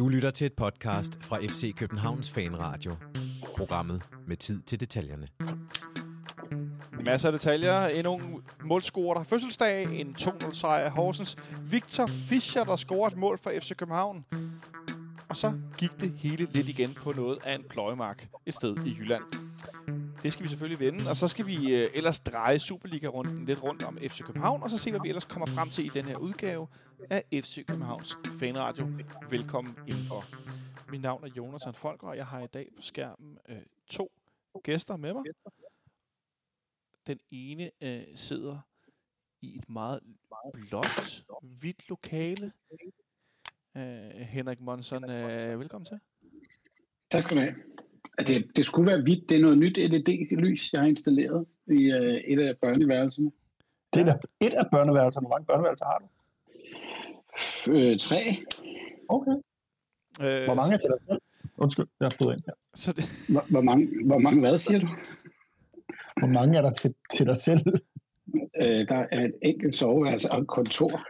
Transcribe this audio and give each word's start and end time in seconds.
Du 0.00 0.08
lytter 0.08 0.30
til 0.30 0.44
et 0.46 0.52
podcast 0.52 1.24
fra 1.24 1.38
FC 1.38 1.74
Københavns 1.76 2.30
Fanradio. 2.30 2.96
Programmet 3.56 4.02
med 4.26 4.36
tid 4.36 4.62
til 4.62 4.80
detaljerne. 4.80 5.28
Masser 7.04 7.28
af 7.28 7.32
detaljer. 7.32 7.86
En 7.86 8.06
ung 8.06 8.44
målscorer, 8.64 9.14
der 9.14 9.20
har 9.20 9.24
fødselsdag. 9.24 10.00
En 10.00 10.16
2-0 10.20 10.54
sejr 10.54 10.84
af 10.84 10.90
Horsens. 10.90 11.36
Victor 11.62 12.06
Fischer, 12.06 12.64
der 12.64 12.76
scorer 12.76 13.10
et 13.10 13.16
mål 13.16 13.38
for 13.38 13.52
FC 13.60 13.76
København. 13.76 14.24
Og 15.28 15.36
så 15.36 15.52
gik 15.78 15.90
det 16.00 16.12
hele 16.16 16.48
lidt 16.52 16.68
igen 16.68 16.94
på 16.94 17.12
noget 17.12 17.38
af 17.44 17.54
en 17.54 17.64
pløjemark 17.70 18.28
et 18.46 18.54
sted 18.54 18.76
i 18.86 18.96
Jylland. 18.98 19.39
Det 20.22 20.32
skal 20.32 20.44
vi 20.44 20.48
selvfølgelig 20.48 20.80
vende, 20.80 21.10
og 21.10 21.16
så 21.16 21.28
skal 21.28 21.46
vi 21.46 21.74
øh, 21.74 21.90
ellers 21.94 22.20
dreje 22.20 22.58
Superliga-runden 22.58 23.44
lidt 23.44 23.62
rundt 23.62 23.84
om 23.84 23.98
FC 23.98 24.22
København, 24.22 24.62
og 24.62 24.70
så 24.70 24.78
se, 24.78 24.90
hvad 24.90 25.00
vi 25.00 25.08
ellers 25.08 25.24
kommer 25.24 25.46
frem 25.46 25.70
til 25.70 25.84
i 25.84 25.88
den 25.88 26.04
her 26.04 26.16
udgave 26.16 26.68
af 27.10 27.24
FC 27.32 27.66
Københavns 27.66 28.16
Fanradio. 28.40 28.86
Velkommen 29.30 29.76
ind 29.86 30.10
og 30.10 30.24
mit 30.90 31.00
navn 31.00 31.24
er 31.24 31.28
Jonathan 31.28 31.74
Folker, 31.74 32.08
og 32.08 32.16
jeg 32.16 32.26
har 32.26 32.40
i 32.40 32.46
dag 32.46 32.68
på 32.76 32.82
skærmen 32.82 33.38
øh, 33.48 33.62
to 33.90 34.12
gæster 34.62 34.96
med 34.96 35.12
mig. 35.12 35.24
Den 37.06 37.20
ene 37.30 37.70
øh, 37.80 38.06
sidder 38.14 38.58
i 39.40 39.56
et 39.56 39.68
meget 39.68 40.00
blåt, 40.52 41.24
hvidt 41.42 41.88
lokale. 41.88 42.52
Øh, 43.76 44.10
Henrik 44.10 44.60
Monson, 44.60 45.10
øh, 45.10 45.60
velkommen 45.60 45.86
til. 45.86 46.00
Tak 47.10 47.22
skal 47.22 47.36
du 47.36 47.42
have. 47.42 47.69
Det, 48.26 48.56
det 48.56 48.66
skulle 48.66 48.90
være 48.90 49.02
hvidt. 49.02 49.28
Det 49.28 49.36
er 49.36 49.42
noget 49.42 49.58
nyt 49.58 49.76
LED-lys, 49.78 50.72
jeg 50.72 50.80
har 50.80 50.88
installeret 50.88 51.46
i 51.66 51.92
uh, 51.92 52.32
et 52.32 52.40
af 52.40 52.54
børneværelserne. 52.62 53.30
Det 53.94 54.08
er 54.08 54.18
et 54.40 54.54
af 54.54 54.66
børneværelserne. 54.70 55.26
Hvor 55.26 55.36
mange 55.36 55.46
børneværelser 55.46 55.84
har 55.84 55.98
du? 55.98 56.06
Øh, 57.72 57.98
tre. 57.98 58.36
Okay. 59.08 59.36
Øh, 60.22 60.44
hvor 60.44 60.54
mange 60.54 60.74
er 60.74 60.78
til 60.78 60.90
dig 60.90 60.98
selv? 61.08 61.20
Undskyld, 61.56 61.86
jeg 62.00 62.10
har 62.18 62.32
ind 62.32 62.42
her. 62.46 62.52
Så 62.74 62.92
det... 62.92 63.04
hvor, 63.28 63.44
hvor, 63.50 63.60
mange, 63.60 63.88
hvor 64.06 64.18
mange 64.18 64.40
hvad, 64.40 64.58
siger 64.58 64.80
du? 64.80 64.88
Hvor 66.18 66.26
mange 66.26 66.58
er 66.58 66.62
der 66.62 66.72
til, 66.72 66.94
til 67.14 67.26
dig 67.26 67.36
selv? 67.36 67.60
Øh, 68.60 68.88
der 68.88 69.06
er 69.12 69.24
et 69.24 69.34
enkelt 69.42 69.76
soveværelse 69.76 70.30
og 70.30 70.40
et 70.40 70.46
kontor. 70.46 71.00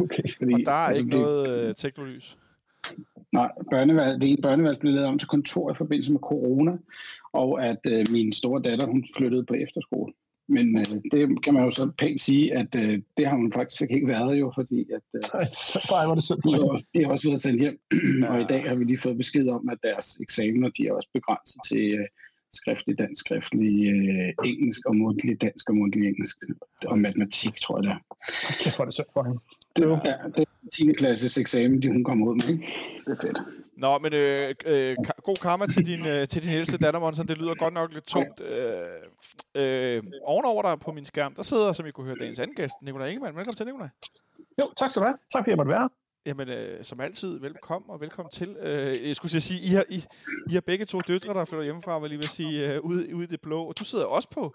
Okay. 0.00 0.22
Fordi, 0.38 0.52
og 0.52 0.60
der 0.64 0.72
er 0.72 0.74
altså, 0.74 1.04
ikke 1.04 1.16
det... 1.16 1.20
noget 1.20 1.68
øh, 1.68 1.74
teknolys? 1.74 2.36
Nej, 3.34 3.50
børnevalg, 3.70 4.20
det 4.20 4.30
ene 4.30 4.42
børnevalg 4.42 4.78
blev 4.80 4.92
lavet 4.92 5.08
om 5.08 5.18
til 5.18 5.28
kontor 5.28 5.70
i 5.70 5.74
forbindelse 5.78 6.12
med 6.12 6.20
corona, 6.20 6.72
og 7.32 7.66
at 7.66 7.80
øh, 7.86 8.06
min 8.10 8.32
store 8.32 8.62
datter, 8.62 8.86
hun 8.86 9.04
flyttede 9.16 9.44
på 9.44 9.54
efterskole. 9.54 10.12
Men 10.48 10.78
øh, 10.78 10.86
det 11.12 11.42
kan 11.44 11.54
man 11.54 11.64
jo 11.64 11.70
så 11.70 11.90
pænt 11.98 12.20
sige, 12.20 12.54
at 12.54 12.74
øh, 12.76 13.02
det 13.16 13.26
har 13.26 13.36
hun 13.36 13.52
faktisk 13.52 13.82
ikke 13.90 14.06
været 14.06 14.40
jo, 14.40 14.52
fordi 14.54 14.80
at, 14.96 15.06
øh, 15.14 15.22
Ej, 15.34 16.06
var 16.06 16.14
det 16.14 16.44
de, 16.44 16.52
har 16.54 16.68
også, 16.74 16.86
de 16.94 17.04
har 17.04 17.12
også 17.12 17.28
været 17.28 17.40
sendt 17.40 17.60
hjem, 17.60 17.78
ja. 18.22 18.26
og 18.30 18.40
i 18.40 18.44
dag 18.44 18.68
har 18.68 18.74
vi 18.74 18.84
lige 18.84 18.98
fået 18.98 19.16
besked 19.16 19.48
om, 19.48 19.68
at 19.68 19.78
deres 19.82 20.18
eksamener 20.20 20.68
de 20.68 20.86
er 20.86 20.92
også 20.92 21.08
begrænset 21.14 21.60
til 21.68 21.84
øh, 21.98 22.06
skriftlig 22.52 22.98
dansk, 22.98 23.20
skriftlig 23.20 23.74
øh, 23.94 24.48
engelsk 24.50 24.80
og 24.86 24.96
mundtlig 24.96 25.40
dansk 25.40 25.70
og 25.70 25.76
mundtlig 25.76 26.08
engelsk, 26.08 26.36
og 26.86 26.98
matematik, 26.98 27.54
tror 27.54 27.76
jeg 27.78 27.82
det 27.84 27.92
er. 27.96 28.00
Okay, 28.52 28.70
for 28.76 28.84
det 28.84 28.94
så 28.94 29.04
for 29.14 29.22
hende. 29.22 29.40
Det 29.76 29.88
var, 29.88 30.00
ja, 30.04 30.14
det 30.36 30.40
er 30.40 30.68
10. 30.72 30.92
klasses 30.92 31.38
eksamen, 31.38 31.82
de 31.82 31.88
hun 31.88 32.04
kom 32.04 32.22
ud 32.22 32.34
med. 32.34 32.48
Ikke? 32.48 32.72
Det 33.06 33.18
er 33.18 33.26
fedt. 33.26 33.38
Nå, 33.76 33.98
men 33.98 34.12
øh, 34.12 34.54
øh, 34.66 34.96
god 35.22 35.36
karma 35.36 35.66
til 35.66 35.86
din, 35.86 36.06
øh, 36.06 36.28
til 36.28 36.42
din 36.42 36.50
ældste 36.50 36.78
datter, 36.78 37.00
Monson. 37.00 37.28
Det 37.28 37.38
lyder 37.38 37.54
godt 37.54 37.74
nok 37.74 37.92
lidt 37.92 38.06
tungt. 38.06 38.40
Øh, 38.40 38.66
øh, 39.54 40.02
ovenover 40.22 40.62
dig 40.62 40.80
på 40.80 40.92
min 40.92 41.04
skærm, 41.04 41.34
der 41.34 41.42
sidder, 41.42 41.72
som 41.72 41.86
I 41.86 41.90
kunne 41.90 42.06
høre, 42.06 42.16
dagens 42.20 42.38
anden 42.38 42.56
gæst, 42.56 42.74
Nikolaj 42.82 43.08
Ingemann. 43.08 43.36
Velkommen 43.36 43.56
til, 43.56 43.66
Nikolaj. 43.66 43.88
Jo, 44.62 44.72
tak 44.76 44.90
skal 44.90 45.00
du 45.02 45.06
have. 45.06 45.18
Tak 45.32 45.40
fordi 45.40 45.50
jeg 45.50 45.56
måtte 45.56 45.70
være 45.70 45.88
Jamen, 46.26 46.48
øh, 46.48 46.84
som 46.84 47.00
altid, 47.00 47.40
velkommen 47.40 47.90
og 47.90 48.00
velkommen 48.00 48.30
til. 48.30 48.56
Øh, 48.60 49.08
jeg 49.08 49.16
skulle 49.16 49.40
sige, 49.40 49.60
I 49.60 49.68
har, 49.68 49.84
I, 49.88 50.04
I 50.50 50.54
har 50.54 50.60
begge 50.60 50.84
to 50.84 51.00
døtre, 51.00 51.34
der 51.34 51.44
flytter 51.44 51.64
hjemmefra, 51.64 51.98
vil 51.98 52.10
lige 52.10 52.18
vil 52.18 52.28
sige, 52.28 52.74
øh, 52.74 52.80
ude, 52.80 53.14
ude 53.14 53.24
i 53.24 53.26
det 53.26 53.40
blå. 53.40 53.64
Og 53.64 53.78
du 53.78 53.84
sidder 53.84 54.04
også 54.04 54.30
på 54.30 54.54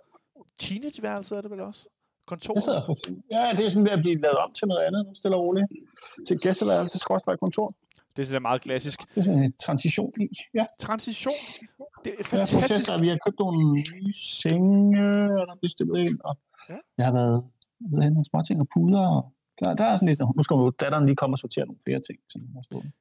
teenageværelset, 0.60 1.38
er 1.38 1.42
det 1.42 1.52
vel 1.52 1.60
også? 1.60 1.86
Kontor? 2.34 2.54
Jeg 2.56 2.64
sidder 2.64 2.86
på, 2.86 2.94
ja, 3.36 3.44
det 3.58 3.66
er 3.66 3.70
sådan 3.70 3.86
ved 3.86 3.92
at 3.92 4.02
blive 4.06 4.18
lavet 4.26 4.40
om 4.46 4.52
til 4.58 4.68
noget 4.68 4.82
andet, 4.88 5.02
nu 5.08 5.14
stille 5.14 5.36
og 5.38 5.44
roligt. 5.46 5.68
Til 6.28 6.38
gæsteværelse, 6.40 6.98
skråstrej 7.06 7.36
kontor. 7.36 7.68
Det 8.16 8.22
er 8.22 8.26
sådan 8.26 8.42
meget 8.42 8.62
klassisk. 8.62 9.00
Det 9.16 9.18
er 9.22 9.24
sådan 9.24 9.44
en 9.44 9.54
transition 9.66 10.14
i, 10.22 10.28
ja. 10.54 10.66
Transition? 10.80 11.42
Det 12.06 12.14
er 12.20 12.24
fantastisk. 12.24 12.56
Ja, 12.56 12.62
processer, 12.62 12.98
vi 12.98 13.08
har 13.08 13.18
købt 13.26 13.40
nogle 13.40 13.58
nye 13.74 14.14
senge, 14.14 15.00
og 15.40 15.48
der 15.48 15.54
er 15.54 15.62
bestilt 15.62 15.98
ind, 15.98 16.20
og 16.24 16.38
ja. 16.70 16.76
jeg 16.98 17.06
har 17.06 17.14
været 17.14 17.44
ved 17.80 18.10
nogle 18.10 18.26
små 18.26 18.40
ting 18.48 18.60
og 18.62 18.68
puder, 18.74 19.04
og 19.16 19.22
der, 19.60 19.74
der 19.74 19.86
er 19.86 19.96
sådan 19.98 20.08
lidt, 20.08 20.20
nu 20.38 20.44
skal 20.44 20.58
datteren 20.80 21.06
lige 21.06 21.16
komme 21.16 21.34
og 21.34 21.40
sortere 21.40 21.66
nogle 21.66 21.80
flere 21.86 22.02
ting, 22.08 22.20
som 22.30 22.42
har 22.56 22.62
stået. 22.62 22.92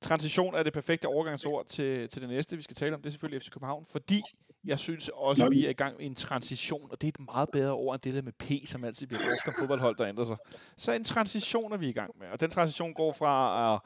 Transition 0.00 0.54
er 0.54 0.62
det 0.62 0.72
perfekte 0.72 1.06
overgangsord 1.06 1.66
til, 1.66 2.08
til 2.08 2.22
det 2.22 2.28
næste, 2.28 2.56
vi 2.56 2.62
skal 2.62 2.76
tale 2.76 2.94
om. 2.94 3.00
Det 3.00 3.06
er 3.06 3.10
selvfølgelig 3.10 3.42
FC 3.42 3.50
København, 3.50 3.84
fordi 3.90 4.22
jeg 4.66 4.78
synes 4.78 5.10
også, 5.14 5.44
at 5.44 5.50
vi 5.50 5.66
er 5.66 5.70
i 5.70 5.72
gang 5.72 5.96
med 5.96 6.06
en 6.06 6.14
transition, 6.14 6.88
og 6.90 7.00
det 7.00 7.06
er 7.06 7.08
et 7.08 7.26
meget 7.26 7.48
bedre 7.52 7.72
ord 7.72 7.94
end 7.94 8.02
det 8.02 8.14
der 8.14 8.22
med 8.22 8.32
P, 8.32 8.68
som 8.68 8.84
altid 8.84 9.06
bliver 9.06 9.20
brugt 9.22 9.48
om 9.48 9.54
fodboldhold, 9.60 9.96
der 9.96 10.06
ændrer 10.06 10.24
sig. 10.24 10.36
Så 10.76 10.92
en 10.92 11.04
transition 11.04 11.72
er 11.72 11.76
vi 11.76 11.88
i 11.88 11.92
gang 11.92 12.10
med, 12.18 12.28
og 12.28 12.40
den 12.40 12.50
transition 12.50 12.94
går 12.94 13.12
fra 13.12 13.74
at 13.74 13.80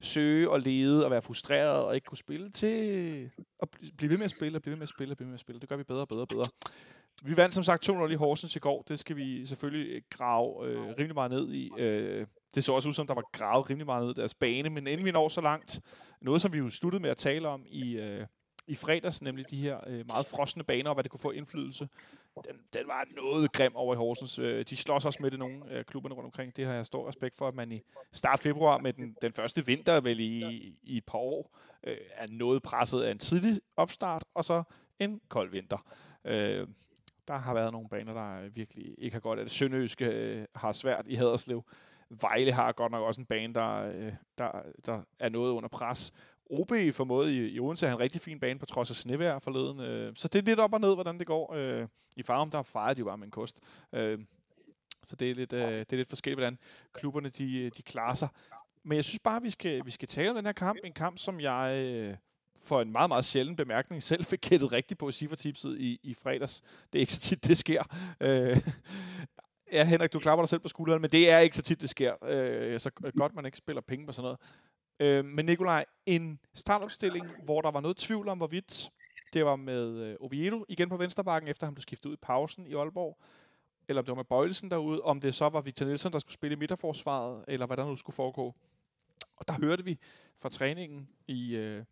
søge 0.00 0.50
og 0.50 0.60
lede 0.60 1.04
og 1.04 1.10
være 1.10 1.22
frustreret 1.22 1.84
og 1.84 1.94
ikke 1.94 2.04
kunne 2.04 2.18
spille 2.18 2.50
til 2.50 3.30
at 3.62 3.68
blive 3.96 4.10
ved 4.10 4.18
med 4.18 4.24
at 4.24 4.30
spille 4.30 4.58
og 4.58 4.62
blive 4.62 4.72
ved 4.72 4.78
med 4.78 4.82
at 4.82 4.88
spille 4.88 5.12
og 5.12 5.16
blive 5.16 5.26
ved 5.26 5.30
med 5.30 5.36
at 5.36 5.40
spille. 5.40 5.60
Det 5.60 5.68
gør 5.68 5.76
vi 5.76 5.84
bedre 5.84 6.00
og 6.00 6.08
bedre 6.08 6.22
og 6.22 6.28
bedre. 6.28 6.46
Vi 7.22 7.36
vandt 7.36 7.54
som 7.54 7.64
sagt 7.64 7.88
2-0 7.88 8.10
i 8.10 8.14
Horsens 8.14 8.56
i 8.56 8.58
går. 8.58 8.84
Det 8.88 8.98
skal 8.98 9.16
vi 9.16 9.46
selvfølgelig 9.46 10.02
grave 10.10 10.66
øh, 10.66 10.80
rimelig 10.80 11.14
meget 11.14 11.30
ned 11.30 11.52
i. 11.52 11.70
Øh, 11.78 12.26
det 12.54 12.64
så 12.64 12.72
også 12.72 12.88
ud 12.88 12.94
som, 12.94 13.06
der 13.06 13.14
var 13.14 13.24
gravet 13.32 13.70
rimelig 13.70 13.86
meget 13.86 14.02
ned 14.02 14.10
i 14.10 14.20
deres 14.20 14.34
bane, 14.34 14.70
men 14.70 14.86
inden 14.86 15.06
vi 15.06 15.10
når 15.10 15.28
så 15.28 15.40
langt, 15.40 15.80
noget 16.20 16.42
som 16.42 16.52
vi 16.52 16.58
jo 16.58 16.70
sluttede 16.70 17.02
med 17.02 17.10
at 17.10 17.16
tale 17.16 17.48
om 17.48 17.66
i, 17.66 17.96
øh, 17.96 18.26
i 18.66 18.74
fredags, 18.74 19.22
nemlig 19.22 19.50
de 19.50 19.56
her 19.56 19.80
øh, 19.86 20.06
meget 20.06 20.26
frosne 20.26 20.64
baner, 20.64 20.90
og 20.90 20.94
hvad 20.94 21.04
det 21.04 21.10
kunne 21.10 21.20
få 21.20 21.30
indflydelse, 21.30 21.88
den, 22.34 22.56
den 22.72 22.88
var 22.88 23.06
noget 23.16 23.52
grim 23.52 23.76
over 23.76 23.94
i 23.94 23.96
Horsens. 23.96 24.38
Øh, 24.38 24.64
de 24.70 24.76
slås 24.76 25.04
også 25.04 25.18
med 25.22 25.30
det 25.30 25.38
nogle 25.38 25.70
af 25.70 25.86
klubberne 25.86 26.14
rundt 26.14 26.26
omkring. 26.26 26.56
Det 26.56 26.64
har 26.64 26.72
jeg 26.74 26.86
stor 26.86 27.08
respekt 27.08 27.38
for, 27.38 27.48
at 27.48 27.54
man 27.54 27.72
i 27.72 27.82
start 28.12 28.40
februar 28.40 28.78
med 28.78 28.92
den, 28.92 29.16
den 29.22 29.32
første 29.32 29.66
vinter, 29.66 30.00
vel 30.00 30.20
i, 30.20 30.42
i 30.82 30.96
et 30.96 31.04
par 31.04 31.18
år, 31.18 31.58
øh, 31.84 31.96
er 32.10 32.26
noget 32.30 32.62
presset 32.62 33.02
af 33.02 33.10
en 33.10 33.18
tidlig 33.18 33.60
opstart, 33.76 34.24
og 34.34 34.44
så 34.44 34.62
en 34.98 35.20
kold 35.28 35.50
vinter. 35.50 35.86
Øh, 36.24 36.68
der 37.28 37.34
har 37.34 37.54
været 37.54 37.72
nogle 37.72 37.88
baner, 37.88 38.14
der 38.14 38.48
virkelig 38.48 38.94
ikke 38.98 39.14
har 39.14 39.20
godt 39.20 39.38
af 39.38 39.44
det. 39.44 39.52
Sønderjyske 39.52 40.04
øh, 40.06 40.44
har 40.54 40.72
svært 40.72 41.04
i 41.08 41.14
Haderslev. 41.14 41.64
Vejle 42.10 42.52
har 42.52 42.72
godt 42.72 42.92
nok 42.92 43.02
også 43.02 43.20
en 43.20 43.26
bane, 43.26 43.54
der, 43.54 43.70
øh, 43.74 44.12
der, 44.38 44.62
der 44.86 45.02
er 45.18 45.28
noget 45.28 45.52
under 45.52 45.68
pres. 45.68 46.12
OB 46.50 46.72
formåede 46.92 47.36
i, 47.36 47.54
i 47.54 47.60
Odense 47.60 47.86
har 47.86 47.94
en 47.94 48.00
rigtig 48.00 48.20
fin 48.20 48.40
bane 48.40 48.58
på 48.58 48.66
trods 48.66 48.90
af 48.90 48.96
snevejr 48.96 49.38
forleden. 49.38 49.80
Øh, 49.80 50.12
så 50.16 50.28
det 50.28 50.38
er 50.38 50.42
lidt 50.42 50.60
op 50.60 50.72
og 50.72 50.80
ned, 50.80 50.94
hvordan 50.94 51.18
det 51.18 51.26
går. 51.26 51.54
Øh, 51.54 51.86
I 52.16 52.22
Farum, 52.22 52.50
der 52.50 52.62
fejrede 52.62 52.94
de 52.94 52.98
jo 52.98 53.04
bare 53.04 53.18
med 53.18 53.26
en 53.26 53.30
kost. 53.30 53.56
Øh, 53.92 54.18
så 55.02 55.16
det 55.16 55.30
er, 55.30 55.34
lidt, 55.34 55.52
øh, 55.52 55.78
det 55.78 55.92
er 55.92 55.96
lidt 55.96 56.08
forskelligt, 56.08 56.38
hvordan 56.38 56.58
klubberne 56.92 57.28
de, 57.28 57.70
de 57.70 57.82
klarer 57.82 58.14
sig. 58.14 58.28
Men 58.82 58.96
jeg 58.96 59.04
synes 59.04 59.18
bare, 59.18 59.42
vi 59.42 59.50
skal, 59.50 59.86
vi 59.86 59.90
skal 59.90 60.08
tale 60.08 60.30
om 60.30 60.36
den 60.36 60.44
her 60.44 60.52
kamp. 60.52 60.78
En 60.84 60.92
kamp, 60.92 61.18
som 61.18 61.40
jeg 61.40 61.76
øh, 61.76 62.16
for 62.64 62.80
en 62.80 62.92
meget, 62.92 63.10
meget 63.10 63.24
sjælden 63.24 63.56
bemærkning 63.56 64.02
selv 64.12 64.24
fik 64.24 64.40
gættet 64.40 64.72
rigtigt 64.72 65.00
på 65.00 65.12
Cifra-tipset 65.12 65.80
i, 65.80 66.00
i 66.02 66.14
fredags. 66.14 66.62
Det 66.92 66.98
er 66.98 67.00
ikke 67.00 67.12
så 67.12 67.20
tit, 67.20 67.44
det 67.44 67.58
sker. 67.58 67.82
Øh, 68.20 68.60
ja, 69.72 69.84
Henrik, 69.84 70.12
du 70.12 70.18
klapper 70.18 70.42
dig 70.42 70.48
selv 70.48 70.60
på 70.60 70.68
skulderen, 70.68 71.02
men 71.02 71.12
det 71.12 71.30
er 71.30 71.38
ikke 71.38 71.56
så 71.56 71.62
tit, 71.62 71.80
det 71.80 71.90
sker. 71.90 72.24
Øh, 72.24 72.80
så 72.80 72.90
godt, 72.90 73.34
man 73.34 73.46
ikke 73.46 73.58
spiller 73.58 73.82
penge 73.82 74.06
på 74.06 74.12
sådan 74.12 74.22
noget. 74.22 74.40
Øh, 75.00 75.24
men 75.24 75.46
Nikolaj, 75.46 75.84
en 76.06 76.40
startopstilling, 76.54 77.26
hvor 77.44 77.60
der 77.60 77.70
var 77.70 77.80
noget 77.80 77.96
tvivl 77.96 78.28
om, 78.28 78.38
hvorvidt 78.38 78.90
det 79.32 79.44
var 79.44 79.56
med 79.56 79.98
øh, 79.98 80.16
Oviedo 80.20 80.64
igen 80.68 80.88
på 80.88 80.96
venstrebakken, 80.96 81.50
efter 81.50 81.66
han 81.66 81.74
blev 81.74 81.82
skiftet 81.82 82.10
ud 82.10 82.14
i 82.14 82.18
pausen 82.22 82.66
i 82.66 82.74
Aalborg, 82.74 83.18
eller 83.88 84.02
om 84.02 84.04
det 84.04 84.12
var 84.12 84.16
med 84.16 84.24
Bøjelsen 84.24 84.70
derude, 84.70 85.02
om 85.02 85.20
det 85.20 85.34
så 85.34 85.48
var 85.48 85.60
Victor 85.60 85.86
Nielsen, 85.86 86.12
der 86.12 86.18
skulle 86.18 86.34
spille 86.34 86.52
i 86.52 86.58
midterforsvaret, 86.58 87.44
eller 87.48 87.66
hvad 87.66 87.76
der 87.76 87.84
nu 87.84 87.96
skulle 87.96 88.16
foregå. 88.16 88.54
Og 89.36 89.48
der 89.48 89.54
hørte 89.54 89.84
vi 89.84 89.98
fra 90.38 90.48
træningen 90.48 91.08
i, 91.26 91.56
øh, 91.56 91.84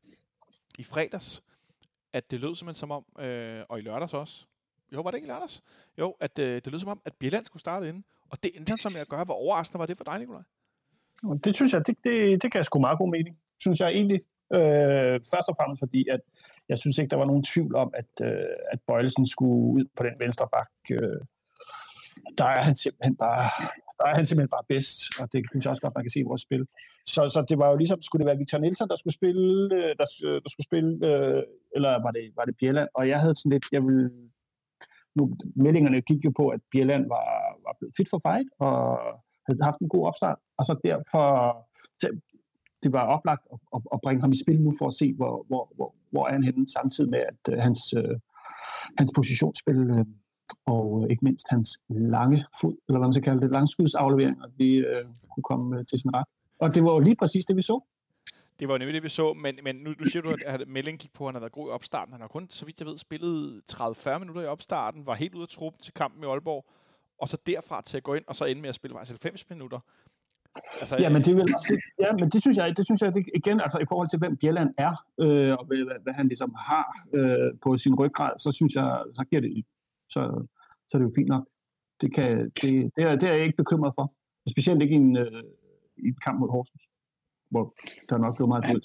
i 0.78 0.84
fredags, 0.84 1.42
at 2.12 2.30
det 2.30 2.40
lød 2.40 2.54
simpelthen 2.54 2.80
som 2.80 2.90
om, 2.90 3.06
øh, 3.18 3.64
og 3.68 3.78
i 3.78 3.82
lørdags 3.82 4.14
også, 4.14 4.46
jo, 4.92 5.00
var 5.00 5.10
det 5.10 5.18
ikke 5.18 5.26
i 5.26 5.30
lørdags? 5.30 5.62
Jo, 5.98 6.16
at 6.20 6.38
øh, 6.38 6.54
det 6.54 6.66
lød 6.66 6.78
som 6.78 6.88
om, 6.88 7.02
at 7.04 7.14
Bjelland 7.14 7.44
skulle 7.44 7.60
starte 7.60 7.88
ind. 7.88 8.04
Og 8.28 8.42
det 8.42 8.56
endte 8.56 8.70
han 8.70 8.78
som 8.78 8.96
jeg 8.96 9.06
gør. 9.06 9.24
Hvor 9.24 9.34
overraskende 9.34 9.78
var 9.78 9.86
det 9.86 9.96
for 9.96 10.04
dig, 10.04 10.18
Nikolaj? 10.18 10.42
Det 11.44 11.56
synes 11.56 11.72
jeg, 11.72 11.86
det, 11.86 11.96
det, 12.04 12.42
det 12.42 12.52
kan 12.52 12.58
jeg 12.58 12.66
sgu 12.66 12.78
meget 12.78 12.98
god 12.98 13.10
mening. 13.10 13.36
Synes 13.60 13.80
jeg 13.80 13.88
egentlig. 13.88 14.20
Øh, 14.54 15.16
først 15.32 15.48
og 15.48 15.56
fremmest 15.58 15.80
fordi, 15.84 16.08
at 16.08 16.20
jeg 16.68 16.78
synes 16.78 16.98
ikke, 16.98 17.10
der 17.10 17.16
var 17.16 17.30
nogen 17.30 17.44
tvivl 17.44 17.74
om, 17.74 17.90
at, 17.94 18.10
øh, 18.22 18.54
at 18.72 18.78
Bøjelsen 18.86 19.26
skulle 19.26 19.62
ud 19.76 19.84
på 19.96 20.02
den 20.02 20.14
venstre 20.20 20.48
bak. 20.52 20.70
Øh, 20.90 21.20
der 22.38 22.44
er 22.44 22.62
han 22.68 22.76
simpelthen 22.76 23.16
bare, 23.16 23.44
der 23.98 24.06
er 24.10 24.14
han 24.14 24.26
simpelthen 24.26 24.54
bare 24.56 24.68
bedst, 24.68 24.98
og 25.20 25.32
det 25.32 25.40
synes 25.50 25.64
jeg 25.64 25.70
også 25.70 25.82
godt, 25.82 25.94
man 25.94 26.04
kan 26.04 26.10
se 26.10 26.20
i 26.20 26.30
vores 26.30 26.42
spil. 26.42 26.66
Så, 27.06 27.20
så 27.34 27.44
det 27.48 27.58
var 27.58 27.68
jo 27.70 27.76
ligesom, 27.76 28.02
skulle 28.02 28.20
det 28.20 28.26
være 28.30 28.38
Victor 28.38 28.58
Nielsen, 28.58 28.88
der 28.88 28.96
skulle 28.96 29.14
spille, 29.14 29.74
øh, 29.74 29.92
der, 30.00 30.06
øh, 30.26 30.42
der 30.42 30.48
skulle 30.48 30.68
spille 30.70 30.90
øh, 31.08 31.42
eller 31.76 32.02
var 32.04 32.10
det, 32.16 32.24
var 32.36 32.44
det 32.44 32.56
Bjelland? 32.60 32.88
Og 32.94 33.08
jeg 33.08 33.20
havde 33.20 33.34
sådan 33.34 33.52
lidt, 33.52 33.66
jeg 33.72 33.82
ville, 33.86 34.10
nu, 35.16 35.22
meldingerne 35.56 36.00
gik 36.00 36.24
jo 36.24 36.32
på, 36.36 36.48
at 36.48 36.60
Bjelland 36.72 37.04
var, 37.08 37.30
var 37.66 37.74
blevet 37.78 37.94
fit 37.96 38.10
for 38.10 38.20
fight, 38.26 38.48
og 38.58 38.78
havde 39.46 39.64
haft 39.68 39.80
en 39.80 39.88
god 39.88 40.06
opstart, 40.06 40.38
og 40.58 40.64
så 40.64 40.72
derfor, 40.84 41.26
det 42.82 42.92
var 42.92 43.04
oplagt 43.16 43.44
at, 43.52 43.58
at, 43.74 43.80
at 43.94 43.98
bringe 44.04 44.20
ham 44.20 44.32
i 44.32 44.42
spil 44.44 44.60
nu 44.60 44.72
for 44.78 44.86
at 44.88 44.94
se, 45.00 45.14
hvor, 45.18 45.44
hvor, 45.48 45.72
hvor, 45.76 45.94
hvor 46.10 46.26
er 46.28 46.32
han 46.32 46.44
henne, 46.44 46.68
samtidig 46.68 47.10
med, 47.10 47.22
at 47.32 47.42
uh, 47.52 47.58
hans, 47.66 47.80
uh, 48.00 48.14
hans 48.98 49.10
positionsspil 49.14 49.90
uh, 49.90 50.06
og 50.66 50.86
uh, 50.92 51.10
ikke 51.10 51.24
mindst 51.24 51.46
hans 51.50 51.68
lange 51.88 52.38
fod, 52.60 52.76
eller 52.86 52.98
hvad 52.98 53.08
man 53.08 53.14
skal 53.14 53.28
kalde 53.28 53.40
det, 53.40 53.50
langskudsafleveringer, 53.50 54.46
de 54.60 54.68
uh, 54.90 55.14
kunne 55.32 55.48
komme 55.50 55.78
uh, 55.78 55.84
til 55.90 55.98
sin 55.98 56.14
ret. 56.14 56.28
Og 56.62 56.74
det 56.74 56.84
var 56.84 56.92
jo 56.92 56.98
lige 56.98 57.16
præcis 57.16 57.44
det, 57.44 57.56
vi 57.56 57.62
så. 57.62 57.80
Det 58.60 58.68
var 58.68 58.78
nemlig 58.78 58.94
det, 58.94 59.02
vi 59.02 59.08
så, 59.08 59.32
men, 59.32 59.58
men 59.62 59.76
nu, 59.76 59.90
nu 60.00 60.04
siger 60.04 60.22
du, 60.22 60.36
at 60.46 60.68
Melling 60.68 60.98
gik 60.98 61.12
på, 61.12 61.24
at 61.24 61.28
han 61.28 61.34
har 61.34 61.40
været 61.40 61.52
god 61.52 61.68
i 61.68 61.70
opstarten. 61.70 62.12
Han 62.12 62.20
har 62.20 62.28
kun, 62.28 62.46
så 62.50 62.66
vidt 62.66 62.80
jeg 62.80 62.86
ved, 62.86 62.96
spillet 62.96 63.62
30-40 63.72 64.18
minutter 64.18 64.42
i 64.42 64.46
opstarten, 64.46 65.06
var 65.06 65.14
helt 65.14 65.34
ude 65.34 65.42
af 65.42 65.48
truppen 65.48 65.80
til 65.82 65.94
kampen 65.94 66.22
i 66.22 66.26
Aalborg, 66.26 66.64
og 67.22 67.28
så 67.28 67.36
derfra 67.46 67.82
til 67.82 67.96
at 67.96 68.02
gå 68.02 68.14
ind, 68.14 68.24
og 68.26 68.36
så 68.36 68.44
ende 68.44 68.60
med 68.62 68.68
at 68.68 68.74
spille 68.74 68.94
faktisk 68.94 69.12
90 69.12 69.50
minutter. 69.50 69.80
Altså, 70.80 70.96
ja, 70.98 71.08
men 71.08 71.22
det, 71.24 71.36
vil, 71.36 71.46
ja, 72.04 72.12
men 72.12 72.30
det 72.30 72.40
synes 72.40 72.56
jeg, 72.56 72.76
det 72.76 72.84
synes 72.86 73.02
jeg 73.02 73.14
det, 73.14 73.24
igen, 73.34 73.60
altså 73.60 73.78
i 73.78 73.86
forhold 73.88 74.08
til, 74.08 74.18
hvem 74.18 74.36
Bjelland 74.36 74.70
er, 74.78 74.94
øh, 75.20 75.52
og 75.58 75.64
hvad, 75.66 76.02
hvad, 76.02 76.12
han 76.12 76.28
ligesom 76.28 76.54
har 76.54 76.86
øh, 77.14 77.50
på 77.62 77.78
sin 77.78 77.94
ryggrad, 77.94 78.32
så 78.38 78.52
synes 78.52 78.74
jeg, 78.74 79.02
så 79.14 79.24
giver 79.30 79.42
det, 79.42 79.64
så, 80.10 80.46
så 80.88 80.92
er 80.94 80.98
det 80.98 81.04
jo 81.10 81.12
fint 81.16 81.28
nok. 81.28 81.44
Det, 82.00 82.14
kan, 82.14 82.50
det, 82.60 82.90
det, 82.96 83.04
er, 83.04 83.16
det 83.16 83.28
er 83.28 83.32
jeg 83.32 83.44
ikke 83.44 83.56
bekymret 83.56 83.92
for. 83.94 84.06
Specielt 84.50 84.82
ikke 84.82 84.94
i 84.94 84.98
en, 84.98 85.16
øh, 85.16 85.42
i 85.96 86.06
en 86.08 86.18
kamp 86.24 86.40
mod 86.40 86.50
Horsens, 86.50 86.82
hvor 87.50 87.74
der 88.08 88.18
nok 88.18 88.36
blev 88.36 88.48
meget 88.48 88.64
han, 88.64 88.80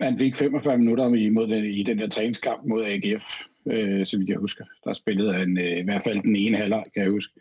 han 0.00 0.18
fik 0.18 0.36
45 0.36 0.78
minutter 0.78 1.14
imod 1.14 1.46
den, 1.48 1.64
i 1.64 1.82
den 1.82 1.98
der 1.98 2.08
træningskamp 2.08 2.64
mod 2.66 2.84
AGF, 2.84 3.26
øh, 3.66 4.06
så 4.06 4.18
vidt 4.18 4.28
jeg 4.28 4.38
husker. 4.38 4.64
Der 4.84 4.94
spillede 4.94 5.34
han 5.34 5.58
øh, 5.58 5.78
i 5.78 5.82
hvert 5.82 6.02
fald 6.02 6.22
den 6.22 6.36
ene 6.36 6.56
halvleg, 6.56 6.84
kan 6.94 7.02
jeg 7.02 7.10
huske. 7.10 7.40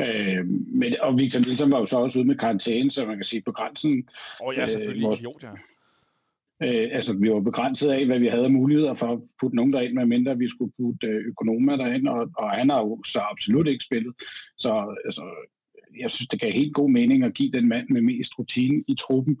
Øh, 0.00 0.46
men, 0.46 0.94
og 1.00 1.18
Victor 1.18 1.40
Nielsen 1.40 1.70
var 1.70 1.78
jo 1.78 1.86
så 1.86 1.98
også 1.98 2.18
ude 2.18 2.28
med 2.28 2.36
karantæne, 2.36 2.90
så 2.90 3.06
man 3.06 3.16
kan 3.16 3.24
sige 3.24 3.42
på 3.46 3.52
grænsen. 3.52 4.08
Åh 4.40 4.48
oh, 4.48 4.54
ja, 4.56 4.66
selvfølgelig. 4.66 5.02
Øh, 5.02 5.08
vores, 5.08 5.20
idiot, 5.20 5.42
ja. 5.42 5.50
Øh, 6.62 6.88
altså, 6.92 7.12
vi 7.12 7.30
var 7.30 7.40
begrænset 7.40 7.90
af, 7.90 8.06
hvad 8.06 8.18
vi 8.18 8.26
havde 8.26 8.48
muligheder 8.50 8.94
for 8.94 9.12
at 9.12 9.18
putte 9.40 9.56
nogen 9.56 9.72
derind, 9.72 9.94
medmindre 9.94 10.38
vi 10.38 10.48
skulle 10.48 10.72
putte 10.80 11.06
øh, 11.06 11.26
økonomer 11.26 11.76
derind, 11.76 12.08
og, 12.08 12.30
og 12.38 12.50
han 12.50 12.70
har 12.70 12.78
jo 12.78 13.02
så 13.06 13.20
absolut 13.20 13.68
ikke 13.68 13.84
spillet. 13.84 14.14
Så 14.58 14.96
altså, 15.04 15.22
jeg 16.00 16.10
synes, 16.10 16.28
det 16.28 16.40
kan 16.40 16.52
helt 16.52 16.74
god 16.74 16.90
mening 16.90 17.24
at 17.24 17.34
give 17.34 17.52
den 17.52 17.68
mand 17.68 17.88
med 17.88 18.00
mest 18.00 18.38
rutine 18.38 18.84
i 18.88 18.94
truppen 19.00 19.38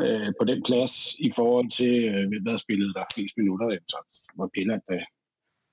øh, 0.00 0.32
på 0.40 0.44
den 0.44 0.62
plads 0.66 1.14
i 1.18 1.30
forhold 1.36 1.70
til, 1.70 2.04
øh, 2.04 2.28
hvem 2.28 2.44
der 2.44 2.50
har 2.50 2.56
spillet 2.56 2.94
der 2.94 3.04
flest 3.14 3.34
minutter. 3.36 3.78
Så 3.88 3.98
var 4.36 4.50
Piller 4.54 4.78
det, 4.88 5.04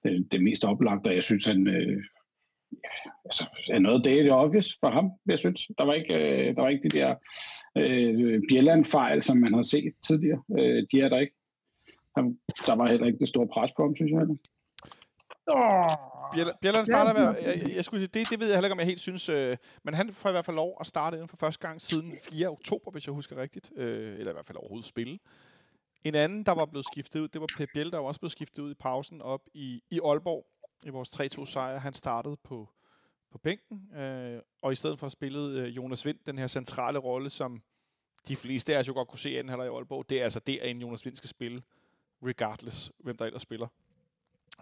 det, 0.04 0.28
det 0.32 0.44
mest 0.44 0.64
oplagte, 0.64 1.08
og 1.08 1.16
jeg 1.16 1.24
synes, 1.24 1.46
han 1.46 1.68
øh, 1.68 2.04
ja, 2.72 3.12
altså, 3.26 3.46
er 3.70 3.80
noget 3.80 4.06
det 4.06 4.26
er 4.26 4.34
obvious 4.34 4.78
for 4.80 4.90
ham, 4.90 5.12
jeg 5.26 5.40
synes. 5.40 5.68
Der 5.78 5.86
var 5.86 5.94
ikke, 5.94 6.16
øh, 6.16 6.56
der 6.56 6.62
var 6.62 6.70
ikke 6.70 6.90
de 6.90 6.98
der 7.00 7.16
øh, 7.78 8.42
Bjelland-fejl, 8.50 9.22
som 9.22 9.38
man 9.38 9.54
har 9.54 9.64
set 9.64 9.94
tidligere. 10.08 10.44
Øh, 10.60 10.84
de 10.92 11.02
er 11.02 11.10
der 11.10 11.20
ikke. 11.20 11.36
Han, 12.16 12.38
der 12.66 12.76
var 12.76 12.90
heller 12.90 13.08
ikke 13.08 13.20
det 13.20 13.28
store 13.28 13.48
pres 13.48 13.72
på 13.78 13.84
ham, 13.84 13.96
synes 13.96 14.12
jeg. 14.12 14.28
Bjelland 16.62 16.86
starter 16.86 17.14
hver, 17.14 17.42
jeg, 17.42 17.76
jeg, 17.76 17.86
skulle 17.86 18.02
sige, 18.02 18.20
det, 18.20 18.30
det 18.30 18.40
ved 18.40 18.48
jeg 18.48 18.56
heller 18.56 18.68
ikke, 18.68 18.74
om 18.74 18.80
jeg 18.80 18.88
helt 18.88 19.00
synes, 19.00 19.30
øh, 19.30 19.58
men 19.84 19.94
han 19.94 20.14
får 20.14 20.30
i 20.30 20.32
hvert 20.32 20.46
fald 20.46 20.56
lov 20.56 20.78
at 20.80 20.86
starte 20.86 21.16
inden 21.16 21.28
for 21.28 21.38
første 21.38 21.68
gang 21.68 21.82
siden 21.82 22.14
4. 22.22 22.48
oktober, 22.48 22.92
hvis 22.92 23.08
jeg 23.08 23.14
husker 23.14 23.38
rigtigt, 23.38 23.72
øh, 23.76 24.20
eller 24.20 24.32
i 24.32 24.34
hvert 24.34 24.46
fald 24.46 24.58
overhovedet 24.58 24.88
spille. 24.88 25.20
En 26.04 26.16
anden, 26.16 26.44
der 26.46 26.52
var 26.52 26.66
blevet 26.66 26.86
skiftet 26.86 27.20
ud, 27.20 27.28
det 27.28 27.42
var 27.42 27.48
Pep 27.58 27.70
Biel, 27.74 27.92
der 27.92 27.98
var 27.98 28.08
også 28.08 28.20
blevet 28.20 28.32
skiftet 28.32 28.64
ud 28.64 28.72
i 28.72 28.74
pausen 28.74 29.22
op 29.22 29.42
i, 29.54 29.84
i 29.90 30.00
Aalborg, 30.04 30.46
i 30.86 30.90
vores 30.90 31.10
3-2 31.10 31.46
sejr. 31.46 31.80
Han 31.80 31.94
startede 31.94 32.38
på, 32.44 32.70
på 33.32 33.38
bænken, 33.38 33.98
øh, 33.98 34.42
og 34.62 34.72
i 34.72 34.76
stedet 34.76 35.00
for 35.00 35.10
spillede 35.10 35.60
øh, 35.60 35.76
Jonas 35.76 36.06
Vind 36.06 36.20
den 36.26 36.38
her 36.38 36.48
centrale 36.48 37.00
rolle, 37.00 37.30
som 37.30 37.62
de 38.28 38.36
fleste 38.36 38.76
af 38.76 38.80
os 38.80 38.88
jo 38.88 38.94
godt 38.94 39.08
kunne 39.08 39.20
se 39.20 39.30
anden 39.30 39.50
halvleg 39.50 39.68
i 39.68 39.70
Aalborg. 39.70 40.10
Det 40.10 40.20
er 40.20 40.24
altså 40.24 40.40
der, 40.40 40.64
en 40.64 40.82
Jonas 40.82 41.06
Vind 41.06 41.16
skal 41.16 41.30
spille, 41.30 41.64
regardless 42.22 42.92
hvem 42.98 43.18
der 43.18 43.26
ellers 43.26 43.42
spiller. 43.42 43.68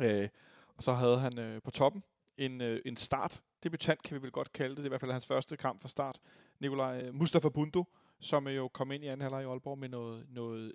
Øh, 0.02 0.30
og 0.78 0.84
så 0.84 0.94
havde 0.94 1.20
han 1.20 1.40
øh, 1.40 1.62
på 1.62 1.72
toppen 1.72 2.04
en, 2.38 2.62
øh, 2.62 2.82
en 2.86 2.98
start 2.98 3.42
debutant, 3.64 4.04
kan 4.04 4.18
vi 4.18 4.22
vel 4.22 4.32
godt 4.32 4.54
kalde 4.54 4.70
det. 4.70 4.78
Det 4.78 4.84
er 4.84 4.88
i 4.88 4.90
hvert 4.90 5.02
fald 5.02 5.12
hans 5.12 5.28
første 5.28 5.58
kamp 5.58 5.82
fra 5.82 5.90
start. 5.90 6.20
Nikolaj 6.60 7.02
øh, 7.02 7.16
Mustafa 7.16 7.50
Bundo, 7.50 7.86
som 8.20 8.48
øh, 8.48 8.56
jo 8.56 8.68
kom 8.68 8.92
ind 8.92 9.04
i 9.04 9.08
anden 9.08 9.22
halvleg 9.22 9.44
i 9.44 9.46
Aalborg 9.46 9.78
med 9.78 9.90
noget, 9.90 10.26
noget, 10.30 10.74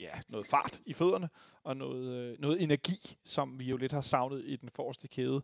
ja, 0.00 0.10
noget 0.28 0.46
fart 0.46 0.80
i 0.86 0.92
fødderne 0.92 1.28
og 1.64 1.76
noget, 1.76 2.08
øh, 2.16 2.38
noget 2.38 2.62
energi, 2.62 3.16
som 3.24 3.58
vi 3.58 3.64
jo 3.64 3.76
lidt 3.76 3.92
har 3.92 4.00
savnet 4.00 4.42
i 4.46 4.56
den 4.56 4.68
forreste 4.74 5.08
kæde. 5.08 5.42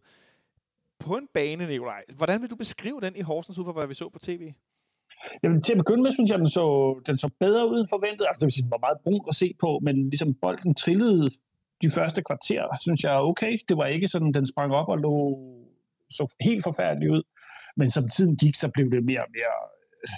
På 0.98 1.16
en 1.16 1.28
bane, 1.34 1.66
Nikolaj, 1.66 2.02
hvordan 2.16 2.42
vil 2.42 2.50
du 2.50 2.56
beskrive 2.56 3.00
den 3.00 3.16
i 3.16 3.20
Horsens 3.20 3.58
ud 3.58 3.64
fra, 3.64 3.72
hvad 3.72 3.86
vi 3.86 3.94
så 3.94 4.08
på 4.08 4.18
tv? 4.18 4.52
Jamen, 5.42 5.62
til 5.62 5.72
at 5.72 5.78
begynde 5.78 6.02
med, 6.02 6.12
synes 6.12 6.30
jeg, 6.30 6.38
den 6.38 6.48
så, 6.48 6.66
den 7.06 7.18
så 7.18 7.30
bedre 7.40 7.68
ud 7.68 7.80
end 7.80 7.88
forventet. 7.88 8.26
Altså, 8.28 8.40
det 8.40 8.46
vil 8.46 8.52
sige, 8.52 8.62
den 8.62 8.70
var 8.70 8.86
meget 8.86 9.00
brun 9.04 9.24
at 9.28 9.34
se 9.34 9.54
på, 9.60 9.78
men 9.82 10.10
ligesom 10.10 10.34
bolden 10.34 10.74
trillede 10.74 11.28
de 11.82 11.90
første 11.90 12.22
kvarter, 12.22 12.62
synes 12.80 13.04
jeg 13.04 13.14
er 13.14 13.20
okay. 13.20 13.58
Det 13.68 13.76
var 13.76 13.86
ikke 13.86 14.08
sådan, 14.08 14.32
den 14.32 14.46
sprang 14.46 14.72
op 14.72 14.88
og 14.88 14.98
lå 14.98 15.16
så 16.10 16.34
helt 16.40 16.64
forfærdeligt 16.64 17.12
ud. 17.12 17.22
Men 17.76 17.90
som 17.90 18.08
tiden 18.08 18.36
gik, 18.36 18.54
så 18.54 18.70
blev 18.74 18.90
det 18.90 19.04
mere 19.04 19.20
og 19.20 19.30
mere, 19.38 19.56
øh, 20.02 20.10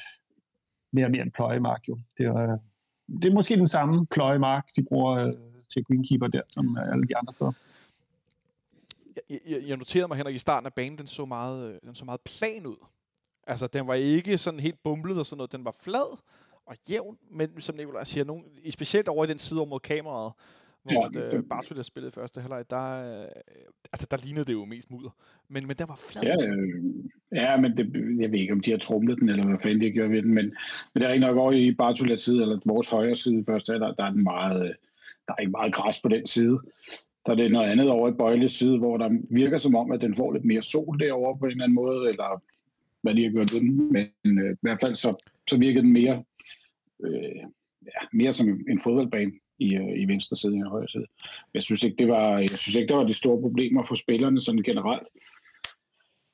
mere, 0.93 1.07
og 1.07 1.11
mere 1.11 1.23
en 1.23 1.31
pløjemark. 1.31 1.89
Jo. 1.89 1.99
Det, 2.19 2.29
var, 2.29 2.53
øh, 2.53 2.59
det 3.09 3.25
er 3.25 3.35
måske 3.35 3.57
den 3.57 3.67
samme 3.67 4.07
pløjemark, 4.07 4.67
de 4.77 4.83
bruger 4.83 5.17
øh, 5.17 5.33
til 5.73 5.85
greenkeeper 5.85 6.27
der, 6.27 6.43
som 6.49 6.79
øh, 6.79 6.93
alle 6.93 7.09
de 7.09 7.17
andre 7.17 7.33
steder. 7.33 7.53
Jeg, 9.31 9.41
jeg, 9.47 9.63
jeg 9.67 9.77
noterede 9.77 10.09
mig, 10.09 10.17
Henrik, 10.17 10.35
i 10.35 10.39
starten 10.39 10.67
af 10.67 10.73
banen, 10.73 10.99
den 10.99 11.07
så 11.07 11.25
meget, 11.25 11.73
øh, 11.73 11.81
den 11.85 11.95
så 11.95 12.05
meget 12.05 12.21
plan 12.21 12.67
ud. 12.67 12.77
Altså, 13.47 13.67
den 13.67 13.87
var 13.87 13.95
ikke 13.95 14.39
sådan 14.39 14.61
helt 14.61 14.83
bumlet 14.83 15.19
og 15.19 15.27
sådan 15.27 15.37
noget. 15.37 15.53
Den 15.53 15.65
var 15.65 15.75
flad 15.81 16.19
og 16.67 16.77
jævn, 16.91 17.19
men 17.31 17.61
som 17.61 17.77
Nicolaj 17.77 18.05
siger, 18.05 18.25
nogen, 18.25 18.45
specielt 18.71 19.09
over 19.09 19.25
i 19.25 19.29
den 19.29 19.39
side 19.39 19.61
over 19.61 19.69
mod 19.69 19.81
kameraet, 19.81 20.33
hvor 20.93 21.11
ja, 21.15 21.37
øh, 21.37 21.43
Bartu, 21.43 21.75
der 21.75 21.83
spillede 21.83 22.13
første 22.13 22.41
halvleg, 22.41 22.71
der, 22.71 23.23
øh, 23.23 23.29
altså, 23.93 24.07
der 24.11 24.17
lignede 24.17 24.45
det 24.45 24.53
jo 24.53 24.65
mest 24.65 24.91
mudder. 24.91 25.11
Men, 25.49 25.67
men 25.67 25.77
der 25.77 25.87
var 25.87 25.97
flad. 25.97 26.23
Ja, 26.23 26.47
øh, 26.47 26.95
ja 27.33 27.57
men 27.57 27.77
det, 27.77 27.87
jeg 28.21 28.33
ved 28.33 28.39
ikke, 28.39 28.53
om 28.53 28.61
de 28.61 28.71
har 28.71 28.79
trumlet 28.79 29.19
den, 29.19 29.29
eller 29.29 29.47
hvad 29.47 29.59
fanden 29.63 29.81
de 29.81 29.91
gjort 29.91 30.11
ved 30.11 30.23
den, 30.23 30.35
men, 30.35 30.45
men 30.95 31.03
det 31.03 31.09
er 31.09 31.13
ikke 31.13 31.27
nok 31.27 31.37
over 31.37 31.53
i 31.53 31.75
Bartulas 31.75 32.21
side, 32.21 32.43
eller 32.43 32.59
vores 32.65 32.91
højre 32.91 33.17
side 33.17 33.45
første 33.45 33.73
halvleg, 33.73 33.95
der 33.99 34.05
er 34.05 34.11
den 34.11 34.25
meget, 34.25 34.63
øh, 34.63 34.75
der 35.29 35.35
er 35.35 35.41
ikke 35.41 35.53
meget 35.53 35.75
græs 35.75 36.01
på 36.01 36.09
den 36.09 36.27
side. 36.27 36.61
Der 37.27 37.33
er 37.33 37.37
det 37.37 37.53
noget 37.53 37.69
andet 37.69 37.91
over 37.91 38.09
i 38.09 38.13
Bøjles 38.13 38.53
side, 38.53 38.79
hvor 38.79 38.97
der 38.97 39.19
virker 39.31 39.59
som 39.59 39.77
om, 39.77 39.93
at 39.93 40.01
den 40.01 40.15
får 40.15 40.33
lidt 40.33 40.45
mere 40.45 40.63
sol 40.63 41.01
derovre 41.01 41.39
på 41.39 41.45
en 41.45 41.51
eller 41.51 41.65
anden 41.65 41.75
måde, 41.75 42.09
eller 42.09 42.43
hvad 43.03 43.15
de 43.15 43.25
har 43.25 43.31
gjort 43.31 43.55
ved 43.55 43.61
den. 43.61 43.93
Men 43.93 44.39
øh, 44.39 44.53
i 44.53 44.57
hvert 44.61 44.81
fald 44.81 44.97
så, 44.97 45.31
så 45.49 45.59
virker 45.59 45.81
den 45.81 45.93
mere, 45.93 46.25
øh, 47.01 47.37
ja, 47.87 48.01
mere 48.13 48.33
som 48.33 48.61
en 48.69 48.81
fodboldbane 48.81 49.33
i, 49.59 49.75
øh, 49.75 50.01
i 50.03 50.05
venstre 50.05 50.37
side 50.37 50.57
i 50.57 50.61
højre 50.61 50.89
side. 50.89 51.07
Jeg 51.55 51.63
synes 51.63 51.83
ikke, 51.83 51.97
det 51.97 52.09
var, 52.09 52.39
jeg 52.39 52.59
synes 52.59 52.77
ikke, 52.77 52.89
der 52.89 52.97
var 52.97 53.05
de 53.05 53.13
store 53.13 53.41
problemer 53.41 53.85
for 53.85 53.95
spillerne 53.95 54.41
sådan 54.41 54.63
generelt. 54.63 55.09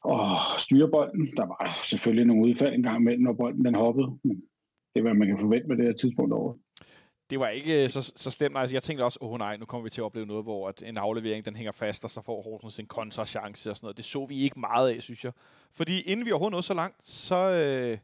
Og 0.05 0.27
styre 0.59 0.91
bolden. 0.91 1.37
Der 1.37 1.47
var 1.47 1.79
selvfølgelig 1.83 2.27
nogle 2.27 2.51
udfald 2.51 2.75
en 2.75 2.83
gang 2.83 3.01
imellem, 3.01 3.23
når 3.23 3.33
bolden 3.33 3.65
den 3.65 3.75
hoppede. 3.75 4.19
Men 4.23 4.37
det 4.95 5.01
er, 5.01 5.03
hvad 5.03 5.15
man 5.15 5.29
kan 5.29 5.39
forvente 5.39 5.69
med 5.69 5.77
det 5.77 5.85
her 5.85 5.93
tidspunkt 5.93 6.33
over. 6.33 6.55
Det 7.31 7.41
var 7.41 7.49
ikke 7.49 7.85
øh, 7.85 7.91
så, 7.91 8.13
så 8.17 8.31
slemt. 8.31 8.59
Altså, 8.59 8.77
jeg 8.77 8.83
tænkte 8.83 9.03
også, 9.03 9.19
åh 9.23 9.33
oh, 9.33 9.39
nej, 9.39 9.57
nu 9.57 9.65
kommer 9.65 9.83
vi 9.85 9.91
til 9.91 10.01
at 10.01 10.05
opleve 10.05 10.27
noget, 10.27 10.45
hvor 10.45 10.69
at 10.69 10.83
en 10.87 10.97
aflevering 10.97 11.45
den 11.45 11.57
hænger 11.57 11.73
fast, 11.73 12.05
og 12.05 12.11
så 12.11 12.23
får 12.23 12.43
Horsens 12.43 12.79
en 12.79 12.87
kontrachance 12.87 13.71
og 13.71 13.77
sådan 13.77 13.87
noget. 13.87 13.97
Det 13.97 14.05
så 14.05 14.27
vi 14.27 14.43
ikke 14.43 14.61
meget 14.61 14.91
af, 14.91 15.03
synes 15.03 15.25
jeg. 15.25 15.33
Fordi 15.73 16.01
inden 16.01 16.27
vi 16.27 16.33
overhovedet 16.33 16.53
nåede 16.53 16.67
så 16.67 16.75
langt, 16.75 17.05
så, 17.05 17.51
øh, 17.51 17.99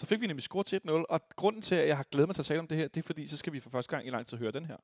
så 0.00 0.06
fik 0.06 0.20
vi 0.20 0.26
nemlig 0.26 0.42
score 0.42 0.64
til 0.64 0.80
1-0, 0.88 0.90
og 0.90 1.20
grunden 1.36 1.62
til, 1.62 1.74
at 1.74 1.88
jeg 1.88 1.96
har 1.96 2.04
glædet 2.10 2.28
mig 2.28 2.34
til 2.34 2.42
at 2.42 2.46
tale 2.46 2.60
om 2.60 2.66
det 2.66 2.76
her, 2.76 2.88
det 2.88 3.00
er 3.00 3.06
fordi, 3.06 3.26
så 3.26 3.36
skal 3.36 3.52
vi 3.52 3.60
for 3.60 3.70
første 3.70 3.90
gang 3.90 4.06
i 4.06 4.10
lang 4.10 4.26
tid 4.26 4.38
høre 4.38 4.52
den 4.52 4.64
her. 4.64 4.76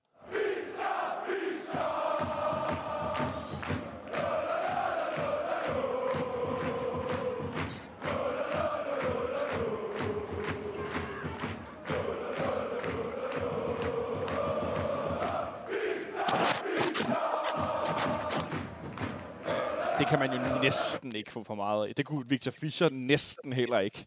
Det 19.98 20.06
kan 20.06 20.18
man 20.18 20.32
jo 20.32 20.60
næsten 20.62 21.16
ikke 21.16 21.32
få 21.32 21.44
for 21.44 21.54
meget 21.54 21.88
af. 21.88 21.94
Det 21.94 22.06
kunne 22.06 22.28
Victor 22.28 22.50
Fischer 22.50 22.88
næsten 22.88 23.52
heller 23.52 23.78
ikke. 23.78 24.06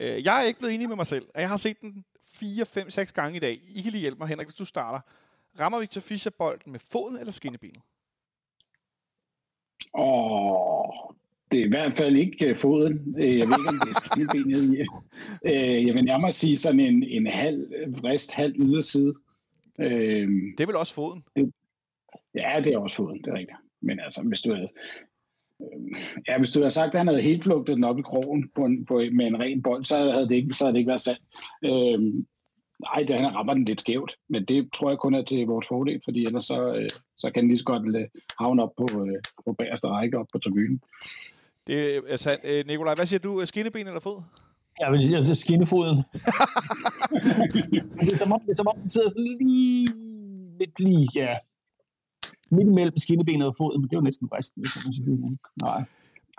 Øh, 0.00 0.24
jeg 0.24 0.42
er 0.42 0.42
ikke 0.42 0.58
blevet 0.58 0.74
enig 0.74 0.88
med 0.88 0.96
mig 0.96 1.06
selv, 1.06 1.26
jeg 1.34 1.48
har 1.48 1.56
set 1.56 1.80
den 1.80 2.04
4, 2.32 2.66
5, 2.66 2.90
6 2.90 3.12
gange 3.12 3.36
i 3.36 3.40
dag. 3.40 3.60
I 3.74 3.82
kan 3.82 3.92
lige 3.92 4.00
hjælpe 4.00 4.18
mig, 4.18 4.28
Henrik, 4.28 4.46
hvis 4.46 4.54
du 4.54 4.64
starter. 4.64 5.00
Rammer 5.60 5.80
Victor 5.80 6.00
Fischer 6.00 6.30
bolden 6.38 6.72
med 6.72 6.80
foden 6.80 7.18
eller 7.18 7.32
skinnebenet? 7.32 7.82
Åh, 9.94 10.88
det 11.52 11.60
er 11.60 11.64
i 11.64 11.68
hvert 11.68 11.94
fald 11.94 12.16
ikke 12.16 12.50
uh, 12.50 12.56
foden. 12.56 13.14
Øh, 13.18 13.38
jeg 13.38 13.48
ved 13.48 13.58
ikke, 13.58 13.68
om 13.68 13.80
det 13.80 13.90
er 13.90 14.00
skinnebenet. 14.00 14.86
uh, 15.44 15.86
jeg 15.86 15.94
vil 15.94 16.04
nærmere 16.04 16.32
sige 16.32 16.56
sådan 16.56 16.80
en, 16.80 17.02
en 17.02 17.26
halv 17.26 17.70
vrist, 18.02 18.32
halv 18.32 18.54
yderside. 18.56 19.14
Det 19.78 20.60
er 20.60 20.66
vel 20.66 20.76
også 20.76 20.94
foden? 20.94 21.24
Ja, 22.34 22.60
det 22.64 22.72
er 22.72 22.78
også 22.78 22.96
foden, 22.96 23.18
det 23.18 23.26
er 23.26 23.34
rigtigt. 23.34 23.58
Men 23.80 24.00
altså, 24.00 24.22
hvis 24.22 24.40
du 24.40 24.54
havde, 24.54 24.68
Ja, 26.28 26.38
hvis 26.38 26.50
du 26.50 26.60
havde 26.60 26.70
sagt, 26.70 26.94
at 26.94 27.00
han 27.00 27.06
havde 27.06 27.22
helt 27.22 27.42
flugtet 27.42 27.76
den 27.76 27.84
op 27.84 27.98
i 27.98 28.02
krogen 28.02 28.50
på 28.54 28.64
en, 28.64 28.84
på, 28.84 28.94
med 28.94 29.26
en 29.26 29.40
ren 29.42 29.62
bold, 29.62 29.84
så 29.84 29.96
havde 29.96 30.28
det 30.28 30.34
ikke, 30.34 30.54
så 30.54 30.64
havde 30.64 30.72
det 30.72 30.78
ikke 30.78 30.88
været 30.88 31.00
sandt. 31.00 31.20
Øhm, 31.64 32.26
Nej, 32.80 33.04
det, 33.08 33.16
han 33.16 33.34
rammer 33.34 33.54
den 33.54 33.64
lidt 33.64 33.80
skævt, 33.80 34.16
men 34.28 34.44
det 34.44 34.72
tror 34.72 34.90
jeg 34.90 34.98
kun 34.98 35.14
er 35.14 35.22
til 35.22 35.46
vores 35.46 35.68
fordel, 35.68 36.00
fordi 36.04 36.26
ellers 36.26 36.44
så, 36.44 36.74
øh, 36.74 36.88
så 37.18 37.30
kan 37.30 37.42
den 37.42 37.48
lige 37.48 37.58
så 37.58 37.64
godt 37.64 37.96
øh, 37.96 38.08
havne 38.40 38.62
op 38.62 38.70
på, 38.76 38.88
øh, 39.06 39.22
på 39.44 39.52
bagerste 39.52 39.88
række 39.88 40.18
op 40.18 40.26
på 40.32 40.38
tribunen. 40.38 40.80
Det 41.66 42.02
er 42.08 42.16
sandt. 42.16 42.40
Øh, 42.44 42.66
Nikolaj, 42.66 42.94
hvad 42.94 43.06
siger 43.06 43.20
du? 43.20 43.44
Skinneben 43.44 43.86
eller 43.86 44.00
fod? 44.00 44.22
Jeg 44.80 44.92
vil 44.92 45.00
sige, 45.02 45.16
at 45.16 45.22
det 45.22 45.30
er 45.30 45.34
skinnefoden. 45.34 45.96
det, 48.00 48.12
er 48.12 48.16
som 48.16 48.32
om, 48.32 48.40
det 48.40 48.50
er 48.50 48.54
som 48.54 48.66
om, 48.66 48.76
den 48.80 48.88
sidder 48.88 49.08
sådan 49.08 49.36
lige, 49.40 49.88
lidt 50.60 50.80
lige, 50.80 51.08
ja, 51.14 51.36
midt 52.50 52.68
imellem 52.68 52.98
skinnebenet 52.98 53.46
og 53.46 53.56
foden, 53.56 53.80
men 53.80 53.90
det 53.90 53.96
var 53.96 54.02
næsten 54.02 54.28
resten, 54.32 54.62
hvis. 54.62 54.76
Altså, 54.76 55.36
nej. 55.62 55.84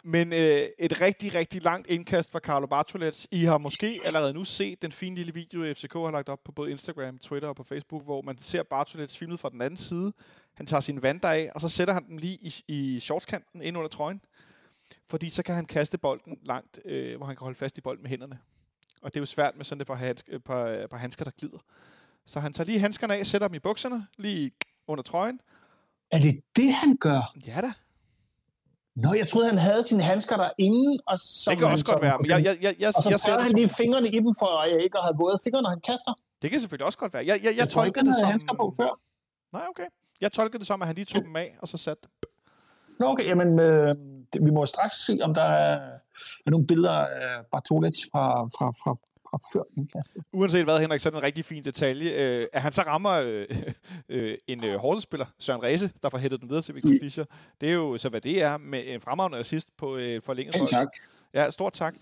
Men 0.03 0.33
øh, 0.33 0.61
et 0.79 1.01
rigtig, 1.01 1.33
rigtig 1.33 1.63
langt 1.63 1.87
indkast 1.87 2.31
fra 2.31 2.39
Carlo 2.39 2.67
Bartolets. 2.67 3.27
I 3.31 3.43
har 3.43 3.57
måske 3.57 3.99
allerede 4.05 4.33
nu 4.33 4.43
set 4.43 4.81
den 4.81 4.91
fine 4.91 5.15
lille 5.15 5.33
video, 5.33 5.73
FCK 5.73 5.93
har 5.93 6.11
lagt 6.11 6.29
op 6.29 6.43
på 6.43 6.51
både 6.51 6.71
Instagram, 6.71 7.17
Twitter 7.17 7.49
og 7.49 7.55
på 7.55 7.63
Facebook, 7.63 8.03
hvor 8.03 8.21
man 8.21 8.37
ser 8.37 8.63
Bartolets 8.63 9.17
filmet 9.17 9.39
fra 9.39 9.49
den 9.49 9.61
anden 9.61 9.77
side. 9.77 10.13
Han 10.53 10.65
tager 10.65 10.81
sin 10.81 11.03
vand 11.03 11.25
af, 11.25 11.51
og 11.55 11.61
så 11.61 11.69
sætter 11.69 11.93
han 11.93 12.07
den 12.07 12.19
lige 12.19 12.37
i, 12.41 12.63
i 12.67 12.99
shortskanten 12.99 13.61
ind 13.61 13.77
under 13.77 13.89
trøjen. 13.89 14.21
Fordi 15.09 15.29
så 15.29 15.43
kan 15.43 15.55
han 15.55 15.65
kaste 15.65 15.97
bolden 15.97 16.37
langt, 16.43 16.79
øh, 16.85 17.17
hvor 17.17 17.25
han 17.25 17.35
kan 17.35 17.43
holde 17.43 17.57
fast 17.57 17.77
i 17.77 17.81
bolden 17.81 18.03
med 18.03 18.09
hænderne. 18.09 18.39
Og 19.01 19.13
det 19.13 19.19
er 19.19 19.21
jo 19.21 19.25
svært 19.25 19.55
med 19.57 19.65
sådan 19.65 19.81
et 19.81 19.87
par, 19.87 19.95
handsk- 19.95 20.37
par, 20.37 20.87
par 20.87 20.97
handsker, 20.97 21.23
der 21.25 21.31
glider. 21.39 21.57
Så 22.25 22.39
han 22.39 22.53
tager 22.53 22.65
lige 22.65 22.79
handskerne 22.79 23.15
af, 23.15 23.25
sætter 23.25 23.47
dem 23.47 23.55
i 23.55 23.59
bukserne, 23.59 24.07
lige 24.17 24.51
under 24.87 25.03
trøjen. 25.03 25.39
Er 26.11 26.19
det 26.19 26.41
det, 26.55 26.73
han 26.73 26.97
gør? 26.97 27.33
Ja 27.47 27.61
da. 27.61 27.71
Nå, 28.95 29.13
jeg 29.13 29.27
troede, 29.27 29.47
han 29.49 29.57
havde 29.57 29.83
sine 29.83 30.03
handsker 30.03 30.37
derinde. 30.37 30.99
Og 31.05 31.17
så 31.17 31.49
Det 31.49 31.57
kan 31.59 31.67
også 31.67 31.85
godt 31.85 32.01
være, 32.01 32.17
men 32.17 32.29
jeg, 32.29 32.43
jeg, 32.45 32.57
jeg, 32.61 32.75
jeg, 32.79 32.87
og 32.87 33.03
så 33.03 33.09
jeg 33.09 33.19
ser 33.19 33.39
han 33.39 33.51
lige 33.51 33.69
fingrene 33.69 34.07
i 34.07 34.19
dem, 34.19 34.33
for 34.39 34.61
at 34.61 34.71
jeg 34.71 34.83
ikke 34.83 34.97
har 34.97 35.13
våde 35.19 35.39
fingre, 35.43 35.61
når 35.61 35.69
han 35.69 35.81
kaster. 35.81 36.13
Det 36.41 36.51
kan 36.51 36.59
selvfølgelig 36.59 36.85
også 36.85 36.97
godt 36.97 37.13
være. 37.13 37.25
Jeg, 37.25 37.39
jeg, 37.43 37.45
jeg, 37.45 37.57
Jeg 37.57 37.69
tror 37.69 37.83
ikke, 37.85 37.99
han 37.99 38.05
det 38.05 38.13
havde 38.13 38.21
som... 38.21 38.29
handsker 38.29 38.53
på 38.53 38.73
før. 38.77 38.99
Nej, 39.53 39.65
okay. 39.69 39.83
Jeg 40.21 40.31
tolker 40.31 40.57
det 40.57 40.67
som, 40.67 40.81
at 40.81 40.87
han 40.87 40.95
lige 40.95 41.05
tog 41.05 41.23
dem 41.23 41.35
af, 41.35 41.57
og 41.61 41.67
så 41.67 41.77
satte 41.77 42.01
dem. 42.03 42.11
Nå, 42.99 43.05
okay, 43.07 43.25
jamen, 43.25 43.59
øh, 43.59 43.95
vi 44.41 44.51
må 44.51 44.65
straks 44.65 45.05
se, 45.05 45.19
om 45.21 45.33
der 45.33 45.43
er, 45.43 45.73
er 46.45 46.49
nogle 46.49 46.67
billeder 46.67 46.91
af 46.91 47.45
Bartolets 47.51 48.07
fra, 48.11 48.43
fra, 48.43 48.71
fra, 48.71 48.95
før 49.53 49.63
indkastet. 49.77 50.23
Uanset 50.33 50.63
hvad, 50.63 50.79
Henrik, 50.79 50.99
så 50.99 51.09
er 51.09 51.11
det 51.11 51.17
en 51.17 51.23
rigtig 51.23 51.45
fin 51.45 51.63
detalje. 51.63 52.11
Øh, 52.11 52.47
at 52.53 52.61
han 52.61 52.71
så 52.73 52.81
rammer 52.81 53.11
øh, 53.11 53.45
øh, 54.09 54.37
en 54.47 54.63
øh, 54.63 54.75
Horsens-spiller, 54.79 55.25
Søren 55.39 55.63
Ræse, 55.63 55.91
der 56.03 56.09
får 56.09 56.17
hættet 56.17 56.41
den 56.41 56.49
videre 56.49 56.61
til 56.61 56.75
Victor 56.75 56.89
Mm. 56.89 56.97
Fischer. 57.01 57.25
Det 57.61 57.69
er 57.69 57.73
jo 57.73 57.97
så, 57.97 58.09
hvad 58.09 58.21
det 58.21 58.41
er, 58.41 58.57
med 58.57 58.83
en 58.85 59.01
fremragende 59.01 59.37
assist 59.37 59.77
på 59.77 59.97
øh, 59.97 60.21
forlænget 60.21 60.55
Ja, 60.55 60.65
tak. 60.65 60.87
Ja, 61.33 61.51
stort 61.51 61.73
tak. 61.73 61.95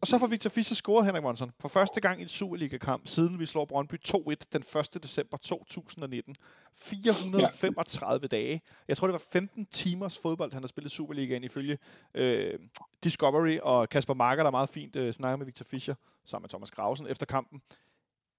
Og 0.00 0.06
så 0.06 0.18
får 0.18 0.26
Victor 0.26 0.50
Fischer 0.50 0.74
scoret, 0.74 1.06
Henrik 1.06 1.22
Monsen, 1.22 1.52
for 1.60 1.68
første 1.68 2.00
gang 2.00 2.18
i 2.20 2.22
en 2.22 2.28
Superliga-kamp, 2.28 3.06
siden 3.06 3.38
vi 3.38 3.46
slår 3.46 3.64
Brøndby 3.64 3.94
2-1 4.08 4.34
den 4.52 4.64
1. 4.94 5.02
december 5.02 5.36
2019. 5.36 6.36
435 6.76 8.20
ja. 8.22 8.36
dage. 8.36 8.60
Jeg 8.88 8.96
tror, 8.96 9.06
det 9.06 9.12
var 9.12 9.22
15 9.32 9.66
timers 9.66 10.18
fodbold, 10.18 10.52
han 10.52 10.62
har 10.62 10.68
spillet 10.68 10.92
Superligaen 10.92 11.44
ifølge 11.44 11.78
øh, 12.14 12.58
Discovery, 13.04 13.58
og 13.62 13.88
Kasper 13.88 14.14
Marker, 14.14 14.42
der 14.42 14.50
meget 14.50 14.68
fint 14.68 14.96
øh, 14.96 15.12
snakker 15.12 15.36
med 15.36 15.46
Victor 15.46 15.64
Fischer, 15.64 15.94
sammen 16.24 16.44
med 16.44 16.48
Thomas 16.48 16.70
Grausen 16.70 17.06
efter 17.06 17.26
kampen. 17.26 17.62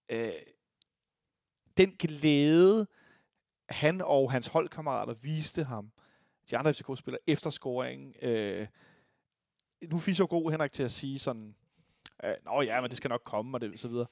Øh, 0.10 0.32
den 1.78 1.92
glæde, 2.00 2.88
han 3.70 4.02
og 4.02 4.32
hans 4.32 4.48
holdkammerater 4.48 5.14
viste 5.14 5.64
ham, 5.64 5.92
de 6.50 6.58
andre 6.58 6.74
FCK-spillere, 6.74 7.22
efter 7.28 7.50
scoringen, 7.50 8.14
øh, 8.22 8.68
nu 9.82 10.00
er 10.00 10.18
jo 10.20 10.28
god, 10.30 10.52
Henrik, 10.52 10.72
til 10.72 10.84
at 10.84 10.92
sige 10.92 11.20
sådan, 11.20 11.56
øh, 12.24 12.34
nå 12.46 12.62
ja, 12.62 12.82
men 12.82 12.90
det 12.90 12.98
skal 12.98 13.10
nok 13.10 13.22
komme, 13.24 13.58
og 13.58 13.62
det, 13.62 13.80
så 13.80 13.88
videre. 13.88 14.08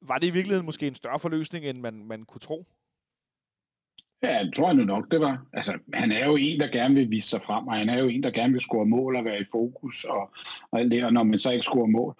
Var 0.00 0.18
det 0.18 0.26
i 0.26 0.30
virkeligheden 0.30 0.66
måske 0.66 0.86
en 0.86 0.94
større 0.94 1.18
forløsning, 1.18 1.64
end 1.64 1.80
man, 1.80 2.04
man 2.04 2.24
kunne 2.24 2.40
tro? 2.40 2.66
Ja, 4.22 4.44
det 4.44 4.54
tror 4.54 4.66
jeg 4.66 4.76
nu 4.76 4.84
nok, 4.84 5.10
det 5.10 5.20
var. 5.20 5.46
Altså, 5.52 5.78
han 5.94 6.12
er 6.12 6.26
jo 6.26 6.36
en, 6.36 6.60
der 6.60 6.68
gerne 6.68 6.94
vil 6.94 7.10
vise 7.10 7.28
sig 7.28 7.42
frem, 7.42 7.66
og 7.66 7.74
han 7.74 7.88
er 7.88 7.98
jo 7.98 8.08
en, 8.08 8.22
der 8.22 8.30
gerne 8.30 8.52
vil 8.52 8.60
score 8.60 8.86
mål 8.86 9.16
og 9.16 9.24
være 9.24 9.40
i 9.40 9.44
fokus, 9.52 10.04
og, 10.04 10.30
og 10.70 10.80
alt 10.80 10.92
det, 10.92 11.04
og 11.04 11.12
når 11.12 11.22
man 11.22 11.38
så 11.38 11.50
ikke 11.50 11.62
scorer 11.62 11.86
mål, 11.86 12.14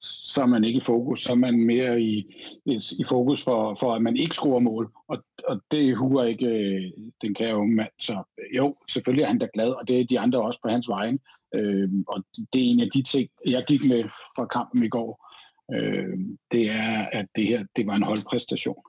så 0.00 0.42
er 0.42 0.46
man 0.46 0.64
ikke 0.64 0.76
i 0.76 0.80
fokus, 0.86 1.22
så 1.22 1.32
er 1.32 1.36
man 1.36 1.60
mere 1.60 2.00
i, 2.00 2.18
i, 2.64 2.80
i 2.98 3.04
fokus 3.08 3.44
for, 3.44 3.74
for, 3.80 3.94
at 3.94 4.02
man 4.02 4.16
ikke 4.16 4.34
scorer 4.34 4.60
mål, 4.60 4.92
og, 5.08 5.24
og 5.44 5.60
det 5.70 5.96
huer 5.96 6.24
ikke 6.24 6.46
øh, 6.46 6.92
den 7.22 7.34
kære 7.34 7.56
unge 7.56 7.74
mand, 7.74 7.90
så 8.00 8.12
øh, 8.12 8.56
jo, 8.56 8.76
selvfølgelig 8.90 9.22
er 9.22 9.28
han 9.28 9.38
da 9.38 9.48
glad, 9.54 9.70
og 9.70 9.88
det 9.88 10.00
er 10.00 10.04
de 10.04 10.20
andre 10.20 10.42
også 10.42 10.60
på 10.62 10.68
hans 10.68 10.88
vejen, 10.88 11.20
øh, 11.54 11.88
og 12.08 12.24
det 12.52 12.60
er 12.60 12.70
en 12.70 12.80
af 12.80 12.90
de 12.94 13.02
ting, 13.02 13.28
jeg 13.46 13.64
gik 13.68 13.80
med 13.80 14.08
fra 14.36 14.46
kampen 14.46 14.84
i 14.84 14.88
går, 14.88 15.26
øh, 15.74 16.18
det 16.52 16.70
er, 16.70 17.06
at 17.12 17.26
det 17.36 17.46
her, 17.46 17.64
det 17.76 17.86
var 17.86 17.94
en 17.94 18.02
holdpræstation. 18.02 18.82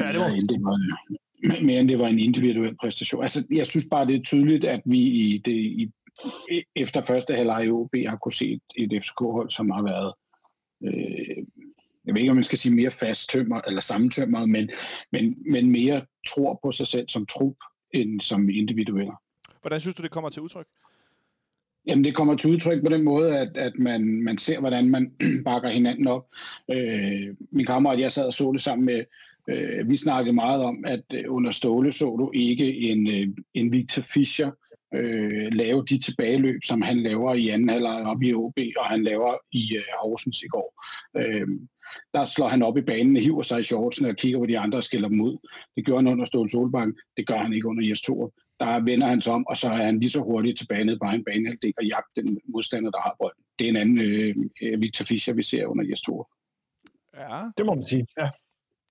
Ja, 0.00 0.12
det 0.12 0.20
var- 0.20 0.28
Mere 0.28 0.36
end 0.36 0.48
det 0.48 0.60
var, 0.62 1.64
mere 1.64 1.80
end 1.80 1.88
det 1.88 1.98
var 1.98 2.06
en 2.08 2.18
individuel 2.18 2.76
præstation. 2.76 3.22
Altså, 3.22 3.46
jeg 3.50 3.66
synes 3.66 3.86
bare, 3.90 4.06
det 4.06 4.16
er 4.16 4.22
tydeligt, 4.22 4.64
at 4.64 4.80
vi 4.84 4.98
i 4.98 5.38
det, 5.38 5.52
i, 5.52 5.90
efter 6.76 7.02
første 7.02 7.34
halvleg 7.34 7.66
i 7.66 7.70
OB 7.70 7.94
har 8.08 8.16
kunne 8.16 8.32
se 8.32 8.52
et, 8.52 8.92
et 8.92 9.02
FCK-hold, 9.02 9.50
som 9.50 9.70
har 9.70 9.82
været, 9.82 10.12
øh, 10.84 11.44
jeg 12.06 12.14
ved 12.14 12.20
ikke, 12.20 12.30
om 12.30 12.36
man 12.36 12.44
skal 12.44 12.58
sige 12.58 12.74
mere 12.74 12.90
fasttømmer 12.90 13.60
eller 13.66 13.80
sammentømmer, 13.80 14.46
men, 14.46 14.70
men, 15.12 15.36
men 15.52 15.70
mere 15.70 16.02
tror 16.28 16.60
på 16.64 16.72
sig 16.72 16.86
selv 16.86 17.08
som 17.08 17.26
trup, 17.26 17.56
end 17.94 18.20
som 18.20 18.48
individueller. 18.50 19.22
Hvordan 19.60 19.80
synes 19.80 19.94
du, 19.94 20.02
det 20.02 20.10
kommer 20.10 20.30
til 20.30 20.42
udtryk? 20.42 20.66
Jamen, 21.86 22.04
det 22.04 22.14
kommer 22.14 22.36
til 22.36 22.50
udtryk 22.50 22.82
på 22.82 22.88
den 22.88 23.02
måde, 23.02 23.38
at, 23.38 23.56
at 23.56 23.72
man, 23.78 24.22
man 24.22 24.38
ser, 24.38 24.60
hvordan 24.60 24.90
man 24.90 25.12
bakker 25.44 25.68
hinanden 25.68 26.06
op. 26.06 26.26
Øh, 26.70 27.36
min 27.50 27.66
kammerat, 27.66 28.00
jeg 28.00 28.12
sad 28.12 28.26
og 28.26 28.34
så 28.34 28.52
det 28.52 28.60
sammen 28.60 28.86
med, 28.86 29.04
øh, 29.48 29.88
vi 29.88 29.96
snakkede 29.96 30.34
meget 30.34 30.62
om, 30.62 30.84
at 30.86 31.04
øh, 31.14 31.24
under 31.28 31.50
Ståle 31.50 31.92
så 31.92 32.16
du 32.16 32.30
ikke 32.34 32.76
en, 32.76 33.08
øh, 33.08 33.36
en 33.54 33.72
Victor 33.72 34.02
Fischer 34.14 34.50
øh, 34.94 35.52
lave 35.52 35.84
de 35.84 35.98
tilbageløb, 35.98 36.64
som 36.64 36.82
han 36.82 37.02
laver 37.02 37.34
i 37.34 37.48
anden 37.48 37.68
halvleg 37.68 38.06
op 38.06 38.22
i 38.22 38.34
OB, 38.34 38.58
og 38.76 38.84
han 38.84 39.04
laver 39.04 39.34
i 39.52 39.76
øh, 39.76 39.82
Horsens 40.02 40.42
i 40.42 40.46
går. 40.46 40.82
Øh, 41.16 41.48
der 42.14 42.24
slår 42.24 42.48
han 42.48 42.62
op 42.62 42.76
i 42.76 42.82
banen, 42.82 43.16
hiver 43.16 43.42
sig 43.42 43.60
i 43.60 43.64
shortsen 43.64 44.06
og 44.06 44.16
kigger 44.16 44.38
på 44.38 44.46
de 44.46 44.58
andre 44.58 44.78
og 44.78 44.84
skiller 44.84 45.08
dem 45.08 45.20
ud. 45.20 45.48
Det 45.76 45.86
gør 45.86 45.96
han 45.96 46.06
under 46.06 46.24
Ståle 46.24 46.50
Solbakken, 46.50 46.96
det 47.16 47.26
gør 47.26 47.36
han 47.36 47.52
ikke 47.52 47.68
under 47.68 47.88
Jes 47.88 48.02
Torup 48.02 48.30
der 48.60 48.80
vender 48.80 49.06
han 49.06 49.20
sig 49.20 49.32
om, 49.32 49.46
og 49.46 49.56
så 49.56 49.68
er 49.68 49.84
han 49.84 50.00
lige 50.00 50.10
så 50.10 50.20
hurtigt 50.20 50.58
tilbage 50.58 50.84
ned 50.84 50.98
på 50.98 51.04
egen 51.04 51.24
banehalvdel 51.24 51.74
og 51.76 51.84
jagter 51.84 52.22
den 52.22 52.40
modstander, 52.48 52.90
der 52.90 53.00
har 53.00 53.16
bolden. 53.20 53.44
Det 53.58 53.64
er 53.64 53.68
en 53.68 53.76
anden 53.76 53.98
øh, 54.62 54.80
Victor 54.80 55.04
Fischer, 55.04 55.34
vi 55.34 55.42
ser 55.42 55.66
under 55.66 55.84
Jes 55.90 56.02
Torup. 56.02 56.26
Ja. 57.16 57.50
Det 57.56 57.66
må 57.66 57.74
man 57.74 57.86
sige, 57.86 58.06
ja. 58.20 58.30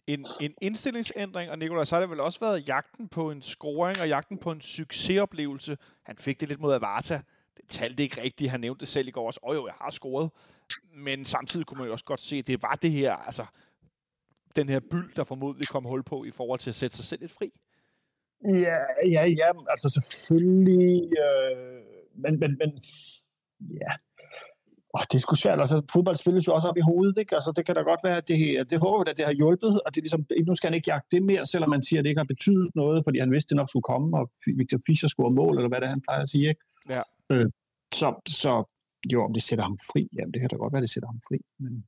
En, 0.08 0.28
en 0.42 0.54
indstillingsændring, 0.62 1.52
og 1.52 1.60
Nikolaj, 1.60 1.84
så 1.84 1.96
har 1.96 2.00
det 2.00 2.10
vel 2.10 2.20
også 2.20 2.40
været 2.40 2.68
jagten 2.68 3.08
på 3.08 3.32
en 3.32 3.42
scoring 3.42 4.02
og 4.02 4.08
jagten 4.08 4.38
på 4.38 4.52
en 4.52 4.62
succesoplevelse. 4.62 5.78
Han 6.04 6.18
fik 6.18 6.40
det 6.40 6.50
lidt 6.50 6.60
mod 6.60 6.74
Avarta. 6.74 7.22
Det 7.58 7.66
talte 7.68 8.04
ikke 8.04 8.22
rigtigt. 8.22 8.52
Han 8.52 8.60
nævnte 8.60 8.80
det 8.80 8.88
selv 8.88 9.08
i 9.08 9.12
går 9.12 9.28
også. 9.28 9.40
Åh 9.44 9.56
jo, 9.56 9.68
jeg 9.68 9.76
har 9.82 9.90
scoret. 9.90 10.32
Men 10.96 11.26
samtidig 11.26 11.66
kunne 11.66 11.78
man 11.78 11.88
jo 11.88 11.92
også 11.92 12.06
godt 12.06 12.20
se, 12.20 12.36
at 12.36 12.48
det 12.48 12.62
var 12.62 12.80
det 12.82 12.92
her, 12.92 13.14
altså 13.14 13.46
den 14.56 14.70
her 14.70 14.80
byld, 14.80 15.14
der 15.16 15.24
formodentlig 15.24 15.68
kom 15.68 15.84
hul 15.86 16.04
på 16.04 16.24
i 16.24 16.32
forhold 16.32 16.60
til 16.60 16.70
at 16.70 16.76
sætte 16.76 16.96
sig 16.96 17.06
selv 17.06 17.22
lidt 17.22 17.32
fri. 17.32 17.52
Ja, 18.46 18.78
ja, 19.12 19.26
ja, 19.26 19.50
altså 19.70 19.90
selvfølgelig, 19.90 21.12
øh, 21.18 21.82
men, 22.16 22.40
men, 22.40 22.58
men, 22.58 22.84
ja, 23.60 23.92
oh, 24.98 25.04
det 25.10 25.16
er 25.18 25.24
sgu 25.24 25.36
svært, 25.36 25.60
altså 25.60 25.78
fodbold 25.94 26.16
spilles 26.16 26.48
jo 26.48 26.54
også 26.58 26.68
op 26.68 26.78
i 26.78 26.88
hovedet, 26.90 27.18
ikke? 27.18 27.36
Altså 27.36 27.52
det 27.56 27.66
kan 27.66 27.76
da 27.76 27.82
godt 27.82 28.04
være, 28.04 28.18
at 28.18 28.28
det, 28.28 28.38
det 28.72 28.80
håber 28.80 29.04
vi 29.04 29.10
at 29.12 29.18
det 29.18 29.26
har 29.26 29.34
hjulpet, 29.42 29.74
og 29.84 29.88
det 29.92 29.98
er 29.98 30.06
ligesom, 30.08 30.26
nu 30.48 30.56
skal 30.56 30.68
han 30.68 30.78
ikke 30.78 30.92
jagte 30.92 31.08
det 31.12 31.24
mere, 31.24 31.46
selvom 31.46 31.70
man 31.70 31.84
siger, 31.84 32.00
at 32.00 32.04
det 32.04 32.10
ikke 32.10 32.24
har 32.26 32.34
betydet 32.36 32.70
noget, 32.76 33.04
fordi 33.06 33.20
han 33.20 33.32
vidste, 33.32 33.50
det 33.50 33.58
nok 33.58 33.70
skulle 33.70 33.90
komme, 33.94 34.18
og 34.20 34.32
Victor 34.60 34.80
Fischer 34.86 35.10
skulle 35.10 35.36
mål, 35.36 35.58
eller 35.58 35.70
hvad 35.70 35.82
det 35.82 35.86
er, 35.86 35.96
han 35.98 36.06
plejer 36.08 36.22
at 36.22 36.30
sige, 36.30 36.48
ikke? 36.50 36.62
Ja. 36.90 37.02
Øh, 37.32 37.48
så, 37.94 38.08
så 38.28 38.54
jo, 39.14 39.24
om 39.24 39.34
det 39.34 39.44
sætter 39.44 39.66
ham 39.66 39.78
fri, 39.92 40.10
jamen 40.18 40.32
det 40.34 40.40
kan 40.42 40.50
da 40.50 40.56
godt 40.56 40.74
være, 40.74 40.82
det 40.82 40.90
sætter 40.90 41.08
ham 41.08 41.20
fri, 41.28 41.38
men 41.60 41.86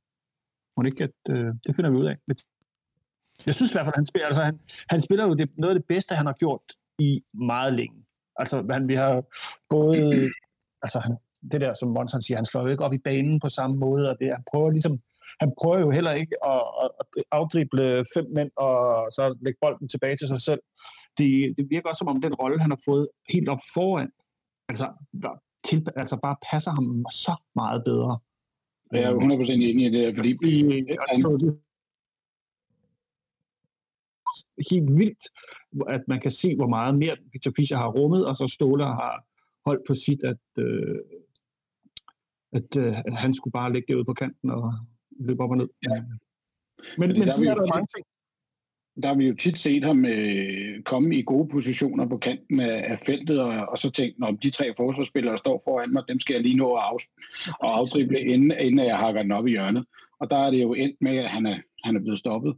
må 0.76 0.82
det 0.82 0.90
ikke, 0.92 1.04
at 1.04 1.18
øh, 1.34 1.54
det 1.66 1.76
finder 1.76 1.90
vi 1.90 1.96
ud 1.96 2.06
af. 2.06 2.16
Jeg 3.46 3.54
synes 3.54 3.70
i 3.70 3.74
hvert 3.74 3.86
fald, 3.86 3.94
at 3.94 4.02
han 4.02 4.06
spiller, 4.06 4.26
altså 4.26 4.42
han, 4.42 4.60
han 4.88 5.00
spiller 5.00 5.24
jo 5.24 5.34
det, 5.34 5.50
noget 5.58 5.74
af 5.74 5.80
det 5.80 5.88
bedste, 5.88 6.14
han 6.14 6.26
har 6.26 6.32
gjort 6.32 6.66
i 6.98 7.24
meget 7.34 7.72
længe. 7.72 8.04
Altså, 8.36 8.64
han, 8.70 8.88
vi 8.88 8.94
har 8.94 9.22
både, 9.70 10.30
altså 10.82 10.98
han, 11.00 11.16
det 11.52 11.60
der, 11.60 11.74
som 11.74 11.88
Monson 11.88 12.22
siger, 12.22 12.36
han 12.38 12.44
slår 12.44 12.62
jo 12.62 12.68
ikke 12.68 12.84
op 12.84 12.92
i 12.92 12.98
banen 12.98 13.40
på 13.40 13.48
samme 13.48 13.76
måde, 13.76 14.10
og 14.10 14.16
det, 14.20 14.26
han 14.26 14.44
prøver 14.50 14.70
ligesom, 14.70 15.00
han 15.40 15.52
prøver 15.60 15.78
jo 15.78 15.90
heller 15.90 16.12
ikke 16.12 16.36
at, 16.48 16.62
at, 16.84 17.24
afdrible 17.30 18.04
fem 18.14 18.26
mænd, 18.34 18.50
og 18.56 18.76
så 19.12 19.36
lægge 19.44 19.58
bolden 19.60 19.88
tilbage 19.88 20.16
til 20.16 20.28
sig 20.28 20.40
selv. 20.40 20.60
Det, 21.18 21.54
det 21.58 21.66
virker 21.70 21.88
også 21.88 21.98
som 21.98 22.08
om 22.08 22.20
den 22.20 22.34
rolle, 22.34 22.60
han 22.60 22.70
har 22.70 22.80
fået 22.84 23.08
helt 23.28 23.48
op 23.48 23.62
foran, 23.74 24.10
altså, 24.68 24.86
der, 25.22 25.32
til, 25.64 25.86
altså 25.96 26.16
bare 26.22 26.36
passer 26.50 26.70
ham 26.70 27.04
så 27.12 27.34
meget 27.54 27.84
bedre. 27.84 28.18
Jeg 28.92 29.02
er 29.02 29.14
100% 29.14 29.52
enig 29.52 29.86
i 29.86 29.90
det, 29.90 30.16
fordi 30.16 30.30
han, 31.08 31.50
helt 34.70 34.98
vildt, 34.98 35.24
at 35.88 36.02
man 36.08 36.20
kan 36.20 36.30
se, 36.30 36.56
hvor 36.56 36.68
meget 36.68 36.94
mere 36.98 37.16
Victor 37.32 37.52
Fischer 37.56 37.76
har 37.76 37.88
rummet, 37.88 38.26
og 38.26 38.36
så 38.36 38.48
Ståle 38.48 38.84
har 38.84 39.24
holdt 39.66 39.82
på 39.88 39.94
sit, 39.94 40.22
at, 40.22 40.44
øh, 40.58 40.98
at, 42.52 42.76
øh, 42.78 42.94
han 43.16 43.34
skulle 43.34 43.52
bare 43.52 43.72
lægge 43.72 43.86
det 43.88 43.98
ud 43.98 44.04
på 44.04 44.14
kanten 44.14 44.50
og 44.50 44.72
løbe 45.20 45.42
op 45.42 45.50
og 45.50 45.56
ned. 45.56 45.68
Ja. 45.88 46.02
Men, 46.98 47.08
men 47.18 47.26
sådan 47.26 47.46
er 47.46 47.54
der 47.54 47.74
mange 47.74 47.86
ting 47.96 48.06
der 49.02 49.08
har 49.08 49.14
vi 49.14 49.26
jo 49.26 49.34
tit 49.34 49.58
set 49.58 49.84
ham 49.84 50.04
øh, 50.04 50.82
komme 50.82 51.16
i 51.16 51.22
gode 51.22 51.48
positioner 51.48 52.06
på 52.08 52.16
kanten 52.16 52.60
af, 52.60 52.92
af 52.92 52.98
feltet, 53.06 53.40
og, 53.40 53.66
og 53.68 53.78
så 53.78 53.90
tænkt, 53.90 54.18
når 54.18 54.30
de 54.30 54.50
tre 54.50 54.72
forsvarsspillere, 54.76 55.32
der 55.32 55.38
står 55.38 55.62
foran 55.64 55.92
mig, 55.92 56.02
dem 56.08 56.20
skal 56.20 56.34
jeg 56.34 56.42
lige 56.42 56.56
nå 56.56 56.74
at, 56.74 56.82
af, 56.82 56.94
at 57.48 57.54
afdrible, 57.60 58.20
inden, 58.20 58.52
inden 58.60 58.86
jeg 58.86 58.96
hakker 58.96 59.22
den 59.22 59.32
op 59.32 59.46
i 59.46 59.50
hjørnet. 59.50 59.84
Og 60.20 60.30
der 60.30 60.36
er 60.36 60.50
det 60.50 60.62
jo 60.62 60.74
endt 60.74 60.96
med, 61.00 61.16
at 61.16 61.28
han 61.28 61.46
er, 61.46 61.58
han 61.84 61.96
er 61.96 62.00
blevet 62.00 62.18
stoppet 62.18 62.54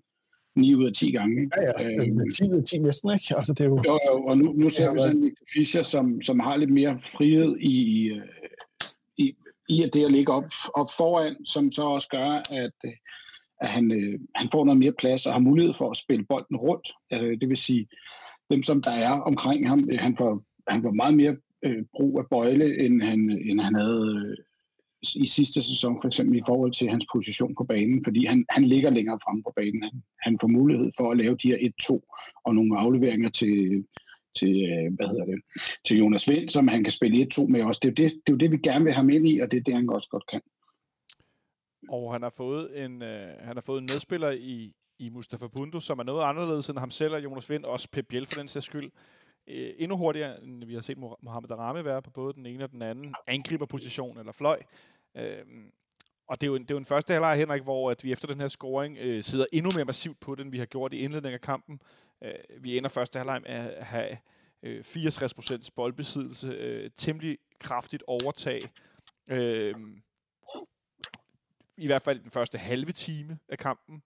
9 0.56 0.74
ud 0.74 0.86
af 0.86 0.92
10 0.92 1.10
gange. 1.10 1.40
Ikke? 1.40 1.60
Ja, 1.60 1.82
ja. 1.82 2.00
Øh, 2.00 2.30
10 2.34 2.50
ud 2.50 2.58
af 2.58 2.64
10 2.64 2.78
næsten, 2.78 3.10
ikke? 3.14 3.36
Altså, 3.36 3.52
det 3.52 3.60
er 3.60 3.68
jo... 3.68 3.82
Jo, 3.86 3.98
jo, 4.10 4.24
og 4.24 4.38
nu, 4.38 4.52
nu 4.52 4.70
ser 4.70 4.92
vi 4.92 4.98
sådan 4.98 5.22
Victor 5.22 5.44
Fischer, 5.54 5.82
som, 5.82 6.22
som 6.22 6.40
har 6.40 6.56
lidt 6.56 6.70
mere 6.70 6.98
frihed 7.02 7.56
i, 7.56 8.06
øh, 8.06 8.16
i, 8.16 8.20
i 9.68 9.82
at 9.82 9.90
det 9.94 10.04
at 10.04 10.12
ligge 10.12 10.32
op, 10.32 10.44
op 10.74 10.88
foran, 10.96 11.44
som 11.44 11.72
så 11.72 11.82
også 11.82 12.08
gør, 12.08 12.42
at, 12.50 12.72
øh, 12.84 12.92
at 13.60 13.68
han, 13.68 13.92
øh, 13.92 14.20
han 14.34 14.48
får 14.52 14.64
noget 14.64 14.78
mere 14.78 14.92
plads 14.92 15.26
og 15.26 15.32
har 15.32 15.40
mulighed 15.40 15.74
for 15.74 15.90
at 15.90 15.96
spille 15.96 16.24
bolden 16.24 16.56
rundt. 16.56 16.92
Øh, 17.12 17.40
det 17.40 17.48
vil 17.48 17.56
sige, 17.56 17.88
dem 18.50 18.62
som 18.62 18.82
der 18.82 18.90
er 18.90 19.10
omkring 19.10 19.68
ham, 19.68 19.88
øh, 19.92 19.98
han, 20.00 20.16
får, 20.16 20.42
han 20.68 20.82
får 20.82 20.90
meget 20.90 21.14
mere 21.14 21.36
øh, 21.62 21.84
brug 21.96 22.18
af 22.18 22.26
bøjle, 22.30 22.78
end 22.78 23.02
han, 23.02 23.20
end 23.44 23.60
han 23.60 23.74
havde 23.74 24.24
øh, 24.26 24.36
i 25.14 25.26
sidste 25.26 25.62
sæson, 25.62 25.98
for 26.02 26.06
eksempel 26.06 26.38
i 26.38 26.42
forhold 26.46 26.72
til 26.72 26.88
hans 26.88 27.06
position 27.12 27.54
på 27.54 27.64
banen, 27.64 28.04
fordi 28.04 28.24
han, 28.26 28.44
han 28.50 28.64
ligger 28.64 28.90
længere 28.90 29.18
fremme 29.24 29.42
på 29.42 29.52
banen. 29.56 29.82
Han, 29.82 30.02
han 30.20 30.38
får 30.40 30.48
mulighed 30.48 30.90
for 30.96 31.10
at 31.10 31.16
lave 31.16 31.36
de 31.42 31.48
her 31.48 31.70
1-2 31.82 32.40
og 32.44 32.54
nogle 32.54 32.78
afleveringer 32.78 33.28
til, 33.28 33.84
til, 34.36 34.48
øh, 34.48 34.94
hvad 34.96 35.08
hedder 35.08 35.24
det, 35.24 35.42
til 35.86 35.98
Jonas 35.98 36.28
Vind, 36.28 36.50
som 36.50 36.68
han 36.68 36.84
kan 36.84 36.90
spille 36.90 37.28
1-2 37.34 37.46
med 37.46 37.62
også. 37.62 37.80
Det 37.82 37.90
er, 37.90 37.94
det, 37.94 38.12
det 38.12 38.16
er 38.26 38.32
jo 38.32 38.36
det, 38.36 38.52
vi 38.52 38.58
gerne 38.58 38.84
vil 38.84 38.92
have 38.92 39.06
med 39.06 39.14
ind 39.14 39.28
i, 39.28 39.38
og 39.38 39.50
det 39.50 39.56
er 39.56 39.62
det, 39.62 39.74
han 39.74 39.90
også 39.90 40.08
godt 40.08 40.26
kan. 40.26 40.40
Og 41.88 42.12
han 42.12 42.22
har 42.22 42.30
fået 42.36 42.84
en, 42.84 43.02
øh, 43.02 43.28
han 43.40 43.56
har 43.56 43.60
fået 43.60 43.80
en 43.80 43.88
medspiller 43.92 44.30
i, 44.30 44.72
i 44.98 45.08
Mustafa 45.08 45.46
Bundu, 45.46 45.80
som 45.80 45.98
er 45.98 46.02
noget 46.02 46.24
anderledes 46.24 46.68
end 46.68 46.78
ham 46.78 46.90
selv 46.90 47.14
og 47.14 47.24
Jonas 47.24 47.50
Vind, 47.50 47.64
også 47.64 47.88
Pep 47.92 48.06
Biel 48.08 48.26
for 48.26 48.40
den 48.40 48.48
sags 48.48 48.66
skyld. 48.66 48.90
Øh, 49.48 49.70
endnu 49.78 49.96
hurtigere, 49.96 50.44
end 50.44 50.64
vi 50.64 50.74
har 50.74 50.80
set 50.80 50.98
Mohamed 51.22 51.50
Arame 51.50 51.84
være 51.84 52.02
på 52.02 52.10
både 52.10 52.34
den 52.34 52.46
ene 52.46 52.64
og 52.64 52.70
den 52.70 52.82
anden 52.82 53.14
angriberposition 53.26 54.18
eller 54.18 54.32
fløj. 54.32 54.58
Øh, 55.16 55.44
og 56.28 56.40
det 56.40 56.46
er, 56.46 56.50
jo 56.50 56.54
en, 56.54 56.62
det 56.62 56.70
er 56.70 56.74
jo 56.74 56.78
en 56.78 56.84
første 56.84 57.12
halvleg, 57.12 57.36
Henrik, 57.36 57.62
hvor 57.62 57.90
at 57.90 58.04
vi 58.04 58.12
efter 58.12 58.28
den 58.28 58.40
her 58.40 58.48
scoring 58.48 58.98
øh, 59.00 59.22
sidder 59.22 59.46
endnu 59.52 59.70
mere 59.74 59.84
massivt 59.84 60.20
på 60.20 60.34
den, 60.34 60.52
vi 60.52 60.58
har 60.58 60.66
gjort 60.66 60.92
i 60.92 60.98
indledningen 60.98 61.34
af 61.34 61.40
kampen. 61.40 61.80
Øh, 62.24 62.62
vi 62.62 62.78
ender 62.78 62.88
første 62.90 63.18
halvleg 63.18 63.42
med 63.42 63.50
at 63.50 63.86
have 63.86 64.16
øh, 64.62 64.80
64% 64.80 65.68
boldbesiddelse, 65.76 66.48
øh, 66.48 66.90
temmelig 66.96 67.38
kraftigt 67.60 68.02
overtag. 68.06 68.70
Øh, 69.28 69.74
i 71.76 71.86
hvert 71.86 72.02
fald 72.02 72.20
den 72.20 72.30
første 72.30 72.58
halve 72.58 72.92
time 72.92 73.38
af 73.48 73.58
kampen. 73.58 74.02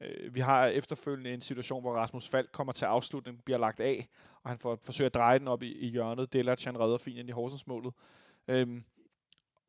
Øh, 0.00 0.34
vi 0.34 0.40
har 0.40 0.66
efterfølgende 0.66 1.34
en 1.34 1.40
situation, 1.40 1.80
hvor 1.80 1.94
Rasmus 1.94 2.28
Falk 2.28 2.52
kommer 2.52 2.72
til 2.72 2.84
afslutning, 2.84 3.44
bliver 3.44 3.58
lagt 3.58 3.80
af, 3.80 4.08
og 4.42 4.50
han 4.50 4.58
får 4.58 4.76
forsøger 4.82 5.06
at 5.06 5.14
dreje 5.14 5.38
den 5.38 5.48
op 5.48 5.62
i, 5.62 5.72
i 5.72 5.88
hjørnet. 5.88 6.32
Della 6.32 6.56
han 6.64 6.80
redder 6.80 6.98
fint 6.98 7.18
ind 7.18 7.28
i 7.28 7.32
Horsensmålet. 7.32 7.92
Øhm, 8.48 8.84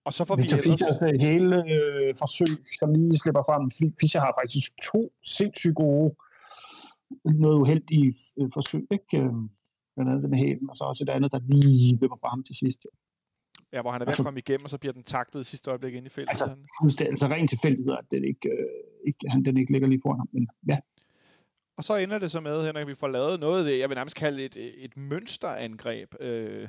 og 0.06 0.13
så 0.13 0.25
får 0.25 0.36
vi 0.36 0.42
ellers... 0.44 0.63
Fischers 0.63 1.20
hele 1.20 1.56
øh, 1.56 2.16
forsøg, 2.16 2.58
som 2.80 2.94
lige 2.94 3.20
slipper 3.20 3.44
frem. 3.44 3.94
Fischer 4.00 4.20
har 4.20 4.34
faktisk 4.39 4.72
to 4.84 5.12
sindssygt 5.24 5.75
gode, 5.75 6.16
noget 7.26 7.56
uheldige 7.56 8.16
øh, 8.40 8.50
forsøg, 8.54 8.88
ikke? 8.92 9.18
Øh, 9.18 9.34
blandt 9.96 10.12
andet 10.12 10.30
med 10.30 10.38
hælen, 10.38 10.70
og 10.70 10.78
så 10.78 10.84
også 10.84 11.04
et 11.04 11.10
andet, 11.10 11.32
der 11.32 11.40
lige 11.40 11.98
løber 12.02 12.16
frem 12.16 12.44
til 12.44 12.56
sidst. 12.56 12.86
Ja, 13.74 13.82
hvor 13.82 13.92
han 13.92 14.02
er 14.02 14.06
ved 14.06 14.08
altså, 14.08 14.24
at 14.24 14.26
komme 14.26 14.40
igennem, 14.40 14.64
og 14.64 14.70
så 14.70 14.78
bliver 14.78 14.94
den 14.94 15.04
taktet 15.04 15.42
i 15.42 15.44
sidste 15.44 15.70
øjeblik 15.70 15.94
ind 15.94 16.06
i 16.06 16.10
feltet. 16.10 16.30
Altså, 16.30 16.56
fuldstændig, 16.82 17.12
altså 17.12 17.28
rent 17.28 17.50
tilfældighed, 17.50 17.94
at 17.94 18.06
den 18.12 18.24
ikke, 18.24 18.50
øh, 18.50 19.08
ikke, 19.08 19.30
han, 19.30 19.46
den 19.46 19.58
ikke 19.58 19.72
ligger 19.72 19.88
lige 19.88 20.01
foran 20.03 20.20
ham. 20.20 20.29
Men, 20.31 20.48
ja. 20.70 20.77
Og 21.77 21.84
så 21.84 21.96
ender 21.96 22.20
det 22.20 22.31
så 22.31 22.40
med, 22.40 22.66
Henrik, 22.66 22.81
at 22.81 22.88
vi 22.88 22.96
får 22.96 23.08
lavet 23.08 23.40
noget 23.40 23.60
af 23.60 23.66
det, 23.66 23.79
jeg 23.79 23.90
vil 23.90 23.96
nærmest 23.96 24.16
kalde 24.16 24.46
et, 24.46 24.58
et 24.86 24.98
mønsterangreb. 24.98 26.16
Øh, 26.20 26.68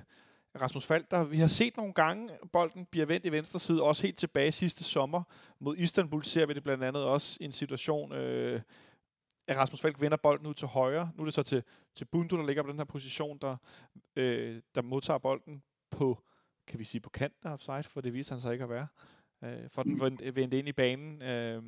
Rasmus 0.60 0.86
Falter, 0.86 1.24
vi 1.24 1.38
har 1.38 1.46
set 1.46 1.76
nogle 1.76 1.92
gange, 1.92 2.28
bolden 2.52 2.86
bliver 2.90 3.06
vendt 3.06 3.26
i 3.26 3.32
venstre 3.32 3.58
side, 3.58 3.82
også 3.82 4.02
helt 4.02 4.18
tilbage 4.18 4.52
sidste 4.52 4.84
sommer. 4.84 5.22
Mod 5.60 5.76
Istanbul 5.76 6.24
ser 6.24 6.46
vi 6.46 6.54
det 6.54 6.62
blandt 6.62 6.84
andet 6.84 7.04
også 7.04 7.38
i 7.40 7.44
en 7.44 7.52
situation, 7.52 8.12
øh, 8.12 8.60
Rasmus 9.56 9.80
Falk 9.80 10.00
vender 10.00 10.16
bolden 10.16 10.46
ud 10.46 10.54
til 10.54 10.68
højre. 10.68 11.12
Nu 11.14 11.22
er 11.22 11.24
det 11.24 11.34
så 11.34 11.42
til, 11.42 11.62
til 11.94 12.04
Bundu, 12.04 12.36
der 12.36 12.46
ligger 12.46 12.62
på 12.62 12.70
den 12.70 12.78
her 12.78 12.84
position, 12.84 13.38
der, 13.38 13.56
øh, 14.16 14.62
der 14.74 14.82
modtager 14.82 15.18
bolden 15.18 15.62
på 15.90 16.22
kan 16.68 16.78
vi 16.78 16.84
sige, 16.84 17.00
på 17.00 17.10
kanten 17.10 17.48
af 17.48 17.52
offside, 17.52 17.82
for 17.82 18.00
det 18.00 18.14
viser 18.14 18.34
han 18.34 18.40
sig 18.40 18.52
ikke 18.52 18.64
at 18.64 18.70
være. 18.70 18.86
Øh, 19.44 19.70
for 19.70 19.82
den 19.82 20.00
vendte 20.00 20.34
vendt 20.34 20.54
ind 20.54 20.68
i 20.68 20.72
banen, 20.72 21.22
øh, 21.22 21.62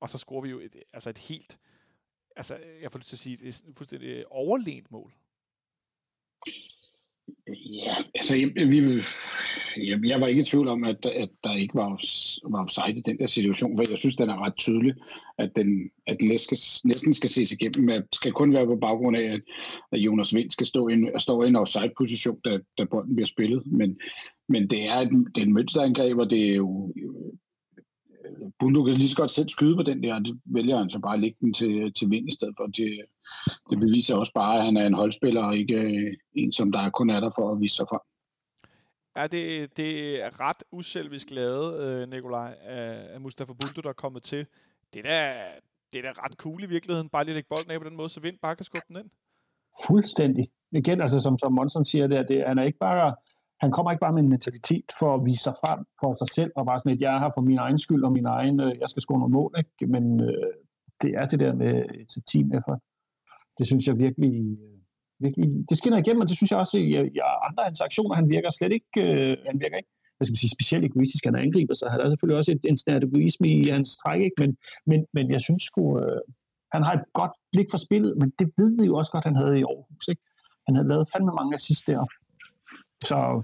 og 0.00 0.10
så 0.10 0.18
scorer 0.18 0.42
vi 0.42 0.50
jo 0.50 0.60
et, 0.60 0.76
altså 0.92 1.10
et 1.10 1.18
helt, 1.18 1.58
altså 2.36 2.56
jeg 2.56 2.92
får 2.92 2.98
lyst 2.98 3.08
til 3.08 3.16
at 3.16 3.20
sige, 3.20 3.48
et 3.48 3.74
fuldstændig 3.76 4.32
overlænt 4.32 4.90
mål. 4.90 5.12
Ja, 7.48 7.96
altså 8.14 8.34
vi, 8.34 9.02
jeg, 9.76 10.00
jeg 10.04 10.20
var 10.20 10.26
ikke 10.26 10.42
i 10.42 10.44
tvivl 10.44 10.68
om, 10.68 10.84
at, 10.84 11.06
at 11.06 11.28
der 11.44 11.54
ikke 11.54 11.74
var, 11.74 11.88
var 12.50 12.62
offside 12.62 12.98
i 12.98 13.00
den 13.00 13.18
der 13.18 13.26
situation, 13.26 13.76
for 13.76 13.84
jeg 13.88 13.98
synes, 13.98 14.16
den 14.16 14.30
er 14.30 14.44
ret 14.44 14.56
tydelig, 14.56 14.94
at 15.38 15.56
den, 15.56 15.90
at 16.06 16.16
den 16.20 16.28
næsten, 16.28 16.56
skal, 16.56 16.88
næsten 16.88 17.14
skal 17.14 17.30
ses 17.30 17.52
igennem. 17.52 17.86
Det 17.86 18.04
skal 18.14 18.32
kun 18.32 18.52
være 18.52 18.66
på 18.66 18.76
baggrund 18.76 19.16
af, 19.16 19.22
at, 19.22 19.40
at 19.92 19.98
Jonas 19.98 20.34
Vind 20.34 20.50
skal 20.50 20.66
stå, 20.66 20.88
i 20.88 20.92
en, 20.92 21.08
stå 21.18 21.42
i 21.42 21.48
en 21.48 21.56
offside-position, 21.56 22.40
da, 22.44 22.58
da 22.78 22.84
bolden 22.84 23.14
bliver 23.14 23.26
spillet. 23.26 23.62
Men, 23.66 23.98
men 24.48 24.70
det 24.70 24.88
er 24.88 24.96
et, 24.96 25.10
det 25.10 25.42
er 25.42 25.46
et 25.46 25.52
mønsterangreb, 25.52 26.18
og 26.18 26.30
det 26.30 26.50
er 26.50 26.54
jo 26.54 26.92
øh, 26.96 27.30
Bundu 28.58 28.84
kan 28.84 28.94
lige 28.94 29.08
så 29.08 29.16
godt 29.16 29.30
selv 29.30 29.48
skyde 29.48 29.76
på 29.76 29.82
den 29.82 30.02
der, 30.02 30.14
og 30.14 30.24
det 30.24 30.40
vælger 30.44 30.78
han 30.78 30.90
så 30.90 30.98
bare 30.98 31.14
at 31.14 31.20
lægge 31.20 31.36
den 31.40 31.52
til, 31.52 31.92
til 31.92 32.10
vind 32.10 32.28
i 32.28 32.32
stedet 32.32 32.54
for. 32.56 32.66
Det, 32.66 33.00
det 33.70 33.80
beviser 33.80 34.16
også 34.16 34.32
bare, 34.32 34.58
at 34.58 34.64
han 34.64 34.76
er 34.76 34.86
en 34.86 34.94
holdspiller, 34.94 35.42
og 35.42 35.56
ikke 35.56 35.74
øh, 35.74 36.16
en, 36.34 36.52
som 36.52 36.72
der 36.72 36.90
kun 36.90 37.10
er 37.10 37.20
der 37.20 37.30
for 37.36 37.52
at 37.52 37.60
vise 37.60 37.76
sig 37.76 37.86
frem. 37.90 38.00
Ja, 39.20 39.26
det, 39.26 39.76
det 39.76 40.22
er 40.24 40.40
ret 40.40 40.62
uselvisk 40.72 41.30
lavet, 41.30 41.80
øh, 41.84 42.08
Nikolaj, 42.08 42.54
af, 42.62 43.14
af 43.14 43.20
Mustafa 43.20 43.52
Bundu, 43.52 43.80
der 43.80 43.88
er 43.88 44.02
kommet 44.04 44.22
til. 44.22 44.46
Det 44.94 45.02
er 45.04 45.34
det 45.92 45.98
er 45.98 46.02
da 46.02 46.22
ret 46.24 46.32
cool 46.32 46.62
i 46.62 46.66
virkeligheden, 46.66 47.08
bare 47.08 47.24
lige 47.24 47.34
lægge 47.34 47.48
bolden 47.48 47.70
af 47.70 47.80
på 47.80 47.88
den 47.88 47.96
måde, 47.96 48.08
så 48.08 48.20
Vind 48.20 48.38
bare 48.42 48.56
kan 48.56 48.64
skubbe 48.64 48.86
den 48.88 48.96
ind. 48.96 49.10
Fuldstændig. 49.86 50.48
Igen, 50.72 51.00
altså 51.00 51.20
som, 51.20 51.38
som 51.38 51.52
Monson 51.52 51.84
siger 51.84 52.06
der, 52.06 52.22
det, 52.22 52.44
han 52.46 52.58
er 52.58 52.62
ikke 52.62 52.78
bare 52.78 53.14
han 53.60 53.70
kommer 53.72 53.90
ikke 53.90 54.00
bare 54.00 54.12
med 54.12 54.22
en 54.22 54.28
mentalitet 54.28 54.88
for 54.98 55.14
at 55.14 55.20
vise 55.26 55.42
sig 55.42 55.54
frem 55.64 55.80
for 56.00 56.14
sig 56.14 56.28
selv, 56.34 56.52
og 56.56 56.66
bare 56.66 56.78
sådan, 56.80 56.92
at 56.92 57.00
jeg 57.00 57.14
er 57.14 57.18
her 57.18 57.30
for 57.36 57.40
min 57.40 57.58
egen 57.58 57.78
skyld, 57.78 58.04
og 58.04 58.12
min 58.12 58.26
egen, 58.26 58.60
øh, 58.60 58.72
jeg 58.80 58.88
skal 58.88 59.02
score 59.02 59.18
nogle 59.18 59.32
mål, 59.32 59.54
ikke? 59.58 59.86
men 59.94 60.20
øh, 60.20 60.52
det 61.02 61.10
er 61.20 61.26
det 61.26 61.40
der 61.40 61.54
med 61.54 61.74
øh, 61.74 62.00
et 62.00 62.24
team 62.32 62.46
effort. 62.58 62.80
Det 63.58 63.66
synes 63.66 63.86
jeg 63.86 63.98
virkelig, 63.98 64.34
øh, 64.64 64.79
virkelig, 65.20 65.46
det 65.68 65.78
skinner 65.78 65.98
igennem, 65.98 66.20
og 66.20 66.28
det 66.28 66.36
synes 66.36 66.50
jeg 66.50 66.58
også, 66.58 66.78
i, 66.78 66.88
i 67.16 67.20
andre 67.48 67.60
af 67.64 67.68
hans 67.70 67.80
aktioner, 67.80 68.14
han 68.14 68.28
virker 68.30 68.50
slet 68.50 68.72
ikke, 68.72 68.94
øh, 68.96 69.36
han 69.46 69.60
virker 69.62 69.76
ikke, 69.76 69.92
hvad 70.16 70.24
skal 70.24 70.32
man 70.32 70.42
sige, 70.44 70.56
specielt 70.58 70.84
egoistisk, 70.84 71.24
han 71.24 71.34
er 71.34 71.42
angriber, 71.46 71.74
så 71.74 71.88
han 71.92 72.00
er 72.00 72.08
selvfølgelig 72.08 72.38
også 72.38 72.52
et, 72.52 72.60
en 72.64 72.76
snært 72.76 73.04
egoisme 73.04 73.48
i 73.48 73.68
hans 73.68 73.96
træk, 73.96 74.20
ikke? 74.28 74.38
Men, 74.42 74.50
men, 74.86 75.06
men 75.14 75.24
jeg 75.34 75.40
synes 75.40 75.62
sgu, 75.62 75.82
øh, 76.00 76.20
han 76.74 76.82
har 76.82 76.92
et 76.92 77.04
godt 77.12 77.34
blik 77.52 77.68
for 77.70 77.80
spillet, 77.86 78.12
men 78.20 78.32
det 78.38 78.46
ved 78.58 78.70
vi 78.80 78.84
jo 78.86 78.94
også 78.96 79.12
godt, 79.12 79.24
han 79.24 79.36
havde 79.36 79.58
i 79.60 79.62
Aarhus, 79.62 80.08
ikke? 80.08 80.22
Han 80.66 80.74
havde 80.76 80.88
lavet 80.88 81.08
fandme 81.12 81.32
mange 81.40 81.54
assist 81.54 81.86
der, 81.86 82.06
så, 83.04 83.42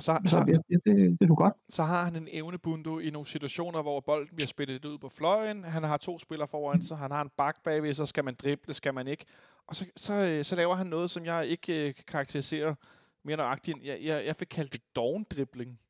og 0.00 0.04
så, 0.04 0.18
så, 0.24 0.30
så 0.30 0.44
det, 0.46 0.60
det, 0.68 0.80
det, 0.86 1.20
det 1.20 1.36
godt. 1.36 1.54
Så 1.68 1.82
har 1.82 2.04
han 2.04 2.16
en 2.16 2.28
evnebundo 2.30 2.98
i 2.98 3.10
nogle 3.10 3.26
situationer, 3.26 3.82
hvor 3.82 4.00
bolden 4.00 4.36
bliver 4.36 4.46
spillet 4.46 4.84
ud 4.84 4.98
på 4.98 5.08
fløjen. 5.08 5.64
Han 5.64 5.82
har 5.82 5.96
to 5.96 6.18
spillere 6.18 6.48
foran 6.48 6.82
sig. 6.82 6.96
Han 6.96 7.10
har 7.10 7.22
en 7.22 7.30
bak 7.36 7.56
bagved, 7.64 7.92
så 7.92 8.06
skal 8.06 8.24
man 8.24 8.34
drible, 8.42 8.74
skal 8.74 8.94
man 8.94 9.06
ikke. 9.08 9.24
Og 9.70 9.76
så, 9.76 9.86
så, 9.96 10.14
øh, 10.14 10.44
så 10.44 10.56
laver 10.56 10.74
han 10.74 10.86
noget, 10.86 11.10
som 11.10 11.24
jeg 11.24 11.46
ikke 11.46 11.88
øh, 11.88 11.94
kan 11.94 12.04
karakterisere 12.06 12.76
mere 13.22 13.36
nøjagtigt. 13.36 13.78
Jeg, 13.84 13.98
jeg, 14.02 14.26
jeg 14.26 14.36
fik 14.36 14.48
kaldt 14.50 14.72
det 14.72 14.80
doven-dribling 14.94 15.80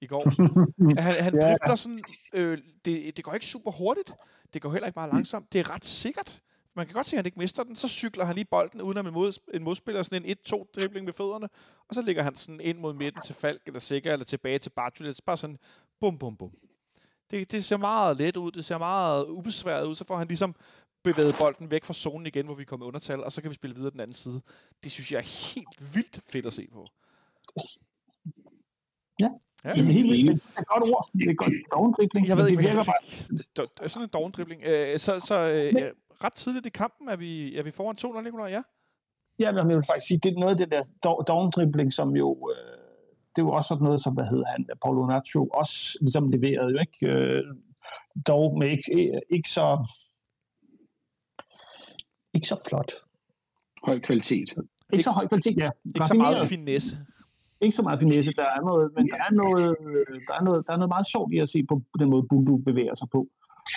i 0.00 0.06
går. 0.06 0.30
han 1.00 1.22
han 1.22 1.34
ja. 1.34 1.50
dribler 1.50 1.74
sådan, 1.74 2.04
øh, 2.32 2.58
det, 2.84 3.16
det 3.16 3.24
går 3.24 3.34
ikke 3.34 3.46
super 3.46 3.70
hurtigt. 3.70 4.12
Det 4.54 4.62
går 4.62 4.72
heller 4.72 4.86
ikke 4.86 4.98
meget 4.98 5.12
langsomt. 5.12 5.52
Det 5.52 5.58
er 5.58 5.70
ret 5.70 5.84
sikkert 5.86 6.42
man 6.78 6.86
kan 6.86 6.94
godt 6.94 7.06
se, 7.06 7.16
at 7.16 7.18
han 7.18 7.26
ikke 7.26 7.38
mister 7.38 7.62
den, 7.64 7.76
så 7.76 7.88
cykler 7.88 8.24
han 8.24 8.34
lige 8.34 8.44
bolden 8.44 8.82
uden 8.82 9.06
en, 9.06 9.12
mod, 9.12 9.40
en 9.54 9.62
modspiller, 9.62 10.02
sådan 10.02 10.24
en 10.24 10.36
1-2 10.46 10.70
dribling 10.76 11.04
med 11.04 11.12
fødderne, 11.12 11.48
og 11.88 11.94
så 11.94 12.02
ligger 12.02 12.22
han 12.22 12.36
sådan 12.36 12.60
ind 12.60 12.78
mod 12.78 12.94
midten 12.94 13.22
til 13.22 13.34
Falk, 13.34 13.62
eller 13.66 13.80
Sikker, 13.80 14.12
eller 14.12 14.24
tilbage 14.24 14.58
til 14.58 14.70
Bartulic, 14.70 15.18
bare 15.26 15.36
sådan 15.36 15.58
bum, 16.00 16.18
bum, 16.18 16.36
bum. 16.36 16.50
Det, 17.30 17.52
det 17.52 17.64
ser 17.64 17.76
meget 17.76 18.16
let 18.16 18.36
ud, 18.36 18.52
det 18.52 18.64
ser 18.64 18.78
meget 18.78 19.24
ubesværet 19.26 19.86
ud, 19.86 19.94
så 19.94 20.04
får 20.04 20.16
han 20.16 20.28
ligesom 20.28 20.54
bevæget 21.04 21.36
bolden 21.40 21.70
væk 21.70 21.84
fra 21.84 21.94
zonen 21.94 22.26
igen, 22.26 22.46
hvor 22.46 22.54
vi 22.54 22.64
kommer 22.64 22.86
undertal, 22.86 23.24
og 23.24 23.32
så 23.32 23.42
kan 23.42 23.50
vi 23.50 23.54
spille 23.54 23.76
videre 23.76 23.90
den 23.90 24.00
anden 24.00 24.14
side. 24.14 24.40
Det 24.84 24.92
synes 24.92 25.12
jeg 25.12 25.18
er 25.18 25.54
helt 25.54 25.94
vildt 25.94 26.20
fedt 26.26 26.46
at 26.46 26.52
se 26.52 26.68
på. 26.72 26.86
Ja, 29.20 29.28
Ja, 29.64 29.72
det 29.72 29.80
er 29.88 29.92
helt 29.92 30.10
vildt. 30.10 30.42
Det 30.42 30.56
er 30.56 30.60
et 30.60 30.66
godt 30.66 30.82
ord. 30.82 31.10
Det 31.12 31.30
er 31.30 31.34
godt 31.34 31.52
down-dribling. 31.74 32.28
Jeg 32.28 32.36
ved 32.36 32.48
ikke, 32.48 32.62
hvad 32.62 32.72
det 32.72 33.84
er. 33.84 33.88
Sådan 33.88 34.08
en 34.08 34.14
down-dribling. 34.16 34.60
Øh, 34.70 34.98
så 34.98 35.20
så 35.20 35.36
øh, 35.52 35.92
ret 36.24 36.32
tidligt 36.32 36.66
i 36.66 36.70
kampen 36.70 37.08
er 37.08 37.16
vi, 37.16 37.56
er 37.56 37.62
vi 37.62 37.70
foran 37.70 37.96
2-0, 38.00 38.20
Nicolaj, 38.20 38.50
ja? 38.50 38.62
Ja, 39.38 39.52
men 39.52 39.70
jeg 39.70 39.76
vil 39.76 39.86
faktisk 39.86 40.06
sige, 40.08 40.20
det 40.22 40.30
er 40.34 40.40
noget 40.40 40.52
af 40.52 40.58
det 40.58 40.70
der 40.72 40.82
down-dribling, 41.30 41.90
som 41.90 42.16
jo, 42.16 42.50
øh, 42.54 42.78
det 43.36 43.42
er 43.42 43.46
jo 43.46 43.50
også 43.50 43.68
sådan 43.68 43.84
noget, 43.84 44.02
som, 44.02 44.14
hvad 44.14 44.24
hedder 44.24 44.46
han, 44.46 44.66
Paulo 44.82 45.06
Nacho 45.06 45.46
også 45.46 45.98
ligesom 46.00 46.30
leverede 46.30 46.72
jo, 46.72 46.78
ikke? 46.78 47.06
Øh, 47.12 47.44
dog 48.26 48.58
med 48.58 48.68
ikke, 48.70 49.20
ikke 49.30 49.48
så 49.48 49.86
ikke 52.38 52.48
så 52.48 52.58
flot. 52.68 52.92
Høj 53.84 53.98
kvalitet. 53.98 54.48
Ikke, 54.50 54.62
ikke 54.92 55.04
så 55.04 55.10
høj 55.10 55.26
kvalitet, 55.28 55.56
ja. 55.56 55.70
Ikke 55.94 56.06
så 56.06 56.14
meget 56.14 56.48
finesse. 56.48 56.98
Ikke 57.60 57.76
så 57.76 57.82
meget 57.82 58.00
finesse. 58.00 58.32
Der 58.32 58.48
er 58.58 58.60
noget, 58.70 58.90
men 58.96 59.06
der 59.06 59.20
er 59.28 59.32
noget, 59.42 59.76
der 60.28 60.34
er 60.40 60.44
noget, 60.48 60.66
der 60.66 60.72
er 60.72 60.76
noget 60.76 60.88
meget 60.88 61.06
sjovt 61.06 61.32
i 61.32 61.38
at 61.38 61.48
se 61.48 61.62
på 61.68 61.82
den 61.98 62.10
måde, 62.10 62.26
Bundu 62.30 62.56
bevæger 62.56 62.94
sig 62.94 63.08
på. 63.12 63.28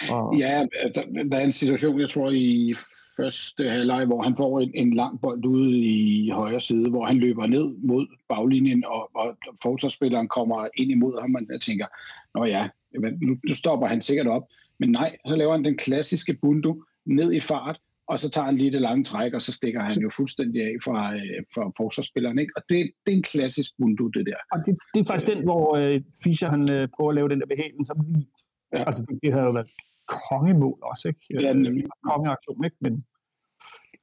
Og... 0.09 0.37
Ja, 0.39 0.65
der, 0.95 1.03
der 1.31 1.37
er 1.37 1.43
en 1.43 1.51
situation, 1.51 1.99
jeg 1.99 2.09
tror, 2.09 2.29
i 2.33 2.73
første 3.17 3.69
halvleg, 3.69 4.05
hvor 4.05 4.21
han 4.21 4.37
får 4.37 4.59
en, 4.59 4.71
en 4.73 4.93
lang 4.93 5.21
bold 5.21 5.45
ude 5.45 5.77
i 5.79 6.29
højre 6.29 6.61
side, 6.61 6.89
hvor 6.89 7.05
han 7.05 7.17
løber 7.17 7.47
ned 7.47 7.65
mod 7.83 8.07
baglinjen, 8.29 8.85
og, 8.85 9.09
og 9.15 9.37
forsvarsspilleren 9.63 10.27
kommer 10.27 10.67
ind 10.77 10.91
imod 10.91 11.21
ham, 11.21 11.35
og 11.35 11.41
jeg 11.49 11.61
tænker, 11.61 11.85
nå 12.35 12.45
ja, 12.45 12.69
nu, 13.21 13.37
nu 13.47 13.53
stopper 13.53 13.87
han 13.87 14.01
sikkert 14.01 14.27
op. 14.27 14.43
Men 14.79 14.91
nej, 14.91 15.17
så 15.27 15.35
laver 15.35 15.51
han 15.51 15.65
den 15.65 15.77
klassiske 15.77 16.33
bundu 16.33 16.83
ned 17.05 17.33
i 17.33 17.39
fart, 17.39 17.79
og 18.11 18.19
så 18.19 18.29
tager 18.29 18.45
han 18.45 18.55
lige 18.55 18.71
det 18.71 18.81
lange 18.81 19.03
træk, 19.03 19.33
og 19.33 19.41
så 19.41 19.51
stikker 19.59 19.81
han 19.81 20.01
jo 20.01 20.09
fuldstændig 20.19 20.61
af 20.63 20.75
fra, 20.85 21.15
øh, 21.15 21.39
fra 21.53 21.63
forsvarsspilleren. 21.77 22.39
Ikke? 22.39 22.53
Og 22.57 22.61
det, 22.69 22.77
det 23.03 23.11
er 23.13 23.17
en 23.17 23.23
klassisk 23.33 23.71
bundu, 23.79 24.07
det 24.07 24.25
der. 24.25 24.39
Og 24.51 24.59
det, 24.65 24.73
det 24.93 24.99
er 24.99 25.07
faktisk 25.11 25.31
den, 25.33 25.43
hvor 25.43 25.75
øh, 25.81 26.01
Fischer 26.23 26.49
han, 26.49 26.63
øh, 26.71 26.87
prøver 26.95 27.09
at 27.11 27.15
lave 27.15 27.29
den 27.29 27.39
der 27.39 27.49
behagen, 27.53 27.85
som 27.85 27.97
vi... 28.07 28.27
Ja. 28.73 28.83
Altså, 28.87 29.01
det, 29.07 29.19
det 29.23 29.33
havde 29.33 29.45
jo 29.45 29.51
været 29.51 29.71
kongemål 30.27 30.79
også, 30.91 31.07
ikke? 31.07 31.21
Ja, 31.41 31.53
nemlig. 31.53 31.83
Kongeaktion, 32.11 32.65
ikke? 32.65 32.77
Men, 32.81 32.93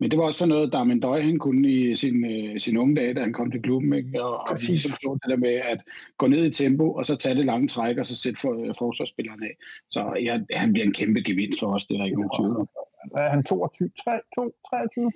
men 0.00 0.10
det 0.10 0.18
var 0.18 0.24
også 0.24 0.38
sådan 0.38 0.48
noget, 0.48 0.72
der 0.72 0.78
Darmen 0.78 1.00
Døj, 1.00 1.20
han 1.22 1.38
kunne 1.38 1.68
i 1.68 1.94
sin, 1.94 2.24
øh, 2.24 2.60
sin 2.60 2.76
unge 2.76 2.96
dage, 2.96 3.14
da 3.14 3.20
han 3.20 3.32
kom 3.32 3.50
til 3.50 3.62
klubben, 3.62 3.92
ikke? 3.92 4.24
Og, 4.24 4.40
og 4.40 4.56
ligesom 4.68 4.90
så 4.90 5.18
det 5.22 5.30
der 5.30 5.36
med 5.36 5.54
at 5.54 5.80
gå 6.16 6.26
ned 6.26 6.44
i 6.44 6.50
tempo, 6.50 6.92
og 6.92 7.06
så 7.06 7.16
tage 7.16 7.34
det 7.34 7.44
lange 7.44 7.68
træk, 7.68 7.98
og 7.98 8.06
så 8.06 8.16
sætte 8.16 8.40
for, 8.40 8.52
øh, 8.68 8.74
forsvarsspilleren 8.78 9.42
af. 9.42 9.56
Så 9.90 10.14
ja, 10.22 10.40
han 10.50 10.72
bliver 10.72 10.86
en 10.86 10.92
kæmpe 10.92 11.22
gevinst 11.22 11.60
for 11.60 11.74
os, 11.74 11.86
det 11.86 11.94
er 11.94 11.98
der 11.98 12.04
ikke 12.04 12.16
nogen 12.16 12.36
tvivl 12.38 12.68
Er 13.16 13.28
han 13.30 13.44
22? 13.44 13.90
3, 14.04 14.20
2, 14.34 14.54
23? 14.70 15.12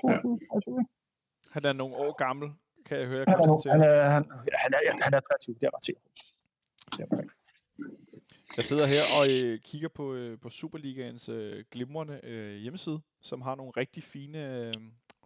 22, 0.00 0.38
ja. 0.54 0.82
Han 1.50 1.64
er 1.64 1.72
nogle 1.72 1.96
år 1.96 2.16
gammel, 2.24 2.48
kan 2.86 2.98
jeg 2.98 3.06
høre. 3.06 3.24
Jeg 3.26 3.36
han, 3.36 3.40
er, 3.40 3.72
han, 3.72 3.82
er, 3.82 4.10
han, 4.10 4.24
han, 4.62 4.72
er, 4.74 5.04
han 5.04 5.14
er 5.14 5.20
23, 5.20 5.54
det 5.60 5.66
er 5.66 5.70
ret 5.76 5.84
sikkert. 5.84 6.02
Jeg 8.56 8.64
sidder 8.64 8.86
her 8.86 9.02
og 9.18 9.30
øh, 9.30 9.58
kigger 9.60 9.88
på, 9.88 10.14
øh, 10.14 10.38
på 10.38 10.50
Superligaens 10.50 11.28
øh, 11.28 11.64
glimrende 11.70 12.20
øh, 12.22 12.56
hjemmeside, 12.56 13.00
som 13.20 13.42
har 13.42 13.54
nogle 13.54 13.72
rigtig 13.76 14.02
fine, 14.02 14.66
øh, 14.66 14.74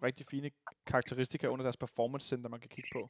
rigtig 0.02 0.26
fine 0.30 0.50
karakteristika 0.86 1.46
under 1.46 1.62
deres 1.62 1.76
performance 1.76 2.28
center, 2.28 2.50
man 2.50 2.60
kan 2.60 2.68
kigge 2.68 2.90
på. 2.92 3.08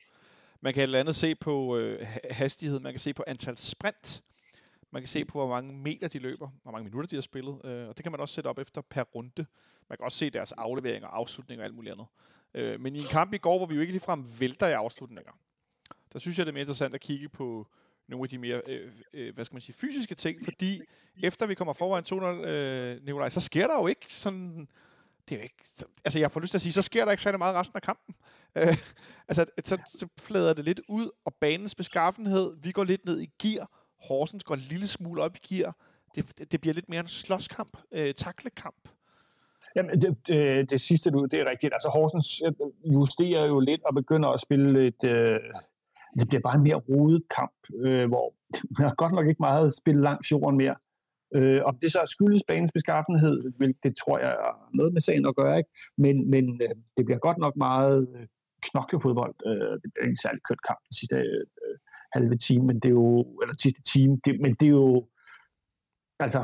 Man 0.61 0.75
kan 0.75 0.89
blandt 0.89 1.01
andet 1.01 1.15
se 1.15 1.35
på 1.35 1.77
øh, 1.77 2.07
hastighed, 2.31 2.81
man 2.81 2.93
kan 2.93 3.01
se 3.01 3.13
på 3.13 3.25
antal 3.27 3.57
sprint, 3.57 4.23
man 4.91 5.03
kan 5.03 5.09
se 5.09 5.25
på, 5.25 5.39
hvor 5.39 5.49
mange 5.49 5.73
meter 5.73 6.09
de 6.09 6.19
løber, 6.19 6.49
hvor 6.63 6.73
mange 6.73 6.85
minutter 6.85 7.09
de 7.09 7.17
har 7.17 7.23
spillet, 7.23 7.61
øh, 7.65 7.89
og 7.89 7.97
det 7.97 8.03
kan 8.03 8.13
man 8.13 8.21
også 8.21 8.35
sætte 8.35 8.49
op 8.49 8.59
efter 8.59 8.81
per 8.81 9.03
runde. 9.03 9.47
Man 9.89 9.97
kan 9.97 10.05
også 10.05 10.19
se 10.19 10.31
deres 10.31 10.53
afleveringer, 10.53 11.09
afslutninger 11.09 11.63
og 11.63 11.67
alt 11.67 11.75
muligt 11.75 11.93
andet. 11.93 12.07
Øh, 12.55 12.81
men 12.81 12.97
i 12.97 12.99
en 12.99 13.09
kamp 13.09 13.35
i 13.35 13.39
går, 13.39 13.59
hvor 13.59 13.67
vi 13.67 13.75
jo 13.75 13.81
ikke 13.81 13.93
ligefrem 13.93 14.25
vælter 14.41 14.69
i 14.69 14.73
afslutninger, 14.73 15.33
der 16.13 16.19
synes 16.19 16.39
jeg, 16.39 16.47
det 16.47 16.51
er 16.51 16.55
mere 16.55 16.63
interessant 16.63 16.95
at 16.95 17.01
kigge 17.01 17.29
på 17.29 17.67
nogle 18.11 18.25
af 18.25 18.29
de 18.29 18.39
mere, 18.39 18.63
øh, 18.67 18.93
øh, 19.13 19.35
hvad 19.35 19.45
skal 19.45 19.55
man 19.55 19.61
sige, 19.61 19.75
fysiske 19.75 20.15
ting, 20.15 20.45
fordi 20.45 20.81
efter 21.23 21.47
vi 21.47 21.55
kommer 21.55 21.73
foran 21.73 22.05
2-0, 22.05 22.49
øh, 22.49 23.05
Nikolaj, 23.05 23.29
så 23.29 23.41
sker 23.41 23.67
der 23.67 23.75
jo 23.75 23.87
ikke 23.87 24.15
sådan, 24.15 24.69
det 25.29 25.35
er 25.35 25.39
jo 25.39 25.43
ikke, 25.43 25.57
så, 25.65 25.85
altså 26.05 26.19
jeg 26.19 26.33
får 26.33 26.41
lyst 26.41 26.51
til 26.51 26.59
at 26.59 26.63
sige, 26.63 26.73
så 26.73 26.83
sker 26.83 27.05
der 27.05 27.13
ikke 27.13 27.23
særlig 27.23 27.39
meget 27.39 27.55
resten 27.55 27.77
af 27.77 27.83
kampen. 27.83 28.15
Øh, 28.57 28.77
altså, 29.29 29.47
så, 29.65 29.79
så 29.87 30.09
flader 30.19 30.55
det 30.55 30.65
lidt 30.65 30.81
ud, 30.89 31.11
og 31.25 31.35
banens 31.35 31.75
beskaffenhed, 31.75 32.57
vi 32.63 32.73
går 32.73 32.85
lidt 32.85 33.05
ned 33.05 33.21
i 33.21 33.31
gear, 33.43 33.71
Horsens 34.09 34.45
går 34.45 34.55
en 34.55 34.61
lille 34.61 34.89
smule 34.89 35.23
op 35.23 35.37
i 35.37 35.55
gear, 35.55 35.77
det, 36.15 36.53
det 36.53 36.61
bliver 36.61 36.75
lidt 36.75 36.89
mere 36.89 37.01
en 37.01 37.09
slåskamp, 37.09 37.79
øh, 37.93 38.15
taklekamp. 38.15 38.89
Jamen, 39.77 40.03
det, 40.03 40.17
det, 40.27 40.71
det 40.71 40.81
sidste 40.81 41.11
du, 41.11 41.25
det 41.25 41.41
er 41.41 41.51
rigtigt. 41.51 41.73
Altså 41.73 41.89
Horsens 41.89 42.43
øh, 42.47 42.93
justerer 42.95 43.47
jo 43.47 43.61
lidt 43.61 43.83
og 43.85 43.95
begynder 43.95 44.29
at 44.29 44.41
spille 44.41 44.87
et, 44.87 45.05
øh, 45.05 45.41
det 46.19 46.29
bliver 46.29 46.41
bare 46.41 46.57
en 46.57 46.63
mere 46.63 46.83
rodet 46.89 47.23
kamp, 47.37 47.57
øh, 47.85 48.09
hvor 48.09 48.35
man 48.79 48.89
har 48.89 48.95
godt 48.95 49.13
nok 49.13 49.27
ikke 49.27 49.47
meget 49.49 49.77
spillet 49.81 50.03
langs 50.03 50.33
jorden 50.33 50.57
mere. 50.57 50.77
Øh, 51.35 51.61
om 51.65 51.79
det 51.83 51.93
så 51.93 52.01
skyldes 52.07 52.43
banens 52.49 52.73
beskaffenhed, 52.73 53.35
det 53.83 53.93
tror 53.97 54.19
jeg 54.19 54.31
er 54.31 54.71
noget 54.75 54.93
med 54.93 55.01
sagen 55.01 55.27
at 55.27 55.37
gøre, 55.37 55.59
ikke? 55.59 55.71
men, 55.99 56.31
men 56.31 56.45
øh, 56.63 56.75
det 56.97 57.05
bliver 57.07 57.19
godt 57.19 57.39
nok 57.39 57.57
meget 57.57 58.09
øh, 58.15 58.27
knoklefodbold. 58.63 59.35
Øh, 59.47 59.73
det 59.83 59.89
bliver 59.93 60.07
ikke 60.07 60.25
særlig 60.27 60.43
kørt 60.49 60.63
kamp 60.69 60.81
den 60.89 60.95
sidste 60.99 61.17
øh, 61.17 61.77
halve 62.13 62.37
time, 62.37 62.65
men 62.67 62.77
det 62.81 62.89
er 62.89 62.99
jo, 63.03 63.39
eller 63.43 63.55
sidste 63.59 63.83
time, 63.83 64.21
det, 64.25 64.41
men 64.41 64.55
det 64.61 64.67
er 64.67 64.77
jo, 64.85 65.09
altså, 66.19 66.41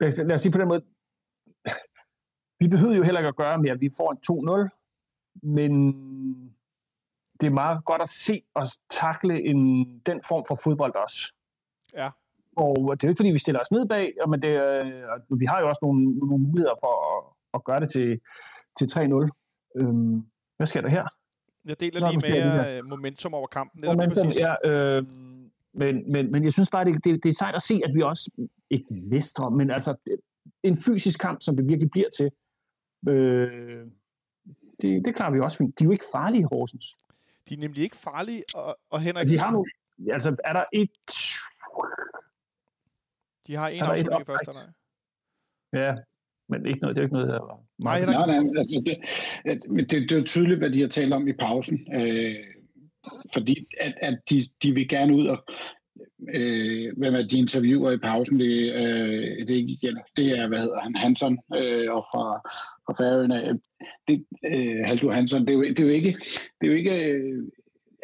lad 0.00 0.08
os, 0.08 0.18
lad 0.18 0.32
os 0.32 0.42
sige 0.42 0.52
på 0.52 0.58
den 0.58 0.68
måde, 0.68 0.82
vi 2.60 2.68
behøver 2.68 2.94
jo 2.94 3.02
heller 3.02 3.20
ikke 3.20 3.28
at 3.28 3.36
gøre 3.36 3.58
mere. 3.58 3.78
Vi 3.78 3.90
får 3.96 4.08
en 4.12 4.20
2-0, 4.30 5.48
men 5.56 5.72
det 7.40 7.46
er 7.46 7.50
meget 7.50 7.84
godt 7.84 8.02
at 8.02 8.08
se 8.08 8.42
os 8.54 8.78
takle 8.90 9.44
en, 9.44 9.58
den 10.06 10.20
form 10.28 10.44
for 10.48 10.58
fodbold 10.64 10.94
også. 10.94 11.32
Ja. 11.94 12.10
Og 12.56 12.76
det 12.76 13.04
er 13.04 13.08
jo 13.08 13.10
ikke, 13.10 13.18
fordi 13.18 13.30
vi 13.30 13.38
stiller 13.38 13.60
os 13.60 13.72
ned 13.72 13.88
bag, 13.88 14.12
men 14.28 14.42
det, 14.42 14.48
øh, 14.48 15.40
vi 15.40 15.44
har 15.44 15.60
jo 15.60 15.68
også 15.68 15.78
nogle, 15.82 16.18
nogle 16.18 16.44
muligheder 16.44 16.74
for 16.80 16.94
at, 17.12 17.24
at 17.54 17.64
gøre 17.64 17.80
det 17.80 17.90
til, 17.90 18.20
til 18.78 18.86
3-0. 18.86 19.28
Øhm, 19.76 20.26
hvad 20.56 20.66
sker 20.66 20.80
der 20.80 20.88
her? 20.88 21.06
Jeg 21.64 21.80
deler 21.80 22.00
Nå, 22.00 22.10
lige 22.10 22.20
med 22.20 22.82
uh, 22.82 22.88
momentum 22.88 23.34
over 23.34 23.46
kampen. 23.46 23.82
Det 23.82 23.88
momentum, 23.88 24.26
præcis. 24.26 24.42
ja. 24.42 24.70
Øh, 24.70 25.02
men, 25.74 26.12
men, 26.12 26.32
men 26.32 26.44
jeg 26.44 26.52
synes 26.52 26.70
bare, 26.70 26.84
det, 26.84 27.04
det, 27.04 27.22
det 27.22 27.28
er 27.28 27.32
sejt 27.32 27.54
at 27.54 27.62
se, 27.62 27.80
at 27.84 27.94
vi 27.94 28.02
også 28.02 28.30
ikke 28.70 28.86
mestre, 28.90 29.50
men 29.50 29.70
altså 29.70 29.94
en 30.62 30.76
fysisk 30.76 31.20
kamp, 31.20 31.42
som 31.42 31.56
det 31.56 31.68
virkelig 31.68 31.90
bliver 31.90 32.08
til, 32.16 32.30
øh, 33.08 33.86
det, 34.82 35.04
det 35.04 35.14
klarer 35.16 35.32
vi 35.32 35.40
også 35.40 35.58
fint. 35.58 35.78
De 35.78 35.84
er 35.84 35.86
jo 35.86 35.92
ikke 35.92 36.04
farlige, 36.12 36.46
Horsens. 36.52 36.96
De 37.48 37.54
er 37.54 37.58
nemlig 37.58 37.82
ikke 37.82 37.96
farlige, 37.96 38.42
og, 38.54 38.78
og 38.90 39.00
Henrik... 39.00 39.28
De 39.28 39.38
har 39.38 39.50
nogle... 39.50 39.70
Altså, 40.12 40.36
er 40.44 40.52
der 40.52 40.64
et... 40.72 40.90
De 43.46 43.54
har 43.56 43.68
en 43.68 43.80
afslutning 43.80 44.22
i 44.22 44.24
første 44.24 44.52
nej. 44.52 44.66
Ja, 45.72 45.94
men 46.48 46.66
ikke 46.66 46.80
noget, 46.80 46.96
det 46.96 47.02
er 47.02 47.06
ikke 47.06 47.14
noget, 47.14 47.28
der. 47.28 47.66
Nej, 47.78 48.04
nej, 48.04 48.26
nej, 48.26 48.58
altså 48.58 48.82
det, 48.86 48.96
det, 49.90 49.90
det, 49.90 50.12
er 50.12 50.18
jo 50.18 50.24
tydeligt, 50.24 50.58
hvad 50.58 50.70
de 50.70 50.80
har 50.80 50.88
talt 50.88 51.12
om 51.12 51.28
i 51.28 51.32
pausen. 51.32 51.94
Øh, 51.94 52.46
fordi 53.34 53.66
at, 53.80 53.94
at 54.02 54.18
de, 54.30 54.42
de 54.62 54.72
vil 54.72 54.88
gerne 54.88 55.14
ud 55.14 55.26
og 55.26 55.44
øh, 56.34 56.92
hvem 56.96 57.14
er 57.14 57.22
de 57.22 57.38
interviewer 57.38 57.90
i 57.90 57.98
pausen, 57.98 58.40
det, 58.40 58.72
øh, 58.74 59.46
det, 59.46 59.50
er 59.50 59.68
ikke, 59.68 59.96
det 60.16 60.38
er, 60.38 60.48
hvad 60.48 60.58
hedder 60.58 60.80
han, 60.80 60.96
Hansen, 60.96 61.38
øh, 61.56 61.92
og 61.92 62.06
fra, 62.12 62.50
fra 62.86 62.94
Færøerne. 62.98 63.58
Det, 64.08 64.24
øh, 64.44 64.84
Haldur 64.84 65.12
Hansen, 65.12 65.46
det 65.46 65.50
er, 65.50 65.54
jo, 65.54 65.62
det 65.62 65.80
er 65.80 65.84
jo 65.84 65.90
ikke, 65.90 66.12
det 66.60 66.62
er 66.62 66.66
jo 66.66 66.72
ikke 66.72 67.12
øh, 67.12 67.42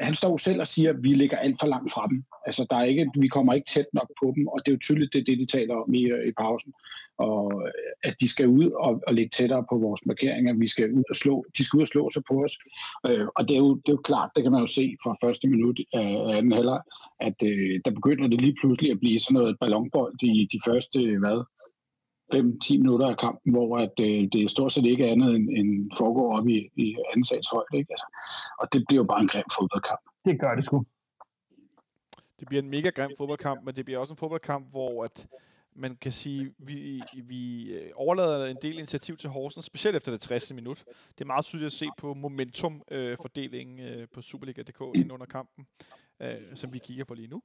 han 0.00 0.14
står 0.14 0.36
selv 0.36 0.60
og 0.60 0.66
siger, 0.66 0.90
at 0.90 1.02
vi 1.02 1.08
ligger 1.08 1.38
alt 1.38 1.56
for 1.60 1.66
langt 1.66 1.92
fra 1.92 2.06
dem. 2.10 2.24
Altså, 2.46 2.66
der 2.70 2.76
er 2.76 2.84
ikke, 2.84 3.10
vi 3.18 3.28
kommer 3.28 3.52
ikke 3.52 3.70
tæt 3.74 3.86
nok 3.92 4.10
på 4.22 4.32
dem, 4.36 4.46
og 4.46 4.58
det 4.58 4.70
er 4.70 4.74
jo 4.74 4.78
tydeligt, 4.78 5.12
det 5.12 5.20
er 5.20 5.24
det, 5.24 5.38
de 5.38 5.46
taler 5.46 5.74
om 5.74 5.94
i, 5.94 6.04
øh, 6.04 6.28
i 6.28 6.32
pausen. 6.32 6.72
Og 7.18 7.62
øh, 7.66 7.92
at 8.04 8.14
de 8.20 8.28
skal 8.28 8.48
ud 8.48 8.70
og, 8.70 9.02
og 9.06 9.14
ligge 9.14 9.30
tættere 9.30 9.64
på 9.70 9.78
vores 9.78 10.06
markeringer. 10.06 10.54
Vi 10.54 10.68
skal 10.68 10.92
ud 10.92 11.04
og 11.10 11.16
slå, 11.16 11.44
de 11.58 11.64
skal 11.64 11.76
ud 11.76 11.82
og 11.82 11.88
slå 11.88 12.10
sig 12.10 12.22
på 12.28 12.44
os. 12.44 12.58
Øh, 13.06 13.26
og 13.36 13.48
det 13.48 13.54
er, 13.54 13.58
jo, 13.58 13.74
det 13.74 13.88
er 13.88 13.98
jo 13.98 14.08
klart, 14.10 14.30
det 14.34 14.42
kan 14.42 14.52
man 14.52 14.60
jo 14.60 14.66
se 14.66 14.96
fra 15.02 15.16
første 15.24 15.48
minut 15.48 15.80
af 15.92 16.36
anden 16.36 16.52
halvleg, 16.52 16.80
at 17.20 17.38
øh, 17.44 17.80
der 17.84 17.90
begynder 17.90 18.28
det 18.28 18.40
lige 18.40 18.56
pludselig 18.60 18.90
at 18.90 19.00
blive 19.00 19.20
sådan 19.20 19.34
noget 19.34 19.58
ballonbold 19.60 20.22
i 20.22 20.48
de 20.52 20.60
første, 20.66 20.98
hvad, 21.22 21.38
5-10 22.34 22.78
minutter 22.78 23.06
af 23.06 23.16
kampen, 23.16 23.52
hvor 23.52 23.78
at, 23.78 23.92
øh, 24.00 24.28
det 24.32 24.50
stort 24.50 24.72
set 24.72 24.84
ikke 24.84 25.06
er 25.06 25.12
andet 25.12 25.34
end, 25.34 25.50
end 25.50 25.90
foregår 25.98 26.38
op 26.38 26.48
i, 26.48 26.70
i 26.76 26.96
anden 27.10 27.24
sags 27.24 27.48
højde. 27.52 27.78
Ikke? 27.78 27.92
Altså, 27.92 28.06
og 28.58 28.72
det 28.72 28.84
bliver 28.88 29.00
jo 29.02 29.06
bare 29.06 29.20
en 29.20 29.28
grim 29.28 29.44
fodboldkamp. 29.58 30.00
Det 30.24 30.40
gør 30.40 30.54
det 30.54 30.64
sgu. 30.64 30.84
Det 32.40 32.48
bliver 32.48 32.62
en 32.62 32.70
mega 32.70 32.90
grim 32.90 33.10
fodboldkamp, 33.18 33.64
men 33.64 33.76
det 33.76 33.84
bliver 33.84 33.98
også 33.98 34.12
en 34.12 34.16
fodboldkamp, 34.16 34.70
hvor 34.70 35.04
at 35.04 35.28
man 35.76 35.96
kan 35.96 36.12
sige, 36.12 36.54
vi, 36.58 37.02
vi 37.24 37.72
øh, 37.72 37.90
overlader 37.94 38.46
en 38.46 38.56
del 38.62 38.78
initiativ 38.78 39.16
til 39.16 39.30
Horsens, 39.30 39.64
specielt 39.64 39.96
efter 39.96 40.12
det 40.12 40.20
60. 40.20 40.52
minut. 40.52 40.84
Det 41.18 41.20
er 41.20 41.24
meget 41.24 41.44
tydeligt 41.44 41.66
at 41.66 41.72
se 41.72 41.86
på 41.98 42.14
momentumfordelingen 42.14 43.80
øh, 43.80 44.08
på 44.14 44.22
Superliga.dk 44.22 44.80
ind 44.94 45.12
under 45.12 45.26
kampen, 45.26 45.66
øh, 46.20 46.36
som 46.54 46.72
vi 46.72 46.78
kigger 46.78 47.04
på 47.04 47.14
lige 47.14 47.28
nu. 47.28 47.42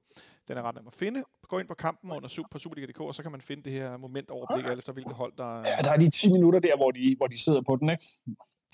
Den 0.47 0.57
er 0.57 0.61
ret 0.61 0.75
nem 0.75 0.87
at 0.87 0.93
finde. 0.93 1.23
Gå 1.47 1.59
ind 1.59 1.67
på 1.67 1.73
kampen 1.73 2.11
under 2.11 2.43
på 2.51 2.59
Superliga.dk, 2.59 3.01
og 3.01 3.15
så 3.15 3.21
kan 3.23 3.31
man 3.31 3.41
finde 3.41 3.63
det 3.63 3.71
her 3.71 3.97
momentoverblik, 3.97 4.65
alt 4.65 4.79
efter 4.79 4.93
hvilket 4.93 5.13
hold, 5.13 5.33
der 5.37 5.61
er... 5.61 5.69
Ja, 5.69 5.81
der 5.81 5.91
er 5.91 5.97
de 5.97 6.09
10 6.09 6.31
minutter 6.31 6.59
der, 6.59 6.77
hvor 6.77 6.91
de, 6.91 7.15
hvor 7.17 7.27
de 7.27 7.43
sidder 7.43 7.61
på 7.61 7.75
den, 7.75 7.89
ikke? 7.89 8.03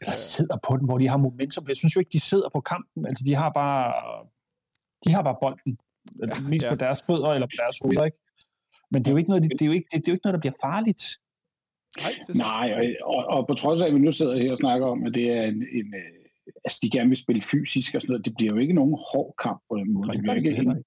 Eller 0.02 0.14
sidder 0.14 0.58
på 0.68 0.78
den, 0.78 0.86
hvor 0.86 0.98
de 0.98 1.08
har 1.08 1.18
momentum. 1.18 1.68
Jeg 1.68 1.78
synes 1.78 1.96
jo 1.96 2.00
ikke, 2.00 2.10
de 2.14 2.20
sidder 2.20 2.50
på 2.50 2.62
kampen. 2.62 3.06
Altså, 3.06 3.24
de 3.28 3.36
har 3.36 3.50
bare, 3.50 3.94
de 5.06 5.12
har 5.14 5.24
bare 5.24 5.36
bolden. 5.42 5.78
Ja, 6.20 6.40
mest 6.50 6.66
ja. 6.66 6.70
på 6.70 6.76
deres 6.76 7.04
fødder 7.08 7.30
eller 7.30 7.48
på 7.48 7.58
deres 7.58 7.80
hoveder, 7.80 8.06
ikke? 8.06 8.20
Men 8.92 9.04
det 9.04 9.08
er 9.08 9.12
jo 9.12 9.18
ikke 9.18 9.30
noget, 9.30 9.44
det, 9.44 9.52
det 9.52 9.62
er 9.62 9.66
jo 9.66 9.72
ikke, 9.72 9.88
det, 9.92 10.02
det 10.02 10.08
er 10.08 10.12
jo 10.12 10.14
ikke 10.14 10.26
noget 10.26 10.34
der 10.34 10.40
bliver 10.40 10.58
farligt. 10.62 11.04
Nej, 11.98 12.14
det 12.28 12.36
Nej 12.36 12.96
og, 13.04 13.26
og 13.26 13.48
på 13.48 13.54
trods 13.54 13.82
af, 13.82 13.88
at 13.88 13.94
vi 13.94 14.00
nu 14.00 14.12
sidder 14.12 14.36
her 14.38 14.52
og 14.52 14.58
snakker 14.58 14.88
om, 14.88 15.06
at 15.06 15.14
det 15.14 15.32
er 15.38 15.44
en, 15.44 15.68
en 15.72 15.94
altså 16.66 16.80
de 16.84 16.90
gerne 16.90 17.10
vil 17.10 17.18
spille 17.18 17.42
fysisk 17.42 17.96
og 17.96 18.02
sådan 18.02 18.12
noget, 18.12 18.26
det 18.26 18.34
bliver 18.36 18.54
jo 18.54 18.60
ikke 18.60 18.74
nogen 18.74 18.98
hård 19.14 19.34
kamp 19.44 19.60
på 19.70 19.76
den 19.78 19.94
måde. 19.94 20.12
Det 20.12 20.22
bliver 20.22 20.36
ikke 20.36 20.84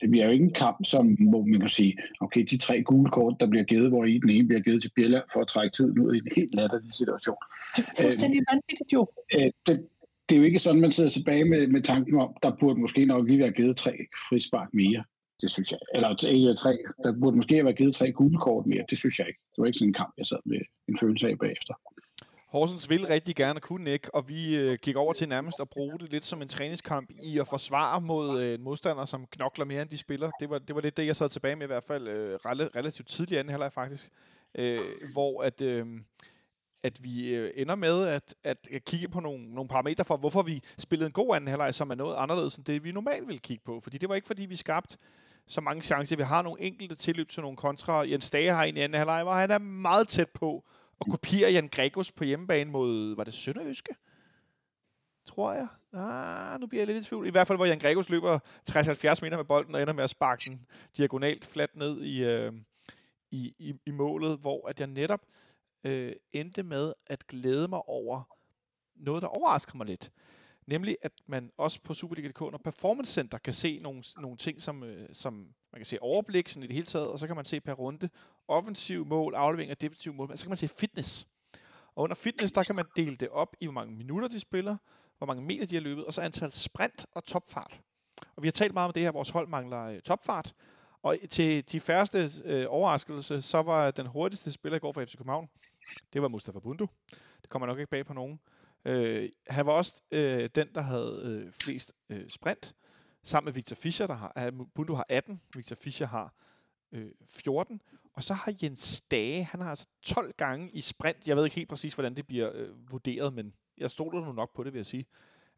det 0.00 0.10
bliver 0.10 0.24
jo 0.24 0.30
ikke 0.30 0.44
en 0.44 0.52
kamp, 0.52 0.78
som, 0.84 1.14
hvor 1.30 1.44
man 1.44 1.60
kan 1.60 1.68
sige, 1.68 1.98
okay, 2.20 2.42
de 2.50 2.56
tre 2.56 2.82
gule 2.82 3.10
kort, 3.10 3.34
der 3.40 3.46
bliver 3.46 3.64
givet, 3.64 3.88
hvor 3.88 4.04
i 4.04 4.18
den 4.18 4.30
ene 4.30 4.48
bliver 4.48 4.60
givet 4.60 4.82
til 4.82 4.90
Bjella 4.96 5.20
for 5.32 5.40
at 5.40 5.48
trække 5.48 5.72
tiden 5.76 5.98
ud 5.98 6.14
i 6.14 6.18
en 6.18 6.28
helt 6.36 6.54
latterlig 6.54 6.92
situation. 6.92 7.36
Det 7.76 7.82
er 7.82 8.02
fuldstændig 8.02 8.40
øh, 8.40 8.46
vanvittigt 8.50 8.92
jo. 8.92 9.06
Øh, 9.34 9.50
det, 9.66 9.86
det 10.28 10.34
er 10.34 10.38
jo 10.38 10.44
ikke 10.44 10.58
sådan, 10.58 10.80
man 10.80 10.92
sidder 10.92 11.10
tilbage 11.10 11.44
med, 11.44 11.66
med 11.66 11.82
tanken 11.82 12.14
om, 12.20 12.36
der 12.42 12.56
burde 12.60 12.80
måske 12.80 13.04
nok 13.04 13.26
lige 13.26 13.38
være 13.38 13.52
givet 13.52 13.76
tre 13.76 13.92
frispark 14.28 14.68
mere. 14.72 15.04
Det 15.42 15.50
synes 15.50 15.70
jeg. 15.72 15.78
Eller 15.94 16.24
ikke 16.28 16.54
tre. 16.54 16.78
Der 17.04 17.12
burde 17.20 17.36
måske 17.36 17.54
have 17.54 17.64
været 17.64 17.78
givet 17.78 17.94
tre 17.94 18.12
gule 18.12 18.38
kort 18.38 18.66
mere. 18.66 18.84
Det 18.90 18.98
synes 18.98 19.18
jeg 19.18 19.28
ikke. 19.28 19.40
Det 19.50 19.58
var 19.58 19.66
ikke 19.66 19.78
sådan 19.78 19.88
en 19.88 20.00
kamp, 20.02 20.12
jeg 20.18 20.26
sad 20.26 20.38
med 20.44 20.60
en 20.88 20.96
følelse 21.00 21.28
af 21.28 21.38
bagefter. 21.38 21.74
Horsens 22.54 22.90
vil 22.90 23.06
rigtig 23.06 23.36
gerne 23.36 23.60
kunne 23.60 23.90
ikke, 23.90 24.14
og 24.14 24.28
vi 24.28 24.56
øh, 24.56 24.78
gik 24.82 24.96
over 24.96 25.12
til 25.12 25.28
nærmest 25.28 25.60
at 25.60 25.68
bruge 25.68 25.98
det 25.98 26.10
lidt 26.10 26.24
som 26.24 26.42
en 26.42 26.48
træningskamp 26.48 27.10
i 27.22 27.38
at 27.38 27.48
forsvare 27.48 28.00
mod 28.00 28.42
øh, 28.42 28.54
en 28.54 28.62
modstander, 28.62 29.04
som 29.04 29.26
knokler 29.26 29.64
mere 29.64 29.82
end 29.82 29.90
de 29.90 29.96
spiller. 29.96 30.30
Det 30.40 30.50
var, 30.50 30.58
det 30.58 30.74
var 30.74 30.80
lidt 30.80 30.96
det, 30.96 31.06
jeg 31.06 31.16
sad 31.16 31.28
tilbage 31.28 31.56
med 31.56 31.66
i 31.66 31.66
hvert 31.66 31.84
fald 31.84 32.08
øh, 32.08 32.38
relativt 32.44 33.08
tidligt 33.08 33.38
anden 33.38 33.50
halvleg 33.50 33.72
faktisk, 33.72 34.10
øh, 34.54 34.80
hvor 35.12 35.42
at... 35.42 35.60
Øh, 35.60 35.86
at 36.82 37.04
vi 37.04 37.34
øh, 37.34 37.50
ender 37.56 37.74
med 37.74 38.06
at, 38.06 38.34
at 38.44 38.68
kigge 38.86 39.08
på 39.08 39.20
nogle, 39.20 39.54
nogle 39.54 39.68
parametre 39.68 40.04
for, 40.04 40.16
hvorfor 40.16 40.42
vi 40.42 40.62
spillede 40.78 41.06
en 41.06 41.12
god 41.12 41.36
anden 41.36 41.48
halvleg, 41.48 41.74
som 41.74 41.90
er 41.90 41.94
noget 41.94 42.16
anderledes 42.16 42.56
end 42.56 42.64
det, 42.64 42.84
vi 42.84 42.92
normalt 42.92 43.28
vil 43.28 43.40
kigge 43.40 43.64
på. 43.64 43.80
Fordi 43.80 43.98
det 43.98 44.08
var 44.08 44.14
ikke, 44.14 44.26
fordi 44.26 44.46
vi 44.46 44.56
skabte 44.56 44.96
så 45.46 45.60
mange 45.60 45.82
chancer. 45.82 46.16
Vi 46.16 46.22
har 46.22 46.42
nogle 46.42 46.60
enkelte 46.60 46.94
tilløb 46.94 47.28
til 47.28 47.42
nogle 47.42 47.56
kontra. 47.56 48.08
Jens 48.08 48.30
Dage 48.30 48.50
har 48.50 48.64
en 48.64 48.76
i 48.76 48.80
anden 48.80 48.98
halvleg, 48.98 49.22
hvor 49.22 49.32
han 49.32 49.50
er 49.50 49.58
meget 49.58 50.08
tæt 50.08 50.28
på 50.28 50.64
og 51.04 51.10
kopiere 51.10 51.52
Jan 51.52 51.68
Gregos 51.68 52.12
på 52.12 52.24
hjemmebane 52.24 52.70
mod, 52.70 53.16
var 53.16 53.24
det 53.24 53.34
Sønderøske? 53.34 53.94
Tror 55.26 55.52
jeg. 55.52 55.68
Ah, 55.92 56.60
nu 56.60 56.66
bliver 56.66 56.80
jeg 56.80 56.94
lidt 56.94 57.06
i 57.06 57.08
tvivl. 57.08 57.26
I 57.26 57.30
hvert 57.30 57.46
fald, 57.46 57.58
hvor 57.58 57.66
Jan 57.66 57.78
Gregos 57.78 58.10
løber 58.10 58.38
60-70 58.70 59.18
meter 59.22 59.36
med 59.36 59.44
bolden 59.44 59.74
og 59.74 59.80
ender 59.80 59.92
med 59.92 60.04
at 60.04 60.10
sparke 60.10 60.50
den 60.50 60.66
diagonalt 60.96 61.44
fladt 61.44 61.76
ned 61.76 62.02
i, 62.02 62.24
øh, 62.24 62.52
i, 63.30 63.54
i, 63.58 63.74
i 63.86 63.90
målet, 63.90 64.38
hvor 64.38 64.68
at 64.68 64.80
jeg 64.80 64.86
netop 64.86 65.20
øh, 65.84 66.12
endte 66.32 66.62
med 66.62 66.92
at 67.06 67.26
glæde 67.26 67.68
mig 67.68 67.88
over 67.88 68.22
noget, 68.94 69.22
der 69.22 69.28
overrasker 69.28 69.76
mig 69.76 69.86
lidt. 69.86 70.10
Nemlig, 70.66 70.96
at 71.02 71.12
man 71.26 71.50
også 71.58 71.80
på 71.80 71.94
Superliga.dk 71.94 72.42
og 72.42 72.60
Performance 72.60 73.12
Center 73.12 73.38
kan 73.38 73.52
se 73.52 73.78
nogle, 73.82 74.02
nogle 74.18 74.36
ting, 74.36 74.62
som, 74.62 74.82
øh, 74.82 75.08
som 75.12 75.34
man 75.72 75.78
kan 75.78 75.86
se 75.86 76.02
overblik 76.02 76.48
sådan 76.48 76.62
i 76.62 76.66
det 76.66 76.74
hele 76.74 76.86
taget, 76.86 77.08
og 77.08 77.18
så 77.18 77.26
kan 77.26 77.36
man 77.36 77.44
se 77.44 77.60
per 77.60 77.72
runde 77.72 78.08
offensiv 78.48 79.06
mål, 79.06 79.34
aflevering 79.34 79.70
og 79.70 79.80
defensiv 79.80 80.14
mål, 80.14 80.30
og 80.30 80.38
så 80.38 80.44
kan 80.44 80.50
man 80.50 80.56
se 80.56 80.68
fitness. 80.68 81.26
Og 81.94 82.02
under 82.02 82.16
fitness, 82.16 82.52
der 82.52 82.64
kan 82.64 82.74
man 82.74 82.84
dele 82.96 83.16
det 83.16 83.28
op 83.28 83.56
i, 83.60 83.66
hvor 83.66 83.72
mange 83.72 83.96
minutter 83.96 84.28
de 84.28 84.40
spiller, 84.40 84.76
hvor 85.18 85.26
mange 85.26 85.42
meter 85.42 85.66
de 85.66 85.74
har 85.74 85.82
løbet, 85.82 86.04
og 86.04 86.14
så 86.14 86.20
antal 86.20 86.52
sprint 86.52 87.06
og 87.12 87.24
topfart. 87.24 87.80
Og 88.36 88.42
vi 88.42 88.46
har 88.46 88.52
talt 88.52 88.74
meget 88.74 88.86
om 88.86 88.92
det 88.92 89.02
her, 89.02 89.12
vores 89.12 89.30
hold 89.30 89.48
mangler 89.48 89.84
øh, 89.84 90.00
topfart. 90.00 90.54
Og 91.02 91.16
til 91.30 91.72
de 91.72 91.80
første 91.80 92.30
øh, 92.44 92.66
overraskelse, 92.68 93.42
så 93.42 93.62
var 93.62 93.90
den 93.90 94.06
hurtigste 94.06 94.52
spiller 94.52 94.76
i 94.76 94.80
går 94.80 94.92
for 94.92 95.04
FC 95.04 95.16
København, 95.16 95.48
det 96.12 96.22
var 96.22 96.28
Mustafa 96.28 96.58
Bundu. 96.58 96.88
Det 97.42 97.50
kommer 97.50 97.66
nok 97.66 97.78
ikke 97.78 97.90
bag 97.90 98.06
på 98.06 98.12
nogen. 98.12 98.40
Øh, 98.84 99.28
han 99.48 99.66
var 99.66 99.72
også 99.72 100.02
øh, 100.10 100.48
den, 100.54 100.68
der 100.74 100.80
havde 100.80 101.20
øh, 101.24 101.52
flest 101.52 101.92
øh, 102.08 102.28
sprint, 102.28 102.74
sammen 103.22 103.46
med 103.46 103.52
Victor 103.52 103.76
Fischer, 103.76 104.06
der 104.06 104.14
har, 104.14 104.52
Bundu 104.74 104.94
har 104.94 105.06
18, 105.08 105.40
Victor 105.54 105.76
Fischer 105.76 106.06
har 106.06 106.34
øh, 106.92 107.10
14, 107.30 107.80
og 108.14 108.22
så 108.22 108.34
har 108.34 108.54
Jens 108.62 109.00
Dage, 109.00 109.44
han 109.44 109.60
har 109.60 109.70
altså 109.70 109.86
12 110.02 110.32
gange 110.36 110.70
i 110.70 110.80
sprint. 110.80 111.28
Jeg 111.28 111.36
ved 111.36 111.44
ikke 111.44 111.56
helt 111.56 111.68
præcis, 111.68 111.94
hvordan 111.94 112.16
det 112.16 112.26
bliver 112.26 112.50
øh, 112.54 112.92
vurderet, 112.92 113.34
men 113.34 113.54
jeg 113.78 113.90
stoler 113.90 114.24
nu 114.26 114.32
nok 114.32 114.54
på 114.54 114.64
det, 114.64 114.72
vil 114.72 114.78
jeg 114.78 114.86
sige. 114.86 115.06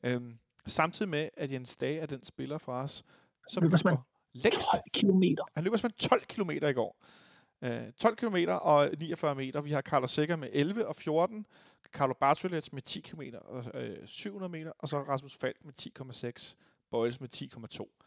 Øhm, 0.02 0.38
samtidig 0.66 1.08
med, 1.08 1.28
at 1.36 1.52
Jens 1.52 1.76
Dage 1.76 2.00
er 2.00 2.06
den 2.06 2.24
spiller 2.24 2.58
fra 2.58 2.82
os, 2.82 3.04
som 3.48 3.62
løber, 3.62 3.78
løber 3.84 4.02
længst. 4.32 4.60
12 4.60 4.82
kilometer. 4.92 5.44
Han 5.54 5.64
løber 5.64 5.76
simpelthen 5.76 6.08
12 6.08 6.22
kilometer 6.22 6.68
i 6.68 6.72
går. 6.72 6.96
Øh, 7.62 7.92
12 7.92 8.16
km 8.16 8.36
og 8.60 8.90
49 8.98 9.34
meter. 9.34 9.60
Vi 9.60 9.72
har 9.72 9.80
Carlos 9.82 10.10
Sækker 10.10 10.36
med 10.36 10.48
11 10.52 10.86
og 10.86 10.96
14. 10.96 11.46
Carlo 11.92 12.14
Bartolets 12.20 12.72
med 12.72 12.82
10 12.82 13.00
km 13.00 13.22
og 13.44 13.64
øh, 13.74 14.06
700 14.06 14.52
meter. 14.52 14.72
Og 14.78 14.88
så 14.88 15.02
Rasmus 15.02 15.36
Falk 15.36 15.56
med 15.64 15.72
10,6. 16.40 16.56
Bøjles 16.90 17.20
med 17.20 17.28
10,2. 17.36 18.06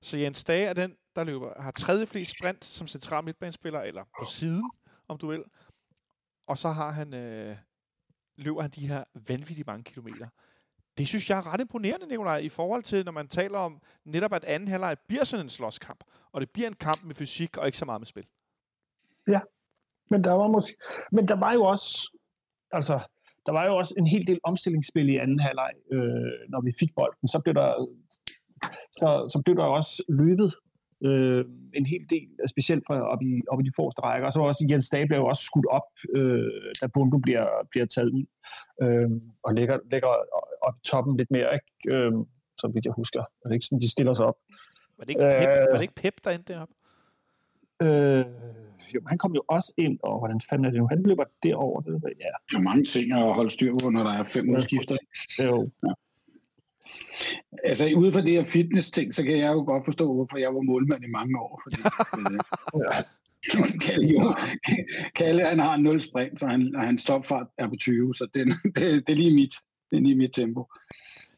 Så 0.00 0.18
Jens 0.18 0.44
Dage 0.44 0.66
er 0.66 0.72
den, 0.72 0.96
der 1.16 1.24
løber, 1.24 1.62
har 1.62 1.70
tredje 1.70 2.06
flest 2.06 2.30
sprint 2.30 2.64
som 2.64 2.86
central 2.86 3.24
midtbanespiller, 3.24 3.80
eller 3.80 4.04
på 4.18 4.24
siden, 4.24 4.70
om 5.08 5.18
du 5.18 5.26
vil. 5.26 5.44
Og 6.46 6.58
så 6.58 6.68
har 6.68 6.90
han, 6.90 7.14
øh, 7.14 7.56
løber 8.36 8.62
han 8.62 8.70
de 8.70 8.88
her 8.88 9.04
vanvittigt 9.14 9.66
mange 9.66 9.84
kilometer. 9.84 10.28
Det 10.98 11.08
synes 11.08 11.30
jeg 11.30 11.38
er 11.38 11.46
ret 11.46 11.60
imponerende, 11.60 12.06
Nikolaj, 12.06 12.36
i 12.38 12.48
forhold 12.48 12.82
til, 12.82 13.04
når 13.04 13.12
man 13.12 13.28
taler 13.28 13.58
om 13.58 13.82
netop, 14.04 14.32
at 14.32 14.44
anden 14.44 14.68
halvleg 14.68 14.96
bliver 15.08 15.24
sådan 15.24 15.46
en 15.46 15.50
slåskamp. 15.50 16.04
Og 16.32 16.40
det 16.40 16.50
bliver 16.50 16.68
en 16.68 16.74
kamp 16.74 17.02
med 17.02 17.14
fysik 17.14 17.56
og 17.56 17.66
ikke 17.66 17.78
så 17.78 17.84
meget 17.84 18.00
med 18.00 18.06
spil. 18.06 18.26
Ja, 19.28 19.40
men 20.10 20.24
der 20.24 20.32
var 20.32 20.48
måske, 20.48 20.76
men 21.12 21.28
der 21.28 21.36
var 21.36 21.52
jo 21.52 21.62
også, 21.62 22.18
altså, 22.72 23.00
der 23.46 23.52
var 23.52 23.66
jo 23.66 23.76
også 23.76 23.94
en 23.98 24.06
hel 24.06 24.26
del 24.26 24.40
omstillingsspil 24.44 25.08
i 25.08 25.16
anden 25.16 25.40
halvleg, 25.40 25.72
øh, 25.92 26.38
når 26.48 26.60
vi 26.60 26.72
fik 26.80 26.94
bolden. 26.94 27.28
Så 27.28 27.40
blev 27.44 27.54
der, 27.54 27.68
så, 28.98 29.08
så 29.32 29.42
blev 29.44 29.56
der 29.56 29.64
også 29.64 30.02
løbet 30.08 30.54
øh, 31.04 31.44
en 31.74 31.86
hel 31.86 32.04
del, 32.10 32.28
specielt 32.48 32.84
fra 32.86 32.94
op 33.12 33.22
i, 33.22 33.32
op 33.52 33.60
i 33.60 33.68
de 33.68 33.72
forreste 33.76 34.00
rækker. 34.02 34.26
Og 34.26 34.32
så 34.32 34.38
var 34.38 34.46
også 34.46 34.66
Jens 34.70 34.88
Dage 34.88 35.06
blev 35.06 35.24
også 35.24 35.42
skudt 35.42 35.66
op, 35.78 35.88
øh, 36.16 36.72
da 36.80 36.86
Bundu 36.94 37.18
bliver, 37.18 37.46
bliver 37.70 37.86
taget 37.86 38.10
ud 38.10 38.24
øh, 38.82 39.10
og 39.44 39.54
ligger, 39.54 39.78
ligger 39.92 40.08
op 40.66 40.76
i 40.76 40.86
toppen 40.90 41.16
lidt 41.16 41.30
mere, 41.30 41.50
ikke? 41.58 41.96
Øh, 41.96 42.12
så 42.60 42.70
vidt 42.74 42.84
jeg 42.84 42.92
husker. 42.92 43.20
Er 43.20 43.48
det 43.48 43.54
ikke 43.54 43.66
sådan, 43.66 43.80
de 43.80 43.90
stiller 43.90 44.14
sig 44.14 44.26
op? 44.26 44.38
Var 44.98 45.04
det 45.04 45.10
ikke 45.10 45.30
Pep, 45.40 45.48
øh, 45.48 45.66
var 45.72 45.76
det 45.80 45.82
ikke 45.88 46.00
Pep 46.02 46.14
der 46.24 46.30
endte 46.30 46.52
deroppe? 46.52 46.74
Øh, 47.82 48.24
jo, 48.94 49.00
han 49.06 49.18
kom 49.18 49.34
jo 49.34 49.42
også 49.48 49.72
ind, 49.76 49.98
og 50.02 50.18
hvordan 50.18 50.40
fanden 50.50 50.64
er 50.66 50.70
det 50.70 50.80
nu? 50.80 50.86
Han 50.88 51.02
løber 51.02 51.24
derover. 51.42 51.80
Det, 51.80 51.92
ja. 52.20 52.24
Der 52.50 52.58
er 52.58 52.62
mange 52.62 52.84
ting 52.84 53.12
at 53.12 53.34
holde 53.34 53.50
styr 53.50 53.74
på, 53.82 53.90
når 53.90 54.04
der 54.04 54.12
er 54.12 54.24
fem 54.24 54.50
udskifter. 54.50 54.96
Jo. 55.38 55.70
Ja. 55.86 55.92
Altså, 57.64 57.86
ud 57.96 58.12
fra 58.12 58.20
det 58.20 58.32
her 58.32 58.44
fitness-ting, 58.44 59.14
så 59.14 59.22
kan 59.24 59.38
jeg 59.38 59.52
jo 59.52 59.64
godt 59.64 59.84
forstå, 59.84 60.14
hvorfor 60.14 60.36
jeg 60.36 60.54
var 60.54 60.60
målmand 60.60 61.04
i 61.04 61.10
mange 61.10 61.40
år. 61.40 61.62
Fordi, 61.64 61.80
øh, 62.18 62.40
ja. 62.84 63.02
Kalle, 63.80 64.08
jo, 64.08 64.34
Kalle, 65.14 65.44
han 65.44 65.58
har 65.58 65.76
0 65.76 66.00
sprint, 66.00 66.40
så 66.40 66.46
han, 66.46 66.74
hans 66.76 67.04
topfart 67.04 67.46
er 67.58 67.68
på 67.68 67.76
20, 67.76 68.14
så 68.14 68.26
det, 68.34 68.46
det, 68.64 69.06
det 69.06 69.12
er 69.12 69.16
lige 69.16 69.34
mit, 69.34 69.54
det 69.90 69.96
er 69.96 70.00
lige 70.00 70.16
mit 70.16 70.32
tempo. 70.32 70.66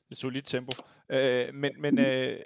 Det 0.08 0.12
er 0.12 0.16
solidt 0.16 0.46
tempo. 0.46 0.72
Øh, 1.12 1.54
men 1.54 1.72
men 1.78 1.98
øh, 2.06 2.36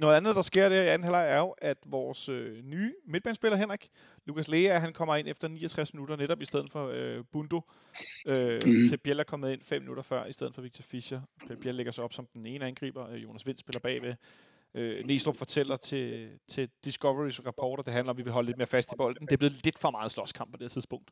noget 0.00 0.16
andet, 0.16 0.36
der 0.36 0.42
sker 0.42 0.68
der 0.68 0.82
i 0.82 0.88
anden 0.88 1.04
halvleg, 1.04 1.26
er 1.30 1.38
jo, 1.38 1.54
at 1.58 1.78
vores 1.86 2.28
øh, 2.28 2.64
nye 2.64 2.94
midtbanespiller, 3.06 3.56
Henrik, 3.56 3.88
Lukas 4.26 4.48
Lea, 4.48 4.78
han 4.78 4.92
kommer 4.92 5.16
ind 5.16 5.28
efter 5.28 5.48
69 5.48 5.94
minutter, 5.94 6.16
netop 6.16 6.42
i 6.42 6.44
stedet 6.44 6.70
for 6.72 6.90
øh, 6.94 7.24
Bundo. 7.32 7.60
Øh, 8.26 8.62
mm. 8.66 8.98
Biel 9.04 9.20
er 9.20 9.24
kommet 9.24 9.52
ind 9.52 9.62
5 9.62 9.82
minutter 9.82 10.02
før, 10.02 10.26
i 10.26 10.32
stedet 10.32 10.54
for 10.54 10.62
Victor 10.62 10.82
Fischer. 10.82 11.20
Biel 11.60 11.74
lægger 11.74 11.92
sig 11.92 12.04
op 12.04 12.12
som 12.12 12.26
den 12.34 12.46
ene 12.46 12.66
angriber, 12.66 13.10
øh, 13.10 13.22
Jonas 13.22 13.46
Vind 13.46 13.58
spiller 13.58 13.80
bagved. 13.80 14.14
Øh, 14.74 15.06
Næstrup 15.06 15.36
fortæller 15.36 15.76
til, 15.76 16.28
til 16.48 16.68
Discovery's 16.86 17.46
rapporter, 17.46 17.82
det 17.82 17.92
handler 17.92 18.10
om, 18.10 18.14
at 18.14 18.18
vi 18.18 18.22
vil 18.22 18.32
holde 18.32 18.46
lidt 18.46 18.58
mere 18.58 18.66
fast 18.66 18.92
i 18.92 18.96
bolden. 18.96 19.26
Det 19.26 19.32
er 19.32 19.36
blevet 19.36 19.64
lidt 19.64 19.78
for 19.78 19.90
meget 19.90 20.10
slåskamp 20.10 20.50
på 20.50 20.56
det 20.56 20.70
tidspunkt 20.70 21.10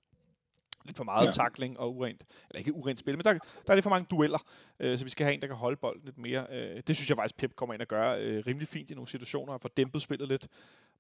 lidt 0.87 0.97
for 0.97 1.05
meget 1.05 1.27
ja. 1.27 1.31
takling 1.31 1.81
og 1.81 1.97
urent, 1.97 2.25
eller 2.51 2.59
ikke 2.59 2.75
urent 2.75 2.99
spil, 2.99 3.17
men 3.17 3.25
der, 3.25 3.33
der 3.33 3.39
er 3.69 3.75
lidt 3.75 3.83
for 3.83 3.91
mange 3.91 4.07
dueller, 4.11 4.39
øh, 4.81 4.99
så 4.99 5.05
vi 5.05 5.11
skal 5.11 5.25
have 5.25 5.35
en, 5.35 5.41
der 5.41 5.47
kan 5.47 5.57
holde 5.57 5.77
bolden 5.77 6.03
lidt 6.05 6.19
mere. 6.19 6.47
Øh, 6.51 6.83
det 6.87 6.97
synes 6.97 7.09
jeg 7.09 7.17
faktisk, 7.17 7.37
Pep 7.37 7.57
kommer 7.57 7.73
ind 7.75 7.83
og 7.83 7.89
gør 7.89 8.17
øh, 8.21 8.43
rimelig 8.47 8.69
fint 8.69 8.91
i 8.91 8.95
nogle 8.95 9.09
situationer, 9.09 9.53
og 9.53 9.61
får 9.61 9.71
dæmpet 9.77 10.03
spillet 10.03 10.29
lidt. 10.29 10.49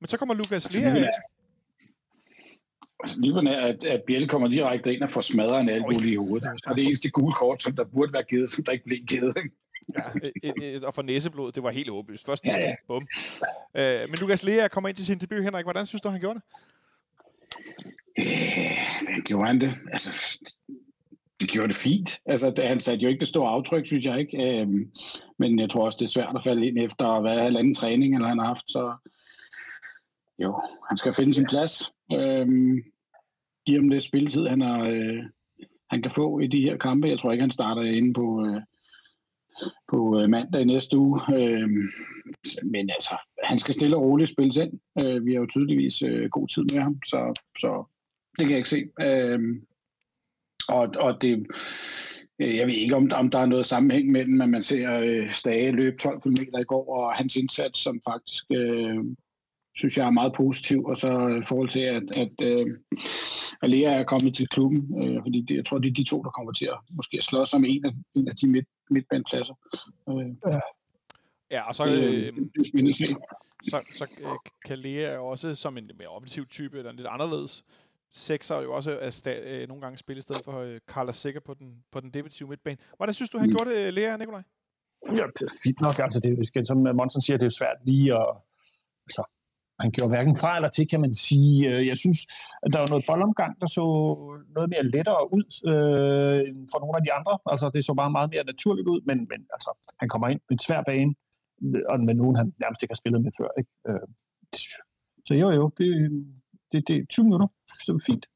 Men 0.01 0.09
så 0.09 0.17
kommer 0.17 0.35
Lukas 0.35 0.53
altså, 0.53 0.81
Lea... 0.81 1.09
Altså, 3.01 3.21
lige 3.21 3.51
er, 3.51 3.67
at, 3.67 3.85
at 3.85 4.03
Biel 4.03 4.29
kommer 4.29 4.49
direkte 4.49 4.95
ind 4.95 5.03
og 5.03 5.11
får 5.11 5.21
smadret 5.21 5.61
en 5.61 5.69
albue 5.69 6.07
i 6.07 6.17
hovedet. 6.17 6.49
Og 6.67 6.77
det 6.77 6.83
er 6.83 6.87
eneste 6.87 7.11
gule 7.11 7.33
kort, 7.33 7.63
som 7.63 7.77
der 7.77 7.85
burde 7.85 8.13
være 8.13 8.23
givet, 8.23 8.51
som 8.51 8.65
der 8.65 8.73
ikke 8.73 8.85
blev 8.85 8.99
givet. 8.99 9.37
ja, 9.97 10.03
et, 10.43 10.75
et, 10.75 10.85
og 10.85 10.95
for 10.95 11.03
næseblod, 11.03 11.53
det 11.53 11.63
var 11.63 11.71
helt 11.71 11.91
åbenlyst. 11.91 12.27
Først, 12.27 12.45
ja, 12.45 12.59
ja. 12.59 12.75
bum. 12.87 13.07
Øh, 13.75 14.01
men 14.11 14.19
Lukas 14.19 14.43
Lea 14.43 14.69
kommer 14.69 14.89
ind 14.89 14.97
til 14.97 15.07
sin 15.07 15.19
debut, 15.19 15.43
Henrik. 15.43 15.65
Hvordan 15.65 15.87
synes 15.87 16.03
du, 16.03 16.09
han 16.09 16.21
gjorde 16.21 16.41
det? 16.41 16.45
Øh, 18.19 19.23
gjorde 19.25 19.47
han 19.47 19.61
det? 19.61 19.75
Altså, 19.93 20.39
det 21.41 21.49
gjorde 21.51 21.69
det 21.69 21.77
fint. 21.77 22.21
Altså, 22.27 22.51
det, 22.51 22.69
han 22.69 22.81
satte 22.81 23.03
jo 23.03 23.09
ikke 23.09 23.21
det 23.21 23.29
store 23.29 23.51
aftryk, 23.51 23.87
synes 23.87 24.05
jeg 24.05 24.21
ikke. 24.21 24.61
Øhm, 24.61 24.93
men 25.39 25.59
jeg 25.59 25.71
tror 25.71 25.85
også, 25.85 25.97
det 25.97 26.05
er 26.05 26.09
svært 26.09 26.37
at 26.37 26.45
falde 26.45 26.67
ind 26.67 26.79
efter 26.79 27.07
at 27.07 27.25
være 27.25 27.43
halvanden 27.43 27.75
træning, 27.75 28.15
eller 28.15 28.29
han 28.29 28.39
har 28.39 28.47
haft, 28.47 28.71
så 28.71 28.95
jo, 30.39 30.63
han 30.89 30.97
skal 30.97 31.15
finde 31.15 31.35
sin 31.35 31.47
plads. 31.47 31.93
Øhm, 32.13 32.83
give 33.67 33.81
ham 33.81 33.91
det 33.91 34.03
spilletid, 34.03 34.47
han, 34.47 34.61
har, 34.61 34.91
øh, 34.91 35.25
han 35.91 36.03
kan 36.03 36.11
få 36.11 36.39
i 36.39 36.47
de 36.47 36.61
her 36.61 36.77
kampe. 36.77 37.09
Jeg 37.09 37.19
tror 37.19 37.33
ikke, 37.33 37.43
han 37.43 37.51
starter 37.51 37.83
inde 37.83 38.15
på, 38.15 38.47
øh, 38.47 38.63
på 39.89 40.21
øh, 40.21 40.31
mandag 40.31 40.61
i 40.61 40.65
næste 40.65 40.99
uge. 40.99 41.21
Øh, 41.35 41.69
men 42.63 42.91
altså, 42.91 43.17
han 43.45 43.59
skal 43.59 43.75
stille 43.75 43.97
og 43.97 44.03
roligt 44.03 44.31
spille 44.31 44.63
ind. 44.63 44.81
Øh, 45.05 45.27
vi 45.27 45.33
har 45.33 45.41
jo 45.41 45.47
tydeligvis 45.47 46.03
øh, 46.03 46.31
god 46.31 46.49
tid 46.49 46.63
med 46.73 46.81
ham, 46.81 46.99
så, 47.05 47.41
så 47.59 47.85
det 48.39 48.45
kan 48.45 48.51
jeg 48.51 48.59
ikke 48.59 48.69
se. 48.69 48.89
Øh, 49.01 49.41
og, 50.69 50.89
og 50.99 51.23
det, 51.23 51.47
Øh, 52.39 52.57
jeg 52.57 52.67
ved 52.67 52.75
ikke, 52.75 52.97
om, 52.97 53.11
om 53.15 53.31
der 53.31 53.39
er 53.39 53.47
noget 53.47 53.67
sammenhæng 53.67 54.11
mellem, 54.11 54.41
at 54.41 54.49
man 54.49 54.63
ser 54.63 54.99
øh, 54.99 55.31
Stage 55.31 55.71
løbe 55.71 55.97
12 55.97 56.21
km 56.21 56.43
i 56.61 56.65
går, 56.65 56.97
og 56.97 57.15
hans 57.15 57.37
indsats, 57.37 57.81
som 57.81 58.01
faktisk 58.09 58.45
øh, 58.51 59.05
synes 59.77 59.99
jeg 59.99 60.07
er 60.07 60.11
meget 60.11 60.33
positiv, 60.33 60.85
og 60.85 60.97
så 60.97 61.41
i 61.43 61.45
forhold 61.45 61.69
til, 61.69 61.81
at, 61.81 62.03
at 62.17 62.33
øh, 62.43 62.77
Alea 63.63 63.93
er 63.93 64.05
kommet 64.05 64.35
til 64.35 64.49
klubben, 64.49 65.03
øh, 65.03 65.23
fordi 65.23 65.41
det, 65.41 65.57
jeg 65.57 65.67
tror, 65.67 65.79
det 65.79 65.91
er 65.91 65.95
de 65.95 66.05
to, 66.05 66.23
der 66.23 66.31
kommer 66.31 66.53
til 66.53 66.65
at 66.65 66.79
måske 66.91 67.23
slås 67.23 67.55
om 67.55 67.65
en 67.65 67.85
af, 67.85 67.91
en 68.15 68.29
af 68.29 68.37
de 68.37 68.47
midt, 68.47 68.67
midtbandpladser. 68.91 69.55
Øh, 70.09 70.53
ja. 70.53 70.61
Ja, 71.51 71.69
og 71.69 71.75
så, 71.75 71.87
øh, 71.87 72.27
øh, 72.27 72.33
så, 73.63 73.81
så 73.91 74.07
øh, 74.21 74.27
kan 74.65 74.79
Lea 74.79 75.19
også 75.19 75.55
som 75.55 75.79
en 75.79 75.91
mere 75.99 76.09
offensiv 76.09 76.47
type, 76.47 76.79
eller 76.79 76.91
en 76.91 76.97
lidt 76.97 77.09
anderledes 77.11 77.65
sekser 78.17 78.61
jo 78.63 78.73
også 78.73 78.99
er 79.01 79.11
sta- 79.11 79.49
øh, 79.51 79.69
nogle 79.69 79.83
gange 79.83 79.99
spille 79.99 80.19
i 80.19 80.23
stedet 80.23 80.45
for 80.45 80.61
øh, 80.61 80.81
Carla 80.93 81.13
Sikker 81.13 81.41
på 81.41 81.55
den, 81.55 81.69
på 81.93 82.01
den 82.01 82.11
defensive 82.11 82.49
midtbane. 82.49 82.79
Hvordan 82.97 83.15
synes 83.15 83.31
du, 83.31 83.39
han 83.39 83.49
mm. 83.49 83.55
gjorde 83.55 83.71
det, 83.71 83.95
Lea 83.95 84.17
Nikolaj? 84.17 84.43
Ja, 85.19 85.27
det 85.37 85.45
er 85.51 85.55
fint 85.65 85.81
nok. 85.81 85.99
Altså, 85.99 86.21
det 86.21 86.31
er, 86.57 86.65
som 86.65 86.79
Monsen 87.01 87.23
siger, 87.23 87.37
det 87.37 87.43
er 87.43 87.53
jo 87.53 87.59
svært 87.61 87.79
lige 87.85 88.15
at... 88.15 88.29
Altså, 89.07 89.23
han 89.81 89.91
gjorde 89.95 90.13
hverken 90.15 90.37
fra 90.37 90.57
eller 90.57 90.69
til, 90.69 90.89
kan 90.89 91.01
man 91.01 91.15
sige. 91.15 91.69
Øh, 91.71 91.87
jeg 91.91 91.97
synes, 91.97 92.19
at 92.65 92.73
der 92.73 92.79
var 92.83 92.89
noget 92.93 93.05
boldomgang, 93.09 93.53
der 93.61 93.69
så 93.79 93.85
noget 94.57 94.69
mere 94.73 94.85
lettere 94.95 95.23
ud 95.37 95.47
øh, 95.71 96.43
for 96.73 96.79
nogle 96.83 96.97
af 96.99 97.03
de 97.07 97.13
andre. 97.19 97.35
Altså, 97.53 97.67
det 97.75 97.85
så 97.85 97.95
bare 98.03 98.17
meget 98.17 98.31
mere 98.35 98.45
naturligt 98.53 98.89
ud, 98.89 99.01
men, 99.09 99.19
men 99.31 99.41
altså, 99.57 99.71
han 100.01 100.09
kommer 100.13 100.29
ind 100.29 100.41
på 100.49 100.53
en 100.57 100.65
svær 100.67 100.83
bane, 100.91 101.13
og 101.91 101.97
med 102.09 102.15
nogen, 102.21 102.37
han 102.41 102.47
nærmest 102.63 102.81
ikke 102.83 102.95
har 102.95 103.03
spillet 103.03 103.21
med 103.23 103.33
før. 103.41 103.51
Ikke? 103.61 103.73
Øh, 103.89 104.07
så 105.27 105.33
jo, 105.43 105.49
jo, 105.59 105.65
det, 105.79 105.89
det, 106.73 106.89
det 106.89 106.97
er 106.97 107.07
20 107.11 107.25
minutter. 107.25 107.47
Det 107.87 107.93
var 107.93 108.03
fint. 108.07 108.27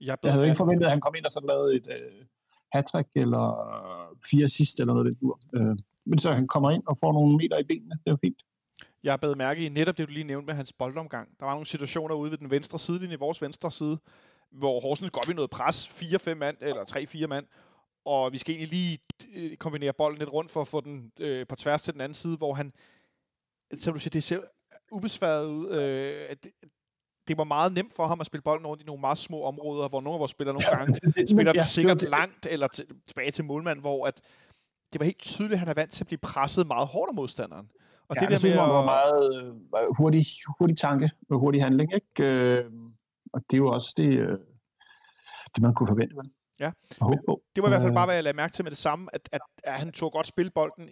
Jeg, 0.00 0.18
jeg 0.22 0.32
havde 0.32 0.44
ikke 0.44 0.56
forventet, 0.56 0.86
at 0.86 0.90
han 0.90 1.00
kom 1.00 1.14
ind 1.14 1.24
og 1.24 1.32
så 1.32 1.40
lavede 1.48 1.76
et 1.76 1.86
uh, 1.86 2.26
hat 2.72 3.06
eller 3.14 3.44
fire 4.30 4.48
sidst 4.48 4.80
eller 4.80 4.94
noget 4.94 5.06
af 5.06 5.14
det 5.14 5.22
Uh, 5.56 5.76
men 6.04 6.18
så 6.18 6.32
han 6.32 6.46
kommer 6.46 6.70
ind 6.70 6.82
og 6.86 6.96
får 7.00 7.12
nogle 7.12 7.36
meter 7.36 7.58
i 7.58 7.62
benene. 7.62 7.98
Det 8.04 8.10
var 8.10 8.18
fint. 8.20 8.42
Jeg 9.02 9.12
har 9.12 9.16
bedt 9.16 9.38
mærke 9.38 9.66
i 9.66 9.68
netop 9.68 9.98
det, 9.98 10.08
du 10.08 10.12
lige 10.12 10.24
nævnte 10.24 10.46
med 10.46 10.54
hans 10.54 10.72
boldomgang. 10.72 11.28
Der 11.40 11.44
var 11.44 11.52
nogle 11.52 11.66
situationer 11.66 12.14
ude 12.14 12.30
ved 12.30 12.38
den 12.38 12.50
venstre 12.50 12.78
sidelinje, 12.78 13.18
vores 13.18 13.42
venstre 13.42 13.70
side, 13.70 13.98
hvor 14.50 14.80
Horsens 14.80 15.10
går 15.10 15.20
op 15.20 15.30
i 15.30 15.34
noget 15.34 15.50
pres, 15.50 15.86
4-5 15.86 16.34
mand, 16.34 16.56
eller 16.60 16.82
3-4 17.24 17.26
mand, 17.26 17.46
og 18.04 18.32
vi 18.32 18.38
skal 18.38 18.54
egentlig 18.54 18.70
lige 18.70 18.98
øh, 19.34 19.56
kombinere 19.56 19.92
bolden 19.92 20.18
lidt 20.18 20.32
rundt 20.32 20.50
for 20.50 20.60
at 20.60 20.68
få 20.68 20.80
den 20.80 21.12
øh, 21.20 21.46
på 21.46 21.56
tværs 21.56 21.82
til 21.82 21.92
den 21.92 22.00
anden 22.00 22.14
side, 22.14 22.36
hvor 22.36 22.54
han, 22.54 22.72
som 23.74 23.94
du 23.94 24.00
siger, 24.00 24.10
det 24.10 24.22
ser 24.22 24.40
ubesværet 24.92 25.46
ud. 25.46 25.70
Øh, 25.70 26.36
det, 26.42 26.52
det 27.28 27.38
var 27.38 27.44
meget 27.44 27.72
nemt 27.72 27.92
for 27.92 28.06
ham 28.06 28.20
at 28.20 28.26
spille 28.26 28.42
bolden 28.42 28.66
rundt 28.66 28.82
i 28.82 28.86
nogle 28.86 29.00
meget 29.00 29.18
små 29.18 29.42
områder, 29.42 29.88
hvor 29.88 30.00
nogle 30.00 30.14
af 30.14 30.18
vores 30.18 30.30
spillere 30.30 30.54
nogle 30.54 30.76
gange 30.76 31.26
spiller 31.26 31.52
ja, 31.54 31.62
sikkert 31.62 32.02
langt 32.02 32.46
eller 32.46 32.66
til, 32.66 32.86
tilbage 33.06 33.30
til 33.30 33.44
målmand, 33.44 33.80
hvor 33.80 34.06
at 34.06 34.20
det 34.92 35.00
var 35.00 35.04
helt 35.04 35.18
tydeligt, 35.18 35.52
at 35.52 35.58
han 35.58 35.68
er 35.68 35.74
vant 35.74 35.92
til 35.92 36.04
at 36.04 36.06
blive 36.06 36.18
presset 36.18 36.66
meget 36.66 36.88
hårdt 36.88 37.08
af 37.08 37.14
modstanderen. 37.14 37.68
Og 38.08 38.16
ja, 38.16 38.20
det 38.20 38.30
der 38.30 38.38
synes, 38.38 38.54
med 38.54 38.62
at... 38.62 38.68
var 38.68 38.84
meget 38.84 39.44
øh, 39.82 39.96
hurtig, 39.96 40.26
hurtig 40.58 40.78
tanke 40.78 41.10
og 41.30 41.38
hurtig 41.38 41.62
handling, 41.62 41.94
ikke? 41.94 42.24
Øh, 42.24 42.64
og 43.32 43.40
det 43.50 43.56
er 43.56 43.58
jo 43.58 43.68
også 43.68 43.94
det, 43.96 44.08
øh, 44.18 44.38
det 45.54 45.62
man 45.62 45.74
kunne 45.74 45.86
forvente. 45.86 46.16
Vel? 46.16 46.30
Ja, 46.58 46.70
det 47.56 47.62
var 47.62 47.68
i 47.68 47.72
hvert 47.72 47.82
fald 47.82 47.94
bare, 47.94 48.06
hvad 48.06 48.14
jeg 48.14 48.24
lagde 48.24 48.36
mærke 48.36 48.52
til 48.52 48.64
med 48.64 48.70
det 48.70 48.78
samme, 48.78 49.08
at, 49.12 49.28
at, 49.32 49.40
at 49.64 49.72
han 49.72 49.92
tog 49.92 50.12
godt 50.12 50.26
spille 50.26 50.50
bolden 50.50 50.88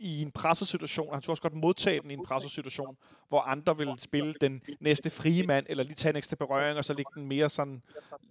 i 0.00 0.22
en 0.22 0.30
pressesituation. 0.30 1.12
Han 1.12 1.22
tog 1.22 1.30
også 1.30 1.42
godt 1.42 1.54
modtage 1.54 2.00
den 2.00 2.10
i 2.10 2.14
en 2.14 2.24
pressesituation, 2.24 2.96
hvor 3.28 3.40
andre 3.40 3.76
ville 3.76 3.98
spille 3.98 4.34
den 4.40 4.62
næste 4.80 5.10
frie 5.10 5.42
mand, 5.42 5.66
eller 5.68 5.84
lige 5.84 5.94
tage 5.94 6.10
en 6.10 6.16
ekstra 6.16 6.36
berøring, 6.36 6.78
og 6.78 6.84
så 6.84 6.94
ligge 6.94 7.10
den 7.14 7.26
mere 7.26 7.50
sådan 7.50 7.82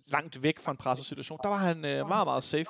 langt 0.07 0.43
væk 0.43 0.59
fra 0.59 0.71
en 0.71 0.77
pressesituation. 0.77 1.39
Der 1.43 1.49
var 1.49 1.57
han 1.57 1.77
øh, 1.77 2.07
meget, 2.07 2.27
meget 2.27 2.43
safe. 2.43 2.65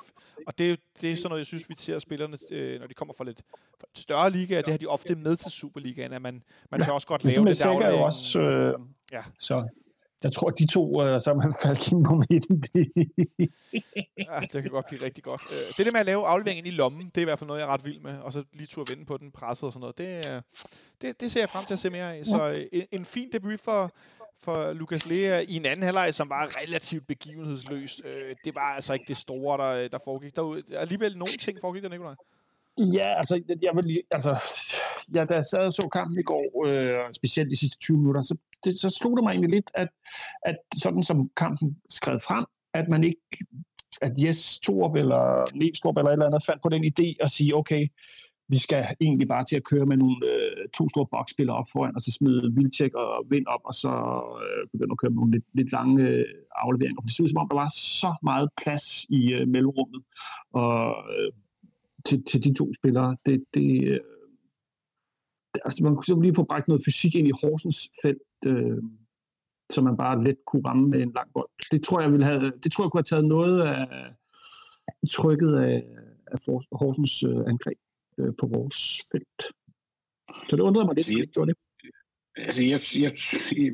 Og 0.46 0.58
det, 0.58 0.80
det 1.00 1.12
er 1.12 1.16
sådan 1.16 1.28
noget, 1.28 1.38
jeg 1.40 1.46
synes, 1.46 1.68
vi 1.68 1.74
ser 1.78 1.98
spillerne, 1.98 2.38
øh, 2.50 2.80
når 2.80 2.86
de 2.86 2.94
kommer 2.94 3.14
fra 3.18 3.24
lidt 3.24 3.42
fra 3.80 3.86
større 3.94 4.30
liga, 4.30 4.56
det 4.56 4.68
har 4.68 4.78
de 4.78 4.86
ofte 4.86 5.14
med 5.14 5.36
til 5.36 5.50
Superligaen, 5.50 6.12
at 6.12 6.22
man, 6.22 6.42
man 6.70 6.82
tør 6.82 6.92
også 6.92 7.06
godt 7.06 7.24
lave 7.24 7.48
det, 7.48 7.58
der. 7.58 7.66
Er 7.66 7.90
jo 7.90 8.02
også, 8.02 8.40
øh, 8.40 8.74
ja. 9.12 9.22
så 9.38 9.68
jeg 10.24 10.32
tror, 10.32 10.50
de 10.50 10.66
to, 10.66 11.02
uh, 11.02 11.20
som 11.20 11.40
har 11.40 11.58
faldt 11.62 11.92
ind 11.92 12.04
på 12.04 12.22
midten, 12.30 12.60
det... 12.60 12.92
ja, 14.18 14.40
det 14.40 14.62
kan 14.62 14.70
godt 14.70 14.86
blive 14.86 15.02
rigtig 15.02 15.24
godt. 15.24 15.42
Uh, 15.50 15.56
det 15.76 15.86
der 15.86 15.92
med 15.92 16.00
at 16.00 16.06
lave 16.06 16.26
afleveringen 16.26 16.66
i 16.66 16.70
lommen, 16.70 17.06
det 17.06 17.16
er 17.18 17.20
i 17.20 17.24
hvert 17.24 17.38
fald 17.38 17.48
noget, 17.48 17.60
jeg 17.60 17.68
er 17.68 17.72
ret 17.72 17.84
vild 17.84 18.00
med. 18.00 18.18
Og 18.18 18.32
så 18.32 18.44
lige 18.52 18.66
turde 18.66 18.90
vende 18.90 19.04
på 19.06 19.16
den, 19.16 19.30
presset 19.30 19.64
og 19.64 19.72
sådan 19.72 19.80
noget. 19.80 19.98
Det, 19.98 20.36
uh, 20.36 20.42
det, 21.02 21.20
det 21.20 21.32
ser 21.32 21.40
jeg 21.40 21.50
frem 21.50 21.64
til 21.64 21.74
at 21.74 21.78
se 21.78 21.90
mere 21.90 22.16
af. 22.16 22.24
Så 22.24 22.50
uh, 22.50 22.56
en, 22.72 22.86
en 22.92 23.04
fin 23.04 23.32
debut 23.32 23.60
for, 23.60 23.92
for 24.42 24.72
Lukas 24.72 25.06
Lea 25.06 25.40
i 25.40 25.56
en 25.56 25.66
anden 25.66 25.84
halvleg, 25.84 26.14
som 26.14 26.28
var 26.28 26.48
relativt 26.62 27.06
begivenhedsløs. 27.06 28.00
Det 28.44 28.54
var 28.54 28.74
altså 28.74 28.92
ikke 28.92 29.04
det 29.08 29.16
store, 29.16 29.58
der, 29.58 29.88
der 29.88 29.98
foregik 30.04 30.36
derude. 30.36 30.62
Alligevel 30.72 31.18
nogle 31.18 31.36
ting 31.36 31.58
foregik 31.60 31.82
der, 31.82 31.88
Nikolaj. 31.88 32.14
Ja, 32.78 33.18
altså, 33.18 33.42
jeg 33.62 33.72
vil 33.74 33.84
lige, 33.84 34.02
altså, 34.10 34.32
ja, 35.14 35.24
da 35.24 35.34
jeg 35.34 35.46
sad 35.46 35.66
og 35.66 35.72
så 35.72 35.88
kampen 35.92 36.18
i 36.18 36.22
går, 36.22 36.66
øh, 36.66 37.14
specielt 37.14 37.50
de 37.50 37.56
sidste 37.56 37.78
20 37.78 37.98
minutter, 37.98 38.22
så, 38.22 38.36
det, 38.64 38.80
så 38.80 38.88
slog 38.88 39.16
det 39.16 39.24
mig 39.24 39.30
egentlig 39.30 39.50
lidt, 39.50 39.70
at, 39.74 39.88
at 40.42 40.56
sådan 40.76 41.02
som 41.02 41.30
kampen 41.36 41.76
skred 41.88 42.20
frem, 42.20 42.44
at 42.74 42.88
man 42.88 43.04
ikke, 43.04 43.20
at 44.02 44.12
Jes 44.24 44.58
Torp 44.58 44.94
eller 44.94 45.54
Nielstrup 45.54 45.96
eller 45.96 46.10
et 46.10 46.12
eller 46.12 46.26
andet 46.26 46.44
fandt 46.46 46.62
på 46.62 46.68
den 46.68 46.84
idé 46.84 47.16
at 47.20 47.30
sige, 47.30 47.56
okay, 47.56 47.88
vi 48.48 48.58
skal 48.58 48.86
egentlig 49.00 49.28
bare 49.28 49.44
til 49.44 49.56
at 49.56 49.64
køre 49.64 49.86
med 49.86 49.96
nogle 49.96 50.16
øh, 50.32 50.68
to 50.76 50.88
store 50.88 51.06
boksspillere 51.10 51.56
op 51.56 51.66
foran, 51.72 51.96
og 51.96 52.02
så 52.02 52.10
smide 52.12 52.52
Vildtjek 52.54 52.94
og 52.94 53.26
Vind 53.30 53.46
op, 53.46 53.60
og 53.64 53.74
så 53.74 53.92
øh, 54.44 54.68
begynde 54.72 54.92
at 54.92 54.98
køre 54.98 55.10
med 55.10 55.16
nogle 55.16 55.32
lidt, 55.32 55.44
lidt 55.54 55.72
lange 55.72 56.02
øh, 56.08 56.24
afleveringer. 56.56 57.00
Det 57.00 57.12
så 57.12 57.22
ud 57.22 57.28
som 57.28 57.42
om, 57.42 57.48
der 57.48 57.56
var 57.64 57.72
så 58.02 58.10
meget 58.22 58.48
plads 58.62 59.04
i 59.18 59.32
øh, 59.32 59.48
mellemrummet, 59.48 60.02
og 60.52 60.80
øh, 61.14 61.32
til, 62.04 62.24
til 62.24 62.44
de 62.44 62.54
to 62.54 62.72
spillere. 62.74 63.16
Det, 63.26 63.44
det, 63.54 63.84
øh, 63.84 64.00
det, 65.54 65.60
altså 65.64 65.84
man 65.84 65.94
kunne 65.94 66.04
så 66.04 66.20
lige 66.20 66.34
få 66.34 66.44
bragt 66.44 66.68
noget 66.68 66.82
fysik 66.86 67.14
ind 67.14 67.28
i 67.28 67.38
Horsens 67.40 67.88
felt, 68.02 68.22
øh, 68.46 68.82
så 69.70 69.82
man 69.82 69.96
bare 69.96 70.24
let 70.24 70.36
kunne 70.46 70.68
ramme 70.68 70.88
med 70.88 71.02
en 71.02 71.12
lang 71.16 71.32
bold. 71.32 71.48
Det 71.70 71.84
tror 71.84 72.00
jeg, 72.00 72.12
ville 72.12 72.26
have, 72.26 72.52
det 72.62 72.72
tror 72.72 72.84
jeg 72.84 72.90
kunne 72.90 72.98
have 72.98 73.12
taget 73.12 73.24
noget 73.24 73.60
af 73.60 73.86
trykket 75.10 75.54
af, 75.54 75.84
af 76.26 76.38
Horsens 76.72 77.22
øh, 77.22 77.40
angreb 77.52 77.78
øh, 78.18 78.32
på 78.38 78.46
vores 78.46 79.02
felt. 79.12 79.42
Så 80.48 80.56
det 80.56 80.60
undrede 80.60 80.86
mig 80.86 80.94
lidt, 80.94 81.10
at 81.10 81.16
det 81.16 81.32
gjorde 81.34 81.50
det. 81.50 81.58
Altså, 82.36 82.62
jeg, 82.64 82.80
jeg, 82.98 83.12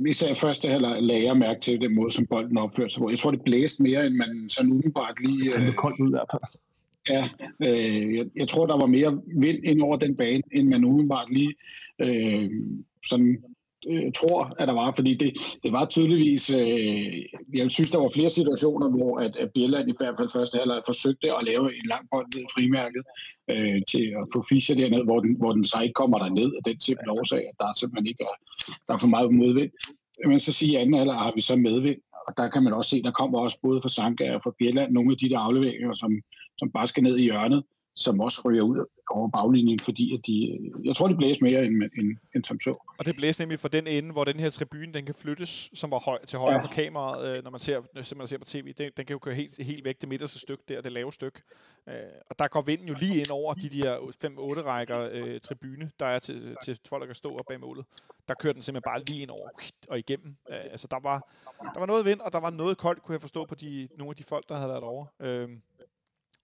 især 0.08 0.34
første 0.34 0.68
halvleg 0.68 1.02
lagde 1.02 1.24
jeg 1.24 1.37
mærke 1.37 1.60
til 1.60 1.80
den 1.80 1.94
måde, 1.94 2.12
som 2.12 2.26
bolden 2.26 2.58
opførte 2.58 2.90
sig 2.90 3.00
på. 3.00 3.10
Jeg 3.10 3.18
tror, 3.18 3.30
det 3.30 3.42
blæste 3.44 3.82
mere, 3.82 4.06
end 4.06 4.14
man 4.14 4.50
sådan 4.50 4.70
umiddelbart 4.72 5.20
lige... 5.20 5.44
Det 5.44 5.68
er 5.68 5.72
koldt 5.72 6.00
ud 6.00 6.08
i 6.08 6.10
hvert 6.10 6.30
fald. 6.32 6.42
Ja, 7.08 7.28
øh, 7.66 8.16
jeg, 8.16 8.26
jeg 8.36 8.48
tror, 8.48 8.66
der 8.66 8.78
var 8.80 8.86
mere 8.86 9.20
vind 9.36 9.64
ind 9.64 9.82
over 9.82 9.96
den 9.96 10.16
bane, 10.16 10.42
end 10.52 10.68
man 10.68 10.84
umiddelbart 10.84 11.30
lige 11.30 11.54
øh, 11.98 12.50
sådan 13.06 13.44
øh, 13.88 14.12
tror, 14.12 14.54
at 14.58 14.68
der 14.68 14.74
var, 14.74 14.92
fordi 14.96 15.14
det, 15.14 15.32
det 15.62 15.72
var 15.72 15.84
tydeligvis, 15.84 16.54
øh, 16.54 17.24
jeg 17.54 17.70
synes, 17.70 17.90
der 17.90 17.98
var 17.98 18.10
flere 18.14 18.30
situationer, 18.30 18.88
hvor 18.88 19.18
at, 19.18 19.36
at 19.36 19.50
Bjelland 19.54 19.88
i 19.88 19.94
hvert 19.98 20.14
fald 20.18 20.30
første 20.32 20.58
halvleg 20.58 20.82
forsøgte 20.86 21.36
at 21.36 21.44
lave 21.44 21.76
en 21.76 21.86
lang 21.86 22.08
bold 22.10 22.26
ned 22.34 22.42
i 22.42 22.54
frimærket 22.54 23.02
øh, 23.50 23.82
til 23.88 24.04
at 24.20 24.24
få 24.32 24.44
Fischer 24.48 24.74
derned, 24.74 25.04
hvor 25.04 25.20
den, 25.20 25.36
hvor 25.40 25.52
den 25.52 25.64
så 25.64 25.80
ikke 25.82 25.92
kommer 25.92 26.18
derned 26.18 26.52
af 26.56 26.62
den 26.64 26.80
simpelthen 26.80 27.18
årsag, 27.18 27.42
at 27.50 27.54
der 27.58 27.78
simpelthen 27.80 28.06
ikke 28.06 28.24
er, 28.24 28.36
der 28.86 28.94
er 28.94 28.98
for 28.98 29.14
meget 29.16 29.34
modvind. 29.34 29.70
Men 30.26 30.40
så 30.40 30.52
siger 30.52 30.80
anden 30.80 30.94
halvleg 30.94 31.16
har 31.16 31.32
vi 31.34 31.40
så 31.40 31.56
medvind, 31.56 32.00
og 32.26 32.32
der 32.36 32.48
kan 32.48 32.62
man 32.62 32.72
også 32.72 32.90
se, 32.90 33.02
der 33.02 33.10
kommer 33.10 33.38
også 33.38 33.58
både 33.62 33.82
fra 33.82 33.88
Sanka 33.88 34.34
og 34.34 34.42
fra 34.42 34.54
Bjelland 34.58 34.92
nogle 34.92 35.10
af 35.12 35.18
de 35.18 35.28
der 35.28 35.38
afleveringer, 35.38 35.94
som, 35.94 36.12
som 36.58 36.70
bare 36.70 36.88
skal 36.88 37.02
ned 37.02 37.16
i 37.16 37.22
hjørnet, 37.22 37.64
som 37.96 38.20
også 38.20 38.42
ryger 38.44 38.62
ud 38.62 38.84
over 39.10 39.28
baglinjen, 39.28 39.78
fordi 39.78 40.14
at 40.14 40.20
de, 40.26 40.58
jeg 40.84 40.96
tror, 40.96 41.08
det 41.08 41.16
blæser 41.16 41.42
mere 41.42 41.64
end, 41.64 41.82
end, 41.98 42.16
end 42.34 42.44
som 42.44 42.60
så. 42.60 42.94
Og 42.98 43.06
det 43.06 43.16
blæser 43.16 43.42
nemlig 43.42 43.60
fra 43.60 43.68
den 43.68 43.86
ende, 43.86 44.12
hvor 44.12 44.24
den 44.24 44.40
her 44.40 44.50
tribune, 44.50 44.92
den 44.92 45.06
kan 45.06 45.14
flyttes, 45.14 45.70
som 45.74 45.90
var 45.90 45.98
høj, 45.98 46.24
til 46.24 46.38
højre 46.38 46.56
ja. 46.56 46.62
for 46.62 46.68
kameraet, 46.68 47.36
øh, 47.36 47.44
når 47.44 47.50
man 47.50 47.60
ser, 47.60 47.80
man 48.16 48.26
ser 48.26 48.38
på 48.38 48.44
tv. 48.44 48.72
Den, 48.72 48.90
den 48.96 49.06
kan 49.06 49.14
jo 49.14 49.18
køre 49.18 49.34
helt, 49.34 49.62
helt 49.62 49.84
væk 49.84 50.00
det 50.00 50.08
midterste 50.08 50.38
stykke 50.38 50.64
der, 50.68 50.80
det 50.80 50.92
lave 50.92 51.12
stykke. 51.12 51.42
Øh, 51.88 51.94
og 52.30 52.38
der 52.38 52.48
går 52.48 52.62
vinden 52.62 52.88
jo 52.88 52.94
lige 53.00 53.20
ind 53.20 53.30
over 53.30 53.55
de 53.55 53.68
der 53.68 53.96
5-8 53.96 54.66
rækker 54.66 55.09
øh, 55.12 55.40
tribune, 55.40 55.90
der 56.00 56.07
er 56.07 56.18
til, 56.18 56.57
til 56.64 56.78
folk, 56.88 57.00
der 57.00 57.07
kan 57.07 57.14
stå 57.14 57.38
op 57.38 57.44
bag 57.48 57.61
målet. 57.61 57.84
Der 58.28 58.34
kører 58.34 58.52
den 58.52 58.62
simpelthen 58.62 58.90
bare 58.90 59.05
lige 59.05 59.22
ind 59.22 59.30
over 59.30 59.48
og 59.88 59.98
igennem. 59.98 60.36
Øh, 60.50 60.64
altså 60.70 60.86
der 60.90 61.00
var, 61.02 61.28
der 61.74 61.78
var 61.78 61.86
noget 61.86 62.05
vind, 62.05 62.20
og 62.20 62.32
der 62.32 62.40
var 62.40 62.50
noget 62.50 62.78
koldt, 62.78 63.02
kunne 63.02 63.12
jeg 63.12 63.20
forstå 63.20 63.44
på 63.44 63.55
de, 63.55 63.88
nogle 63.96 64.11
af 64.11 64.16
de 64.16 64.22
folk, 64.22 64.48
der 64.48 64.55
havde 64.55 64.68
været 64.68 64.82
over. 64.82 65.07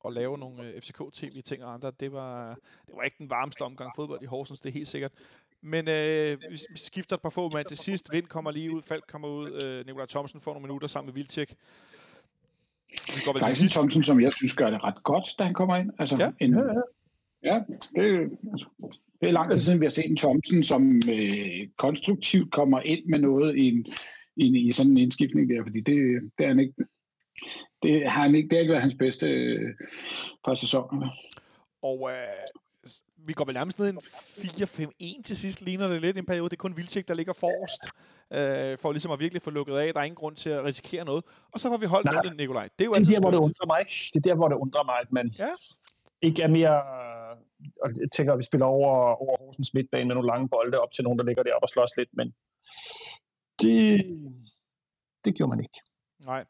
At 0.06 0.12
lave 0.12 0.38
nogle 0.38 0.68
øh, 0.68 0.80
FCK-tv-ting 0.80 1.64
og 1.64 1.74
andre. 1.74 1.92
Det 2.00 2.12
var, 2.12 2.48
det 2.86 2.94
var 2.96 3.02
ikke 3.02 3.16
den 3.18 3.30
varmeste 3.30 3.62
omgang 3.62 3.92
fodbold 3.96 4.22
i 4.22 4.26
Horsens, 4.26 4.60
det 4.60 4.68
er 4.68 4.72
helt 4.72 4.88
sikkert. 4.88 5.12
Men 5.62 5.88
øh, 5.88 6.38
vi 6.50 6.58
skifter 6.74 7.16
et 7.16 7.22
par 7.22 7.30
få 7.30 7.48
mand 7.48 7.66
til 7.66 7.76
sidst. 7.76 8.12
Vind 8.12 8.26
kommer 8.26 8.50
lige 8.50 8.70
ud, 8.70 8.82
Falk 8.82 9.04
kommer 9.08 9.28
ud, 9.28 9.62
øh, 9.62 9.86
Nikolaj 9.86 10.06
Thomsen 10.06 10.40
får 10.40 10.52
nogle 10.52 10.66
minutter 10.66 10.88
sammen 10.88 11.06
med 11.06 11.14
Vildtjek. 11.14 11.54
Vi 12.90 13.20
går 13.24 13.32
vel 13.32 13.42
til 13.42 13.56
sidst. 13.56 13.74
Thomsen, 13.74 14.04
som 14.04 14.20
jeg 14.20 14.32
synes 14.32 14.56
gør 14.56 14.70
det 14.70 14.84
ret 14.84 15.02
godt, 15.04 15.28
da 15.38 15.44
han 15.44 15.54
kommer 15.54 15.76
ind. 15.76 15.90
Altså, 15.98 16.16
ja. 16.16 16.30
En, 16.40 16.54
ja, 17.44 17.60
det, 17.96 18.30
altså, 18.52 18.66
det 19.20 19.28
er 19.28 19.32
lang 19.32 19.52
tid 19.52 19.60
siden, 19.60 19.80
vi 19.80 19.84
har 19.84 19.90
set 19.90 20.10
en 20.10 20.16
Thomsen, 20.16 20.64
som 20.64 21.02
øh, 21.08 21.68
konstruktivt 21.76 22.52
kommer 22.52 22.80
ind 22.80 23.06
med 23.06 23.18
noget 23.18 23.56
i, 23.56 23.68
en, 23.68 23.86
i, 24.36 24.68
i 24.68 24.72
sådan 24.72 24.92
en 24.92 24.98
indskiftning 24.98 25.50
der, 25.50 25.62
fordi 25.62 25.80
det, 25.80 26.30
det 26.38 26.44
er 26.44 26.48
han 26.48 26.60
ikke 26.60 26.74
det 27.82 28.10
har, 28.10 28.22
han 28.22 28.34
ikke, 28.34 28.48
det 28.48 28.56
har 28.56 28.60
ikke 28.60 28.70
været 28.70 28.82
hans 28.82 28.94
bedste 28.94 29.26
øh, 29.26 29.74
par 30.44 30.54
sæsoner. 30.54 31.08
Og 31.82 32.10
øh, 32.10 32.26
vi 33.26 33.32
går 33.32 33.44
vel 33.44 33.54
nærmest 33.54 33.78
ned 33.78 33.86
i 33.86 33.90
en 33.90 33.98
4-5-1 35.18 35.22
til 35.22 35.36
sidst, 35.36 35.62
ligner 35.62 35.88
det 35.88 36.00
lidt 36.00 36.18
en 36.18 36.26
periode. 36.26 36.48
Det 36.48 36.56
er 36.56 36.66
kun 36.66 36.76
Vildtjek, 36.76 37.08
der 37.08 37.14
ligger 37.14 37.32
forrest, 37.32 37.82
øh, 38.38 38.78
for 38.78 38.92
ligesom 38.92 39.12
at 39.12 39.20
virkelig 39.20 39.42
få 39.42 39.50
lukket 39.50 39.76
af. 39.76 39.92
Der 39.94 40.00
er 40.00 40.04
ingen 40.04 40.16
grund 40.16 40.36
til 40.36 40.50
at 40.50 40.64
risikere 40.64 41.04
noget. 41.04 41.24
Og 41.52 41.60
så 41.60 41.68
får 41.68 41.76
vi 41.76 41.86
holdt 41.86 42.04
Nej, 42.04 42.14
nullet, 42.14 42.36
Nikolaj. 42.36 42.68
Det 42.78 42.84
er 42.84 42.88
jo 42.88 42.92
det 42.92 43.08
er 43.08 43.12
der, 43.12 43.20
hvor 43.20 43.30
det 43.30 43.38
undrer 43.38 43.66
mig. 43.66 43.84
Det 44.12 44.16
er 44.16 44.28
der, 44.30 44.34
hvor 44.34 44.48
det 44.48 44.56
undrer 44.56 44.84
mig, 44.84 44.96
at 45.00 45.12
man 45.12 45.28
ja. 45.38 45.48
ikke 46.22 46.42
er 46.42 46.48
mere... 46.48 46.82
Og 47.82 47.90
jeg 47.96 48.08
tænker, 48.16 48.32
at 48.32 48.38
vi 48.38 48.44
spiller 48.44 48.66
over, 48.66 48.92
over 49.22 49.36
Horsens 49.38 49.74
midtbane 49.74 50.04
med 50.04 50.14
nogle 50.14 50.30
lange 50.32 50.48
bolde 50.48 50.78
op 50.78 50.92
til 50.92 51.04
nogen, 51.04 51.18
der 51.18 51.24
ligger 51.24 51.42
deroppe 51.42 51.64
og 51.64 51.68
slås 51.68 51.96
lidt, 51.96 52.08
men 52.12 52.34
det, 53.62 53.78
det 55.24 55.34
gjorde 55.34 55.50
man 55.50 55.60
ikke. 55.60 55.78
Nej, 56.20 56.44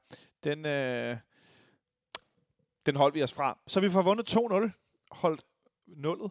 den, 0.45 0.67
øh, 0.67 1.17
den 2.87 2.97
holdt 2.97 3.15
vi 3.15 3.23
os 3.23 3.33
fra. 3.33 3.59
Så 3.67 3.81
vi 3.81 3.91
får 3.91 4.03
vundet 4.03 4.37
2-0, 4.37 4.71
holdt 5.11 5.47
nullet, 5.87 6.31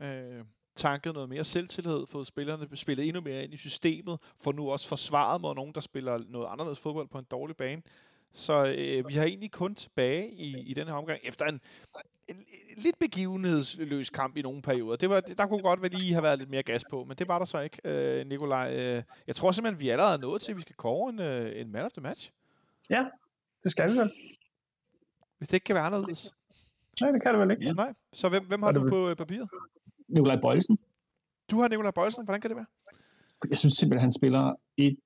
øh, 0.00 0.44
tanket 0.76 1.14
noget 1.14 1.28
mere 1.28 1.44
selvtillid, 1.44 2.06
fået 2.06 2.26
spillerne 2.26 2.76
spillet 2.76 3.06
endnu 3.06 3.20
mere 3.20 3.44
ind 3.44 3.54
i 3.54 3.56
systemet, 3.56 4.18
for 4.40 4.52
nu 4.52 4.70
også 4.70 4.88
forsvaret 4.88 5.40
mod 5.40 5.54
nogen, 5.54 5.74
der 5.74 5.80
spiller 5.80 6.18
noget 6.28 6.48
anderledes 6.50 6.78
fodbold 6.78 7.08
på 7.08 7.18
en 7.18 7.26
dårlig 7.30 7.56
bane. 7.56 7.82
Så 8.32 8.74
øh, 8.78 9.08
vi 9.08 9.14
har 9.14 9.24
egentlig 9.24 9.50
kun 9.50 9.74
tilbage 9.74 10.30
i, 10.30 10.60
i 10.60 10.74
den 10.74 10.86
her 10.86 10.94
omgang, 10.94 11.20
efter 11.22 11.46
en, 11.46 11.60
en, 12.28 12.36
en 12.36 12.82
lidt 12.82 12.98
begivenhedsløs 12.98 14.10
kamp 14.10 14.36
i 14.36 14.42
nogle 14.42 14.62
perioder. 14.62 14.96
Det 14.96 15.10
var, 15.10 15.20
der 15.20 15.46
kunne 15.46 15.62
godt 15.62 15.82
være 15.82 15.90
lige 15.90 16.12
have 16.12 16.22
været 16.22 16.38
lidt 16.38 16.50
mere 16.50 16.62
gas 16.62 16.84
på, 16.90 17.04
men 17.04 17.16
det 17.16 17.28
var 17.28 17.38
der 17.38 17.44
så 17.44 17.60
ikke, 17.60 17.78
øh, 17.84 18.26
Nikolaj. 18.26 18.74
Øh, 18.76 19.02
jeg 19.26 19.36
tror 19.36 19.52
simpelthen, 19.52 19.80
vi 19.80 19.88
allerede 19.88 20.12
er 20.14 20.18
nået 20.18 20.42
til, 20.42 20.52
at 20.52 20.56
vi 20.56 20.62
skal 20.62 20.76
kåre 20.76 21.10
en, 21.10 21.20
øh, 21.20 21.60
en 21.60 21.72
man 21.72 21.84
of 21.84 21.92
the 21.92 22.00
match. 22.00 22.32
Ja, 22.90 23.04
det 23.64 23.72
skal 23.72 23.92
vi 23.92 23.98
vel. 23.98 24.12
Hvis 25.38 25.48
det 25.48 25.54
ikke 25.54 25.64
kan 25.64 25.74
være 25.74 25.84
anderledes. 25.84 26.34
Nej, 27.00 27.10
det 27.10 27.22
kan 27.22 27.34
det 27.34 27.40
vel 27.40 27.50
ikke. 27.50 27.64
Ja. 27.64 27.72
Nej, 27.72 27.94
så 28.12 28.28
hvem, 28.28 28.46
hvem 28.46 28.62
har 28.62 28.72
du 28.72 28.88
på 28.88 29.08
øh, 29.08 29.16
papiret? 29.16 29.48
Nikolaj 30.08 30.40
Bøjelsen. 30.40 30.78
Du 31.50 31.60
har 31.60 31.68
Nikolaj 31.68 31.90
Bøjelsen. 31.90 32.24
Hvordan 32.24 32.40
kan 32.40 32.50
det 32.50 32.56
være? 32.56 32.66
Jeg 33.50 33.58
synes 33.58 33.74
simpelthen, 33.74 34.02
han 34.02 34.12
spiller 34.12 34.54
et 34.76 34.96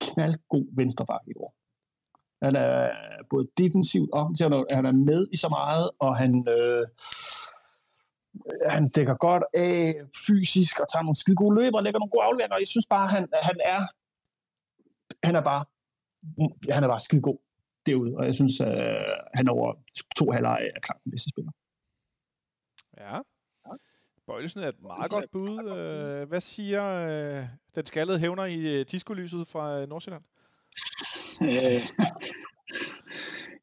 knaldgod 0.00 0.76
venstreback 0.76 1.22
i 1.26 1.32
år. 1.36 1.54
Han 2.42 2.56
er 2.56 2.90
både 3.30 3.48
defensivt 3.58 4.10
og 4.12 4.20
offensivt, 4.20 4.72
han 4.72 4.86
er 4.86 4.92
med 4.92 5.28
i 5.32 5.36
så 5.36 5.48
meget, 5.48 5.90
og 5.98 6.16
han, 6.16 6.48
øh, 6.48 6.86
han 8.70 8.88
dækker 8.88 9.14
godt 9.14 9.44
af 9.54 9.94
fysisk 10.26 10.80
og 10.80 10.86
tager 10.92 11.02
nogle 11.02 11.16
skide 11.16 11.36
gode 11.36 11.54
løber 11.60 11.78
og 11.78 11.84
lægger 11.84 11.98
nogle 11.98 12.10
gode 12.10 12.24
afleveringer. 12.24 12.58
Jeg 12.58 12.66
synes 12.66 12.86
bare, 12.86 13.08
han, 13.08 13.28
han 13.42 13.56
er 13.64 13.80
han 15.26 15.36
er 15.36 15.40
bare 15.40 15.64
han 16.74 16.84
er 16.84 16.88
bare 16.88 17.00
skide 17.00 17.22
god 17.22 17.38
derude, 17.86 18.16
og 18.16 18.26
jeg 18.26 18.34
synes, 18.34 18.60
øh, 18.60 18.66
han 19.34 19.48
over 19.48 19.74
to 20.16 20.30
halvleje 20.30 20.66
er 20.76 20.80
klart 20.80 21.00
den 21.04 21.10
bedste 21.10 21.30
spiller. 21.30 21.52
Ja. 22.98 23.18
Bøjelsen 24.26 24.60
er 24.60 24.68
et 24.68 24.82
meget 24.82 25.10
godt 25.10 25.30
bud. 25.30 25.58
Øh, 25.58 26.28
hvad 26.28 26.40
siger 26.40 26.84
øh, 27.08 27.44
den 27.74 27.86
skaldede 27.86 28.18
hævner 28.18 28.44
i 28.44 28.84
Tisco-lyset 28.84 29.48
fra 29.48 29.86
Nordsjælland? 29.86 30.22
Øh, 31.42 31.80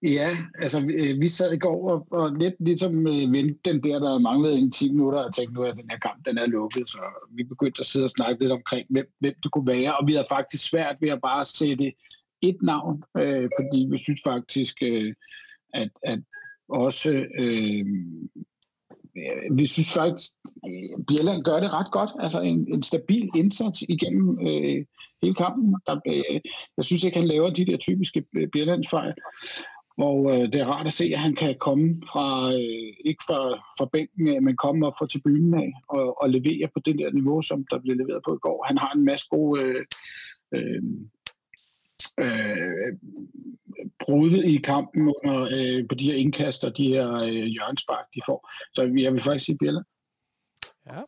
ja, 0.04 0.38
altså 0.62 0.86
vi, 0.86 1.14
vi 1.14 1.28
sad 1.28 1.54
i 1.54 1.58
går 1.58 1.92
og, 1.92 2.08
og 2.12 2.36
lidt 2.36 2.56
ligesom 2.60 3.08
øh, 3.08 3.32
vendte 3.32 3.60
den 3.66 3.84
der, 3.84 4.00
der 4.00 4.20
manglede 4.20 4.58
en 4.58 4.72
10 4.72 4.92
minutter, 4.92 5.20
og 5.20 5.36
tænkte 5.36 5.54
nu, 5.54 5.64
at 5.64 5.76
den 5.76 5.90
her 5.90 6.00
kamp 6.00 6.26
den 6.26 6.38
er 6.38 6.46
lukket, 6.46 6.90
så 6.90 7.00
vi 7.32 7.44
begyndte 7.44 7.80
at 7.80 7.86
sidde 7.86 8.04
og 8.04 8.10
snakke 8.10 8.40
lidt 8.40 8.52
omkring, 8.52 8.86
hvem, 8.90 9.12
hvem 9.20 9.34
det 9.44 9.52
kunne 9.52 9.68
være, 9.68 9.98
og 9.98 10.08
vi 10.08 10.14
havde 10.14 10.28
faktisk 10.30 10.70
svært 10.70 10.96
ved 11.02 11.10
at 11.10 11.22
bare 11.22 11.46
sætte 11.46 11.94
et 12.42 12.58
navn, 12.62 13.04
øh, 13.18 13.50
fordi 13.60 13.88
vi 13.92 13.98
synes 13.98 14.22
faktisk, 14.24 14.76
øh, 14.84 15.14
at, 15.74 15.90
at 16.04 16.20
også 16.70 17.12
øh, 17.40 17.80
øh 17.80 17.86
vi 19.52 19.66
synes 19.66 19.94
faktisk, 19.94 20.32
at 20.64 21.06
Bjelland 21.08 21.44
gør 21.44 21.60
det 21.60 21.74
ret 21.74 21.92
godt. 21.92 22.10
Altså 22.20 22.42
en, 22.42 22.74
en 22.74 22.84
stabil 22.84 23.30
indsats 23.36 23.82
igennem 23.82 24.48
øh, 24.48 24.86
hele 25.22 25.34
kampen. 25.38 25.76
Der, 25.88 26.00
øh, 26.08 26.40
jeg 26.78 26.86
synes 26.86 27.04
ikke, 27.04 27.20
han 27.20 27.28
laver 27.28 27.50
de 27.50 27.66
der 27.66 27.78
typiske 27.78 28.26
øh, 28.36 28.48
Bjellandsfejl. 28.54 29.14
Og 29.98 30.32
øh, 30.32 30.54
det 30.54 30.56
er 30.56 30.66
rart 30.66 30.88
at 30.88 30.94
se, 30.94 31.06
at 31.14 31.20
han 31.20 31.36
kan 31.36 31.56
komme 31.60 32.02
fra, 32.12 32.54
øh, 32.54 32.94
ikke 33.06 33.24
fra, 33.28 33.40
fra 33.78 33.90
bænken, 33.94 34.44
men 34.44 34.56
komme 34.56 34.88
op 34.88 34.94
fra 35.00 35.08
tribunen 35.08 35.54
af 35.54 35.72
og, 35.90 36.22
og 36.22 36.30
levere 36.30 36.68
på 36.74 36.80
det 36.86 37.00
der 37.00 37.12
niveau, 37.12 37.42
som 37.42 37.66
der 37.72 37.80
blev 37.80 37.96
leveret 37.96 38.22
på 38.26 38.34
i 38.34 38.42
går. 38.42 38.66
Han 38.68 38.78
har 38.78 38.92
en 38.94 39.06
masse 39.06 39.28
gode 39.30 39.66
øh, 39.66 39.86
øh, 40.56 40.84
øh, 42.22 42.98
brud 44.00 44.44
i 44.44 44.58
kampen 44.58 45.02
under, 45.02 45.42
øh, 45.42 45.88
på 45.88 45.96
de 45.96 46.12
her 46.12 46.16
indkast 46.16 46.66
og 46.66 46.78
de 46.78 46.88
her 46.88 47.14
øh, 47.14 47.30
hjørnspark, 47.30 48.06
de 48.16 48.22
får. 48.26 48.50
Så 48.74 48.82
jeg 48.82 49.14
vil 49.14 49.22
faktisk 49.22 49.46
sige 49.46 49.58
Bjelle. 49.58 49.84
Ja. 50.88 51.02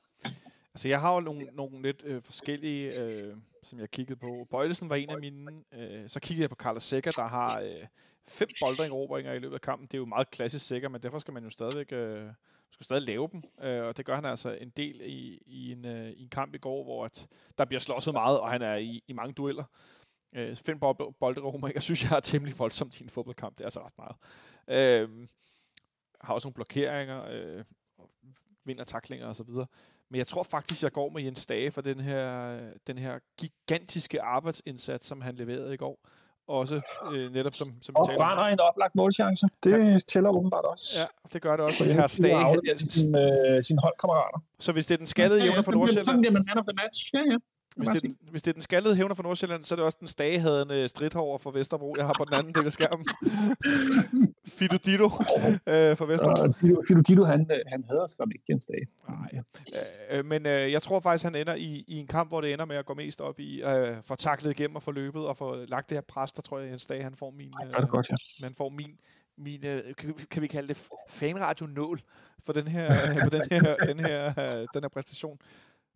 Altså, 0.73 0.87
jeg 0.89 1.01
har 1.01 1.13
jo 1.13 1.19
nogle, 1.19 1.45
nogle 1.53 1.81
lidt 1.81 2.01
øh, 2.05 2.21
forskellige, 2.21 2.93
øh, 2.93 3.35
som 3.63 3.79
jeg 3.79 3.89
kiggede 3.89 4.19
på. 4.19 4.47
Bøjlesen 4.51 4.89
var 4.89 4.95
en 4.95 5.09
af 5.09 5.19
mine. 5.19 5.51
Øh, 5.73 6.09
så 6.09 6.19
kiggede 6.19 6.41
jeg 6.41 6.49
på 6.49 6.55
Carlos 6.55 6.83
Sækker, 6.83 7.11
der 7.11 7.27
har 7.27 7.59
øh, 7.59 7.85
fem 8.27 8.47
boldringerobringer 8.61 9.33
i 9.33 9.39
løbet 9.39 9.55
af 9.55 9.61
kampen. 9.61 9.87
Det 9.87 9.93
er 9.93 9.97
jo 9.97 10.05
meget 10.05 10.29
klassisk 10.29 10.67
Sækker, 10.67 10.89
men 10.89 11.01
derfor 11.01 11.19
skal 11.19 11.33
man 11.33 11.43
jo 11.43 11.49
stadigvæk 11.49 11.91
øh, 11.91 12.27
skal 12.71 12.83
stadig 12.83 13.03
lave 13.03 13.29
dem. 13.31 13.43
Øh, 13.63 13.83
og 13.83 13.97
det 13.97 14.05
gør 14.05 14.15
han 14.15 14.25
altså 14.25 14.57
en 14.61 14.69
del 14.69 15.01
i, 15.05 15.41
i, 15.45 15.71
en, 15.71 15.85
øh, 15.85 16.09
i 16.09 16.23
en 16.23 16.29
kamp 16.29 16.55
i 16.55 16.57
går, 16.57 16.83
hvor 16.83 17.05
at 17.05 17.27
der 17.57 17.65
bliver 17.65 17.79
slåsset 17.79 18.13
meget, 18.13 18.39
og 18.39 18.51
han 18.51 18.61
er 18.61 18.75
i, 18.75 19.03
i 19.07 19.13
mange 19.13 19.33
dueller. 19.33 19.63
Øh, 20.35 20.55
fem 20.55 20.79
bolderomer, 21.19 21.69
jeg 21.73 21.81
synes, 21.81 22.03
jeg 22.03 22.15
er 22.15 22.19
temmelig 22.19 22.59
voldsomt 22.59 22.99
i 22.99 23.03
en 23.03 23.09
fodboldkamp. 23.09 23.57
Det 23.57 23.61
er 23.61 23.65
altså 23.65 23.79
ret 23.79 23.97
meget. 23.97 24.15
Øh, 25.01 25.27
har 26.21 26.33
også 26.33 26.47
nogle 26.47 26.53
blokeringer, 26.53 27.23
øh, 27.31 27.63
vinder 28.65 28.83
taklinger 28.83 29.27
og 29.27 29.35
så 29.35 29.43
videre. 29.43 29.65
Men 30.09 30.17
jeg 30.17 30.27
tror 30.27 30.43
faktisk, 30.43 30.83
jeg 30.83 30.91
går 30.91 31.09
med 31.09 31.23
Jens 31.23 31.45
Dage 31.45 31.71
for 31.71 31.81
den 31.81 31.99
her, 31.99 32.59
den 32.87 32.97
her 32.97 33.19
gigantiske 33.37 34.21
arbejdsindsats, 34.21 35.07
som 35.07 35.21
han 35.21 35.35
leverede 35.35 35.73
i 35.73 35.77
går. 35.77 35.99
Også 36.47 36.81
øh, 37.13 37.33
netop 37.33 37.55
som, 37.55 37.73
som 37.81 37.95
og 37.95 38.09
brænder 38.17 38.43
en 38.43 38.59
oplagt 38.59 38.95
målchance. 38.95 39.47
Det 39.63 39.71
ja. 39.71 39.99
tæller 39.99 40.29
åbenbart 40.29 40.65
også. 40.65 40.99
Ja, 40.99 41.05
det 41.33 41.41
gør 41.41 41.51
det 41.51 41.59
også 41.65 41.77
for 41.77 41.85
det 41.85 41.95
her 41.95 42.07
Stage. 42.07 42.77
Sin, 42.77 43.15
øh, 43.15 43.63
sin 43.63 43.77
holdkammerater. 43.77 44.43
Så 44.59 44.71
hvis 44.71 44.85
det 44.85 44.93
er 44.93 44.97
den 44.97 45.07
skaldede 45.07 45.39
ja, 45.39 45.45
ja, 45.45 45.51
jævner 45.51 45.63
for 45.63 45.71
Nordsjælland... 45.71 46.05
Sådan 46.05 46.21
bliver 46.21 46.31
man 46.31 46.45
man 46.47 46.57
of 46.57 46.65
the 46.65 46.75
match. 46.83 47.09
Ja, 47.13 47.19
ja. 47.19 47.37
Hvis 47.77 47.89
det, 47.89 47.95
er 47.95 47.99
den, 47.99 48.17
hvis 48.31 48.41
det 48.41 48.51
er 48.51 48.53
den 48.53 48.61
skaldede 48.61 48.95
hævner 48.95 49.15
fra 49.15 49.23
Nordsjælland, 49.23 49.63
så 49.63 49.73
er 49.73 49.75
det 49.75 49.85
også 49.85 49.97
den 49.99 50.07
stagehadende 50.07 50.87
stridthår 50.87 51.37
fra 51.37 51.51
Vesterbro, 51.53 51.95
jeg 51.97 52.05
har 52.05 52.13
på 52.17 52.25
den 52.25 52.33
anden 52.33 52.53
del 52.53 52.65
af 52.65 52.71
skærmen. 52.71 53.07
Fido 54.57 54.77
Dido 54.85 55.05
øh, 55.05 55.97
fra 55.97 56.05
Vesterbro. 56.05 56.51
Fido, 56.51 56.83
Fido 56.87 57.01
Dido, 57.01 57.23
han, 57.23 57.51
øh, 57.51 57.59
han 57.67 57.83
hader 57.89 58.07
skam 58.07 58.31
ikke 58.31 58.43
Jens 58.49 58.65
Dage. 58.65 58.87
Nej, 59.09 59.41
øh, 60.11 60.25
men 60.25 60.45
øh, 60.45 60.71
jeg 60.71 60.81
tror 60.81 60.99
faktisk, 60.99 61.23
han 61.23 61.35
ender 61.35 61.55
i, 61.55 61.85
i 61.87 61.97
en 61.97 62.07
kamp, 62.07 62.29
hvor 62.29 62.41
det 62.41 62.53
ender 62.53 62.65
med 62.65 62.75
at 62.75 62.85
gå 62.85 62.93
mest 62.93 63.21
op 63.21 63.39
i 63.39 63.63
øh, 63.63 63.97
få 64.03 64.15
taklet 64.15 64.51
igennem 64.51 64.75
og 64.75 64.83
få 64.83 64.91
løbet 64.91 65.25
og 65.25 65.37
få 65.37 65.55
lagt 65.55 65.89
det 65.89 65.95
her 65.95 66.01
pres, 66.01 66.31
der 66.31 66.41
tror 66.41 66.59
jeg, 66.59 66.69
Jens 66.69 66.85
Dage, 66.85 67.03
han 67.03 67.15
får 67.15 67.31
min... 67.31 67.53
Øh, 67.65 67.81
det 67.81 67.89
godt, 67.89 68.09
ja. 68.09 68.15
Man 68.41 68.55
får 68.55 68.69
min 68.69 68.97
min, 69.37 69.65
øh, 69.65 69.95
kan, 69.95 70.13
kan 70.13 70.41
vi 70.41 70.47
kalde 70.47 70.67
det 70.67 70.89
fanradio-nål 71.09 72.01
for 72.45 72.53
den 72.53 72.67
her, 72.67 73.13
for 73.23 73.29
den 73.29 73.41
her, 73.51 73.75
den 73.75 73.99
her, 73.99 74.27
øh, 74.27 74.67
den 74.73 74.83
her 74.83 74.89
præstation. 74.89 75.39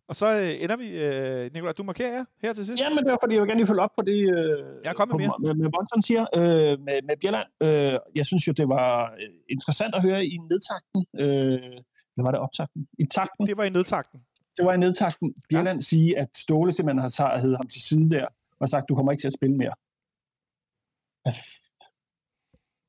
Og 0.08 0.16
så 0.16 0.26
øh, 0.40 0.62
ender 0.62 0.76
vi, 0.76 0.88
øh, 1.04 1.52
Nicolaj, 1.52 1.72
du 1.72 1.82
markerer 1.82 2.12
jer 2.12 2.24
her 2.42 2.52
til 2.52 2.66
sidst. 2.66 2.82
Ja, 2.82 2.90
men 2.90 2.98
det 3.04 3.10
var 3.12 3.18
fordi, 3.22 3.34
jeg 3.34 3.42
vil 3.42 3.48
gerne 3.48 3.60
lige 3.60 3.66
følge 3.66 3.82
op 3.82 3.94
på 3.98 4.02
det, 4.02 4.18
øh, 4.36 4.84
jeg 4.84 4.96
kommer 4.96 5.16
med, 5.18 5.28
med, 5.40 5.54
med 5.54 5.70
Bonson 5.74 6.02
siger, 6.02 6.26
øh, 6.34 6.74
med, 6.86 7.02
med 7.08 7.16
Bjelland. 7.20 7.48
Øh, 7.60 7.98
jeg 8.14 8.26
synes 8.26 8.48
jo, 8.48 8.52
det 8.52 8.68
var 8.68 9.12
øh, 9.12 9.28
interessant 9.48 9.94
at 9.94 10.02
høre 10.02 10.26
i 10.26 10.36
nedtakten. 10.50 11.00
Øh, 11.22 11.80
hvad 12.14 12.24
var 12.26 12.30
det 12.30 12.40
optakten? 12.40 12.88
I 12.98 13.06
takten? 13.06 13.46
Det 13.46 13.56
var 13.56 13.64
i 13.64 13.70
nedtakten. 13.70 14.20
Det 14.56 14.66
var 14.66 14.72
i 14.72 14.76
nedtakten. 14.76 15.34
Bjelland 15.48 15.78
ja. 15.78 15.84
sige, 15.90 16.18
at 16.18 16.28
Ståle 16.36 16.72
simpelthen 16.72 17.02
har 17.02 17.08
taget 17.08 17.56
ham 17.56 17.68
til 17.68 17.82
side 17.82 18.10
der, 18.10 18.26
og 18.60 18.68
sagt, 18.68 18.88
du 18.88 18.94
kommer 18.94 19.12
ikke 19.12 19.22
til 19.22 19.28
at 19.28 19.38
spille 19.40 19.56
mere. 19.56 19.74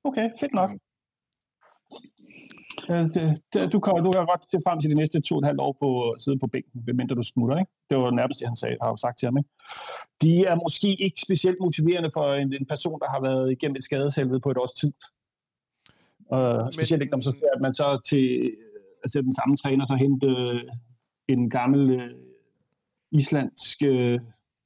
Okay, 0.04 0.30
fedt 0.40 0.54
nok. 0.54 0.70
Det, 2.88 3.42
det, 3.54 3.74
du, 3.74 3.80
kan, 3.80 4.04
du 4.04 4.12
kan 4.12 4.26
godt 4.26 4.52
se 4.52 4.58
frem 4.66 4.82
til 4.82 4.90
de 4.90 4.96
næste 4.96 5.22
to 5.22 5.36
og 5.36 5.40
et 5.40 5.46
halvt 5.46 5.62
år 5.62 5.78
på 5.80 6.10
at 6.10 6.22
sidde 6.24 6.40
på 6.40 6.48
bænken, 6.48 6.84
medmindre 6.86 7.16
du 7.16 7.24
smutter. 7.24 7.58
Ikke? 7.58 7.72
Det 7.90 7.98
var 7.98 8.12
nærmest 8.12 8.40
det, 8.40 8.48
han 8.48 8.56
sagde, 8.56 8.78
har 8.82 8.90
jo 8.90 8.96
sagt 8.96 9.20
til 9.20 9.26
ham. 9.26 9.38
Ikke? 9.38 9.50
De 10.22 10.46
er 10.46 10.56
måske 10.56 11.04
ikke 11.04 11.22
specielt 11.22 11.58
motiverende 11.62 12.12
for 12.14 12.34
en, 12.34 12.54
en 12.54 12.66
person, 12.66 13.00
der 13.00 13.10
har 13.10 13.22
været 13.22 13.52
igennem 13.52 13.76
et 13.76 13.84
skadeshelvede 13.84 14.40
på 14.40 14.52
et 14.52 14.58
års 14.58 14.74
tid. 14.74 14.94
Uh, 16.34 16.72
specielt 16.72 17.02
ikke, 17.02 17.12
når 17.12 17.18
man 17.18 17.24
så 17.24 17.32
ser, 17.32 17.50
at 17.56 17.62
man 17.62 17.74
så 17.74 18.02
til 18.06 18.56
altså 19.04 19.22
den 19.22 19.34
samme 19.34 19.58
træner 19.58 19.86
så 19.86 19.96
hente 19.96 20.28
en 21.28 21.50
gammel 21.50 21.96
uh, 21.96 22.10
islandsk 23.12 23.78
uh, 23.88 24.20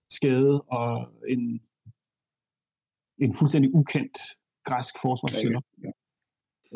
skade 0.10 0.62
og 0.62 1.08
en, 1.28 1.62
en 3.18 3.34
fuldstændig 3.34 3.76
ukendt 3.76 4.18
græsk 4.64 4.96
forsvarsspiller. 5.02 5.62
Ja, 5.84 5.88
ja. 5.88 5.92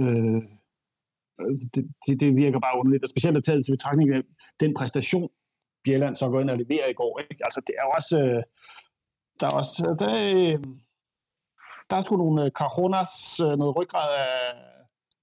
Uh, 0.04 0.44
det, 1.74 1.86
det, 2.08 2.20
det 2.20 2.36
virker 2.36 2.60
bare 2.60 2.80
underligt, 2.80 3.04
og 3.04 3.10
specielt 3.10 3.38
at 3.38 3.44
tage 3.44 3.64
til 3.64 3.72
betragtning 3.72 4.14
af 4.14 4.22
den 4.60 4.74
præstation, 4.74 5.30
Bjelland 5.84 6.16
så 6.16 6.30
går 6.30 6.42
ind 6.42 6.50
og 6.50 6.58
leverer 6.58 6.88
i 6.88 6.94
går. 6.94 7.20
Ikke? 7.20 7.44
Altså, 7.46 7.62
det 7.68 7.76
er 7.80 7.86
også, 7.96 8.18
øh, 8.18 8.44
der 9.40 9.48
er 9.48 9.52
også, 9.52 9.86
øh, 9.90 10.00
der, 10.00 10.14
øh, 10.14 10.64
der 11.90 11.98
er 11.98 12.02
sgu 12.02 12.18
nogle 12.18 12.46
øh, 12.46 12.52
Cajonas, 12.52 13.40
øh, 13.40 13.58
noget 13.58 13.76
ryggrad 13.76 14.10
af 14.16 14.54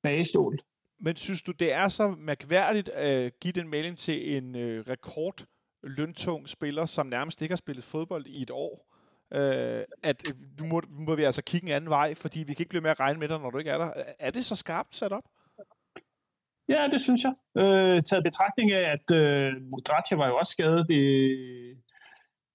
bagestål. 0.02 0.58
Men 1.00 1.16
synes 1.16 1.42
du, 1.42 1.52
det 1.52 1.72
er 1.72 1.88
så 1.88 2.14
mærkværdigt 2.18 2.88
at 2.88 3.40
give 3.40 3.52
den 3.52 3.68
melding 3.68 3.98
til 3.98 4.36
en 4.36 4.56
øh, 4.56 4.84
rekord 4.88 5.44
løntung 5.82 6.48
spiller, 6.48 6.86
som 6.86 7.06
nærmest 7.06 7.42
ikke 7.42 7.52
har 7.52 7.56
spillet 7.56 7.84
fodbold 7.84 8.26
i 8.26 8.42
et 8.42 8.50
år? 8.50 8.94
Øh, 9.34 9.84
at 10.02 10.22
nu 10.60 10.66
må, 10.66 10.82
må 10.90 11.14
vi 11.14 11.24
altså 11.24 11.42
kigge 11.42 11.66
en 11.66 11.72
anden 11.72 11.90
vej, 11.90 12.14
fordi 12.14 12.38
vi 12.38 12.54
kan 12.54 12.62
ikke 12.62 12.68
blive 12.68 12.82
med 12.82 12.90
at 12.90 13.00
regne 13.00 13.18
med 13.18 13.28
dig, 13.28 13.38
når 13.38 13.50
du 13.50 13.58
ikke 13.58 13.70
er 13.70 13.78
der. 13.78 13.90
Er 14.18 14.30
det 14.30 14.44
så 14.44 14.56
skarpt 14.56 14.94
sat 14.94 15.12
op? 15.12 15.24
Ja, 16.68 16.88
det 16.92 17.00
synes 17.00 17.22
jeg. 17.24 17.34
Øh, 17.62 18.02
taget 18.02 18.24
betragtning 18.24 18.72
af, 18.72 18.84
at 18.96 19.16
øh, 19.20 19.52
Modratia 19.70 20.16
var 20.16 20.28
jo 20.28 20.36
også 20.36 20.52
skadet 20.52 20.90
i, 20.90 21.04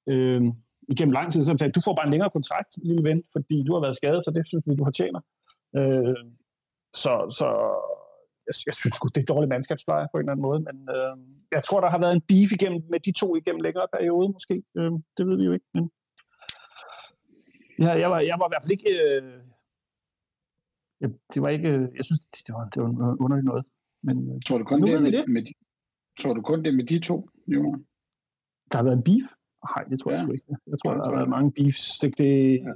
øh, 0.09 0.41
igennem 0.87 1.11
lang 1.11 1.33
tid, 1.33 1.43
så 1.43 1.55
sagde, 1.59 1.71
du 1.71 1.81
får 1.85 1.95
bare 1.95 2.05
en 2.05 2.11
længere 2.11 2.29
kontrakt, 2.29 2.71
lille 2.83 3.03
ven, 3.09 3.23
fordi 3.31 3.63
du 3.67 3.73
har 3.73 3.81
været 3.81 3.95
skadet, 3.95 4.25
så 4.25 4.31
det 4.31 4.47
synes 4.47 4.63
vi, 4.67 4.75
du 4.75 4.85
fortjener. 4.85 5.21
Øh, 5.77 6.23
så, 7.03 7.13
så 7.39 7.47
jeg, 8.47 8.53
jeg 8.69 8.75
synes 8.79 8.93
sgu, 8.95 9.07
det 9.15 9.21
er 9.21 9.33
dårlig 9.33 9.49
mandskabspleje 9.49 10.07
på 10.11 10.17
en 10.17 10.21
eller 10.21 10.31
anden 10.31 10.47
måde, 10.49 10.59
men 10.67 10.77
øh, 10.95 11.13
jeg 11.51 11.63
tror, 11.63 11.79
der 11.81 11.89
har 11.89 11.99
været 11.99 12.15
en 12.15 12.27
beef 12.29 12.51
igennem, 12.51 12.81
med 12.89 12.99
de 12.99 13.11
to 13.11 13.35
igennem 13.35 13.61
længere 13.61 13.87
periode, 13.95 14.29
måske. 14.29 14.55
Øh, 14.77 14.91
det 15.17 15.23
ved 15.27 15.37
vi 15.37 15.43
jo 15.43 15.53
ikke, 15.53 15.69
men 15.73 15.91
ja, 17.85 17.91
jeg, 18.03 18.09
var, 18.11 18.19
jeg 18.19 18.37
var 18.39 18.47
i 18.47 18.51
hvert 18.51 18.63
fald 18.63 18.77
ikke... 18.77 18.89
Øh, 18.97 19.23
jeg, 21.01 21.09
det 21.33 21.41
var 21.41 21.49
ikke... 21.49 21.69
Øh, 21.69 21.87
jeg 21.97 22.05
synes, 22.05 22.19
det 22.47 22.53
var, 22.55 22.69
det 22.73 22.81
var 22.81 22.89
underligt 23.23 23.45
noget. 23.45 23.65
Men, 24.03 24.35
øh, 24.35 24.41
tror 24.47 24.57
du 24.57 24.63
kun, 24.63 24.81
det, 24.81 25.01
med, 25.03 25.11
det? 25.11 25.29
Med, 25.29 25.41
de, 25.41 25.53
tror 26.19 26.33
du 26.33 26.41
kun 26.41 26.63
det 26.65 26.73
med 26.75 26.85
de 26.85 26.99
to, 26.99 27.29
Jo. 27.47 27.75
Der 28.71 28.77
har 28.77 28.83
været 28.83 28.97
en 28.97 29.03
beef? 29.03 29.27
Nej, 29.69 29.83
det 29.89 29.99
tror 29.99 30.11
ja. 30.11 30.17
jeg 30.17 30.23
sgu 30.23 30.31
ikke. 30.31 30.55
Jeg 30.67 30.77
tror, 30.79 30.91
ja, 30.91 30.97
der 30.97 31.05
har 31.09 31.15
været 31.15 31.29
mange 31.29 31.51
beefs. 31.51 31.99
Det, 31.99 32.17
det, 32.17 32.33
ja. 32.59 32.73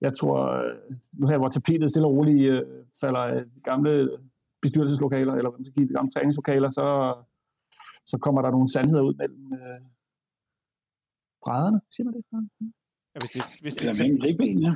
Jeg 0.00 0.16
tror, 0.18 0.38
øh, 0.40 0.76
nu 1.12 1.26
her, 1.26 1.38
hvor 1.38 1.48
tapetet 1.48 1.90
stille 1.90 2.08
og 2.08 2.16
roligt 2.16 2.50
øh, 2.52 2.62
falder 3.00 3.44
gamle 3.64 4.18
bestyrelseslokaler, 4.62 5.32
eller 5.34 5.50
hvad 5.50 5.58
man 5.58 5.64
skal 5.64 5.76
give, 5.76 5.96
gamle 5.96 6.10
træningslokaler, 6.10 6.70
så, 6.70 6.86
så 8.06 8.18
kommer 8.18 8.42
der 8.42 8.50
nogle 8.50 8.72
sandheder 8.72 9.02
ud 9.02 9.14
mellem 9.14 9.52
øh, 9.52 9.80
brædderne, 11.42 11.80
siger 11.90 12.04
man 12.04 12.14
det? 12.14 12.24
Ja, 13.14 13.20
hvis 13.20 13.30
det, 13.30 13.42
hvis 13.60 13.74
det, 13.74 13.96
det, 13.96 14.62
ja. 14.62 14.74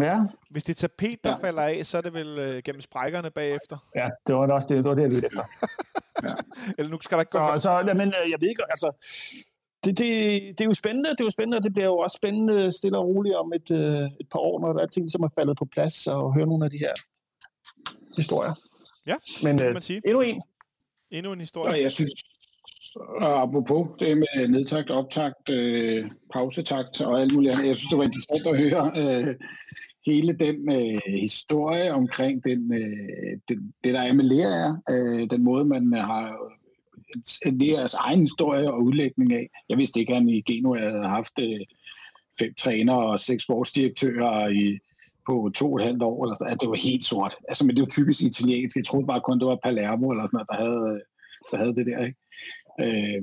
ja. 0.06 0.20
hvis 0.50 0.64
det 0.64 0.74
er 0.74 0.88
tapet, 0.88 1.24
der 1.24 1.30
ja. 1.30 1.36
falder 1.36 1.62
af, 1.62 1.86
så 1.86 1.98
er 1.98 2.00
det 2.00 2.14
vel 2.14 2.38
øh, 2.38 2.62
gennem 2.64 2.80
sprækkerne 2.80 3.30
bagefter? 3.30 3.76
Ja, 3.96 4.08
det 4.26 4.34
var 4.34 4.52
også 4.52 4.68
det, 4.68 4.76
det, 4.76 4.84
var 4.84 4.94
det 4.94 5.02
jeg 5.02 5.10
lidt 5.10 5.24
efter. 5.24 5.44
ja. 6.28 6.34
Eller 6.78 6.90
nu 6.90 6.98
skal 7.02 7.16
der 7.16 7.22
ikke 7.22 7.38
gå... 7.38 7.38
Så, 7.38 7.62
så 7.62 7.94
men, 7.94 8.08
øh, 8.08 8.30
jeg 8.30 8.40
ved 8.40 8.48
ikke, 8.48 8.62
altså, 8.70 8.92
det, 9.84 9.98
det, 9.98 10.08
det 10.58 10.60
er 10.60 10.64
jo 10.64 10.74
spændende, 10.74 11.10
det 11.10 11.20
er 11.20 11.24
jo 11.24 11.30
spændende, 11.30 11.56
og 11.56 11.64
det 11.64 11.72
bliver 11.72 11.86
jo 11.86 11.98
også 11.98 12.14
spændende 12.14 12.72
stille 12.72 12.98
og 12.98 13.06
roligt 13.06 13.36
om 13.36 13.52
et, 13.52 13.70
øh, 13.70 14.10
et 14.20 14.28
par 14.32 14.38
år, 14.38 14.60
når 14.60 14.72
der 14.72 14.82
er 14.82 14.86
ting, 14.86 15.10
som 15.10 15.22
er 15.22 15.28
faldet 15.34 15.56
på 15.56 15.64
plads, 15.64 16.06
og 16.06 16.34
høre 16.34 16.46
nogle 16.46 16.64
af 16.64 16.70
de 16.70 16.78
her 16.78 16.92
historier. 18.16 18.54
Ja, 19.06 19.16
Men 19.42 19.52
det 19.52 19.60
kan 19.60 19.68
øh, 19.68 19.72
man 19.72 19.82
sige. 19.82 20.00
endnu 20.04 20.20
en. 20.20 20.42
Endnu 21.10 21.32
en 21.32 21.40
historie. 21.40 21.74
Ja, 21.74 21.82
jeg 21.82 21.92
synes, 21.92 22.14
og 22.96 23.42
apropos 23.42 23.88
det 23.98 24.18
med 24.18 24.48
nedtagt, 24.48 24.90
optagt, 24.90 25.50
øh, 25.50 26.10
pausetakt 26.32 27.00
og 27.00 27.20
alt 27.20 27.34
muligt 27.34 27.52
andet, 27.52 27.66
jeg 27.66 27.76
synes, 27.76 27.88
det 27.88 27.98
var 27.98 28.04
interessant 28.04 28.46
at 28.46 28.58
høre 28.58 28.92
øh, 28.96 29.34
hele 30.06 30.32
den 30.32 30.72
øh, 30.72 31.20
historie 31.20 31.92
omkring 31.92 32.44
den, 32.44 32.74
øh, 32.74 33.38
det, 33.48 33.58
det, 33.84 33.94
der 33.94 34.00
er 34.00 34.12
med 34.12 34.24
lærer, 34.24 34.76
øh, 34.90 35.30
den 35.30 35.44
måde, 35.44 35.64
man 35.64 35.94
øh, 35.94 36.00
har 36.00 36.38
øh, 37.46 37.52
Leas 37.52 37.94
egen 37.94 38.20
historie 38.20 38.72
og 38.72 38.82
udlægning 38.82 39.32
af. 39.32 39.50
Jeg 39.68 39.78
vidste 39.78 40.00
ikke, 40.00 40.12
at 40.12 40.18
han 40.18 40.28
i 40.28 40.40
Genua 40.40 40.78
havde 40.78 41.08
haft 41.08 41.32
øh, 41.40 41.60
fem 42.38 42.54
trænere 42.54 43.06
og 43.06 43.20
seks 43.20 43.42
sportsdirektører 43.42 44.48
i, 44.48 44.78
på 45.26 45.50
to 45.54 45.72
og 45.72 45.80
et 45.80 45.86
halvt 45.86 46.02
år, 46.02 46.24
eller 46.24 46.34
sådan, 46.34 46.46
at 46.46 46.52
altså, 46.52 46.64
det 46.64 46.70
var 46.70 46.88
helt 46.90 47.04
sort. 47.04 47.34
Altså, 47.48 47.66
men 47.66 47.76
det 47.76 47.82
var 47.82 47.88
typisk 47.88 48.22
italiensk. 48.22 48.76
Jeg 48.76 48.84
troede 48.84 49.06
bare 49.06 49.20
kun, 49.20 49.38
det 49.38 49.46
var 49.46 49.64
Palermo 49.64 50.10
eller 50.10 50.26
sådan 50.26 50.36
noget, 50.36 50.48
der 50.52 50.58
havde, 50.64 50.84
øh, 50.94 51.00
der 51.50 51.56
havde 51.56 51.76
det 51.76 51.86
der. 51.86 52.04
Ikke? 52.06 52.18
Øh, 52.80 53.22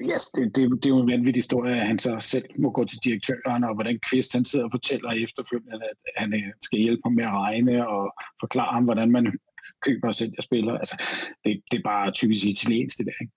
yes, 0.00 0.26
det, 0.34 0.56
det, 0.56 0.70
det 0.70 0.84
er 0.84 0.88
jo 0.88 1.00
en 1.00 1.10
vanvittig 1.10 1.38
historie, 1.38 1.80
at 1.80 1.86
han 1.86 1.98
så 1.98 2.16
selv 2.20 2.44
må 2.58 2.70
gå 2.70 2.84
til 2.84 2.98
direktøren, 3.04 3.64
og 3.64 3.74
hvordan 3.74 3.98
Kvist 4.10 4.32
han 4.32 4.44
sidder 4.44 4.64
og 4.64 4.70
fortæller 4.72 5.10
efterfølgende, 5.10 5.84
at 5.84 5.96
han 6.16 6.34
øh, 6.34 6.52
skal 6.62 6.78
hjælpe 6.78 7.00
ham 7.04 7.12
med 7.12 7.24
at 7.24 7.32
regne 7.32 7.88
og 7.88 8.14
forklare 8.40 8.72
ham, 8.72 8.84
hvordan 8.84 9.10
man 9.10 9.38
køber 9.82 10.08
og 10.08 10.14
sælger 10.14 10.42
spillere. 10.42 10.78
Altså, 10.78 11.02
det, 11.44 11.62
det 11.70 11.78
er 11.78 11.82
bare 11.82 12.12
typisk 12.12 12.46
italiensk, 12.46 12.98
det 12.98 13.06
der. 13.06 13.12
Ikke? 13.20 13.32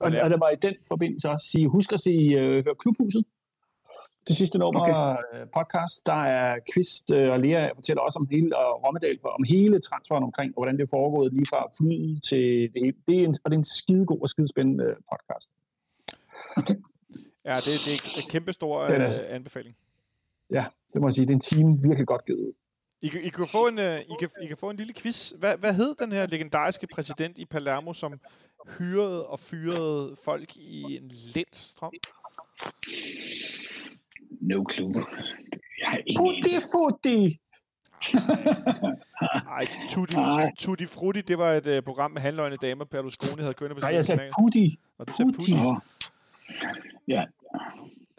Og, 0.00 0.12
og 0.22 0.30
der 0.30 0.38
var 0.38 0.50
i 0.50 0.56
den 0.62 0.74
forbindelse 0.88 1.30
også 1.30 1.46
sige, 1.50 1.68
husk 1.68 1.92
at 1.92 2.00
sige, 2.00 2.40
øh, 2.40 2.64
hør 2.64 2.74
klubhuset, 2.74 3.24
det 4.28 4.36
sidste 4.36 4.58
nummer 4.58 4.80
okay. 4.80 5.40
Øh, 5.40 5.46
podcast, 5.56 6.06
der 6.06 6.22
er 6.24 6.58
Kvist 6.72 7.10
øh, 7.12 7.32
og 7.32 7.40
Lea 7.40 7.72
fortæller 7.74 8.02
også 8.02 8.18
om 8.18 8.26
hele, 8.30 8.56
og 8.56 8.84
Rommedal 8.86 9.18
om 9.24 9.44
hele 9.48 9.80
transferen 9.80 10.24
omkring, 10.24 10.52
og 10.56 10.62
hvordan 10.62 10.76
det 10.76 10.82
er 10.82 10.90
foregået 10.90 11.32
lige 11.32 11.46
fra 11.46 11.70
flyet 11.78 12.22
til 12.22 12.70
det 12.74 12.80
hele. 12.84 12.96
Det 13.08 13.20
er 13.20 13.24
en, 13.24 13.34
og 13.44 13.50
det 13.50 13.56
er 13.56 13.58
en 13.58 13.64
skidegod 13.64 14.20
og 14.22 14.28
skidespændende 14.28 14.84
øh, 14.84 14.96
podcast. 15.12 15.48
Okay. 16.56 16.76
Ja, 17.44 17.56
det, 17.56 17.66
det 17.84 17.92
er 17.92 18.20
en 18.22 18.28
kæmpe 18.30 18.52
stor 18.52 18.82
er, 18.82 19.20
anbefaling. 19.28 19.76
Ja, 20.50 20.64
det 20.92 21.00
må 21.00 21.08
jeg 21.08 21.14
sige. 21.14 21.26
Det 21.26 21.32
er 21.32 21.34
en 21.34 21.40
team 21.40 21.84
virkelig 21.84 22.06
godt 22.06 22.24
givet. 22.26 22.52
I, 23.02 23.06
I, 23.06 23.28
kan 23.28 23.48
få 23.48 23.66
en, 23.66 23.78
I, 23.78 24.14
kan, 24.20 24.28
I 24.42 24.46
kan 24.46 24.56
få 24.56 24.70
en 24.70 24.76
lille 24.76 24.94
quiz. 24.94 25.30
Hvad, 25.30 25.56
hvad 25.56 25.74
hed 25.74 25.94
den 25.94 26.12
her 26.12 26.26
legendariske 26.26 26.86
præsident 26.86 27.38
i 27.38 27.44
Palermo, 27.44 27.92
som 27.92 28.20
hyrede 28.78 29.26
og 29.26 29.40
fyrede 29.40 30.16
folk 30.24 30.56
i 30.56 30.96
en 30.96 31.12
let 31.34 31.56
strøm? 31.56 31.92
No 34.48 34.64
clue. 34.70 35.04
Jeg 35.80 35.88
har 35.88 36.00
ingen 36.06 36.24
Putti, 36.24 36.54
putti! 36.72 37.38
Ej, 39.58 39.66
Tutti, 39.90 40.16
Tutti 40.58 40.86
Frutti, 40.86 41.20
det 41.20 41.38
var 41.38 41.52
et 41.52 41.66
uh, 41.66 41.84
program 41.84 42.10
med 42.10 42.20
handløgne 42.20 42.56
damer, 42.56 42.84
Berlusconi 42.84 43.42
havde 43.42 43.54
kørende 43.54 43.74
på 43.74 43.80
Nej, 43.80 43.94
jeg 43.94 44.04
sagde 44.04 44.30
Putti. 44.40 44.78
Og 44.98 45.08
du 45.08 45.12
sagde. 45.12 45.32
Putti. 45.32 45.52
Ja, 47.08 47.24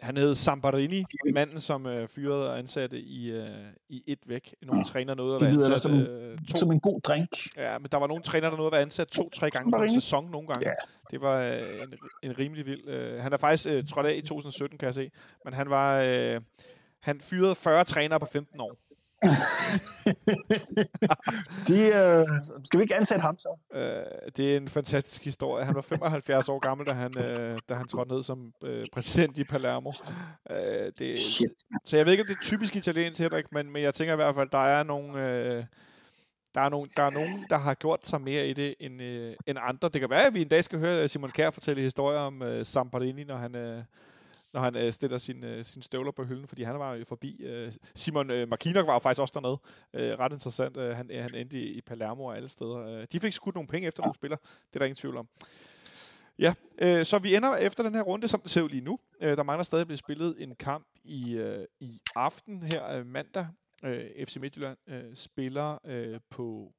han 0.00 0.16
hed 0.16 0.34
Samparini, 0.34 1.04
manden, 1.34 1.60
som 1.60 1.86
øh, 1.86 2.08
fyrede 2.08 2.50
og 2.50 2.58
ansatte 2.58 3.00
i, 3.00 3.30
øh, 3.30 3.48
i 3.88 4.02
et 4.06 4.18
væk. 4.26 4.54
Nogle 4.62 4.80
ja. 4.80 4.84
træner 4.84 5.14
nåede 5.14 5.34
at 5.34 5.40
være 5.40 5.50
ansat 5.50 5.80
som, 5.82 6.00
øh, 6.00 6.38
to. 6.50 6.58
som 6.58 6.72
en 6.72 6.80
god 6.80 7.00
drink. 7.00 7.28
Ja, 7.56 7.78
men 7.78 7.88
der 7.92 7.98
var 7.98 8.06
nogle 8.06 8.22
træner, 8.22 8.50
der 8.50 8.56
nåede 8.56 8.68
at 8.68 8.72
være 8.72 8.82
ansat 8.82 9.08
to-tre 9.08 9.50
gange 9.50 9.70
på 9.70 9.82
en 9.82 10.00
sæson 10.00 10.30
nogle 10.30 10.48
gange. 10.48 10.68
Ja. 10.68 10.74
Det 11.10 11.20
var 11.20 11.40
øh, 11.40 11.82
en, 11.82 11.94
en 12.22 12.38
rimelig 12.38 12.66
vild. 12.66 12.88
Øh, 12.88 13.22
han 13.22 13.32
er 13.32 13.36
faktisk 13.36 13.68
øh, 13.68 13.84
trådt 13.84 14.06
af 14.06 14.14
i 14.16 14.20
2017, 14.20 14.78
kan 14.78 14.86
jeg 14.86 14.94
se. 14.94 15.10
Men 15.44 15.54
han 15.54 15.70
var... 15.70 16.02
Øh, 16.02 16.40
han 17.00 17.20
fyrede 17.20 17.54
40 17.54 17.84
trænere 17.84 18.20
på 18.20 18.26
15 18.32 18.60
år. 18.60 18.76
De, 21.68 21.78
øh, 21.78 22.26
skal 22.64 22.78
vi 22.78 22.82
ikke 22.82 22.94
ansætte 22.96 23.22
ham 23.22 23.38
så? 23.38 23.58
Øh, 23.74 24.30
det 24.36 24.52
er 24.52 24.56
en 24.56 24.68
fantastisk 24.68 25.24
historie. 25.24 25.64
Han 25.64 25.74
var 25.74 25.80
75 25.80 26.48
år 26.48 26.58
gammel, 26.58 26.86
da 26.86 26.92
han, 26.92 27.18
øh, 27.18 27.58
da 27.68 27.74
han 27.74 27.88
trådte 27.88 28.12
ned 28.12 28.22
som 28.22 28.52
øh, 28.64 28.86
præsident 28.92 29.38
i 29.38 29.44
Palermo. 29.44 29.92
Øh, 30.50 30.92
det, 30.98 31.18
så 31.84 31.96
jeg 31.96 32.06
ved 32.06 32.12
ikke, 32.12 32.22
om 32.22 32.26
det 32.26 32.36
er 32.36 32.42
typisk 32.42 32.76
italiensk, 32.76 33.20
Henrik, 33.20 33.52
men, 33.52 33.70
men 33.70 33.82
jeg 33.82 33.94
tænker 33.94 34.12
i 34.12 34.16
hvert 34.16 34.34
fald, 34.34 34.48
der 34.52 34.66
er 34.66 34.82
nogle... 34.82 35.28
Øh, 35.28 35.64
der 36.54 36.62
er, 36.62 36.68
nogen, 36.68 36.90
der 36.96 37.02
er 37.02 37.10
nogen, 37.10 37.46
der 37.50 37.56
har 37.56 37.74
gjort 37.74 38.06
sig 38.06 38.20
mere 38.20 38.48
i 38.48 38.52
det 38.52 38.74
end, 38.80 39.02
øh, 39.02 39.34
end 39.46 39.58
andre. 39.62 39.88
Det 39.88 40.00
kan 40.00 40.10
være, 40.10 40.26
at 40.26 40.34
vi 40.34 40.42
en 40.42 40.48
dag 40.48 40.64
skal 40.64 40.78
høre 40.78 41.08
Simon 41.08 41.30
Kjær 41.30 41.50
fortælle 41.50 41.82
historier 41.82 42.18
om 42.18 42.42
øh, 42.42 42.66
Samparini, 42.66 43.24
når 43.24 43.36
han, 43.36 43.54
øh, 43.54 43.82
når 44.56 44.62
han 44.62 44.76
øh, 44.76 44.92
stiller 44.92 45.18
sin, 45.18 45.44
øh, 45.44 45.64
sin 45.64 45.82
støvler 45.82 46.10
på 46.12 46.24
hylden, 46.24 46.48
fordi 46.48 46.62
han 46.62 46.78
var 46.78 46.94
jo 46.94 47.04
forbi. 47.04 47.42
Øh, 47.44 47.72
Simon 47.94 48.30
øh, 48.30 48.48
Markinok 48.48 48.86
var 48.86 48.92
jo 48.92 48.98
faktisk 48.98 49.20
også 49.20 49.32
dernede. 49.40 49.58
Øh, 49.94 50.18
ret 50.18 50.32
interessant. 50.32 50.76
Øh, 50.76 50.96
han, 50.96 51.10
øh, 51.10 51.22
han 51.22 51.34
endte 51.34 51.60
i, 51.60 51.72
i 51.72 51.80
Palermo 51.80 52.24
og 52.24 52.36
alle 52.36 52.48
steder. 52.48 52.76
Øh, 52.76 53.06
de 53.12 53.20
fik 53.20 53.32
skudt 53.32 53.54
nogle 53.54 53.68
penge 53.68 53.88
efter 53.88 54.02
nogle 54.02 54.14
spillere. 54.14 54.38
Det 54.42 54.76
er 54.76 54.78
der 54.78 54.86
ingen 54.86 54.96
tvivl 54.96 55.16
om. 55.16 55.28
Ja, 56.38 56.54
øh, 56.78 57.04
så 57.04 57.18
vi 57.18 57.34
ender 57.34 57.56
efter 57.56 57.82
den 57.82 57.94
her 57.94 58.02
runde, 58.02 58.28
som 58.28 58.40
det 58.40 58.50
ser 58.50 58.62
ud 58.62 58.68
lige 58.68 58.84
nu. 58.84 58.98
Øh, 59.20 59.36
der 59.36 59.42
mangler 59.42 59.62
stadig 59.62 59.80
at 59.80 59.86
blive 59.86 59.98
spillet 59.98 60.42
en 60.42 60.54
kamp 60.54 60.86
i, 61.04 61.34
øh, 61.34 61.64
i 61.80 62.00
aften 62.14 62.62
her 62.62 62.96
øh, 62.96 63.06
mandag. 63.06 63.46
Øh, 63.84 64.26
FC 64.26 64.36
Midtjylland 64.36 64.78
øh, 64.86 65.14
spiller 65.14 65.78
øh, 65.84 66.20
på 66.30 66.72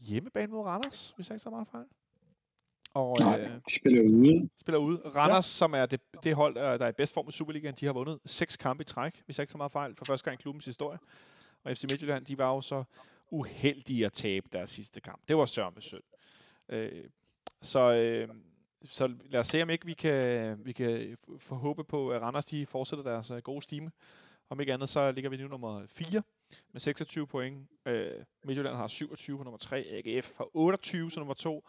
hjemmebane 0.00 0.52
mod 0.52 0.64
Randers, 0.64 1.12
hvis 1.16 1.28
jeg 1.28 1.34
ikke 1.34 1.44
så 1.44 1.50
meget 1.50 1.68
fejl. 1.68 1.86
Og, 2.94 3.16
Nej, 3.20 3.40
øh, 3.40 3.50
spiller 3.76 4.02
ude. 4.02 4.48
Spiller 4.56 4.78
ude. 4.78 4.98
Randers, 4.98 5.36
ja. 5.36 5.58
som 5.58 5.74
er 5.74 5.86
det, 5.86 6.00
det 6.24 6.34
hold, 6.34 6.54
der 6.54 6.84
er 6.84 6.88
i 6.88 6.92
bedst 6.92 7.14
form 7.14 7.28
i 7.28 7.32
Superligaen, 7.32 7.74
de 7.80 7.86
har 7.86 7.92
vundet 7.92 8.18
seks 8.24 8.56
kampe 8.56 8.82
i 8.82 8.84
træk, 8.84 9.22
hvis 9.24 9.38
jeg 9.38 9.42
ikke 9.42 9.52
så 9.52 9.58
meget 9.58 9.72
fejl, 9.72 9.96
for 9.96 10.04
første 10.04 10.24
gang 10.24 10.40
i 10.40 10.42
klubbens 10.42 10.64
historie. 10.64 10.98
Og 11.64 11.76
FC 11.76 11.84
Midtjylland, 11.84 12.24
de 12.24 12.38
var 12.38 12.48
jo 12.48 12.60
så 12.60 12.84
uheldige 13.30 14.06
at 14.06 14.12
tabe 14.12 14.48
deres 14.52 14.70
sidste 14.70 15.00
kamp. 15.00 15.20
Det 15.28 15.36
var 15.36 15.44
sørme 15.44 15.80
synd. 15.80 16.02
Øh, 16.68 17.04
så, 17.62 17.92
øh, 17.92 18.28
så 18.84 19.14
lad 19.30 19.40
os 19.40 19.46
se, 19.46 19.62
om 19.62 19.70
ikke 19.70 19.86
vi 19.86 19.94
kan, 19.94 20.58
vi 20.64 20.72
kan 20.72 21.16
få 21.38 21.54
håbe 21.54 21.84
på, 21.84 22.10
at 22.10 22.22
Randers 22.22 22.44
de 22.44 22.66
fortsætter 22.66 23.04
deres 23.04 23.30
øh, 23.30 23.38
gode 23.38 23.62
stime. 23.62 23.90
Om 24.50 24.60
ikke 24.60 24.72
andet, 24.72 24.88
så 24.88 25.12
ligger 25.12 25.30
vi 25.30 25.36
nu 25.36 25.48
nummer 25.48 25.82
4 25.86 26.22
med 26.72 26.80
26 26.80 27.26
point. 27.26 27.68
Øh, 27.86 28.10
Midtjylland 28.44 28.76
har 28.76 28.86
27 28.86 29.38
på 29.38 29.44
nummer 29.44 29.58
3. 29.58 29.76
AGF 29.78 30.32
har 30.36 30.56
28 30.56 31.10
som 31.10 31.20
nummer 31.20 31.34
2. 31.34 31.64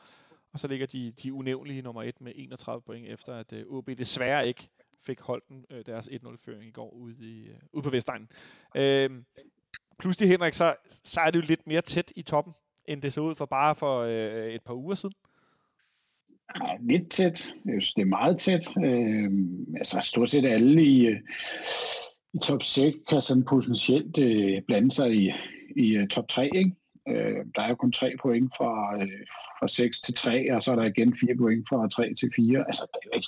Og 0.54 0.60
så 0.60 0.68
ligger 0.68 0.86
de, 0.86 1.12
de 1.12 1.34
unævnlige 1.34 1.82
nummer 1.82 2.04
1 2.04 2.22
med 2.22 2.32
31 2.36 2.82
point, 2.82 3.08
efter 3.08 3.36
at 3.36 3.54
øh, 3.54 3.66
OB 3.68 3.90
desværre 3.98 4.48
ikke 4.48 4.70
fik 5.06 5.20
Holden 5.20 5.66
øh, 5.70 5.86
deres 5.86 6.08
1-0-føring 6.08 6.66
i 6.66 6.72
går 6.72 6.90
ude, 6.90 7.16
i, 7.20 7.48
øh, 7.48 7.56
ude 7.74 7.84
på 7.84 7.90
Vestegnen. 7.90 8.30
Øh, 8.76 9.10
pludselig, 10.00 10.30
Henrik, 10.30 10.54
så, 10.54 10.76
så 10.88 11.22
er 11.22 11.32
det 11.32 11.40
jo 11.40 11.46
lidt 11.48 11.68
mere 11.68 11.82
tæt 11.82 12.12
i 12.16 12.22
toppen, 12.22 12.54
end 12.86 13.02
det 13.02 13.14
så 13.14 13.22
ud 13.22 13.36
for 13.36 13.46
bare 13.46 13.76
for 13.76 14.00
øh, 14.00 14.54
et 14.54 14.62
par 14.62 14.74
uger 14.74 14.96
siden. 14.96 15.16
Ja, 16.62 16.78
lidt 16.82 17.12
tæt. 17.12 17.54
Jeg 17.66 17.82
synes, 17.82 17.94
det 17.94 18.02
er 18.02 18.06
meget 18.06 18.38
tæt. 18.38 18.68
Øh, 18.86 19.32
altså, 19.78 20.00
stort 20.04 20.30
set 20.30 20.46
alle 20.46 20.84
i, 20.84 21.06
øh, 21.06 21.20
i 22.34 22.38
top 22.38 22.64
6 22.64 22.98
kan 23.10 23.22
sådan 23.22 23.46
potentielt 23.46 24.18
øh, 24.18 24.62
blande 24.68 24.92
sig 24.92 25.14
i, 25.14 25.32
i 25.76 25.96
øh, 25.96 26.08
top 26.08 26.28
3, 26.28 26.50
ikke? 26.56 26.76
Øh, 27.08 27.46
der 27.56 27.62
er 27.62 27.70
jo 27.70 27.76
kun 27.76 27.92
tre 27.92 28.14
point 28.22 28.54
fra, 28.58 28.98
øh, 29.02 29.20
fra 29.60 29.68
6 29.68 30.02
til 30.02 30.14
3, 30.14 30.56
og 30.56 30.64
så 30.64 30.72
er 30.72 30.76
der 30.76 30.84
igen 30.84 31.16
fire 31.16 31.36
point 31.38 31.66
fra 31.70 31.88
3 31.90 32.14
til 32.14 32.30
4. 32.36 32.64
Altså, 32.68 32.86
det 32.94 33.10
er 33.12 33.16
ikke... 33.16 33.28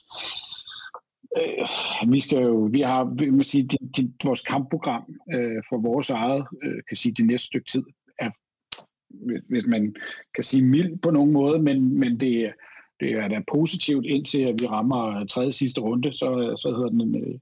Øh, 1.38 2.12
vi 2.14 2.20
skal 2.20 2.38
jo, 2.38 2.70
vi 2.72 2.82
har, 2.82 3.04
vi 3.04 3.30
må 3.30 3.44
sige, 3.44 3.68
de, 3.68 3.78
de, 3.98 4.14
vores 4.24 4.42
kampprogram 4.42 5.04
øh, 5.34 5.64
for 5.70 5.78
vores 5.78 6.10
eget, 6.10 6.48
øh, 6.64 6.82
kan 6.88 6.98
sige, 6.98 7.14
det 7.18 7.26
næste 7.26 7.46
stykke 7.46 7.72
tid, 7.72 7.84
er, 8.20 8.30
hvis 9.50 9.66
man 9.66 9.96
kan 10.36 10.44
sige 10.44 10.64
mild 10.64 10.98
på 10.98 11.12
nogen 11.12 11.32
måde, 11.32 11.60
men, 11.60 12.00
men 12.00 12.20
det, 12.20 12.54
det 13.00 13.12
er 13.12 13.28
da 13.28 13.42
positivt, 13.52 14.06
indtil 14.06 14.40
at 14.40 14.62
vi 14.62 14.68
rammer 14.68 15.26
tredje 15.26 15.52
sidste 15.52 15.82
runde, 15.82 16.14
så, 16.14 16.56
så 16.62 16.76
hedder 16.76 16.90
den, 16.90 17.16
øh, 17.16 17.40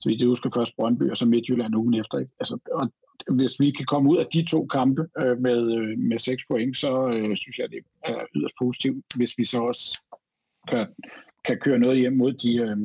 så 0.00 0.08
vidt 0.08 0.20
jeg 0.20 0.28
husker, 0.28 0.50
først 0.54 0.76
Brøndby, 0.76 1.10
og 1.10 1.16
så 1.16 1.26
Midtjylland 1.26 1.74
ugen 1.74 1.94
efter. 1.94 2.18
Ikke? 2.18 2.32
Altså, 2.40 2.58
og 2.72 2.92
hvis 3.36 3.60
vi 3.60 3.70
kan 3.70 3.86
komme 3.86 4.10
ud 4.10 4.16
af 4.16 4.26
de 4.26 4.44
to 4.44 4.66
kampe 4.66 5.02
øh, 5.18 5.38
med, 5.38 5.76
øh, 5.76 5.98
med 5.98 6.18
seks 6.18 6.42
point, 6.50 6.78
så 6.78 7.08
øh, 7.08 7.36
synes 7.36 7.58
jeg, 7.58 7.70
det 7.70 7.84
er 8.04 8.24
yderst 8.34 8.54
positivt, 8.58 9.04
hvis 9.14 9.38
vi 9.38 9.44
så 9.44 9.60
også 9.60 10.00
kan, 10.68 10.86
kan 11.44 11.58
køre 11.58 11.78
noget 11.78 11.98
hjem 11.98 12.16
mod 12.16 12.32
de, 12.32 12.56
øh, 12.56 12.76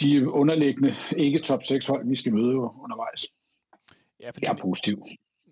de 0.00 0.30
underliggende 0.30 0.94
ikke 1.16 1.38
top 1.38 1.62
6 1.64 1.86
hold, 1.86 2.08
vi 2.08 2.16
skal 2.16 2.34
møde 2.34 2.54
undervejs. 2.56 3.26
Ja, 4.20 4.30
fordi, 4.30 4.46
jeg 4.46 4.52
er 4.52 4.62
positiv. 4.62 5.06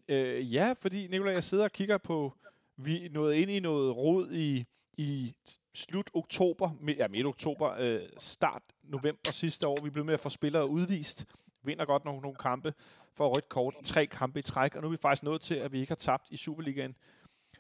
Øh, 0.09 0.55
ja, 0.55 0.75
fordi 0.81 1.07
Nicolai, 1.07 1.35
jeg 1.35 1.43
sidder 1.43 1.65
og 1.65 1.73
kigger 1.73 1.99
på, 1.99 2.35
vi 2.77 3.09
nåede 3.09 3.39
ind 3.39 3.51
i 3.51 3.61
noget 3.61 3.97
rod 3.97 4.33
i, 4.33 4.65
i 4.99 5.35
slut 5.75 6.11
oktober, 6.15 6.71
ja 6.99 7.09
midt 7.09 7.27
oktober, 7.27 7.75
øh, 7.79 8.01
start 8.19 8.63
november 8.83 9.31
sidste 9.31 9.67
år. 9.67 9.81
Vi 9.83 9.91
blev 9.91 10.05
med 10.05 10.15
at 10.15 10.21
få 10.21 10.29
spillere 10.29 10.69
udvist 10.69 11.27
vinder 11.67 11.85
godt 11.85 12.05
nogle, 12.05 12.21
nogle 12.21 12.37
kampe, 12.37 12.75
for 13.15 13.29
rødt 13.29 13.49
kort, 13.49 13.75
tre 13.85 14.07
kampe 14.07 14.39
i 14.39 14.43
træk, 14.43 14.75
og 14.75 14.83
nu 14.83 14.89
er 14.89 14.91
vi 14.91 14.97
faktisk 14.97 15.23
nået 15.23 15.41
til, 15.41 15.55
at 15.55 15.73
vi 15.73 15.81
ikke 15.81 15.91
har 15.91 15.97
tabt 15.97 16.31
i 16.31 16.37
Superligaen, 16.37 16.97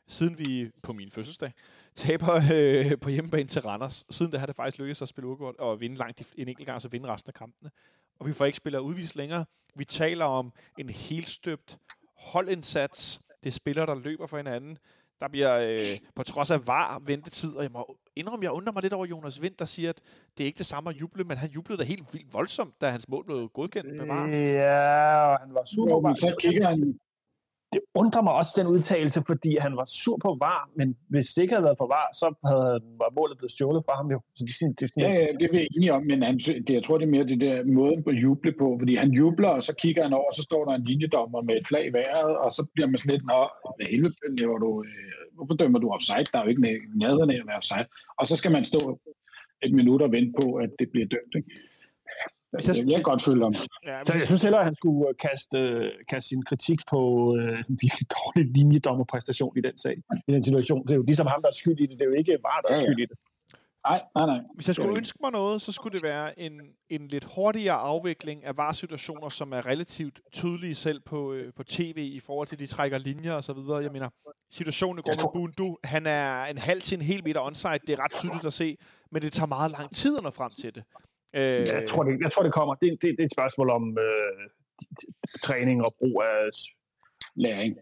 siden 0.08 0.38
vi 0.38 0.70
på 0.82 0.92
min 0.92 1.10
fødselsdag 1.10 1.52
taber 1.94 2.40
øh, 2.52 2.98
på 2.98 3.10
hjemmebane 3.10 3.48
til 3.48 3.62
Randers. 3.62 4.04
Siden 4.10 4.32
det 4.32 4.40
har 4.40 4.46
det 4.46 4.56
faktisk 4.56 4.78
lykkedes 4.78 5.02
at 5.02 5.08
spille 5.08 5.28
udgået 5.28 5.56
og 5.56 5.80
vinde 5.80 5.96
langt 5.96 6.22
en 6.38 6.48
enkelt 6.48 6.66
gang, 6.66 6.80
så 6.80 6.88
vinde 6.88 7.08
resten 7.08 7.30
af 7.30 7.34
kampene. 7.34 7.70
Og 8.18 8.26
vi 8.26 8.32
får 8.32 8.44
ikke 8.44 8.56
spillet 8.56 8.78
udvist 8.78 9.16
længere. 9.16 9.44
Vi 9.74 9.84
taler 9.84 10.24
om 10.24 10.52
en 10.78 10.90
helt 10.90 11.28
støbt 11.28 11.78
holdindsats. 12.16 13.18
Det 13.42 13.50
er 13.50 13.52
spillere, 13.52 13.86
der 13.86 13.94
løber 13.94 14.26
for 14.26 14.36
hinanden. 14.36 14.78
Der 15.20 15.28
bliver 15.28 15.58
øh, 15.60 15.98
på 16.14 16.22
trods 16.22 16.50
af 16.50 16.66
var 16.66 17.02
ventetid, 17.06 17.56
og 17.56 17.62
jeg 17.62 17.70
må 17.72 17.96
indrømme, 18.16 18.44
jeg 18.44 18.52
undrer 18.52 18.72
mig 18.72 18.82
lidt 18.82 18.92
over 18.92 19.06
Jonas 19.06 19.42
Vind, 19.42 19.54
der 19.58 19.64
siger, 19.64 19.90
at 19.90 20.00
det 20.38 20.44
er 20.44 20.46
ikke 20.46 20.58
det 20.58 20.66
samme 20.66 20.90
at 20.90 20.96
juble, 20.96 21.24
men 21.24 21.36
han 21.36 21.50
jublede 21.50 21.78
da 21.82 21.84
helt 21.84 22.12
vildt 22.12 22.32
voldsomt, 22.32 22.80
da 22.80 22.88
hans 22.88 23.08
mål 23.08 23.24
blev 23.24 23.48
godkendt 23.48 23.96
med 23.96 24.06
var. 24.06 24.28
Ja, 24.28 25.32
og 25.32 25.38
han 25.40 25.54
var 25.54 25.64
super. 25.64 25.94
Jo, 25.94 26.00
men 26.00 26.16
så 26.16 26.36
kigger 26.40 26.68
han, 26.68 26.98
det 27.72 27.80
undrer 27.94 28.22
mig 28.22 28.32
også, 28.32 28.52
den 28.56 28.66
udtalelse, 28.66 29.22
fordi 29.26 29.56
han 29.60 29.76
var 29.76 29.84
sur 29.84 30.16
på 30.24 30.36
VAR, 30.40 30.70
men 30.76 30.96
hvis 31.08 31.26
det 31.26 31.42
ikke 31.42 31.54
havde 31.54 31.64
været 31.64 31.78
for 31.78 31.88
VAR, 31.94 32.08
så 32.20 32.26
havde 32.50 32.72
var 33.00 33.10
målet 33.18 33.38
blevet 33.38 33.52
stjålet 33.52 33.82
fra 33.86 33.94
ham 34.00 34.08
jo. 34.10 34.20
Så 34.36 34.42
det, 34.44 34.80
det, 34.80 34.90
det, 34.94 35.02
ja, 35.02 35.12
ja, 35.12 35.26
det 35.38 35.44
er 35.48 35.52
vi 35.52 35.68
enige 35.76 35.92
om, 35.92 36.02
men 36.10 36.22
han, 36.22 36.38
det, 36.38 36.70
jeg 36.70 36.84
tror, 36.84 36.98
det 36.98 37.06
er 37.06 37.14
mere 37.16 37.26
det 37.32 37.40
der 37.40 37.64
måden 37.64 38.02
på 38.04 38.10
at 38.10 38.22
juble 38.22 38.52
på, 38.52 38.76
fordi 38.80 38.94
han 38.96 39.10
jubler, 39.10 39.48
og 39.48 39.64
så 39.64 39.72
kigger 39.82 40.02
han 40.02 40.12
over, 40.12 40.28
og 40.30 40.34
så 40.34 40.42
står 40.42 40.64
der 40.64 40.72
en 40.74 40.84
linjedommer 40.84 41.40
med 41.42 41.54
et 41.56 41.66
flag 41.66 41.86
i 41.86 41.92
vejret, 41.92 42.36
og 42.44 42.52
så 42.52 42.66
bliver 42.74 42.88
man 42.88 42.98
sådan 42.98 43.14
lidt, 43.14 43.26
nå, 43.26 43.40
hvad 43.76 43.86
helvede 43.86 44.14
laver 44.40 44.58
du, 44.58 44.70
øh, 44.88 45.16
hvorfor 45.36 45.54
dømmer 45.54 45.78
du 45.78 45.88
offside? 45.90 46.26
Der 46.32 46.38
er 46.38 46.42
jo 46.44 46.48
ikke 46.48 46.62
nærheden 47.02 47.30
af 47.30 47.38
at 47.40 47.46
være 47.46 47.56
offside. 47.62 47.86
Og 48.18 48.26
så 48.26 48.36
skal 48.36 48.52
man 48.52 48.64
stå 48.64 49.00
et 49.62 49.72
minut 49.72 50.02
og 50.02 50.12
vente 50.12 50.32
på, 50.40 50.54
at 50.54 50.70
det 50.78 50.90
bliver 50.90 51.06
dømt. 51.06 51.34
Ikke? 51.36 51.50
Altså, 52.52 52.72
jeg, 52.76 52.90
jeg 52.90 53.04
godt 53.04 53.22
følge 53.22 53.44
om. 53.44 53.54
Ja, 53.86 54.04
så 54.06 54.12
jeg 54.12 54.26
synes 54.26 54.42
heller, 54.42 54.58
at 54.58 54.64
han 54.64 54.74
skulle 54.74 55.08
øh, 55.08 55.14
kaste, 55.26 55.58
øh, 55.58 55.92
kaste 56.08 56.28
sin 56.28 56.44
kritik 56.44 56.78
på 56.90 57.00
øh, 57.38 57.58
en 57.68 57.78
virkelig 57.82 58.06
dårlig 58.10 58.44
linjedommerpræstation 58.56 59.58
i 59.58 59.60
den 59.60 59.78
sag, 59.78 59.96
i 60.28 60.32
den 60.32 60.44
situation. 60.44 60.82
Det 60.86 60.90
er 60.90 60.96
jo 60.96 61.02
ligesom 61.02 61.26
ham, 61.26 61.42
der 61.42 61.48
er 61.48 61.52
skyld 61.52 61.80
i 61.80 61.86
det. 61.86 61.98
Det 61.98 62.00
er 62.00 62.10
jo 62.12 62.16
ikke 62.22 62.38
bare 62.42 62.62
der 62.62 62.68
er 62.74 62.78
skyld 62.78 62.98
i 62.98 63.06
det. 63.06 63.18
Nej, 63.88 64.02
nej, 64.14 64.26
nej. 64.26 64.40
Hvis 64.54 64.66
jeg 64.66 64.74
skulle 64.74 64.96
ønske 64.96 65.18
mig 65.22 65.32
noget, 65.32 65.62
så 65.62 65.72
skulle 65.72 65.94
det 65.94 66.02
være 66.02 66.40
en, 66.40 66.60
en 66.88 67.08
lidt 67.08 67.26
hurtigere 67.34 67.74
afvikling 67.74 68.44
af 68.44 68.56
varsituationer, 68.56 69.28
som 69.28 69.52
er 69.52 69.66
relativt 69.66 70.20
tydelige 70.32 70.74
selv 70.74 71.00
på, 71.00 71.32
øh, 71.32 71.52
på 71.56 71.62
tv 71.64 71.98
i 71.98 72.20
forhold 72.20 72.48
til, 72.48 72.58
de 72.58 72.66
trækker 72.66 72.98
linjer 72.98 73.32
og 73.32 73.44
så 73.44 73.52
videre. 73.52 73.78
Jeg 73.82 73.92
mener, 73.92 74.08
situationen 74.50 75.02
går 75.02 75.10
med 75.10 75.32
Bundu, 75.34 75.78
han 75.84 76.06
er 76.06 76.44
en 76.44 76.58
halv 76.58 76.80
til 76.80 76.98
en 76.98 77.02
hel 77.04 77.24
meter 77.24 77.40
onside, 77.40 77.78
det 77.86 77.90
er 77.90 78.04
ret 78.04 78.12
tydeligt 78.12 78.46
at 78.46 78.52
se, 78.52 78.76
men 79.10 79.22
det 79.22 79.32
tager 79.32 79.46
meget 79.46 79.70
lang 79.70 79.94
tid 79.94 80.16
at 80.16 80.22
nå 80.22 80.30
frem 80.30 80.50
til 80.50 80.74
det. 80.74 80.84
Øh, 81.34 81.42
jeg, 81.42 81.84
tror, 81.88 82.02
det, 82.02 82.20
jeg 82.20 82.32
tror, 82.32 82.42
det 82.42 82.52
kommer. 82.52 82.74
Det, 82.74 82.98
det, 83.02 83.10
det 83.16 83.20
er 83.20 83.24
et 83.24 83.32
spørgsmål 83.32 83.70
om 83.70 83.98
øh, 83.98 84.48
træning 85.42 85.84
og 85.84 85.94
brug 85.98 86.22
af 86.22 86.50
læring. 87.34 87.76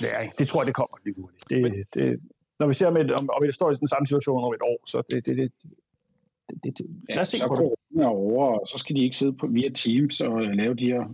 Læring. 0.00 0.32
Det 0.38 0.48
tror 0.48 0.62
jeg, 0.62 0.66
det 0.66 0.74
kommer 0.74 0.96
lige 1.04 1.14
hurtigt. 1.16 1.44
Det, 1.50 1.62
Men, 1.62 1.84
det, 1.94 2.20
når 2.60 2.66
vi 2.66 2.74
ser, 2.74 2.90
med, 2.90 3.10
om, 3.10 3.30
om 3.30 3.42
vi 3.42 3.52
står 3.52 3.70
i 3.70 3.74
den 3.74 3.88
samme 3.88 4.06
situation 4.06 4.44
om 4.44 4.54
et 4.54 4.62
år, 4.62 4.80
så 4.86 5.02
det, 5.10 5.26
det, 5.26 5.36
det, 5.36 5.52
det, 6.48 6.64
det, 6.64 6.78
det. 6.78 6.86
Lad 7.08 7.18
os 7.18 7.28
se 7.28 7.38
så 7.38 7.46
på 7.46 7.76
det. 7.94 8.06
over, 8.06 8.58
og 8.60 8.68
så 8.68 8.78
skal 8.78 8.96
de 8.96 9.02
ikke 9.04 9.16
sidde 9.16 9.32
på 9.32 9.46
via 9.46 9.68
Teams 9.68 10.20
og 10.20 10.40
lave 10.40 10.74
de 10.74 10.86
her 10.86 11.04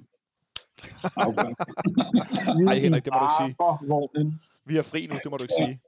Nej, 2.64 2.78
Henrik, 2.84 3.04
det 3.04 3.12
må 3.12 3.18
du 3.18 3.24
ikke 3.24 3.40
sige. 3.40 3.54
Vi 4.64 4.76
er 4.76 4.82
fri 4.82 5.06
nu, 5.06 5.14
det 5.24 5.30
må 5.30 5.36
du 5.36 5.44
ikke 5.44 5.54
sige. 5.58 5.80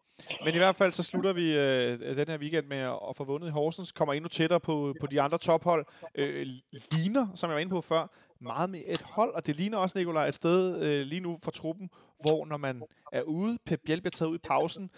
Men 0.44 0.54
i 0.54 0.56
hvert 0.56 0.76
fald 0.76 0.92
så 0.92 1.02
slutter 1.02 1.32
vi 1.32 1.56
øh, 1.58 2.16
den 2.16 2.28
her 2.28 2.38
weekend 2.38 2.66
med 2.66 2.78
at, 2.78 3.16
få 3.16 3.24
vundet 3.24 3.48
i 3.48 3.50
Horsens, 3.50 3.92
kommer 3.92 4.12
endnu 4.14 4.28
tættere 4.28 4.60
på, 4.60 4.94
på 5.00 5.06
de 5.06 5.20
andre 5.20 5.38
tophold. 5.38 5.86
Øh, 6.14 6.46
ligner, 6.92 7.26
som 7.34 7.50
jeg 7.50 7.54
var 7.54 7.60
inde 7.60 7.70
på 7.70 7.80
før, 7.80 8.06
meget 8.40 8.70
med 8.70 8.82
et 8.86 9.02
hold, 9.02 9.34
og 9.34 9.46
det 9.46 9.56
ligner 9.56 9.78
også, 9.78 9.98
Nikolaj, 9.98 10.28
et 10.28 10.34
sted 10.34 10.82
øh, 10.82 11.06
lige 11.06 11.20
nu 11.20 11.38
for 11.42 11.50
truppen, 11.50 11.90
hvor 12.20 12.46
når 12.46 12.56
man 12.56 12.82
er 13.12 13.22
ude, 13.22 13.58
Pep 13.66 13.80
Biel 13.84 14.00
bliver 14.00 14.10
taget 14.10 14.30
ud 14.30 14.36
i 14.36 14.38
pausen, 14.44 14.90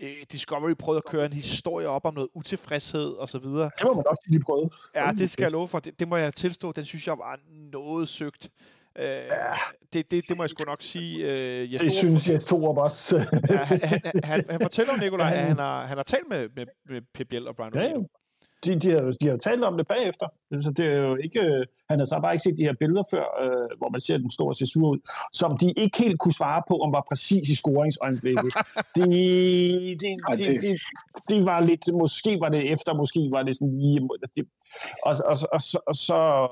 øh, 0.00 0.16
Discovery 0.32 0.74
prøvede 0.74 1.02
at 1.06 1.10
køre 1.10 1.26
en 1.26 1.32
historie 1.32 1.88
op 1.88 2.04
om 2.04 2.14
noget 2.14 2.28
utilfredshed 2.34 3.12
og 3.12 3.28
så 3.28 3.38
videre. 3.38 3.70
Det 3.78 3.86
må 3.86 3.94
man 3.94 4.04
også 4.06 4.22
sige, 4.26 4.38
de 4.38 4.44
prøvede. 4.44 4.70
Ja, 4.94 5.10
det 5.18 5.30
skal 5.30 5.42
jeg 5.42 5.52
love 5.52 5.68
for. 5.68 5.78
Det, 5.78 6.00
det 6.00 6.08
må 6.08 6.16
jeg 6.16 6.34
tilstå. 6.34 6.72
Den 6.72 6.84
synes 6.84 7.06
jeg 7.06 7.18
var 7.18 7.40
noget 7.72 8.08
søgt. 8.08 8.50
Øh, 8.98 9.04
ja. 9.04 9.54
det, 9.92 10.10
det, 10.10 10.24
det 10.28 10.36
må 10.36 10.42
jeg 10.42 10.50
sgu 10.50 10.64
nok 10.64 10.82
sige. 10.82 11.32
Øh, 11.32 11.72
jeg 11.72 11.80
det 11.80 11.94
synes 11.94 12.28
jeg 12.28 12.40
to 12.40 12.64
også. 12.64 13.16
ja, 13.50 13.56
han, 13.56 13.80
han, 13.84 14.00
han, 14.24 14.44
han 14.50 14.60
fortæller 14.62 14.92
om 14.92 14.98
Nikolaj, 15.00 15.32
at 15.32 15.40
han 15.40 15.58
har, 15.58 15.86
han 15.86 15.96
har 15.96 16.04
talt 16.04 16.28
med, 16.28 16.48
med, 16.56 16.66
med 16.88 17.00
Pep 17.14 17.28
Biel 17.28 17.48
og 17.48 17.56
Brian 17.56 17.72
ja, 17.74 17.92
de, 18.64 18.80
de, 18.80 18.90
har, 18.90 19.16
de 19.20 19.28
har 19.28 19.36
talt 19.36 19.64
om 19.64 19.76
det 19.76 19.86
bagefter. 19.86 20.26
Så 20.62 20.72
det 20.76 20.86
er 20.86 20.96
jo 20.96 21.16
ikke, 21.16 21.66
han 21.90 21.98
har 21.98 22.06
så 22.06 22.20
bare 22.22 22.34
ikke 22.34 22.42
set 22.42 22.58
de 22.58 22.62
her 22.62 22.74
billeder 22.78 23.02
før, 23.10 23.24
øh, 23.42 23.78
hvor 23.78 23.88
man 23.88 24.00
ser 24.00 24.18
den 24.18 24.30
store 24.30 24.54
cesur 24.54 24.88
ud, 24.88 24.98
som 25.32 25.58
de 25.58 25.72
ikke 25.76 25.98
helt 25.98 26.18
kunne 26.18 26.34
svare 26.34 26.62
på, 26.68 26.78
om 26.78 26.92
var 26.92 27.04
præcis 27.08 27.48
i 27.48 27.54
scoringsøjeblikket. 27.54 28.52
det, 28.96 29.08
det, 30.00 30.16
det, 30.38 30.62
det, 30.62 30.80
det, 31.28 31.44
var 31.44 31.62
lidt, 31.62 31.92
måske 31.92 32.40
var 32.40 32.48
det 32.48 32.72
efter, 32.72 32.94
måske 32.94 33.28
var 33.30 33.42
det 33.42 33.54
sådan 33.54 33.78
lige... 33.78 34.08
Det, 34.36 34.48
og, 35.02 35.16
og, 35.24 35.36
og, 35.42 35.48
og, 35.52 35.62
så, 35.62 35.78
og 35.86 35.96
så 35.96 36.48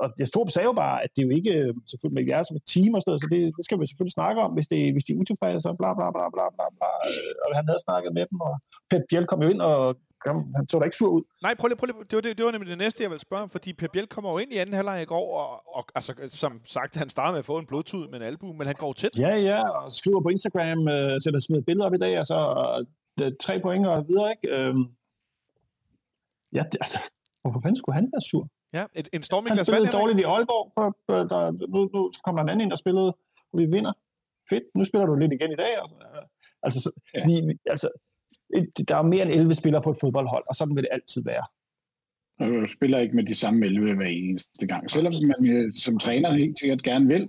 og 0.00 0.08
Jastrup 0.18 0.50
sagde 0.50 0.68
jo 0.70 0.74
bare, 0.84 0.96
at 1.04 1.10
det 1.14 1.22
er 1.22 1.26
jo 1.28 1.34
ikke, 1.38 1.52
øh, 1.60 1.74
selvfølgelig 1.90 2.18
med 2.20 2.26
jer 2.30 2.42
som 2.42 2.56
et 2.60 2.66
team 2.72 2.92
og 2.94 3.00
sådan 3.00 3.10
noget, 3.10 3.22
så 3.22 3.28
det, 3.32 3.40
det 3.58 3.64
skal 3.66 3.80
vi 3.80 3.86
selvfølgelig 3.86 4.18
snakke 4.20 4.38
om, 4.46 4.50
hvis, 4.56 4.68
det, 4.72 4.80
hvis 4.94 5.04
de 5.04 5.12
er 5.12 5.20
utilfredse, 5.22 5.68
og 5.72 5.76
bla 5.80 5.90
bla 5.98 6.08
bla 6.16 6.26
bla 6.34 6.46
bla 6.56 6.66
bla. 6.76 6.90
Og 7.44 7.48
han 7.58 7.66
havde 7.68 7.84
snakket 7.86 8.10
med 8.16 8.24
dem, 8.30 8.38
og 8.46 8.54
Pep 8.90 9.02
Biel 9.08 9.26
kom 9.30 9.42
jo 9.44 9.48
ind, 9.54 9.60
og 9.70 9.82
han 10.56 10.64
så 10.68 10.78
da 10.78 10.84
ikke 10.84 11.00
sur 11.00 11.10
ud. 11.16 11.24
Nej, 11.42 11.54
prøv 11.58 11.66
lige, 11.68 11.78
prøv 11.80 11.86
lige. 11.86 12.04
Det, 12.10 12.16
var, 12.18 12.24
det, 12.26 12.38
det 12.38 12.44
var 12.46 12.52
nemlig 12.52 12.70
det 12.70 12.78
næste, 12.84 13.02
jeg 13.02 13.10
ville 13.10 13.26
spørge 13.28 13.42
om, 13.42 13.50
fordi 13.56 13.70
Pep 13.72 13.90
Biel 13.92 14.06
kommer 14.14 14.30
jo 14.32 14.38
ind 14.38 14.52
i 14.52 14.56
anden 14.62 14.74
halvleg 14.74 15.02
i 15.02 15.10
går, 15.14 15.26
og, 15.42 15.50
og 15.76 15.84
altså, 15.94 16.12
som 16.42 16.52
sagt, 16.64 16.92
han 17.02 17.08
startede 17.08 17.32
med 17.32 17.38
at 17.38 17.50
få 17.52 17.58
en 17.58 17.66
blodtud 17.66 18.08
med 18.08 18.16
en 18.20 18.26
albu, 18.26 18.52
men 18.52 18.66
han 18.66 18.76
går 18.78 18.92
tæt. 18.92 19.14
Ja, 19.18 19.34
ja, 19.50 19.68
og 19.68 19.92
skriver 19.92 20.20
på 20.22 20.28
Instagram, 20.28 20.88
øh, 20.88 21.20
sætter 21.24 21.40
smidt 21.40 21.66
billeder 21.66 21.86
op 21.86 21.94
i 21.94 22.02
dag, 22.06 22.18
og 22.20 22.26
så 22.26 22.38
øh, 23.22 23.32
tre 23.40 23.60
point 23.60 23.86
og 23.86 24.08
videre, 24.08 24.30
ikke? 24.34 24.46
Øh, 24.56 24.74
ja, 26.56 26.62
det, 26.72 26.78
altså, 26.80 26.98
hvorfor 27.42 27.60
fanden 27.60 27.76
skulle 27.76 27.94
han 27.94 28.08
være 28.14 28.20
sur? 28.30 28.48
Ja, 28.72 28.84
et, 28.94 29.08
en 29.12 29.22
storm 29.22 29.46
Han 29.46 29.64
spillede 29.64 29.92
dårligt 29.92 30.20
i 30.20 30.22
Aalborg. 30.22 30.94
Der, 31.08 31.28
der, 31.28 31.50
nu, 31.50 31.90
nu 31.94 32.12
kommer 32.24 32.38
der 32.38 32.44
en 32.44 32.48
anden 32.48 32.60
ind, 32.64 32.70
der 32.70 32.76
spillede, 32.76 33.16
og 33.52 33.58
vi 33.58 33.64
vinder. 33.64 33.92
Fedt, 34.50 34.64
nu 34.74 34.84
spiller 34.84 35.06
du 35.06 35.14
lidt 35.14 35.32
igen 35.32 35.52
i 35.52 35.56
dag. 35.56 35.72
Altså, 36.62 36.78
altså, 36.78 36.90
ja. 37.14 37.26
vi, 37.26 37.58
altså 37.66 37.88
der 38.88 38.96
er 38.96 39.02
mere 39.02 39.22
end 39.22 39.32
11 39.32 39.54
spillere 39.54 39.82
på 39.82 39.90
et 39.90 39.96
fodboldhold, 40.00 40.44
og 40.48 40.56
sådan 40.56 40.76
vil 40.76 40.82
det 40.82 40.90
altid 40.92 41.22
være. 41.24 41.44
Du 42.62 42.66
spiller 42.66 42.98
ikke 42.98 43.16
med 43.16 43.24
de 43.24 43.34
samme 43.34 43.66
11 43.66 43.94
hver 43.94 44.06
eneste 44.06 44.66
gang. 44.66 44.90
Selvom 44.90 45.12
man 45.22 45.50
øh, 45.50 45.72
som 45.72 45.98
træner 45.98 46.32
helt 46.32 46.58
sikkert 46.58 46.82
gerne 46.82 47.06
vil, 47.06 47.28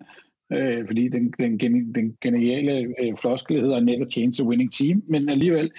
øh, 0.54 0.88
fordi 0.88 1.08
den, 1.08 1.34
den, 1.40 1.60
den 1.96 2.18
geniale 2.22 2.94
øh, 3.02 3.14
floskel 3.22 3.62
hedder 3.62 3.80
never 3.80 4.10
change 4.10 4.44
a 4.44 4.46
winning 4.46 4.74
team, 4.74 5.04
men 5.08 5.30
alligevel... 5.30 5.72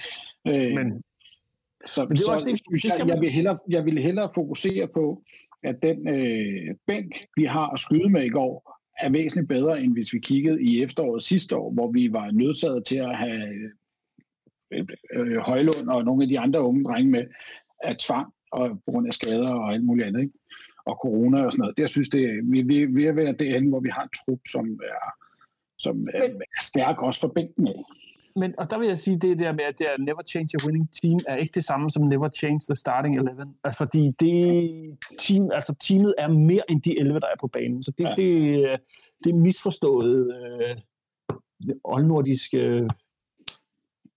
Øh, 0.48 0.72
men 0.78 1.02
Så, 1.86 2.04
Men 2.04 2.16
det 2.16 2.20
så 2.20 2.32
også 2.32 2.44
det, 2.44 2.58
synes 2.58 2.84
jeg, 2.84 3.08
jeg, 3.08 3.20
vil 3.20 3.30
hellere, 3.30 3.58
jeg 3.70 3.84
vil 3.84 3.98
hellere 3.98 4.30
fokusere 4.34 4.88
på, 4.94 5.22
at 5.64 5.82
den 5.82 6.08
øh, 6.08 6.74
bænk, 6.86 7.26
vi 7.36 7.44
har 7.44 7.70
at 7.70 7.78
skyde 7.78 8.08
med 8.08 8.24
i 8.24 8.28
går, 8.28 8.80
er 8.98 9.10
væsentligt 9.10 9.48
bedre, 9.48 9.82
end 9.82 9.92
hvis 9.92 10.12
vi 10.12 10.18
kiggede 10.18 10.62
i 10.62 10.82
efteråret 10.82 11.22
sidste 11.22 11.56
år, 11.56 11.72
hvor 11.72 11.92
vi 11.92 12.12
var 12.12 12.30
nødsaget 12.30 12.84
til 12.84 12.96
at 12.96 13.16
have 13.16 13.70
øh, 14.72 14.86
øh, 15.14 15.36
Højlund 15.36 15.88
og 15.88 16.04
nogle 16.04 16.22
af 16.22 16.28
de 16.28 16.38
andre 16.38 16.62
unge 16.62 16.84
drenge 16.84 17.10
med 17.10 17.24
af 17.82 17.96
tvang 17.96 18.32
og 18.52 18.70
på 18.70 18.90
grund 18.90 19.06
af 19.06 19.14
skader 19.14 19.50
og 19.50 19.72
alt 19.72 19.84
muligt 19.84 20.06
andet. 20.06 20.20
Ikke? 20.20 20.34
Og 20.86 20.96
corona 21.02 21.44
og 21.44 21.52
sådan 21.52 21.60
noget. 21.60 21.76
Det, 21.76 21.82
jeg 21.82 21.90
synes, 21.90 22.08
det, 22.08 22.40
vi, 22.44 22.62
vi, 22.62 22.84
vi 22.84 23.06
er 23.06 23.12
ved 23.12 23.24
at 23.24 23.38
det 23.38 23.68
hvor 23.68 23.80
vi 23.80 23.88
har 23.88 24.02
en 24.02 24.08
trup, 24.26 24.40
som 24.48 24.80
er, 24.82 25.10
som 25.78 26.08
er, 26.14 26.22
er 26.22 26.62
stærk 26.62 27.02
også 27.02 27.20
for 27.20 27.28
bænken 27.28 27.68
af 27.68 27.82
men, 28.36 28.54
og 28.58 28.70
der 28.70 28.78
vil 28.78 28.88
jeg 28.88 28.98
sige, 28.98 29.18
det 29.18 29.38
der 29.38 29.52
med, 29.52 29.64
at 29.64 29.78
det 29.78 29.86
er 29.86 29.98
never 29.98 30.22
change 30.22 30.48
a 30.54 30.66
winning 30.66 30.90
team, 31.02 31.18
er 31.28 31.36
ikke 31.36 31.52
det 31.54 31.64
samme 31.64 31.90
som 31.90 32.02
never 32.02 32.28
change 32.28 32.60
the 32.68 32.76
starting 32.76 33.18
11. 33.18 33.54
Altså, 33.64 33.78
fordi 33.78 34.10
det 34.20 34.98
team, 35.18 35.50
altså, 35.54 35.74
teamet 35.80 36.14
er 36.18 36.28
mere 36.28 36.70
end 36.70 36.82
de 36.82 36.98
11, 36.98 37.20
der 37.20 37.26
er 37.26 37.38
på 37.40 37.46
banen. 37.46 37.82
Så 37.82 37.92
det, 37.98 38.04
ja. 38.04 38.14
det, 38.18 38.80
det 39.24 39.30
er 39.30 39.36
misforstået 39.36 40.34
øh, 40.36 40.76
oldnordisk 41.84 42.54
øh, 42.54 42.88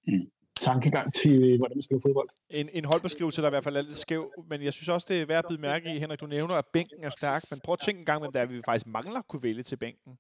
mm. 0.07 0.29
tankegang 0.61 1.13
til, 1.13 1.57
hvordan 1.57 1.77
man 1.77 1.81
spiller 1.81 2.01
fodbold. 2.01 2.29
En, 2.49 2.69
en 2.73 2.85
holdbeskrivelse, 2.85 3.41
der 3.41 3.47
i 3.47 3.51
hvert 3.51 3.63
fald 3.63 3.77
er 3.77 3.81
lidt 3.81 3.97
skæv, 3.97 4.31
men 4.49 4.63
jeg 4.63 4.73
synes 4.73 4.89
også, 4.89 5.07
det 5.09 5.21
er 5.21 5.25
værd 5.25 5.45
at 5.45 5.49
bide 5.49 5.61
mærke 5.61 5.95
i, 5.95 5.99
Henrik, 5.99 6.19
du 6.19 6.25
nævner, 6.25 6.55
at 6.55 6.65
bænken 6.73 7.03
er 7.03 7.09
stærk, 7.09 7.43
men 7.51 7.59
prøv 7.63 7.73
at 7.73 7.79
tænke 7.79 7.99
en 7.99 8.05
gang, 8.05 8.21
men 8.21 8.33
der 8.33 8.45
vi 8.45 8.61
faktisk 8.65 8.87
mangler 8.87 9.21
kunne 9.21 9.43
vælge 9.43 9.63
til 9.63 9.75
bænken. 9.75 10.17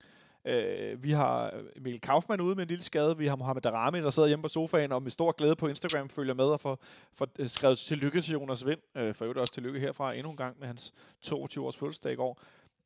Øh, 0.47 1.03
vi 1.03 1.11
har 1.11 1.53
Emil 1.75 2.01
Kaufmann 2.01 2.41
ude 2.41 2.55
med 2.55 2.63
en 2.63 2.67
lille 2.67 2.83
skade. 2.83 3.17
Vi 3.17 3.27
har 3.27 3.35
Mohamed 3.35 3.61
Darami, 3.61 4.01
der 4.01 4.09
sidder 4.09 4.27
hjemme 4.27 4.43
på 4.43 4.47
sofaen 4.47 4.91
og 4.91 5.03
med 5.03 5.11
stor 5.11 5.31
glæde 5.31 5.55
på 5.55 5.67
Instagram 5.67 6.09
følger 6.09 6.33
med 6.33 6.45
og 6.45 6.59
får, 6.59 6.79
får 7.13 7.27
øh, 7.39 7.49
skrevet 7.49 7.77
tillykke 7.77 8.21
til 8.21 8.33
Jonas 8.33 8.65
Vind. 8.65 8.79
Øh, 8.95 9.15
for 9.15 9.25
øvrigt 9.25 9.39
også 9.39 9.53
tillykke 9.53 9.79
herfra 9.79 10.13
endnu 10.13 10.31
en 10.31 10.37
gang 10.37 10.55
med 10.59 10.67
hans 10.67 10.93
22 11.21 11.65
års 11.65 11.77
fødselsdag 11.77 12.13
i 12.13 12.15
går. 12.15 12.41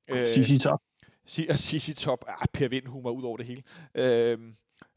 Øh, 0.07 0.28
Sisi 0.28 0.57
Top. 0.57 0.82
Sisi 1.55 1.93
Top. 1.93 2.26
Ah, 2.28 2.47
Per 2.53 2.68
Vind 2.68 2.86
humor 2.86 3.12
ud 3.12 3.24
over 3.24 3.38
det 3.38 3.45
hele. 3.45 3.64
Øh, 3.95 4.39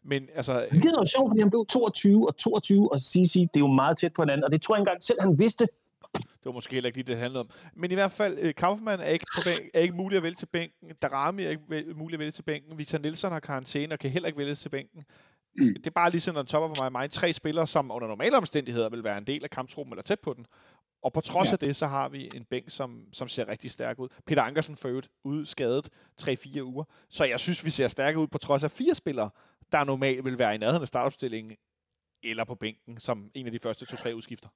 men 0.04 0.28
altså... 0.34 0.66
Det 0.72 0.84
er 0.84 0.90
jo 0.98 1.04
sjovt, 1.04 1.30
fordi 1.30 1.40
han 1.40 1.50
blev 1.50 1.66
22 1.68 2.28
og 2.28 2.36
22, 2.36 2.92
og 2.92 3.00
Sisi, 3.00 3.40
det 3.40 3.56
er 3.56 3.60
jo 3.60 3.66
meget 3.66 3.98
tæt 3.98 4.12
på 4.12 4.22
hinanden, 4.22 4.44
og 4.44 4.52
det 4.52 4.62
tror 4.62 4.74
jeg 4.74 4.80
engang 4.80 5.02
selv, 5.02 5.20
han 5.20 5.38
vidste. 5.38 5.68
Det 6.12 6.44
var 6.44 6.52
måske 6.52 6.74
heller 6.74 6.86
ikke 6.86 6.98
lige 6.98 7.06
det, 7.06 7.12
det 7.12 7.20
handlede 7.20 7.40
om. 7.40 7.50
Men 7.74 7.90
i 7.90 7.94
hvert 7.94 8.12
fald, 8.12 8.46
uh, 8.46 8.54
Kaufmann 8.56 9.02
er 9.02 9.08
ikke, 9.08 9.26
på 9.36 9.40
bænk, 9.44 9.70
er 9.74 9.80
ikke 9.80 9.94
mulig 9.94 10.16
at 10.16 10.22
vælge 10.22 10.34
til 10.34 10.46
bænken. 10.46 10.94
Darami 11.02 11.44
er 11.44 11.50
ikke 11.50 11.94
mulig 11.94 12.14
at 12.14 12.18
vælge 12.18 12.32
til 12.32 12.42
bænken. 12.42 12.78
Victor 12.78 12.98
Nielsen 12.98 13.32
har 13.32 13.40
karantæne 13.40 13.94
og 13.94 13.98
kan 13.98 14.10
heller 14.10 14.26
ikke 14.26 14.38
vælge 14.38 14.54
til 14.54 14.68
bænken. 14.68 15.04
Mm. 15.56 15.74
Det 15.74 15.86
er 15.86 15.90
bare 15.90 16.10
ligesom, 16.10 16.34
når 16.34 16.42
topper 16.42 16.74
for 16.74 16.82
mig, 16.82 16.92
mig 16.92 17.10
tre 17.10 17.32
spillere, 17.32 17.66
som 17.66 17.90
under 17.90 18.08
normale 18.08 18.36
omstændigheder 18.36 18.88
vil 18.88 19.04
være 19.04 19.18
en 19.18 19.26
del 19.26 19.44
af 19.44 19.50
kamptruppen 19.50 19.92
eller 19.92 20.02
tæt 20.02 20.20
på 20.20 20.34
den. 20.34 20.46
Og 21.02 21.12
på 21.12 21.20
trods 21.20 21.48
ja. 21.48 21.52
af 21.52 21.58
det, 21.58 21.76
så 21.76 21.86
har 21.86 22.08
vi 22.08 22.30
en 22.34 22.44
bænk, 22.44 22.70
som, 22.70 23.04
som 23.12 23.28
ser 23.28 23.48
rigtig 23.48 23.70
stærk 23.70 23.98
ud. 23.98 24.08
Peter 24.26 24.42
Ankersen 24.42 24.76
for 24.76 24.88
øvrigt 24.88 25.08
ude 25.24 25.46
skadet 25.46 25.88
3-4 26.22 26.62
uger. 26.62 26.84
Så 27.08 27.24
jeg 27.24 27.40
synes, 27.40 27.64
vi 27.64 27.70
ser 27.70 27.88
stærke 27.88 28.18
ud 28.18 28.26
på 28.26 28.38
trods 28.38 28.64
af 28.64 28.70
fire 28.70 28.94
spillere, 28.94 29.30
der 29.72 29.84
normalt 29.84 30.24
vil 30.24 30.38
være 30.38 30.54
i 30.54 30.58
nærheden 30.58 30.82
af 30.82 30.88
startopstillingen 30.88 31.56
eller 32.22 32.44
på 32.44 32.54
bænken, 32.54 32.98
som 32.98 33.30
en 33.34 33.46
af 33.46 33.52
de 33.52 33.58
første 33.58 33.86
to-tre 33.86 34.16
udskifter. 34.16 34.48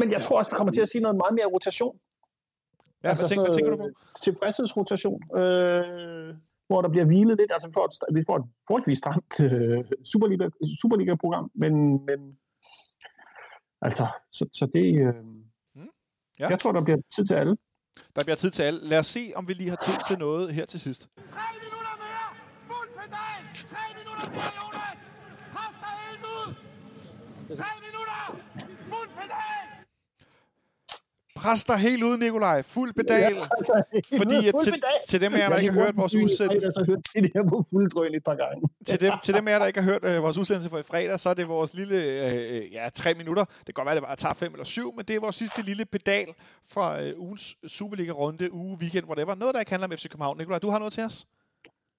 Men 0.00 0.12
jeg 0.12 0.22
tror 0.22 0.38
også, 0.38 0.50
vi 0.50 0.56
kommer 0.56 0.72
til 0.72 0.80
at 0.86 0.88
sige 0.88 1.02
noget 1.02 1.16
meget 1.16 1.34
mere 1.38 1.46
rotation. 1.56 1.94
Ja, 3.04 3.08
altså, 3.08 3.22
hvad, 3.22 3.28
tænker, 3.28 3.44
hvad 3.44 3.54
tænker 3.54 3.70
du 3.70 3.76
på? 3.76 3.88
Tilfredshedsrotation, 4.26 5.20
øh, 5.38 6.34
hvor 6.68 6.80
der 6.82 6.88
bliver 6.88 7.06
hvilet 7.10 7.36
lidt. 7.40 7.52
Altså, 7.52 7.68
vi 7.68 7.72
får 7.78 7.84
et, 7.86 8.14
vi 8.18 8.22
får 8.28 8.36
et 8.36 8.44
forholdsvis 8.66 8.98
stramt 8.98 9.40
øh, 9.40 9.84
Superliga, 10.12 10.48
Superliga-program, 10.80 11.50
men, 11.54 11.72
men 12.08 12.38
altså, 13.82 14.06
så, 14.32 14.44
så 14.52 14.64
det... 14.74 14.86
Øh, 15.06 15.14
mm. 15.74 15.90
ja. 16.40 16.48
Jeg 16.48 16.60
tror, 16.60 16.72
der 16.72 16.82
bliver 16.86 17.00
tid 17.16 17.24
til 17.26 17.34
alle. 17.34 17.56
Der 18.16 18.22
bliver 18.24 18.36
tid 18.36 18.50
til 18.50 18.62
alle. 18.62 18.80
Lad 18.92 18.98
os 18.98 19.06
se, 19.06 19.32
om 19.36 19.48
vi 19.48 19.52
lige 19.52 19.68
har 19.68 19.80
tid 19.86 19.96
til 20.08 20.18
noget 20.18 20.52
her 20.54 20.66
til 20.66 20.80
sidst. 20.80 21.02
3 21.02 21.38
minutter 21.64 21.94
mere! 22.04 22.28
Fuld 22.70 22.90
pedal! 22.98 23.40
3 23.66 23.76
minutter 23.98 24.26
mere, 24.34 24.52
Jonas! 24.58 24.98
Pas 25.56 25.74
dig 25.84 25.94
helt 26.06 26.24
ud! 26.36 26.48
3 27.56 27.64
minutter! 27.86 28.20
Fuld 28.90 29.10
pedal! 29.18 29.66
Pres 31.42 31.64
dig 31.64 31.76
helt 31.76 32.02
ud, 32.02 32.16
Nikolaj. 32.16 32.62
Fuld 32.62 32.92
pedal. 32.92 33.20
Ja, 33.20 33.40
altså, 33.58 33.82
Fordi 34.20 34.48
at 34.48 34.54
til, 34.62 34.82
til 35.08 35.20
dem 35.20 35.34
af 35.34 35.38
jer, 35.38 35.48
der 35.48 35.56
ikke 35.56 35.72
har 35.72 35.80
hørt 35.80 35.96
vores 35.96 36.14
udsendelse... 36.14 36.66
Jeg 36.66 36.72
har 36.76 36.84
hørt 36.90 37.24
det 37.24 37.34
der 37.34 37.48
på 37.48 37.64
fuld 37.70 37.90
drøn 37.90 38.14
et 38.14 38.24
par 38.24 38.34
gange. 38.34 38.68
til, 38.86 39.00
dem, 39.00 39.12
til 39.22 39.34
dem 39.34 39.48
af 39.48 39.52
jer, 39.52 39.58
der 39.58 39.66
ikke 39.66 39.80
har 39.82 39.90
hørt 39.92 40.04
uh, 40.04 40.22
vores 40.22 40.38
udsendelse 40.38 40.70
for 40.70 40.78
i 40.78 40.82
fredag, 40.82 41.20
så 41.20 41.28
er 41.28 41.34
det 41.34 41.48
vores 41.48 41.74
lille, 41.74 41.96
uh, 41.96 42.72
ja, 42.72 42.88
tre 42.94 43.14
minutter. 43.14 43.44
Det 43.44 43.64
kan 43.66 43.74
godt 43.74 43.86
være, 43.86 43.94
det 43.94 44.02
bare 44.02 44.16
tager 44.16 44.34
fem 44.34 44.52
eller 44.52 44.64
syv, 44.64 44.94
men 44.96 45.04
det 45.04 45.16
er 45.16 45.20
vores 45.20 45.36
sidste 45.36 45.62
lille 45.62 45.84
pedal 45.84 46.26
fra 46.72 47.02
uh, 47.02 47.20
ugens 47.24 47.56
Superliga-runde, 47.66 48.52
uge, 48.52 48.78
weekend, 48.80 49.06
whatever. 49.06 49.34
Noget, 49.34 49.54
der 49.54 49.60
ikke 49.60 49.70
handler 49.70 49.88
om 49.88 49.96
FC 49.96 50.08
København. 50.08 50.38
Nikolaj, 50.38 50.58
du 50.58 50.70
har 50.70 50.78
noget 50.78 50.92
til 50.92 51.04
os? 51.04 51.26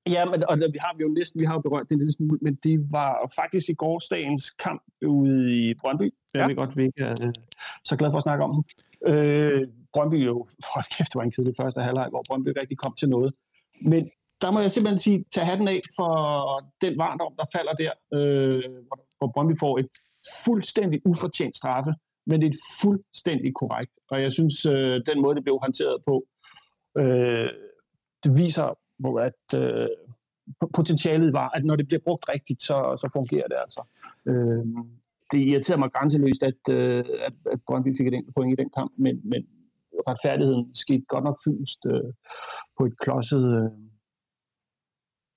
Ja, 0.07 0.25
men, 0.25 0.43
og 0.49 0.57
vi 0.57 0.77
har 0.81 0.95
jo 1.01 1.07
næsten 1.07 1.39
vi 1.39 1.45
har 1.45 1.53
jo 1.53 1.59
berørt 1.59 1.85
det 1.89 1.91
en 1.91 1.97
lille 1.97 2.13
smule, 2.13 2.39
men 2.41 2.55
det 2.55 2.91
var 2.91 3.31
faktisk 3.35 3.69
i 3.69 3.73
gårsdagens 3.73 4.51
kamp 4.51 4.81
ude 5.07 5.57
i 5.57 5.73
Brøndby. 5.73 6.09
Ja. 6.35 6.39
Jeg 6.39 6.47
vil 6.47 6.55
godt 6.55 6.77
ikke 6.77 7.15
uh, 7.21 7.33
så 7.83 7.95
glad 7.95 8.11
for 8.11 8.17
at 8.17 8.23
snakke 8.23 8.43
om 8.43 8.51
den. 8.51 8.63
Øh, 9.07 9.67
Brøndby 9.93 10.25
jo, 10.25 10.47
for 10.65 10.81
kæft, 10.97 11.13
det 11.13 11.15
var 11.15 11.23
en 11.23 11.31
kedelig 11.31 11.55
første 11.61 11.81
halvleg, 11.81 12.07
hvor 12.09 12.23
Brøndby 12.27 12.49
rigtig 12.61 12.77
kom 12.77 12.93
til 12.95 13.09
noget. 13.09 13.33
Men 13.81 14.09
der 14.41 14.51
må 14.51 14.59
jeg 14.59 14.71
simpelthen 14.71 14.99
sige, 14.99 15.25
tag 15.35 15.45
hatten 15.45 15.67
af 15.67 15.81
for 15.95 16.13
den 16.81 16.97
varndom, 16.97 17.33
der 17.39 17.45
falder 17.55 17.73
der, 17.73 17.91
øh, 18.17 18.63
hvor 19.17 19.31
Brøndby 19.33 19.59
får 19.59 19.77
et 19.79 19.87
fuldstændig 20.45 21.01
ufortjent 21.05 21.57
straffe, 21.57 21.93
men 22.25 22.41
det 22.41 22.47
er 22.47 22.57
fuldstændig 22.81 23.53
korrekt. 23.53 23.91
Og 24.09 24.21
jeg 24.21 24.31
synes, 24.33 24.65
øh, 24.65 25.01
den 25.05 25.21
måde, 25.21 25.35
det 25.35 25.43
blev 25.43 25.59
håndteret 25.61 25.97
på, 26.07 26.25
øh, 26.97 27.49
det 28.23 28.37
viser, 28.37 28.77
hvor 28.99 29.19
at 29.19 29.59
øh, 29.59 29.89
potentialet 30.73 31.33
var, 31.33 31.49
at 31.49 31.65
når 31.65 31.75
det 31.75 31.87
bliver 31.87 32.01
brugt 32.05 32.25
rigtigt, 32.29 32.61
så, 32.61 32.97
så 32.97 33.09
fungerer 33.13 33.47
det 33.47 33.57
altså. 33.63 33.81
Øh, 34.25 34.65
det 35.31 35.39
irriterer 35.39 35.77
mig 35.77 35.91
grænseløst, 35.91 36.43
at, 36.43 36.61
øh, 36.69 37.05
at, 37.27 37.33
at 37.51 37.59
Brøndby 37.67 37.97
fik 37.97 38.07
et 38.07 38.13
enkelt 38.13 38.35
point 38.35 38.59
i 38.59 38.61
den 38.61 38.69
kamp, 38.77 38.91
men, 38.97 39.21
men 39.23 39.47
retfærdigheden 40.07 40.75
skete 40.75 41.03
godt 41.07 41.23
nok 41.23 41.37
fyldst 41.43 41.79
øh, 41.85 42.13
på 42.77 42.85
et 42.85 42.99
klodset, 42.99 43.43
øh, 43.57 43.71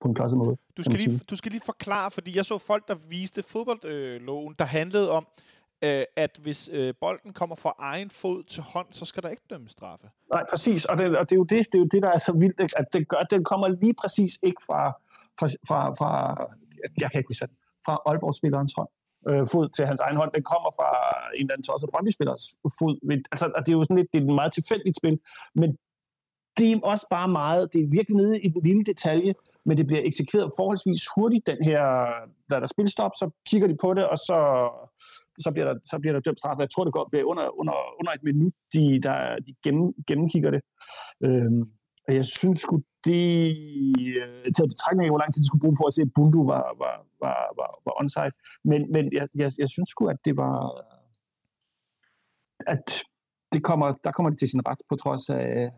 på 0.00 0.08
en 0.08 0.14
klodset 0.14 0.38
måde. 0.38 0.56
Du 0.76 0.82
skal, 0.82 0.96
lige, 0.96 1.20
du 1.30 1.36
skal 1.36 1.52
lige 1.52 1.62
forklare, 1.66 2.10
fordi 2.10 2.36
jeg 2.36 2.44
så 2.44 2.58
folk, 2.58 2.88
der 2.88 2.94
viste 2.94 3.42
fodboldloven, 3.42 4.52
øh, 4.52 4.58
der 4.58 4.64
handlede 4.64 5.10
om, 5.10 5.26
øh, 5.84 6.04
at 6.16 6.40
hvis 6.42 6.70
øh, 6.72 6.94
bolden 7.00 7.32
kommer 7.32 7.56
fra 7.56 7.74
egen 7.78 8.10
fod 8.10 8.42
til 8.42 8.62
hånd, 8.62 8.86
så 8.90 9.04
skal 9.04 9.22
der 9.22 9.28
ikke 9.28 9.42
dømme 9.50 9.68
straffe. 9.68 10.06
Nej, 10.32 10.44
præcis, 10.50 10.84
og 10.84 10.98
det, 10.98 11.18
og 11.18 11.30
det, 11.30 11.34
er, 11.34 11.36
jo 11.36 11.44
det, 11.44 11.58
det 11.72 11.74
er 11.74 11.78
jo 11.78 11.88
det, 11.94 12.02
der 12.02 12.08
er 12.08 12.18
så 12.18 12.32
vildt, 12.32 12.60
at 12.76 12.86
det 12.92 13.08
gør, 13.08 13.22
den 13.30 13.44
kommer 13.44 13.68
lige 13.68 13.94
præcis 13.94 14.38
ikke 14.42 14.62
fra, 14.66 14.92
fra, 15.38 15.46
fra, 15.68 15.94
fra 15.98 16.10
jeg 17.00 17.10
kan 17.10 17.18
ikke 17.18 17.28
huske 17.28 17.48
fra 17.86 17.94
Aalborg-spillerens 18.06 18.74
hånd 18.76 18.88
øh, 19.28 19.46
fod 19.52 19.68
til 19.68 19.86
hans 19.86 20.00
egen 20.00 20.16
hånd, 20.16 20.30
den 20.34 20.42
kommer 20.52 20.70
fra 20.78 20.88
en 21.34 21.40
eller 21.40 21.54
anden 21.54 21.66
tosset 21.68 21.90
Brøndby-spillers 21.92 22.44
fod. 22.78 22.94
Altså, 23.32 23.46
det 23.64 23.68
er 23.72 23.78
jo 23.78 23.84
sådan 23.84 23.96
lidt, 24.00 24.12
det 24.12 24.18
er 24.18 24.24
et 24.24 24.34
meget 24.42 24.52
tilfældigt 24.52 24.96
spil, 24.96 25.18
men 25.54 25.78
det 26.58 26.72
er 26.72 26.80
også 26.92 27.06
bare 27.10 27.28
meget, 27.28 27.72
det 27.72 27.80
er 27.80 27.94
virkelig 27.96 28.16
nede 28.16 28.40
i 28.40 28.48
den 28.48 28.62
lille 28.62 28.84
detalje, 28.84 29.34
men 29.64 29.76
det 29.78 29.86
bliver 29.86 30.02
eksekveret 30.04 30.52
forholdsvis 30.56 31.02
hurtigt, 31.14 31.46
den 31.46 31.60
her, 31.64 31.82
da 32.50 32.60
der 32.60 32.66
spilstop, 32.66 33.10
så 33.20 33.30
kigger 33.48 33.68
de 33.68 33.76
på 33.84 33.94
det, 33.94 34.04
og 34.08 34.18
så, 34.18 34.38
så, 35.38 35.50
bliver, 35.52 35.66
der, 35.68 35.74
så 35.84 35.98
bliver 35.98 36.12
der 36.12 36.20
dømt 36.20 36.38
straf. 36.38 36.58
Jeg 36.58 36.70
tror, 36.70 36.84
det 36.84 36.92
går 36.92 37.08
bliver 37.10 37.24
under, 37.24 37.58
under, 37.60 37.74
under 38.00 38.12
et 38.12 38.22
minut, 38.22 38.52
de, 38.72 39.00
der, 39.02 39.36
de 39.46 39.54
gennem, 39.64 39.94
gennemkigger 40.06 40.50
det. 40.50 40.62
Øhm, 41.24 41.62
og 42.08 42.14
jeg 42.14 42.24
synes 42.24 42.60
sgu, 42.60 42.82
det 43.04 43.56
øh, 44.22 44.52
taget 44.56 44.70
betragtning 44.74 45.04
af, 45.06 45.10
hvor 45.10 45.18
lang 45.18 45.34
tid 45.34 45.42
de 45.42 45.46
skulle 45.46 45.64
bruge 45.64 45.76
for 45.80 45.86
at 45.86 45.94
se, 45.94 46.02
at 46.02 46.12
Bundu 46.14 46.46
var, 46.46 46.66
var, 46.82 47.06
var, 47.20 47.40
var, 47.58 47.70
var 47.84 48.00
onside. 48.00 48.32
Men, 48.64 48.92
men 48.92 49.12
jeg, 49.12 49.28
jeg, 49.34 49.52
jeg 49.58 49.68
synes 49.68 49.88
sgu, 49.90 50.06
at 50.06 50.16
det 50.24 50.36
var... 50.36 50.84
At 52.66 53.02
det 53.52 53.62
kommer, 53.64 53.94
der 54.04 54.12
kommer 54.12 54.30
det 54.30 54.38
til 54.38 54.48
sin 54.48 54.68
ret, 54.68 54.78
på 54.88 54.96
trods 54.96 55.30
af 55.30 55.70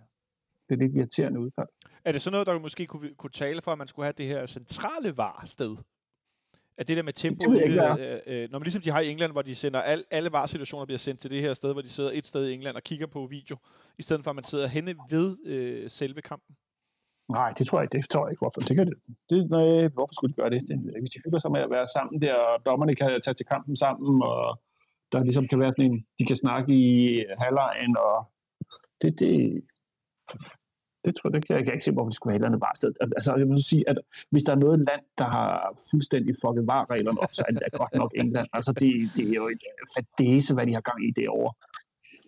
det 0.68 0.78
lidt 0.78 0.94
irriterende 0.94 1.40
udfald. 1.40 1.68
Er 2.04 2.12
det 2.12 2.22
sådan 2.22 2.32
noget, 2.32 2.46
der 2.46 2.58
måske 2.58 2.86
kunne, 2.86 3.14
kunne 3.14 3.30
tale 3.30 3.62
for, 3.62 3.72
at 3.72 3.78
man 3.78 3.86
skulle 3.86 4.06
have 4.06 4.14
det 4.18 4.26
her 4.26 4.46
centrale 4.46 5.16
var-sted? 5.16 5.76
At 6.78 6.88
det 6.88 6.96
der 6.96 7.02
med 7.02 7.12
tempo, 7.12 7.52
det 7.52 7.62
ikke, 7.62 7.82
øh, 7.82 8.42
øh, 8.42 8.50
når 8.50 8.58
man 8.58 8.62
ligesom 8.62 8.82
de 8.82 8.90
har 8.90 9.00
i 9.00 9.10
England, 9.10 9.32
hvor 9.32 9.42
de 9.42 9.54
sender 9.54 9.80
al, 9.80 10.04
alle 10.10 10.32
var-situationer 10.32 10.86
bliver 10.86 10.98
sendt 10.98 11.20
til 11.20 11.30
det 11.30 11.40
her 11.40 11.54
sted, 11.54 11.72
hvor 11.72 11.82
de 11.82 11.88
sidder 11.88 12.10
et 12.14 12.26
sted 12.26 12.48
i 12.48 12.54
England 12.54 12.76
og 12.76 12.82
kigger 12.82 13.06
på 13.06 13.26
video, 13.26 13.56
i 13.98 14.02
stedet 14.02 14.24
for 14.24 14.30
at 14.30 14.34
man 14.34 14.44
sidder 14.44 14.66
henne 14.66 14.94
ved 15.10 15.36
øh, 15.46 15.90
selve 15.90 16.22
kampen? 16.22 16.56
Nej, 17.28 17.52
det 17.58 17.66
tror 17.66 17.78
jeg 17.78 17.84
ikke. 17.84 17.96
Det 18.02 18.10
tror 18.10 18.26
jeg 18.26 18.32
ikke. 18.32 18.40
Hvorfor? 18.40 18.60
Det 18.60 18.76
kan 18.76 18.86
det. 18.86 18.96
det 19.30 19.50
nej, 19.50 19.88
hvorfor 19.88 20.14
skulle 20.14 20.32
de 20.32 20.40
gøre 20.40 20.50
det? 20.50 20.60
det? 20.68 20.76
Hvis 21.00 21.10
de 21.10 21.20
hygger 21.24 21.38
sig 21.38 21.50
med 21.52 21.60
at 21.60 21.70
være 21.70 21.88
sammen 21.96 22.22
der, 22.22 22.34
og 22.34 22.66
dommerne 22.66 22.94
kan 22.94 23.20
tage 23.24 23.34
til 23.34 23.46
kampen 23.46 23.76
sammen, 23.76 24.22
og 24.22 24.60
der 25.12 25.24
ligesom 25.24 25.48
kan 25.48 25.60
være 25.60 25.72
sådan 25.72 25.90
en, 25.90 26.06
de 26.18 26.24
kan 26.26 26.36
snakke 26.36 26.72
i 26.72 27.24
halvlejen, 27.42 27.96
og 27.96 28.16
det, 29.02 29.18
det, 29.18 29.62
det 31.06 31.12
tror 31.16 31.28
jeg, 31.28 31.34
det 31.34 31.46
kan 31.46 31.52
jeg, 31.52 31.58
jeg 31.58 31.64
kan 31.66 31.74
ikke 31.74 31.84
se, 31.84 31.92
hvorfor 31.92 32.08
det 32.10 32.16
skulle 32.16 32.30
være 32.30 32.36
et 32.36 32.40
eller 32.40 32.48
andet 32.48 32.60
varsted. 32.68 32.92
Altså, 33.16 33.30
jeg 33.40 33.48
vil 33.48 33.64
sige, 33.72 33.84
at 33.90 33.98
hvis 34.30 34.44
der 34.44 34.52
er 34.52 34.60
noget 34.66 34.78
land, 34.78 35.04
der 35.18 35.24
har 35.36 35.50
fuldstændig 35.90 36.34
fucket 36.44 36.66
varreglerne 36.66 37.20
op, 37.24 37.34
så 37.38 37.44
er 37.48 37.52
det 37.52 37.62
godt 37.72 37.94
nok 37.94 38.12
England. 38.22 38.48
Altså, 38.52 38.72
det, 38.72 38.90
det 39.16 39.24
er 39.30 39.34
jo 39.42 39.48
et 39.48 39.62
fadese, 39.94 40.54
hvad 40.54 40.66
de 40.66 40.74
har 40.78 40.84
gang 40.90 41.00
i 41.08 41.10
derovre. 41.20 41.52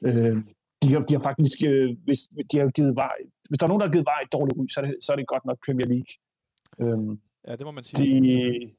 Øh, 0.07 0.37
de, 0.83 0.89
har, 0.93 1.01
de 1.09 1.15
har 1.17 1.23
faktisk, 1.31 1.59
øh, 1.71 1.97
hvis, 2.05 2.21
de 2.51 2.59
har 2.59 2.69
givet 2.79 2.97
var, 2.97 3.13
hvis 3.49 3.59
der 3.59 3.67
er 3.67 3.69
nogen, 3.69 3.81
der 3.81 3.87
har 3.87 3.93
givet 3.93 4.07
var 4.13 4.21
et 4.25 4.33
dårligt 4.33 4.59
ry, 4.59 4.67
så 4.75 4.81
er 4.81 4.85
det, 4.87 4.95
så 5.05 5.13
er 5.13 5.17
det 5.17 5.27
godt 5.27 5.45
nok 5.45 5.59
Premier 5.67 5.89
League. 5.93 6.13
Øh, 6.83 7.19
Ja, 7.49 7.57
det 7.57 7.65
må 7.67 7.71
man 7.71 7.85
sige. 7.85 8.03
de, 8.05 8.71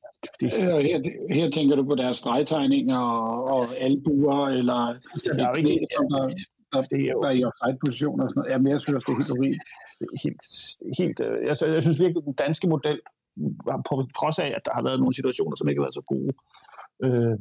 de, 0.42 0.46
Øh, 0.46 0.80
Her, 0.90 1.34
her 1.34 1.50
tænker 1.50 1.76
du 1.76 1.84
på 1.84 1.96
deres 1.96 2.18
stregtegninger 2.18 2.98
og, 2.98 3.44
og 3.44 3.66
albuer, 3.82 4.48
eller 4.48 4.96
der 5.24 5.46
er 5.46 5.50
jo 5.50 5.56
ikke, 5.56 5.88
der, 6.74 6.82
det 6.92 7.00
er 7.08 7.12
jo 7.16 7.22
der 7.24 7.30
er 7.30 7.38
i 7.40 7.44
offside-position 7.50 8.22
og 8.22 8.30
sådan 8.30 8.40
noget. 8.40 8.52
Jamen, 8.52 8.68
jeg 8.72 8.82
synes, 8.82 9.06
det 9.06 9.12
er 9.12 9.18
helt 9.20 9.32
urimeligt. 9.38 9.64
helt, 10.24 10.42
helt 11.00 11.20
øh, 11.28 11.38
altså, 11.52 11.66
jeg 11.66 11.82
synes 11.84 12.00
virkelig, 12.04 12.22
at 12.24 12.30
den 12.32 12.38
danske 12.46 12.68
model, 12.74 13.00
på 13.90 13.94
trods 14.20 14.40
af, 14.40 14.50
at 14.58 14.64
der 14.66 14.74
har 14.78 14.84
været 14.88 15.00
nogle 15.00 15.16
situationer, 15.20 15.56
som 15.56 15.68
ikke 15.70 15.80
har 15.80 15.88
været 15.88 16.00
så 16.02 16.06
gode, 16.14 16.34
øh, 17.06 17.38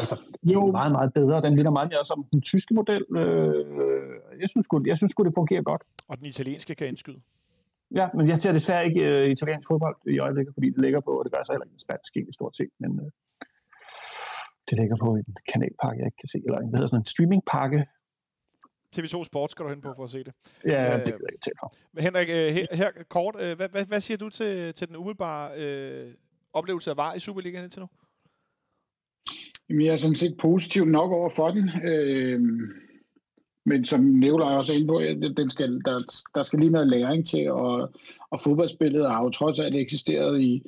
altså, 0.00 0.14
jo. 0.42 0.60
meget, 0.80 0.92
meget 0.98 1.12
bedre. 1.18 1.42
Den 1.46 1.54
ligner 1.54 1.70
meget 1.78 1.90
mere 1.92 2.04
som 2.04 2.26
den 2.32 2.40
tyske 2.50 2.74
model. 2.74 3.04
Øh, 3.20 3.64
jeg 4.42 4.48
synes, 4.50 4.64
sgu, 4.64 4.82
jeg 4.86 4.96
synes 4.96 5.10
sgu, 5.10 5.24
det 5.24 5.34
fungerer 5.40 5.62
godt. 5.62 5.82
Og 6.08 6.18
den 6.18 6.26
italienske 6.26 6.74
kan 6.74 6.86
indskyde. 6.88 7.20
Ja, 7.98 8.06
men 8.16 8.28
jeg 8.28 8.40
ser 8.40 8.52
desværre 8.52 8.86
ikke 8.86 9.02
øh, 9.10 9.30
italiensk 9.30 9.68
fodbold 9.68 9.96
i 10.14 10.18
øjeblikket, 10.18 10.54
fordi 10.54 10.68
det 10.70 10.80
ligger 10.80 11.00
på, 11.00 11.10
og 11.18 11.24
det 11.24 11.32
gør 11.32 11.42
så 11.44 11.52
heller 11.52 11.64
ikke 11.64 11.86
spansk 11.88 12.16
egentlig 12.16 12.34
stort 12.34 12.56
set, 12.56 12.72
men 12.82 12.90
øh, 13.02 13.10
det 14.68 14.74
ligger 14.80 14.96
på 15.04 15.08
en 15.20 15.30
kanalpakke, 15.52 15.98
jeg 16.00 16.06
ikke 16.10 16.20
kan 16.24 16.32
se, 16.34 16.38
eller 16.46 16.58
en, 16.58 16.68
hvad 16.68 16.78
hedder 16.78 16.92
sådan 16.92 17.04
en 17.04 17.12
streamingpakke. 17.12 17.80
TV2 18.98 19.24
Sport 19.24 19.50
skal 19.50 19.64
du 19.64 19.70
hen 19.70 19.80
på 19.80 19.92
for 19.96 20.04
at 20.04 20.10
se 20.10 20.24
det. 20.24 20.32
Ja, 20.64 20.84
Øh, 20.84 20.98
det 20.98 21.04
kan 21.04 21.20
jeg 21.20 21.32
ikke 21.32 21.44
tale. 21.44 21.70
Men 21.92 22.04
Henrik, 22.04 22.28
øh, 22.28 22.54
her, 22.54 22.66
her 22.72 22.90
kort, 23.08 23.34
øh, 23.38 23.56
hvad, 23.56 23.68
hvad, 23.68 23.84
hvad 23.84 24.00
siger 24.00 24.18
du 24.18 24.28
til, 24.28 24.74
til 24.74 24.88
den 24.88 24.96
umiddelbare 24.96 25.50
øh, 25.58 26.12
oplevelse 26.52 26.90
af 26.90 26.96
VAR 26.96 27.14
i 27.14 27.18
Superligaen 27.18 27.64
indtil 27.64 27.80
nu? 27.80 27.88
Jamen, 29.68 29.86
jeg 29.86 29.92
er 29.92 29.96
sådan 29.96 30.14
set 30.14 30.36
positiv 30.40 30.84
nok 30.84 31.12
over 31.12 31.30
for 31.30 31.50
den. 31.50 31.70
Øh, 31.84 32.40
men 33.66 33.84
som 33.84 34.00
Nicolaj 34.00 34.56
også 34.56 34.72
er 34.72 34.76
inde 34.76 34.86
på, 34.86 35.00
den 35.36 35.50
skal, 35.50 35.80
der, 35.84 36.22
der 36.34 36.42
skal 36.42 36.58
lige 36.58 36.72
noget 36.72 36.88
læring 36.88 37.26
til, 37.26 37.50
og, 37.50 37.92
og 38.30 38.40
fodboldspillet 38.40 39.10
har 39.10 39.22
jo 39.22 39.30
trods 39.30 39.58
alt 39.58 39.76
eksisteret 39.76 40.40
i, 40.40 40.62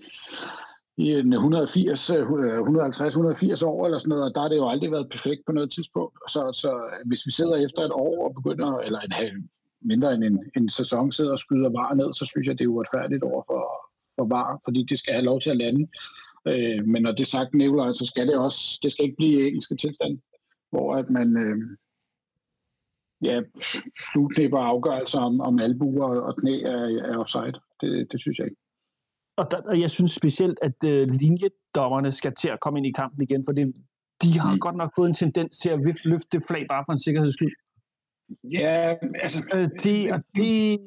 i 0.98 1.12
en 1.12 1.32
180, 1.32 2.10
150, 2.10 3.14
180 3.14 3.62
år 3.62 3.84
eller 3.84 3.98
sådan 3.98 4.08
noget, 4.08 4.24
og 4.24 4.34
der 4.34 4.40
har 4.40 4.48
det 4.48 4.56
jo 4.56 4.68
aldrig 4.68 4.92
været 4.92 5.08
perfekt 5.10 5.42
på 5.46 5.52
noget 5.52 5.70
tidspunkt. 5.70 6.18
Så, 6.28 6.50
så 6.62 6.70
øh, 6.74 7.08
hvis 7.08 7.26
vi 7.26 7.30
sidder 7.30 7.56
efter 7.56 7.82
et 7.82 7.92
år 7.92 8.28
og 8.28 8.34
begynder, 8.34 8.78
eller 8.78 9.00
en 9.00 9.12
halv, 9.12 9.42
mindre 9.80 10.14
end 10.14 10.24
en, 10.24 10.50
en 10.56 10.70
sæson, 10.70 11.12
sidder 11.12 11.32
og 11.32 11.38
skyder 11.38 11.68
var 11.68 11.94
ned, 11.94 12.14
så 12.14 12.24
synes 12.26 12.46
jeg, 12.46 12.58
det 12.58 12.64
er 12.64 12.68
uretfærdigt 12.68 13.22
over 13.22 13.42
for, 13.46 13.62
for 14.16 14.24
var, 14.24 14.60
fordi 14.64 14.82
det 14.82 14.98
skal 14.98 15.14
have 15.14 15.24
lov 15.24 15.40
til 15.40 15.50
at 15.50 15.56
lande. 15.56 15.88
Øh, 16.48 16.86
men 16.86 17.02
når 17.02 17.12
det 17.12 17.20
er 17.20 17.34
sagt, 17.36 17.54
Nikolaj, 17.54 17.92
så 17.92 18.06
skal 18.06 18.28
det 18.28 18.36
også, 18.36 18.78
det 18.82 18.92
skal 18.92 19.04
ikke 19.04 19.16
blive 19.16 19.46
engelske 19.48 19.76
tilstand, 19.76 20.18
hvor 20.70 20.96
at 20.96 21.10
man 21.10 21.36
øh, 21.36 21.56
ja, 23.22 23.42
flueknipper 24.12 24.58
afgørelser 24.58 25.20
om, 25.20 25.40
om 25.40 25.58
albuer 25.58 26.20
og 26.20 26.36
knæ 26.36 26.62
er, 26.62 27.10
er 27.10 27.18
offside. 27.18 27.60
Det, 27.80 28.12
det 28.12 28.20
synes 28.20 28.38
jeg 28.38 28.46
ikke. 28.46 28.65
Og, 29.36 29.50
der, 29.50 29.60
og 29.62 29.80
jeg 29.80 29.90
synes 29.90 30.12
specielt, 30.12 30.58
at 30.62 30.84
øh, 30.84 31.08
linjedommerne 31.08 32.12
skal 32.12 32.34
til 32.34 32.48
at 32.48 32.60
komme 32.60 32.78
ind 32.78 32.86
i 32.86 32.92
kampen 32.92 33.22
igen, 33.22 33.44
for 33.44 33.52
det, 33.52 33.74
de 34.22 34.38
har 34.38 34.52
Mm. 34.52 34.60
godt 34.60 34.76
nok 34.76 34.92
fået 34.96 35.08
en 35.08 35.14
tendens 35.14 35.58
til 35.58 35.68
at 35.70 35.78
løfte 36.04 36.28
det 36.32 36.42
flag 36.48 36.66
bare 36.70 36.84
for 36.86 36.92
en 36.92 37.00
sikkerheds 37.00 37.34
skyld. 37.34 37.52
Ja, 38.44 38.94
altså, 39.22 39.38
Øh, 39.54 39.68
det, 39.82 40.12
og 40.12 40.22
det, 40.36 40.78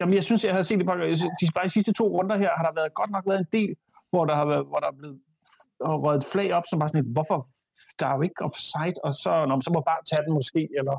jamen, 0.00 0.14
jeg 0.14 0.24
synes, 0.24 0.44
jeg 0.44 0.54
har 0.54 0.62
set 0.62 0.78
det 0.78 1.18
synes, 1.18 1.32
de, 1.40 1.46
bare 1.54 1.64
de 1.64 1.70
sidste 1.70 1.92
to 1.92 2.04
runder 2.08 2.36
her, 2.36 2.50
har 2.56 2.64
der 2.64 2.72
været, 2.74 2.94
godt 2.94 3.10
nok 3.10 3.24
været 3.26 3.38
en 3.38 3.46
del, 3.52 3.76
hvor 4.10 4.24
der 4.24 4.34
har 4.34 4.44
været, 4.44 4.66
hvor 4.66 4.78
der 4.78 4.86
er 4.88 4.92
blevet 4.92 5.18
røget 5.80 6.22
et 6.22 6.28
flag 6.32 6.52
op, 6.52 6.62
som 6.70 6.78
bare 6.78 6.88
sådan 6.88 7.04
lidt, 7.04 7.12
hvorfor, 7.12 7.46
der 8.00 8.06
er 8.06 8.14
jo 8.16 8.22
ikke 8.22 8.44
offside, 8.44 8.94
og 9.04 9.12
så, 9.14 9.46
nå, 9.48 9.60
så 9.60 9.70
må 9.74 9.80
bare 9.80 10.02
tage 10.10 10.22
den 10.26 10.32
måske, 10.34 10.68
eller, 10.78 10.96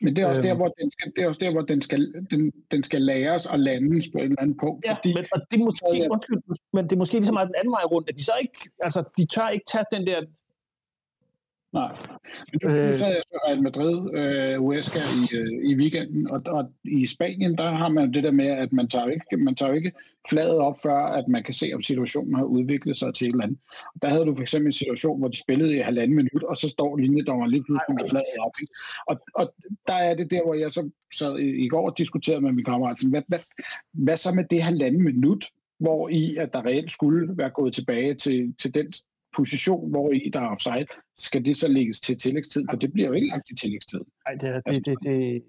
men 0.00 0.16
det 0.16 0.22
er 0.22 0.26
også 0.26 0.40
Øhm. 0.40 0.48
der, 0.48 0.54
hvor 0.54 0.68
den 0.80 0.90
skal, 0.90 1.12
det 1.16 1.24
er 1.24 1.28
også 1.28 1.40
der, 1.44 1.50
hvor 1.50 1.60
den 1.60 1.82
skal, 1.82 2.14
den, 2.30 2.52
den 2.70 2.82
skal 2.82 3.02
læres 3.02 3.46
og 3.46 3.58
landes 3.58 4.08
på 4.12 4.18
et 4.18 4.24
eller 4.24 4.42
andet 4.42 4.56
punkt. 4.60 4.86
ja, 4.86 4.92
fordi, 4.94 5.14
men, 5.14 5.24
og 5.32 5.40
det 5.50 5.60
er 5.60 5.64
måske, 5.64 6.08
undskyld, 6.10 6.38
men 6.72 6.84
det 6.84 6.92
er 6.92 6.96
måske 6.96 7.14
lige 7.14 7.24
så 7.24 7.32
meget 7.32 7.48
den 7.48 7.54
anden 7.58 7.72
vej 7.72 7.84
rundt, 7.84 8.08
at 8.08 8.16
de 8.18 8.24
så 8.24 8.32
ikke, 8.42 8.70
altså, 8.80 9.00
de 9.18 9.26
tør 9.26 9.48
ikke 9.48 9.66
tage 9.72 9.84
den 9.92 10.06
der, 10.06 10.18
Nej. 11.72 11.96
Men 12.52 12.60
nu 12.62 12.68
Øh. 12.70 12.94
sad 12.94 13.08
jeg 13.08 13.22
så 13.26 13.38
Real 13.46 13.62
Madrid, 13.62 14.14
øh, 14.14 14.58
Huesca 14.60 14.98
i, 14.98 15.36
øh, 15.36 15.70
i 15.70 15.74
weekenden, 15.76 16.30
og, 16.30 16.42
og 16.46 16.72
i 16.84 17.06
Spanien, 17.06 17.58
der 17.58 17.70
har 17.70 17.88
man 17.88 18.12
det 18.14 18.22
der 18.22 18.30
med, 18.30 18.46
at 18.46 18.72
man 18.72 18.88
tager 18.88 19.06
ikke, 19.08 19.36
man 19.36 19.54
tager 19.54 19.72
ikke 19.72 19.92
fladet 20.30 20.58
op, 20.58 20.76
før 20.82 20.96
at 20.96 21.28
man 21.28 21.42
kan 21.42 21.54
se, 21.54 21.72
om 21.74 21.82
situationen 21.82 22.34
har 22.34 22.44
udviklet 22.44 22.98
sig 22.98 23.14
til 23.14 23.26
et 23.26 23.32
eller 23.32 23.44
andet. 23.44 23.58
Og 23.94 24.02
der 24.02 24.08
havde 24.08 24.24
du 24.24 24.34
for 24.34 24.42
eksempel 24.42 24.66
en 24.66 24.72
situation, 24.72 25.18
hvor 25.18 25.28
de 25.28 25.38
spillede 25.38 25.76
i 25.76 25.78
halvanden 25.80 26.16
minut, 26.16 26.42
og 26.42 26.56
så 26.56 26.68
står 26.68 26.96
linjedommeren 26.96 27.50
lige 27.50 27.64
pludselig 27.64 27.94
med 27.94 28.10
fladet 28.10 28.38
op. 28.40 28.52
Og, 29.06 29.20
og 29.34 29.54
der 29.86 29.94
er 29.94 30.14
det 30.14 30.30
der, 30.30 30.44
hvor 30.44 30.54
jeg 30.54 30.72
så 30.72 30.90
sad 31.18 31.38
i, 31.38 31.64
i 31.64 31.68
går 31.68 31.90
og 31.90 31.98
diskuterede 31.98 32.40
med 32.40 32.52
min 32.52 32.64
kammerat, 32.64 32.98
sådan, 32.98 33.10
hvad, 33.10 33.22
hvad, 33.28 33.38
hvad 33.92 34.16
så 34.16 34.34
med 34.34 34.44
det 34.50 34.62
halvanden 34.62 35.04
minut, 35.04 35.44
hvor 35.78 36.08
i 36.08 36.36
at 36.36 36.52
der 36.54 36.66
reelt 36.66 36.92
skulle 36.92 37.38
være 37.38 37.50
gået 37.50 37.74
tilbage 37.74 38.14
til, 38.14 38.54
til 38.62 38.74
den 38.74 38.92
position, 39.36 39.90
hvor 39.90 40.12
i 40.12 40.30
der 40.32 40.40
er 40.40 40.48
offside, 40.48 40.86
skal 41.16 41.44
det 41.44 41.56
så 41.56 41.68
lægges 41.68 42.00
til 42.00 42.18
tillægstid? 42.18 42.64
For 42.70 42.76
det 42.76 42.92
bliver 42.92 43.08
jo 43.08 43.14
ikke 43.14 43.28
lagt 43.28 43.46
til 43.46 43.56
tillægstid. 43.56 44.00
nej, 44.26 44.34
det, 44.34 44.48
er- 44.48 44.60
det, 44.60 44.86
det, 44.86 44.98
det, 45.02 45.44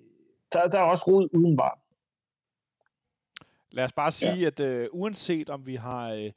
der, 0.54 0.68
der 0.68 0.78
er 0.80 0.84
også 0.84 1.04
rod 1.08 1.30
uden 1.34 1.58
var. 1.58 1.80
Lad 3.72 3.86
os 3.86 3.94
bare 3.94 4.12
sige, 4.12 4.36
ja. 4.36 4.46
at 4.48 4.60
øh, 4.60 4.88
uanset 4.92 5.50
om 5.50 5.66
vi 5.66 5.76
har 5.76 6.10
øh, 6.12 6.32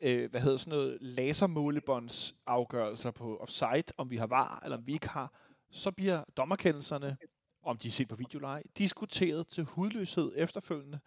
øh, 0.00 0.30
hvad 0.30 0.40
hedder 0.40 0.56
sådan 0.56 0.78
noget, 0.78 0.98
lasermålebåndsafgørelser 1.00 3.10
på 3.10 3.36
offside, 3.36 3.84
om 3.96 4.10
vi 4.10 4.16
har 4.16 4.26
var 4.26 4.60
eller 4.64 4.76
om 4.76 4.86
vi 4.86 4.92
ikke 4.92 5.08
har, 5.08 5.32
så 5.70 5.90
bliver 5.90 6.24
dommerkendelserne, 6.36 7.16
om 7.62 7.78
de 7.78 7.88
er 7.88 7.92
set 7.92 8.08
på 8.08 8.16
videolej, 8.16 8.62
diskuteret 8.78 9.46
til 9.46 9.64
hudløshed 9.64 10.32
efterfølgende. 10.36 10.98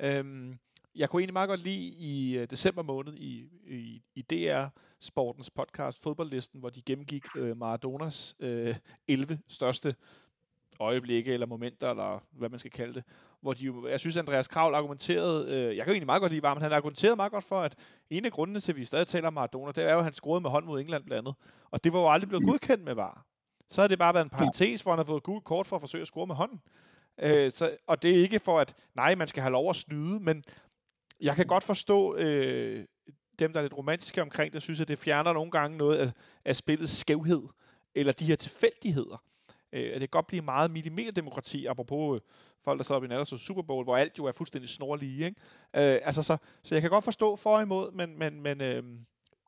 Øhm, 0.00 0.58
jeg 0.94 1.10
kunne 1.10 1.20
egentlig 1.20 1.32
meget 1.32 1.48
godt 1.48 1.64
lide 1.64 1.94
i 1.98 2.38
øh, 2.38 2.50
december 2.50 2.82
måned 2.82 3.14
i, 3.14 3.48
i, 3.66 4.02
i 4.14 4.22
DR 4.22 4.64
Sportens 5.00 5.50
podcast 5.50 6.02
Fodboldlisten, 6.02 6.60
hvor 6.60 6.70
de 6.70 6.82
gennemgik 6.82 7.24
øh, 7.36 7.56
Maradonas 7.56 8.36
øh, 8.40 8.76
11 9.08 9.38
største 9.48 9.94
øjeblikke 10.80 11.32
eller 11.32 11.46
momenter, 11.46 11.90
eller 11.90 12.24
hvad 12.30 12.48
man 12.48 12.58
skal 12.58 12.70
kalde 12.70 12.94
det, 12.94 13.04
hvor 13.40 13.52
de 13.52 13.64
jo, 13.64 13.88
jeg 13.88 14.00
synes, 14.00 14.16
Andreas 14.16 14.48
Kravl 14.48 14.74
argumenterede, 14.74 15.54
øh, 15.54 15.76
jeg 15.76 15.84
kan 15.84 15.92
egentlig 15.92 16.06
meget 16.06 16.20
godt 16.20 16.32
lide 16.32 16.42
var, 16.42 16.54
men 16.54 16.62
han 16.62 16.72
argumenterede 16.72 17.16
meget 17.16 17.32
godt 17.32 17.44
for, 17.44 17.60
at 17.60 17.76
en 18.10 18.24
af 18.24 18.32
grundene 18.32 18.60
til, 18.60 18.72
at 18.72 18.76
vi 18.76 18.84
stadig 18.84 19.06
taler 19.06 19.26
om 19.26 19.34
Maradona, 19.34 19.72
det 19.72 19.84
er 19.84 19.92
jo, 19.92 19.98
at 19.98 20.04
han 20.04 20.14
scorede 20.14 20.40
med 20.40 20.50
hånd 20.50 20.64
mod 20.64 20.80
England 20.80 21.04
blandt 21.04 21.18
andet. 21.18 21.34
Og 21.70 21.84
det 21.84 21.92
var 21.92 21.98
jo 21.98 22.10
aldrig 22.10 22.28
blevet 22.28 22.46
godkendt 22.46 22.84
med 22.84 22.94
VAR. 22.94 23.26
Så 23.70 23.80
havde 23.80 23.88
det 23.88 23.98
bare 23.98 24.14
været 24.14 24.24
en 24.24 24.30
parentes, 24.30 24.82
hvor 24.82 24.92
han 24.92 24.98
har 24.98 25.04
fået 25.04 25.22
gult 25.22 25.44
kort 25.44 25.66
for 25.66 25.76
at 25.76 25.82
forsøge 25.82 26.02
at 26.02 26.08
score 26.08 26.26
med 26.26 26.34
hånden. 26.34 26.60
Øh, 27.22 27.50
så, 27.50 27.76
og 27.86 28.02
det 28.02 28.10
er 28.10 28.22
ikke 28.22 28.38
for, 28.38 28.60
at 28.60 28.74
nej, 28.94 29.14
man 29.14 29.28
skal 29.28 29.42
have 29.42 29.52
lov 29.52 29.70
at 29.70 29.76
snyde, 29.76 30.20
men 30.20 30.44
jeg 31.22 31.36
kan 31.36 31.46
godt 31.46 31.64
forstå 31.64 32.16
øh, 32.16 32.84
dem, 33.38 33.52
der 33.52 33.60
er 33.60 33.64
lidt 33.64 33.76
romantiske 33.76 34.22
omkring 34.22 34.52
det, 34.52 34.62
synes, 34.62 34.80
at 34.80 34.88
det 34.88 34.98
fjerner 34.98 35.32
nogle 35.32 35.50
gange 35.50 35.76
noget 35.76 35.96
af, 35.96 36.12
af 36.44 36.56
spillets 36.56 36.92
skævhed, 36.92 37.42
eller 37.94 38.12
de 38.12 38.24
her 38.24 38.36
tilfældigheder. 38.36 39.22
Øh, 39.72 39.86
at 39.86 39.92
det 39.92 40.00
kan 40.00 40.08
godt 40.08 40.26
blive 40.26 40.42
meget 40.42 40.70
millimeterdemokrati, 40.70 41.66
apropos 41.66 42.16
øh, 42.16 42.20
folk, 42.64 42.78
der 42.78 42.84
sad 42.84 42.96
op 42.96 43.04
i 43.04 43.06
nat 43.06 43.18
og 43.18 43.26
så 43.26 43.36
Super 43.36 43.62
Bowl, 43.62 43.84
hvor 43.84 43.96
alt 43.96 44.18
jo 44.18 44.24
er 44.24 44.32
fuldstændig 44.32 44.70
snorlige. 44.70 45.24
Ikke? 45.24 45.40
Øh, 45.76 46.00
altså 46.02 46.22
så, 46.22 46.36
så 46.62 46.74
jeg 46.74 46.82
kan 46.82 46.90
godt 46.90 47.04
forstå 47.04 47.36
for 47.36 47.56
og 47.56 47.62
imod, 47.62 47.92
men, 47.92 48.18
men, 48.18 48.40
men 48.40 48.60
øh, 48.60 48.82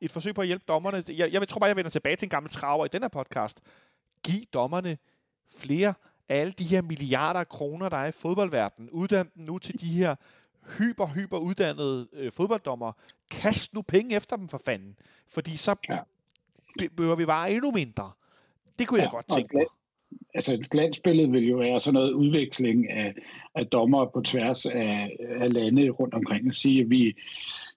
et 0.01 0.13
forsøg 0.13 0.35
på 0.35 0.41
at 0.41 0.47
hjælpe 0.47 0.65
dommerne. 0.69 1.05
Jeg, 1.09 1.33
jeg 1.33 1.49
tror 1.49 1.59
bare, 1.59 1.69
jeg 1.69 1.77
vender 1.77 1.91
tilbage 1.91 2.17
til 2.17 2.27
en 2.27 2.31
gammel 2.31 2.51
traver 2.51 2.85
i 2.85 2.89
den 2.89 3.03
her 3.03 3.09
podcast. 3.09 3.61
Giv 4.23 4.43
dommerne 4.53 4.99
flere 5.57 5.95
af 6.29 6.41
alle 6.41 6.53
de 6.53 6.65
her 6.65 6.83
milliarder 6.83 7.41
af 7.41 7.49
kroner, 7.49 7.89
der 7.89 7.97
er 7.97 8.07
i 8.07 8.13
fodboldverdenen. 8.13 8.91
Uddan 8.91 9.31
dem 9.35 9.45
nu 9.45 9.59
til 9.59 9.81
de 9.81 9.87
her 9.87 10.15
hyper, 10.79 11.07
hyper 11.07 11.39
uddannede 11.39 12.09
øh, 12.13 12.33
fodbolddommer. 12.33 12.93
Kast 13.31 13.75
nu 13.75 13.83
penge 13.83 14.17
efter 14.17 14.37
dem 14.37 14.49
for 14.49 14.61
fanden. 14.65 14.97
Fordi 15.29 15.57
så 15.57 15.75
Ja. 15.89 15.99
behøver 16.97 17.17
vi 17.17 17.27
bare 17.27 17.53
endnu 17.53 17.71
mindre. 17.71 18.11
Det 18.79 18.89
kunne 18.89 19.01
jeg 19.01 19.07
Ja, 19.07 19.11
godt 19.17 19.27
og 19.29 19.37
tænke 19.37 19.57
mig. 19.57 19.67
Altså 20.35 20.55
et 20.55 20.71
glansbillede 20.71 21.31
vil 21.31 21.49
jo 21.49 21.57
være 21.57 21.81
sådan 21.81 21.95
noget 21.95 22.13
udveksling 22.13 22.91
af, 22.91 23.15
af 23.55 23.67
dommer 23.67 24.07
på 24.15 24.21
tværs 24.21 24.67
af, 24.67 25.17
af 25.21 25.53
lande 25.53 25.91
rundt 25.91 26.15
omkring. 26.15 26.49
At 26.49 26.55
sige, 26.55 26.81
at 26.81 26.91
vi 26.91 27.15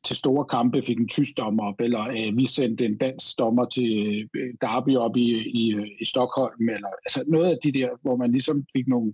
til 0.04 0.16
store 0.16 0.46
kampe 0.46 0.82
fik 0.82 0.98
en 1.00 1.08
tysk 1.08 1.38
dommer 1.38 1.64
op, 1.64 1.82
eller 1.82 2.02
øh, 2.08 2.38
vi 2.38 2.48
sendte 2.48 2.86
en 2.86 2.98
dansk 2.98 3.40
dommer 3.40 3.66
til 3.66 4.30
øh, 4.36 4.54
Derby 4.62 4.96
op 4.96 5.18
i, 5.18 5.30
i, 5.50 5.74
øh, 5.76 5.88
i 6.00 6.06
Stockholm, 6.06 6.70
eller 6.70 6.88
altså 7.06 7.24
noget 7.28 7.46
af 7.50 7.58
de 7.64 7.72
der, 7.72 7.90
hvor 8.02 8.16
man 8.16 8.32
ligesom 8.32 8.66
fik 8.76 8.88
nogle, 8.88 9.14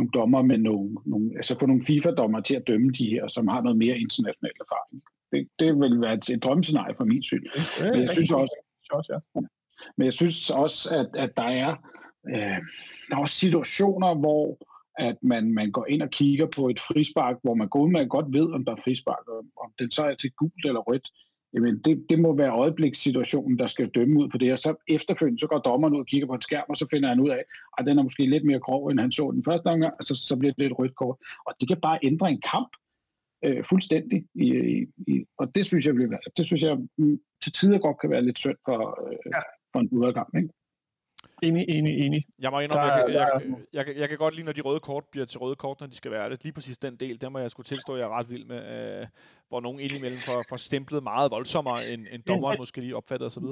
nogle 0.00 0.10
dommer 0.18 0.42
med 0.42 0.58
nogle, 0.58 0.96
nogle 1.04 1.30
altså 1.36 1.58
få 1.58 1.66
nogle 1.66 1.84
FIFA-dommer 1.84 2.40
til 2.40 2.54
at 2.54 2.66
dømme 2.66 2.90
de 2.98 3.10
her, 3.10 3.28
som 3.28 3.48
har 3.48 3.60
noget 3.60 3.78
mere 3.78 3.98
international 3.98 4.52
erfaring. 4.64 5.02
Det, 5.32 5.48
det 5.58 5.80
vil 5.80 6.00
være 6.00 6.14
et, 6.14 6.28
et 6.30 6.42
drømmescenarie 6.42 6.94
for 6.96 7.04
min 7.04 7.22
syn. 7.22 7.44
Men 7.92 8.02
jeg 8.02 8.12
synes 8.12 8.32
også, 8.32 8.56
også 8.92 9.12
ja. 9.12 9.40
men 9.96 10.04
jeg 10.04 10.14
synes 10.14 10.50
også, 10.50 10.80
at, 11.00 11.22
at 11.24 11.30
der 11.36 11.50
er 11.66 11.70
øh, 12.28 12.58
der 13.08 13.16
er 13.16 13.20
også 13.20 13.34
situationer, 13.34 14.14
hvor 14.14 14.58
at 14.98 15.16
man, 15.22 15.54
man 15.54 15.72
går 15.72 15.86
ind 15.88 16.02
og 16.02 16.10
kigger 16.10 16.46
på 16.46 16.68
et 16.68 16.80
frispark, 16.80 17.36
hvor 17.42 17.54
man 17.54 17.68
går 17.68 17.80
ud 17.80 17.90
med 17.90 18.08
godt 18.08 18.26
ved, 18.32 18.52
om 18.54 18.64
der 18.64 18.72
er 18.72 18.82
frispark, 18.84 19.28
og 19.28 19.44
om 19.64 19.72
den 19.78 19.90
så 19.90 20.02
er 20.02 20.14
til 20.14 20.30
gult 20.30 20.64
eller 20.64 20.80
rødt, 20.80 21.08
jamen 21.54 21.78
det, 21.78 22.06
det 22.10 22.18
må 22.18 22.36
være 22.36 22.50
øjeblikssituationen, 22.50 23.58
der 23.58 23.66
skal 23.66 23.88
dømme 23.88 24.20
ud 24.20 24.28
på 24.28 24.38
det, 24.38 24.52
og 24.52 24.58
så 24.58 24.74
efterfølgende, 24.88 25.40
så 25.40 25.46
går 25.46 25.58
dommeren 25.58 25.94
ud 25.94 26.00
og 26.00 26.06
kigger 26.06 26.26
på 26.26 26.34
en 26.34 26.42
skærm, 26.42 26.64
og 26.68 26.76
så 26.76 26.86
finder 26.90 27.08
han 27.08 27.20
ud 27.20 27.30
af, 27.30 27.44
at 27.78 27.86
den 27.86 27.98
er 27.98 28.02
måske 28.02 28.26
lidt 28.26 28.44
mere 28.44 28.60
grov, 28.60 28.86
end 28.86 29.00
han 29.00 29.12
så 29.12 29.30
den 29.30 29.44
første 29.44 29.70
gang, 29.70 29.84
og 29.84 30.04
så, 30.04 30.14
så 30.28 30.36
bliver 30.36 30.54
det 30.58 30.66
et 30.66 30.78
rødt 30.78 30.94
kort. 30.94 31.16
Og 31.46 31.54
det 31.60 31.68
kan 31.68 31.80
bare 31.80 31.98
ændre 32.02 32.30
en 32.30 32.40
kamp 32.52 32.68
øh, 33.44 33.64
fuldstændig, 33.64 34.26
i, 34.34 34.48
i, 35.06 35.24
og 35.38 35.54
det 35.54 35.66
synes 35.66 35.86
jeg, 35.86 35.94
bliver, 35.94 36.18
det 36.36 36.46
synes 36.46 36.62
jeg 36.62 36.76
mm, 36.98 37.20
til 37.42 37.52
tider 37.52 37.78
godt 37.78 38.00
kan 38.00 38.10
være 38.10 38.24
lidt 38.24 38.38
synd 38.38 38.56
for, 38.64 39.08
øh, 39.08 39.16
ja. 39.26 39.40
for 39.72 39.80
en 39.80 39.88
udgang. 39.92 40.28
Ikke? 40.36 40.48
Enig, 41.42 41.64
enig, 41.68 41.98
enig. 42.06 42.26
Jeg 42.38 42.50
må 42.50 42.60
indrømme, 42.60 42.92
jeg, 42.92 43.04
jeg, 43.08 43.40
jeg, 43.72 43.86
jeg, 43.86 43.96
jeg, 43.96 44.08
kan 44.08 44.18
godt 44.18 44.34
lide, 44.34 44.44
når 44.44 44.52
de 44.52 44.60
røde 44.60 44.80
kort 44.80 45.04
bliver 45.10 45.26
til 45.26 45.38
røde 45.38 45.56
kort, 45.56 45.80
når 45.80 45.86
de 45.86 45.94
skal 45.94 46.10
være 46.10 46.30
det. 46.30 46.44
Lige 46.44 46.52
præcis 46.52 46.78
den 46.78 46.96
del, 46.96 47.20
der 47.20 47.28
må 47.28 47.38
jeg 47.38 47.50
skulle 47.50 47.64
tilstå, 47.64 47.92
at 47.94 48.00
jeg 48.00 48.06
er 48.06 48.18
ret 48.18 48.30
vild 48.30 48.44
med, 48.44 49.00
øh, 49.00 49.06
hvor 49.48 49.60
nogen 49.60 49.80
indimellem 49.80 50.18
får, 50.18 50.44
får 50.48 50.56
stemplet 50.56 51.02
meget 51.02 51.30
voldsommere, 51.30 51.88
end, 51.88 52.06
end 52.10 52.22
dommeren 52.22 52.56
måske 52.58 52.80
lige 52.80 52.96
opfattet 52.96 53.26
osv. 53.26 53.44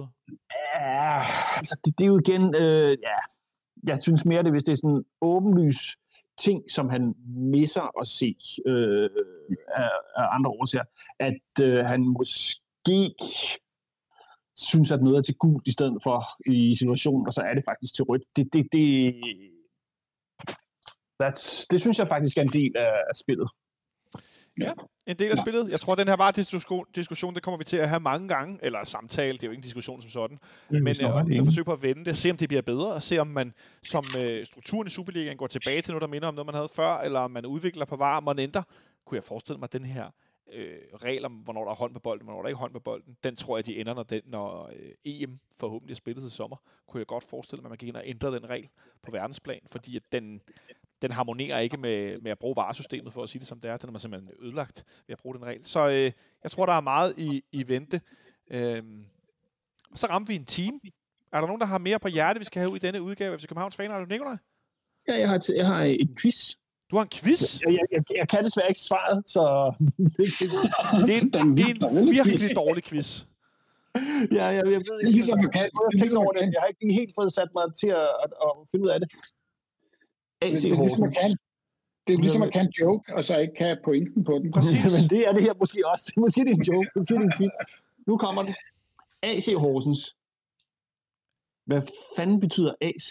Ja, 0.77 1.23
altså 1.57 1.77
det, 1.85 1.99
det 1.99 2.05
er 2.05 2.09
jo 2.09 2.19
igen, 2.19 2.55
øh, 2.55 2.91
ja, 2.91 3.19
jeg 3.87 4.03
synes 4.03 4.25
mere 4.25 4.43
det, 4.43 4.53
hvis 4.53 4.65
det 4.65 4.73
er 4.73 4.77
sådan 4.77 5.05
åbenlys 5.21 5.97
ting, 6.39 6.71
som 6.71 6.89
han 6.89 7.15
misser 7.27 8.01
at 8.01 8.07
se 8.07 8.37
øh, 8.67 9.11
af, 9.69 9.91
af 10.17 10.27
andre 10.31 10.51
årsager, 10.51 10.85
at 11.19 11.63
øh, 11.63 11.85
han 11.85 12.01
måske 12.01 13.15
synes, 14.59 14.91
at 14.91 15.03
noget 15.03 15.19
er 15.19 15.23
til 15.23 15.35
gult 15.35 15.67
i 15.67 15.73
stedet 15.73 15.99
for 16.03 16.25
i 16.47 16.75
situationen, 16.77 17.27
og 17.27 17.33
så 17.33 17.41
er 17.41 17.55
det 17.55 17.65
faktisk 17.65 17.95
til 17.95 18.05
rødt. 18.05 18.23
Det, 18.37 18.53
det, 18.53 18.67
det, 18.73 19.15
that's, 21.23 21.67
det 21.71 21.81
synes 21.81 21.99
jeg 21.99 22.09
faktisk 22.09 22.39
er 22.39 22.43
en 22.43 22.49
del 22.49 22.73
af, 22.77 22.93
af 23.09 23.17
spillet. 23.17 23.49
Ja, 24.61 24.73
en 25.07 25.17
del 25.17 25.31
af 25.31 25.37
ja. 25.37 25.43
spillet. 25.43 25.71
Jeg 25.71 25.81
tror, 25.81 25.93
at 25.93 25.99
den 25.99 26.09
her 26.09 26.17
var 26.17 26.31
diskussion, 26.31 26.87
diskussion, 26.95 27.35
det 27.35 27.43
kommer 27.43 27.59
vi 27.59 27.65
til 27.65 27.77
at 27.77 27.89
have 27.89 28.01
mange 28.01 28.29
gange, 28.29 28.59
eller 28.63 28.85
samtale, 28.85 29.33
det 29.33 29.43
er 29.43 29.47
jo 29.47 29.51
ikke 29.51 29.59
en 29.59 29.63
diskussion 29.63 30.03
som 30.03 30.11
sådan, 30.11 30.39
Ja, 30.73 30.79
men 30.79 30.89
øh, 30.89 30.97
jeg 31.01 31.21
ene. 31.21 31.45
forsøger 31.45 31.65
på 31.65 31.73
at 31.73 31.83
vende 31.83 32.05
det, 32.05 32.17
se 32.17 32.31
om 32.31 32.37
det 32.37 32.49
bliver 32.49 32.63
bedre, 32.63 32.93
og 32.93 33.03
se 33.03 33.19
om 33.19 33.27
man 33.27 33.53
som 33.85 34.05
øh, 34.19 34.47
strukturen 34.47 34.87
i 34.87 34.91
Superligaen 34.91 35.37
går 35.37 35.47
tilbage 35.47 35.83
til 35.83 35.93
noget, 35.93 36.03
der 36.03 36.09
minder 36.09 36.29
om 36.29 36.35
noget, 36.35 36.47
man 36.47 36.55
havde 36.55 36.69
før, 36.69 36.99
eller 36.99 37.21
om 37.21 37.31
man 37.31 37.47
udvikler 37.47 37.85
på 37.85 37.97
var, 37.97 38.21
man 38.21 38.39
ændrer. 38.39 38.63
Kunne 39.07 39.17
jeg 39.17 39.25
forestille 39.25 39.59
mig, 39.59 39.67
at 39.67 39.73
den 39.73 39.85
her 39.85 40.11
øh, 40.53 40.79
regel 40.95 41.25
om, 41.25 41.33
hvornår 41.33 41.65
der 41.65 41.71
er 41.71 41.75
hånd 41.75 41.95
på 41.95 42.01
bolden, 42.01 42.25
hvornår 42.25 42.43
der 42.43 42.49
ikke 42.49 42.57
er 42.57 42.61
hånd 42.61 42.73
på 42.73 42.81
bolden, 42.81 43.17
den 43.25 43.37
tror 43.37 43.57
jeg, 43.59 43.67
de 43.67 43.81
ender, 43.81 43.95
når, 43.95 44.03
den, 44.03 44.23
når 44.25 44.71
øh, 44.77 44.93
EM 45.05 45.39
forhåbentlig 45.61 45.93
er 45.95 45.97
spillet 45.97 46.23
til 46.23 46.31
sommer. 46.31 46.57
Kunne 46.87 46.99
jeg 46.99 47.07
godt 47.07 47.25
forestille 47.25 47.63
mig, 47.63 47.67
at 47.67 47.71
man 47.71 47.79
gik 47.79 47.89
ind 47.89 47.97
og 47.97 48.03
ændrede 48.07 48.41
den 48.41 48.51
regel 48.51 48.69
på 49.03 49.11
verdensplan, 49.11 49.61
fordi 49.71 49.97
at 49.97 50.03
den, 50.13 50.41
den 51.03 51.11
harmonerer 51.11 51.59
ikke 51.59 51.77
med, 51.77 52.21
med 52.21 52.31
at 52.31 52.39
bruge 52.39 52.57
varesystemet, 52.57 53.13
for 53.13 53.23
at 53.23 53.29
sige 53.29 53.41
det 53.41 53.49
som 53.49 53.61
det 53.61 53.71
er. 53.71 53.77
Den 53.77 53.89
er 53.89 53.93
man 53.93 54.01
simpelthen 54.01 54.33
ødelagt 54.41 54.85
ved 55.07 55.13
at 55.13 55.19
bruge 55.19 55.35
den 55.35 55.45
regel. 55.45 55.67
Så 55.67 55.89
øh, 55.89 56.13
jeg 56.43 56.51
tror, 56.51 56.67
der 56.67 56.73
er 56.73 56.81
meget 56.81 57.19
i, 57.19 57.45
i 57.53 57.69
vente. 57.69 58.01
Øh, 58.51 58.83
så 59.95 60.07
ramte 60.07 60.29
vi 60.29 60.35
en 60.37 60.45
team. 60.45 60.81
Er 61.33 61.41
der 61.41 61.47
nogen, 61.47 61.61
der 61.61 61.67
har 61.67 61.79
mere 61.79 61.99
på 61.99 62.09
hjerte, 62.09 62.39
vi 62.39 62.45
skal 62.45 62.61
have 62.61 62.71
ud 62.71 62.77
i 62.77 62.79
denne 62.79 63.03
udgave 63.03 63.33
af 63.33 63.41
FC 63.41 63.47
Københavns 63.49 63.77
Fanradio? 63.77 64.07
Nikolaj? 64.07 64.37
Ja, 65.09 65.19
jeg 65.19 65.29
har, 65.29 65.39
t- 65.39 65.57
jeg 65.57 65.67
har 65.67 65.83
øh, 65.85 65.97
en 66.01 66.17
quiz. 66.21 66.55
Du 66.91 66.97
har 66.97 67.03
en 67.03 67.09
quiz? 67.09 67.61
Jeg, 67.61 67.73
jeg, 67.73 67.87
jeg, 67.93 68.03
jeg 68.19 68.29
kan 68.29 68.45
desværre 68.45 68.69
ikke 68.69 68.81
svaret, 68.81 69.29
så 69.35 69.43
det, 70.17 70.27
det, 70.41 70.49
Det 71.07 71.15
er, 71.17 71.43
en, 71.43 71.57
det 71.57 71.65
er 71.65 71.89
en 71.89 72.11
virkelig 72.11 72.57
dårlig 72.57 72.85
quiz. 72.85 73.09
ja, 74.39 74.45
jeg, 74.45 74.55
jeg 74.57 74.65
ved 74.65 74.73
Det 74.73 74.89
er 74.89 74.99
ikke, 74.99 75.11
ligesom, 75.11 75.39
kan, 75.55 75.63
jeg 75.63 75.87
har 75.91 75.99
tænkt 75.99 76.17
over 76.23 76.33
det. 76.33 76.41
Jeg 76.41 76.61
har 76.61 76.69
ikke 76.73 76.95
helt 77.01 77.13
fået 77.15 77.33
sat 77.33 77.51
mig 77.55 77.65
til 77.81 77.91
at, 78.03 78.09
at, 78.25 78.31
at 78.47 78.51
finde 78.71 78.85
ud 78.85 78.91
af 78.95 79.01
det. 79.01 79.09
AC 80.43 80.63
det 80.63 80.73
er 80.73 80.77
ligesom, 80.83 81.01
man 81.01 81.13
kan, 81.21 81.31
det 82.07 82.13
er 82.15 82.19
ligesom, 82.19 82.51
kan 82.51 82.67
en 82.67 82.73
joke, 82.81 83.15
og 83.17 83.25
så 83.25 83.39
ikke 83.39 83.55
kan 83.59 83.79
pointen 83.85 84.25
på 84.25 84.33
den. 84.39 84.53
Præcis. 84.57 84.93
Men 84.97 85.05
det 85.11 85.21
er 85.29 85.33
det 85.33 85.43
her 85.43 85.55
måske 85.63 85.79
også. 85.93 86.05
Det 86.07 86.17
er 86.17 86.21
måske 86.21 86.41
det 86.41 86.53
er 86.55 86.59
en 86.63 86.67
joke. 86.73 86.89
Måske 86.97 87.15
det 87.15 87.21
er 87.21 87.25
en 87.25 87.33
quiz. 87.39 87.51
Nu 88.07 88.17
kommer 88.17 88.43
det. 88.43 88.55
AC 89.23 89.47
Horsens. 89.57 90.17
Hvad 91.65 91.83
fanden 92.17 92.41
betyder 92.41 92.75
AC? 92.81 93.11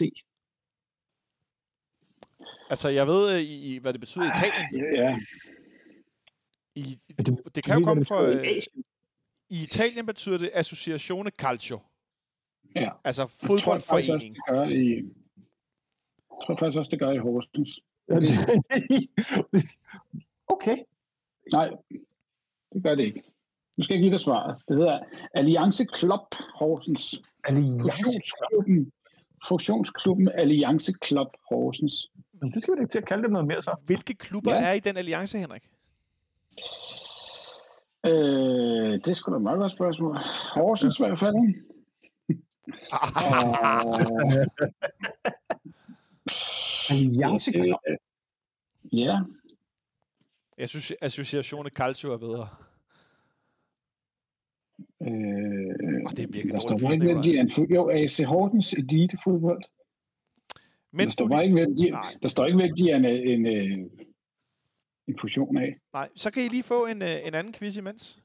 Altså, 2.70 2.88
jeg 2.88 3.06
ved, 3.06 3.34
øh, 3.34 3.40
i, 3.40 3.74
i- 3.74 3.78
hvad 3.78 3.92
det 3.92 4.00
betyder 4.00 4.24
i 4.24 4.28
Italien. 4.28 4.94
Ja, 4.94 5.18
I, 6.74 6.98
det, 7.18 7.38
det 7.54 7.64
kan 7.64 7.78
jo 7.78 7.84
komme 7.84 8.04
fra... 8.04 8.26
i 8.26 8.32
øh. 8.34 8.62
I 9.50 9.62
Italien 9.62 10.06
betyder 10.06 10.38
det 10.38 10.50
Associazione 10.54 11.30
Calcio. 11.30 11.78
ja. 12.76 12.90
Altså 13.04 13.22
Jeg 13.22 13.28
tror 13.30 13.56
faktisk 13.58 13.66
også, 13.66 13.86
fodboldforening. 13.86 14.34
det 14.34 14.42
gør 14.48 14.64
i... 14.64 14.88
Jeg 16.30 16.46
tror 16.46 16.54
faktisk 16.56 16.78
også, 16.78 16.90
det 16.90 16.98
gør 16.98 17.10
i 17.10 17.18
Horsens. 17.18 17.80
Okay. 20.48 20.76
Nej, 21.52 21.70
det 22.72 22.82
gør 22.82 22.94
det 22.94 23.04
ikke. 23.04 23.22
Nu 23.78 23.84
skal 23.84 23.94
jeg 23.94 24.02
give 24.02 24.10
dig 24.12 24.20
svaret. 24.20 24.62
Det 24.68 24.76
hedder 24.76 25.00
Alliance 25.34 25.86
Club 25.98 26.34
Horsens. 26.54 27.22
Alliance. 27.44 27.82
Fusionsklubben, 27.82 28.92
fusionsklubben 29.48 30.28
Alliance 30.28 30.92
Club 31.06 31.28
Horsens. 31.50 32.10
Jamen, 32.40 32.52
Det 32.54 32.62
skal 32.62 32.74
vi 32.74 32.76
da 32.76 32.82
ikke 32.82 32.92
til 32.92 32.98
at 32.98 33.06
kalde 33.08 33.22
det 33.22 33.30
noget 33.32 33.46
mere 33.46 33.62
så. 33.62 33.74
Hvilke 33.86 34.14
klubber 34.14 34.54
Ja. 34.54 34.60
er 34.68 34.72
i 34.72 34.80
den 34.80 34.96
alliance, 34.96 35.38
Henrik? 35.38 35.68
Øh, 38.06 39.00
det 39.04 39.16
skulle 39.16 39.34
da 39.34 39.38
meget 39.42 39.58
godt 39.58 39.72
spørgsmål. 39.72 40.16
Horsens 40.54 40.98
i 40.98 41.02
hvert 41.02 41.18
fald. 41.18 41.34
Alliance 46.90 47.50
øh, 47.58 47.74
ja, 48.92 49.20
Jeg 50.58 50.68
synes, 50.68 50.92
Associazione 51.00 51.70
Calcio 51.70 52.12
er 52.12 52.18
bedre. 52.18 52.48
øh, 55.02 56.02
Og 56.06 56.16
det 56.16 56.22
er 56.22 56.26
virkelig 56.32 56.52
der 56.54 56.60
står 56.60 56.92
ikke, 56.92 57.04
hvem 57.04 57.22
de 57.22 57.38
er. 57.38 57.66
Jo, 57.74 57.88
AC 57.90 58.18
Horsens 58.26 58.72
Elite 58.72 59.18
Fodbold. 59.24 59.62
Men 60.90 61.06
der, 61.06 61.10
står 61.10 61.28
bare 61.28 61.44
ikke, 61.44 61.54
hvem 61.54 61.76
de, 61.76 61.90
Nej. 61.90 62.14
der 62.22 62.28
står 62.28 62.46
ikke, 62.46 62.56
hvem 62.56 62.76
de 62.76 62.90
er 62.90 62.96
en, 62.96 63.04
en, 63.04 63.46
en, 63.46 63.90
en 65.08 65.18
fusion 65.18 65.56
af. 65.56 65.78
Nej, 65.92 66.08
så 66.16 66.30
kan 66.30 66.44
I 66.44 66.48
lige 66.48 66.62
få 66.62 66.86
en, 66.86 67.02
øh, 67.02 67.26
en 67.26 67.34
anden 67.34 67.52
quiz 67.52 67.76
imens. 67.76 68.22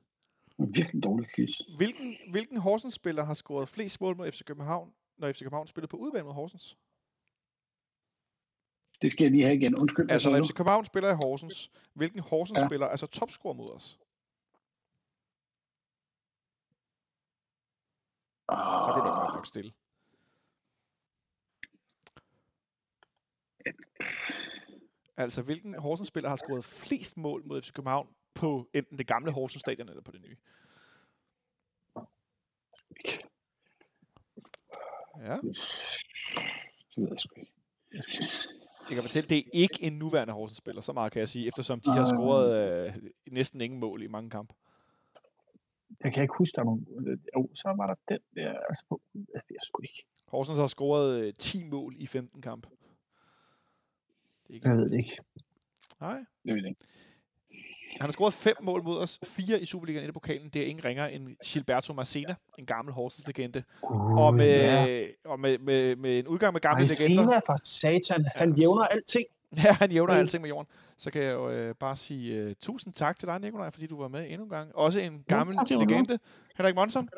En 0.59 0.76
virkelig 0.76 1.03
dårlig 1.03 1.28
quiz. 1.36 1.51
Hvilken, 1.78 2.18
hvilken 2.32 2.57
Horsens-spiller 2.57 3.24
har 3.24 3.34
scoret 3.34 3.70
flest 3.70 4.01
mål 4.01 4.18
mod 4.18 4.32
FC 4.32 4.43
København, 4.43 4.93
når 5.18 5.32
FC 5.32 5.39
København 5.39 5.68
spillede 5.68 5.89
på 5.89 5.97
udebane 5.97 6.24
mod 6.24 6.34
Horsens? 6.34 6.78
Det 9.01 9.11
skal 9.11 9.24
jeg 9.24 9.32
lige 9.32 9.43
have 9.43 9.55
igen. 9.55 9.80
Undskyld. 9.80 10.11
Altså, 10.11 10.32
når? 10.32 10.43
FC 10.43 10.53
København 10.53 10.86
spiller 10.86 11.09
i 11.09 11.16
Horsens, 11.16 11.72
hvilken 11.93 12.20
Horsens-spiller 12.20 12.88
er 12.88 12.95
så 12.95 13.07
topscorer 13.07 13.53
mod 13.53 13.72
os? 13.72 13.99
Så 18.49 18.91
blev 18.95 19.05
der 19.05 19.20
godt 19.22 19.36
nok 19.36 19.45
stille. 19.45 19.74
Altså, 25.18 25.41
hvilken 25.41 25.76
Horsens-spiller 25.80 26.30
har 26.30 26.36
scoret 26.36 26.64
flest 26.66 27.18
mål 27.18 27.43
mod 27.45 27.61
FC 27.61 27.72
København 27.74 28.07
på 28.34 28.70
enten 28.74 28.97
det 28.97 29.07
gamle 29.07 29.32
Horsens 29.32 29.61
stadion 29.61 29.89
eller 29.89 30.01
på 30.01 30.11
det 30.11 30.22
nye? 30.22 30.38
Ja, 35.22 35.36
Det 35.36 36.97
ved 36.97 37.07
jeg 37.09 37.20
sgu 37.20 37.39
ikke. 37.39 37.51
jeg 38.89 38.95
kan 38.95 39.03
fortælle, 39.03 39.30
det 39.30 39.38
er 39.38 39.43
ikke 39.53 39.78
en 39.84 39.93
nuværende 39.93 40.34
Horsens-spiller, 40.34 40.82
så 40.82 40.93
meget 40.93 41.11
kan 41.11 41.20
jeg 41.20 41.30
sige, 41.30 41.47
eftersom 41.47 41.80
de 41.82 41.91
har 41.91 42.03
scoret 42.03 42.55
øh, 42.88 42.93
næsten 43.32 43.61
ingen 43.61 43.80
mål 43.80 44.01
i 44.03 44.07
mange 44.07 44.30
kampe. 44.30 44.53
Jeg 46.03 46.14
kan 46.14 46.24
ikke 46.24 46.34
huske, 46.38 46.55
der 46.55 46.61
er 46.61 46.66
nogen... 46.66 46.88
Jo, 47.36 47.49
så 47.55 47.74
var 47.78 47.88
der 47.88 47.95
den 48.09 48.20
der... 48.36 48.59
Altså, 48.59 48.86
på, 48.89 49.01
jeg 49.16 49.41
ved 49.49 49.57
sgu 49.64 49.82
ikke. 49.82 50.05
Horsens 50.28 50.59
har 50.59 50.68
scoret 50.68 51.24
øh, 51.24 51.34
10 51.34 51.64
mål 51.64 51.95
i 51.97 52.05
15 52.07 52.41
kampe. 52.41 52.70
Ikke 54.53 54.69
Jeg 54.69 54.77
ved 54.77 54.89
det 54.89 54.97
ikke. 54.97 55.17
Nej. 56.01 56.17
Det 56.17 56.53
ved 56.53 56.55
jeg 56.55 56.67
ikke. 56.67 56.81
Han 57.99 58.07
har 58.07 58.11
scoret 58.11 58.33
fem 58.33 58.55
mål 58.61 58.83
mod 58.83 58.97
os, 58.97 59.19
fire 59.23 59.61
i 59.61 59.65
Superligaen, 59.65 60.09
i 60.09 60.11
pokalen. 60.11 60.49
Det 60.49 60.61
er 60.61 60.65
ingen 60.65 60.85
ringer 60.85 61.05
end 61.05 61.35
Gilberto 61.45 61.93
Marcena, 61.93 62.35
en 62.59 62.65
gammel 62.65 62.93
Horsens-legende. 62.93 63.63
Og, 64.17 64.33
med, 64.33 64.47
ja. 64.47 65.05
og 65.25 65.39
med, 65.39 65.57
med, 65.57 65.95
med 65.95 66.19
en 66.19 66.27
udgang 66.27 66.53
med 66.53 66.61
gamle 66.61 66.83
Ej, 66.83 66.89
legender. 66.99 67.23
Sena 67.23 67.39
for 67.45 67.59
satan. 67.63 68.25
Han 68.35 68.53
Ja, 68.53 68.59
jævner 68.59 68.83
alting. 68.83 69.25
Ja, 69.63 69.73
han 69.73 69.91
jævner 69.91 70.13
alting 70.13 70.41
med 70.41 70.49
jorden. 70.49 70.67
Så 70.97 71.11
kan 71.11 71.21
jeg 71.21 71.31
jo 71.31 71.49
øh, 71.49 71.75
bare 71.75 71.95
sige 71.95 72.35
øh, 72.35 72.55
tusind 72.61 72.93
tak 72.93 73.19
til 73.19 73.27
dig, 73.27 73.39
Nikolaj, 73.39 73.69
fordi 73.69 73.87
du 73.87 74.01
var 74.01 74.07
med 74.07 74.25
endnu 74.29 74.43
en 74.43 74.49
gang. 74.49 74.75
Også 74.75 75.01
en 75.01 75.23
gammel 75.27 75.55
var 75.55 75.85
legende. 75.85 76.19
Henrik 76.57 76.75
Monson. 76.75 77.09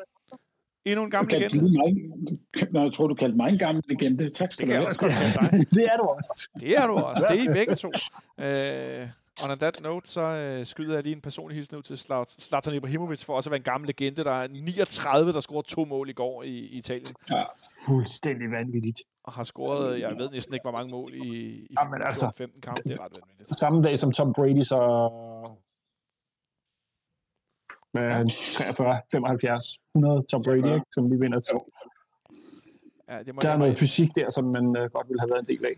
Endnu 0.86 1.04
en 1.04 1.10
gammel 1.10 1.34
Du 1.34 1.38
legende. 1.40 1.68
lige 1.68 1.78
mig, 1.78 2.72
Nå, 2.72 2.82
jeg 2.82 2.92
tror, 2.92 3.06
du 3.06 3.14
kaldte 3.14 3.36
mig 3.36 3.48
en 3.48 3.58
gammel 3.58 3.84
legende. 3.88 4.30
Tak 4.30 4.52
skal 4.52 4.68
Det 4.68 4.74
du 5.00 5.08
have. 5.08 5.64
det 5.76 5.84
er 5.84 5.96
du 5.96 6.02
også. 6.02 6.48
Det 6.60 6.76
er 6.78 6.86
du 6.86 6.92
også. 6.94 7.26
Det 7.30 7.40
er 7.40 7.44
I 7.50 7.54
begge 7.54 7.74
to. 7.74 7.90
Øh, 8.38 9.08
on 9.44 9.50
on 9.50 9.58
that 9.58 9.80
note, 9.82 10.08
så 10.10 10.20
øh, 10.22 10.66
skyder 10.66 10.94
jeg 10.94 11.02
lige 11.02 11.14
en 11.14 11.20
personlig 11.20 11.54
hilsen 11.56 11.76
ud 11.76 11.82
til 11.82 11.94
Zlat- 11.94 12.40
Zlatan 12.40 12.74
Ibrahimovic, 12.74 13.24
for 13.24 13.32
også 13.34 13.50
at 13.50 13.52
være 13.52 13.58
en 13.58 13.62
gammel 13.62 13.86
legende. 13.88 14.24
Der 14.24 14.30
er 14.32 14.48
39, 14.48 15.32
der 15.32 15.40
scorede 15.40 15.66
to 15.68 15.84
mål 15.84 16.08
i 16.08 16.12
går 16.12 16.42
i, 16.42 16.48
i 16.48 16.78
Italien. 16.78 17.08
Ja, 17.30 17.42
Fuldstændig 17.86 18.50
vanvittigt. 18.50 19.02
og 19.24 19.32
har 19.32 19.44
scoret, 19.44 20.00
jeg 20.00 20.16
ved 20.18 20.30
næsten 20.30 20.54
ikke, 20.54 20.64
hvor 20.64 20.72
mange 20.72 20.90
mål 20.90 21.14
i, 21.14 21.18
i 21.26 21.66
Jamen, 21.80 22.02
altså, 22.02 22.30
15 22.36 22.60
kampe. 22.60 22.82
Det 22.84 22.92
er 22.92 23.04
ret 23.04 23.12
vanvittigt. 23.28 23.58
Samme 23.58 23.82
dag 23.82 23.98
som 23.98 24.12
Tom 24.12 24.32
Brady, 24.32 24.62
så 24.62 24.78
med 28.00 28.30
43, 28.52 29.00
75, 29.12 29.78
100 29.94 30.22
Tom 30.30 30.42
Brady, 30.42 30.74
ikke, 30.74 30.86
som 30.94 31.10
vi 31.10 31.16
vinder. 31.16 31.40
Jo. 31.52 31.60
Ja, 33.10 33.18
det 33.22 33.34
må 33.34 33.40
Der 33.42 33.50
er 33.50 33.56
noget 33.56 33.78
fysik 33.78 34.10
der, 34.14 34.30
som 34.30 34.44
man 34.44 34.66
uh, 34.66 34.72
godt 34.72 35.08
ville 35.08 35.20
have 35.20 35.30
været 35.30 35.40
en 35.40 35.48
del 35.56 35.64
af. 35.66 35.76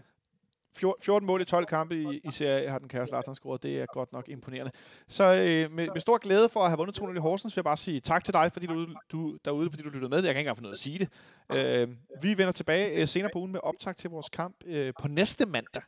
14 1.02 1.26
mål 1.26 1.40
i 1.40 1.44
12 1.44 1.66
kampe 1.66 1.96
i, 1.96 2.20
i 2.24 2.30
serie 2.30 2.68
har 2.68 2.78
den 2.78 2.88
kære 2.88 3.06
Zlatan 3.06 3.34
scoret. 3.34 3.62
Det 3.62 3.80
er 3.80 3.86
godt 3.86 4.12
nok 4.12 4.28
imponerende. 4.28 4.72
Så 5.08 5.24
øh, 5.24 5.72
med, 5.72 5.88
med 5.92 6.00
stor 6.00 6.18
glæde 6.18 6.48
for 6.48 6.60
at 6.60 6.68
have 6.68 6.78
vundet 6.78 7.00
2-0 7.00 7.16
i 7.16 7.18
Horsens, 7.18 7.56
vil 7.56 7.60
jeg 7.60 7.64
bare 7.64 7.76
sige 7.76 8.00
tak 8.00 8.24
til 8.24 8.34
dig, 8.34 8.50
fordi 8.52 8.66
du, 8.66 8.86
du 9.12 9.36
derude, 9.44 9.70
fordi 9.70 9.82
du 9.82 9.88
lyttede 9.88 10.10
med. 10.10 10.18
Jeg 10.18 10.24
kan 10.24 10.30
ikke 10.30 10.40
engang 10.40 10.56
få 10.56 10.62
noget 10.62 10.74
at 10.74 10.80
sige 10.80 10.98
det. 10.98 11.08
Øh, 11.56 11.88
vi 12.22 12.38
vender 12.38 12.52
tilbage 12.52 13.00
øh, 13.00 13.06
senere 13.06 13.30
på 13.32 13.38
ugen 13.38 13.52
med 13.52 13.60
optag 13.62 13.96
til 13.96 14.10
vores 14.10 14.28
kamp 14.28 14.56
øh, 14.66 14.92
på 15.00 15.08
næste 15.08 15.46
mandag. 15.46 15.82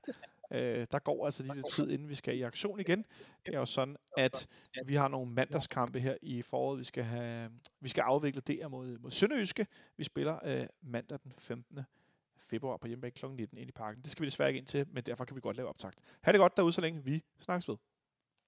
Øh, 0.51 0.87
der 0.91 0.99
går 0.99 1.25
altså 1.25 1.43
lige 1.43 1.55
lidt 1.55 1.71
tid, 1.71 1.91
inden 1.91 2.09
vi 2.09 2.15
skal 2.15 2.39
i 2.39 2.43
aktion 2.43 2.81
igen. 2.81 3.05
Det 3.47 3.55
er 3.55 3.59
jo 3.59 3.67
sådan, 3.67 3.97
at 4.17 4.49
vi 4.87 4.95
har 4.95 5.09
nogle 5.09 5.33
mandagskampe 5.33 6.01
her 6.01 6.17
i 6.23 6.43
foråret. 6.43 6.79
Vi 6.79 6.85
skal, 6.85 7.05
have, 7.05 7.51
vi 7.81 7.89
skal 7.89 8.01
afvikle 8.03 8.41
det 8.41 8.71
mod, 8.71 8.99
mod 8.99 9.11
Sønderjyske. 9.11 9.67
Vi 9.97 10.05
spiller 10.05 10.39
øh, 10.45 10.67
mandag 10.83 11.19
den 11.25 11.33
15 11.39 11.81
februar 12.51 12.77
på 12.77 12.87
hjemmebane 12.87 13.11
kl. 13.11 13.27
19 13.27 13.59
ind 13.59 13.69
i 13.69 13.73
parken. 13.73 14.03
Det 14.03 14.11
skal 14.11 14.23
vi 14.23 14.27
desværre 14.27 14.49
ikke 14.49 14.59
ind 14.59 14.67
til, 14.67 14.87
men 14.91 15.03
derfor 15.05 15.25
kan 15.25 15.37
vi 15.37 15.41
godt 15.41 15.57
lave 15.57 15.69
optakt. 15.69 15.99
Ha' 16.21 16.33
det 16.33 16.39
godt 16.39 16.57
derude, 16.57 16.73
så 16.73 16.81
længe 16.81 17.05
vi 17.05 17.23
snakkes 17.41 17.69
ved. 17.69 17.77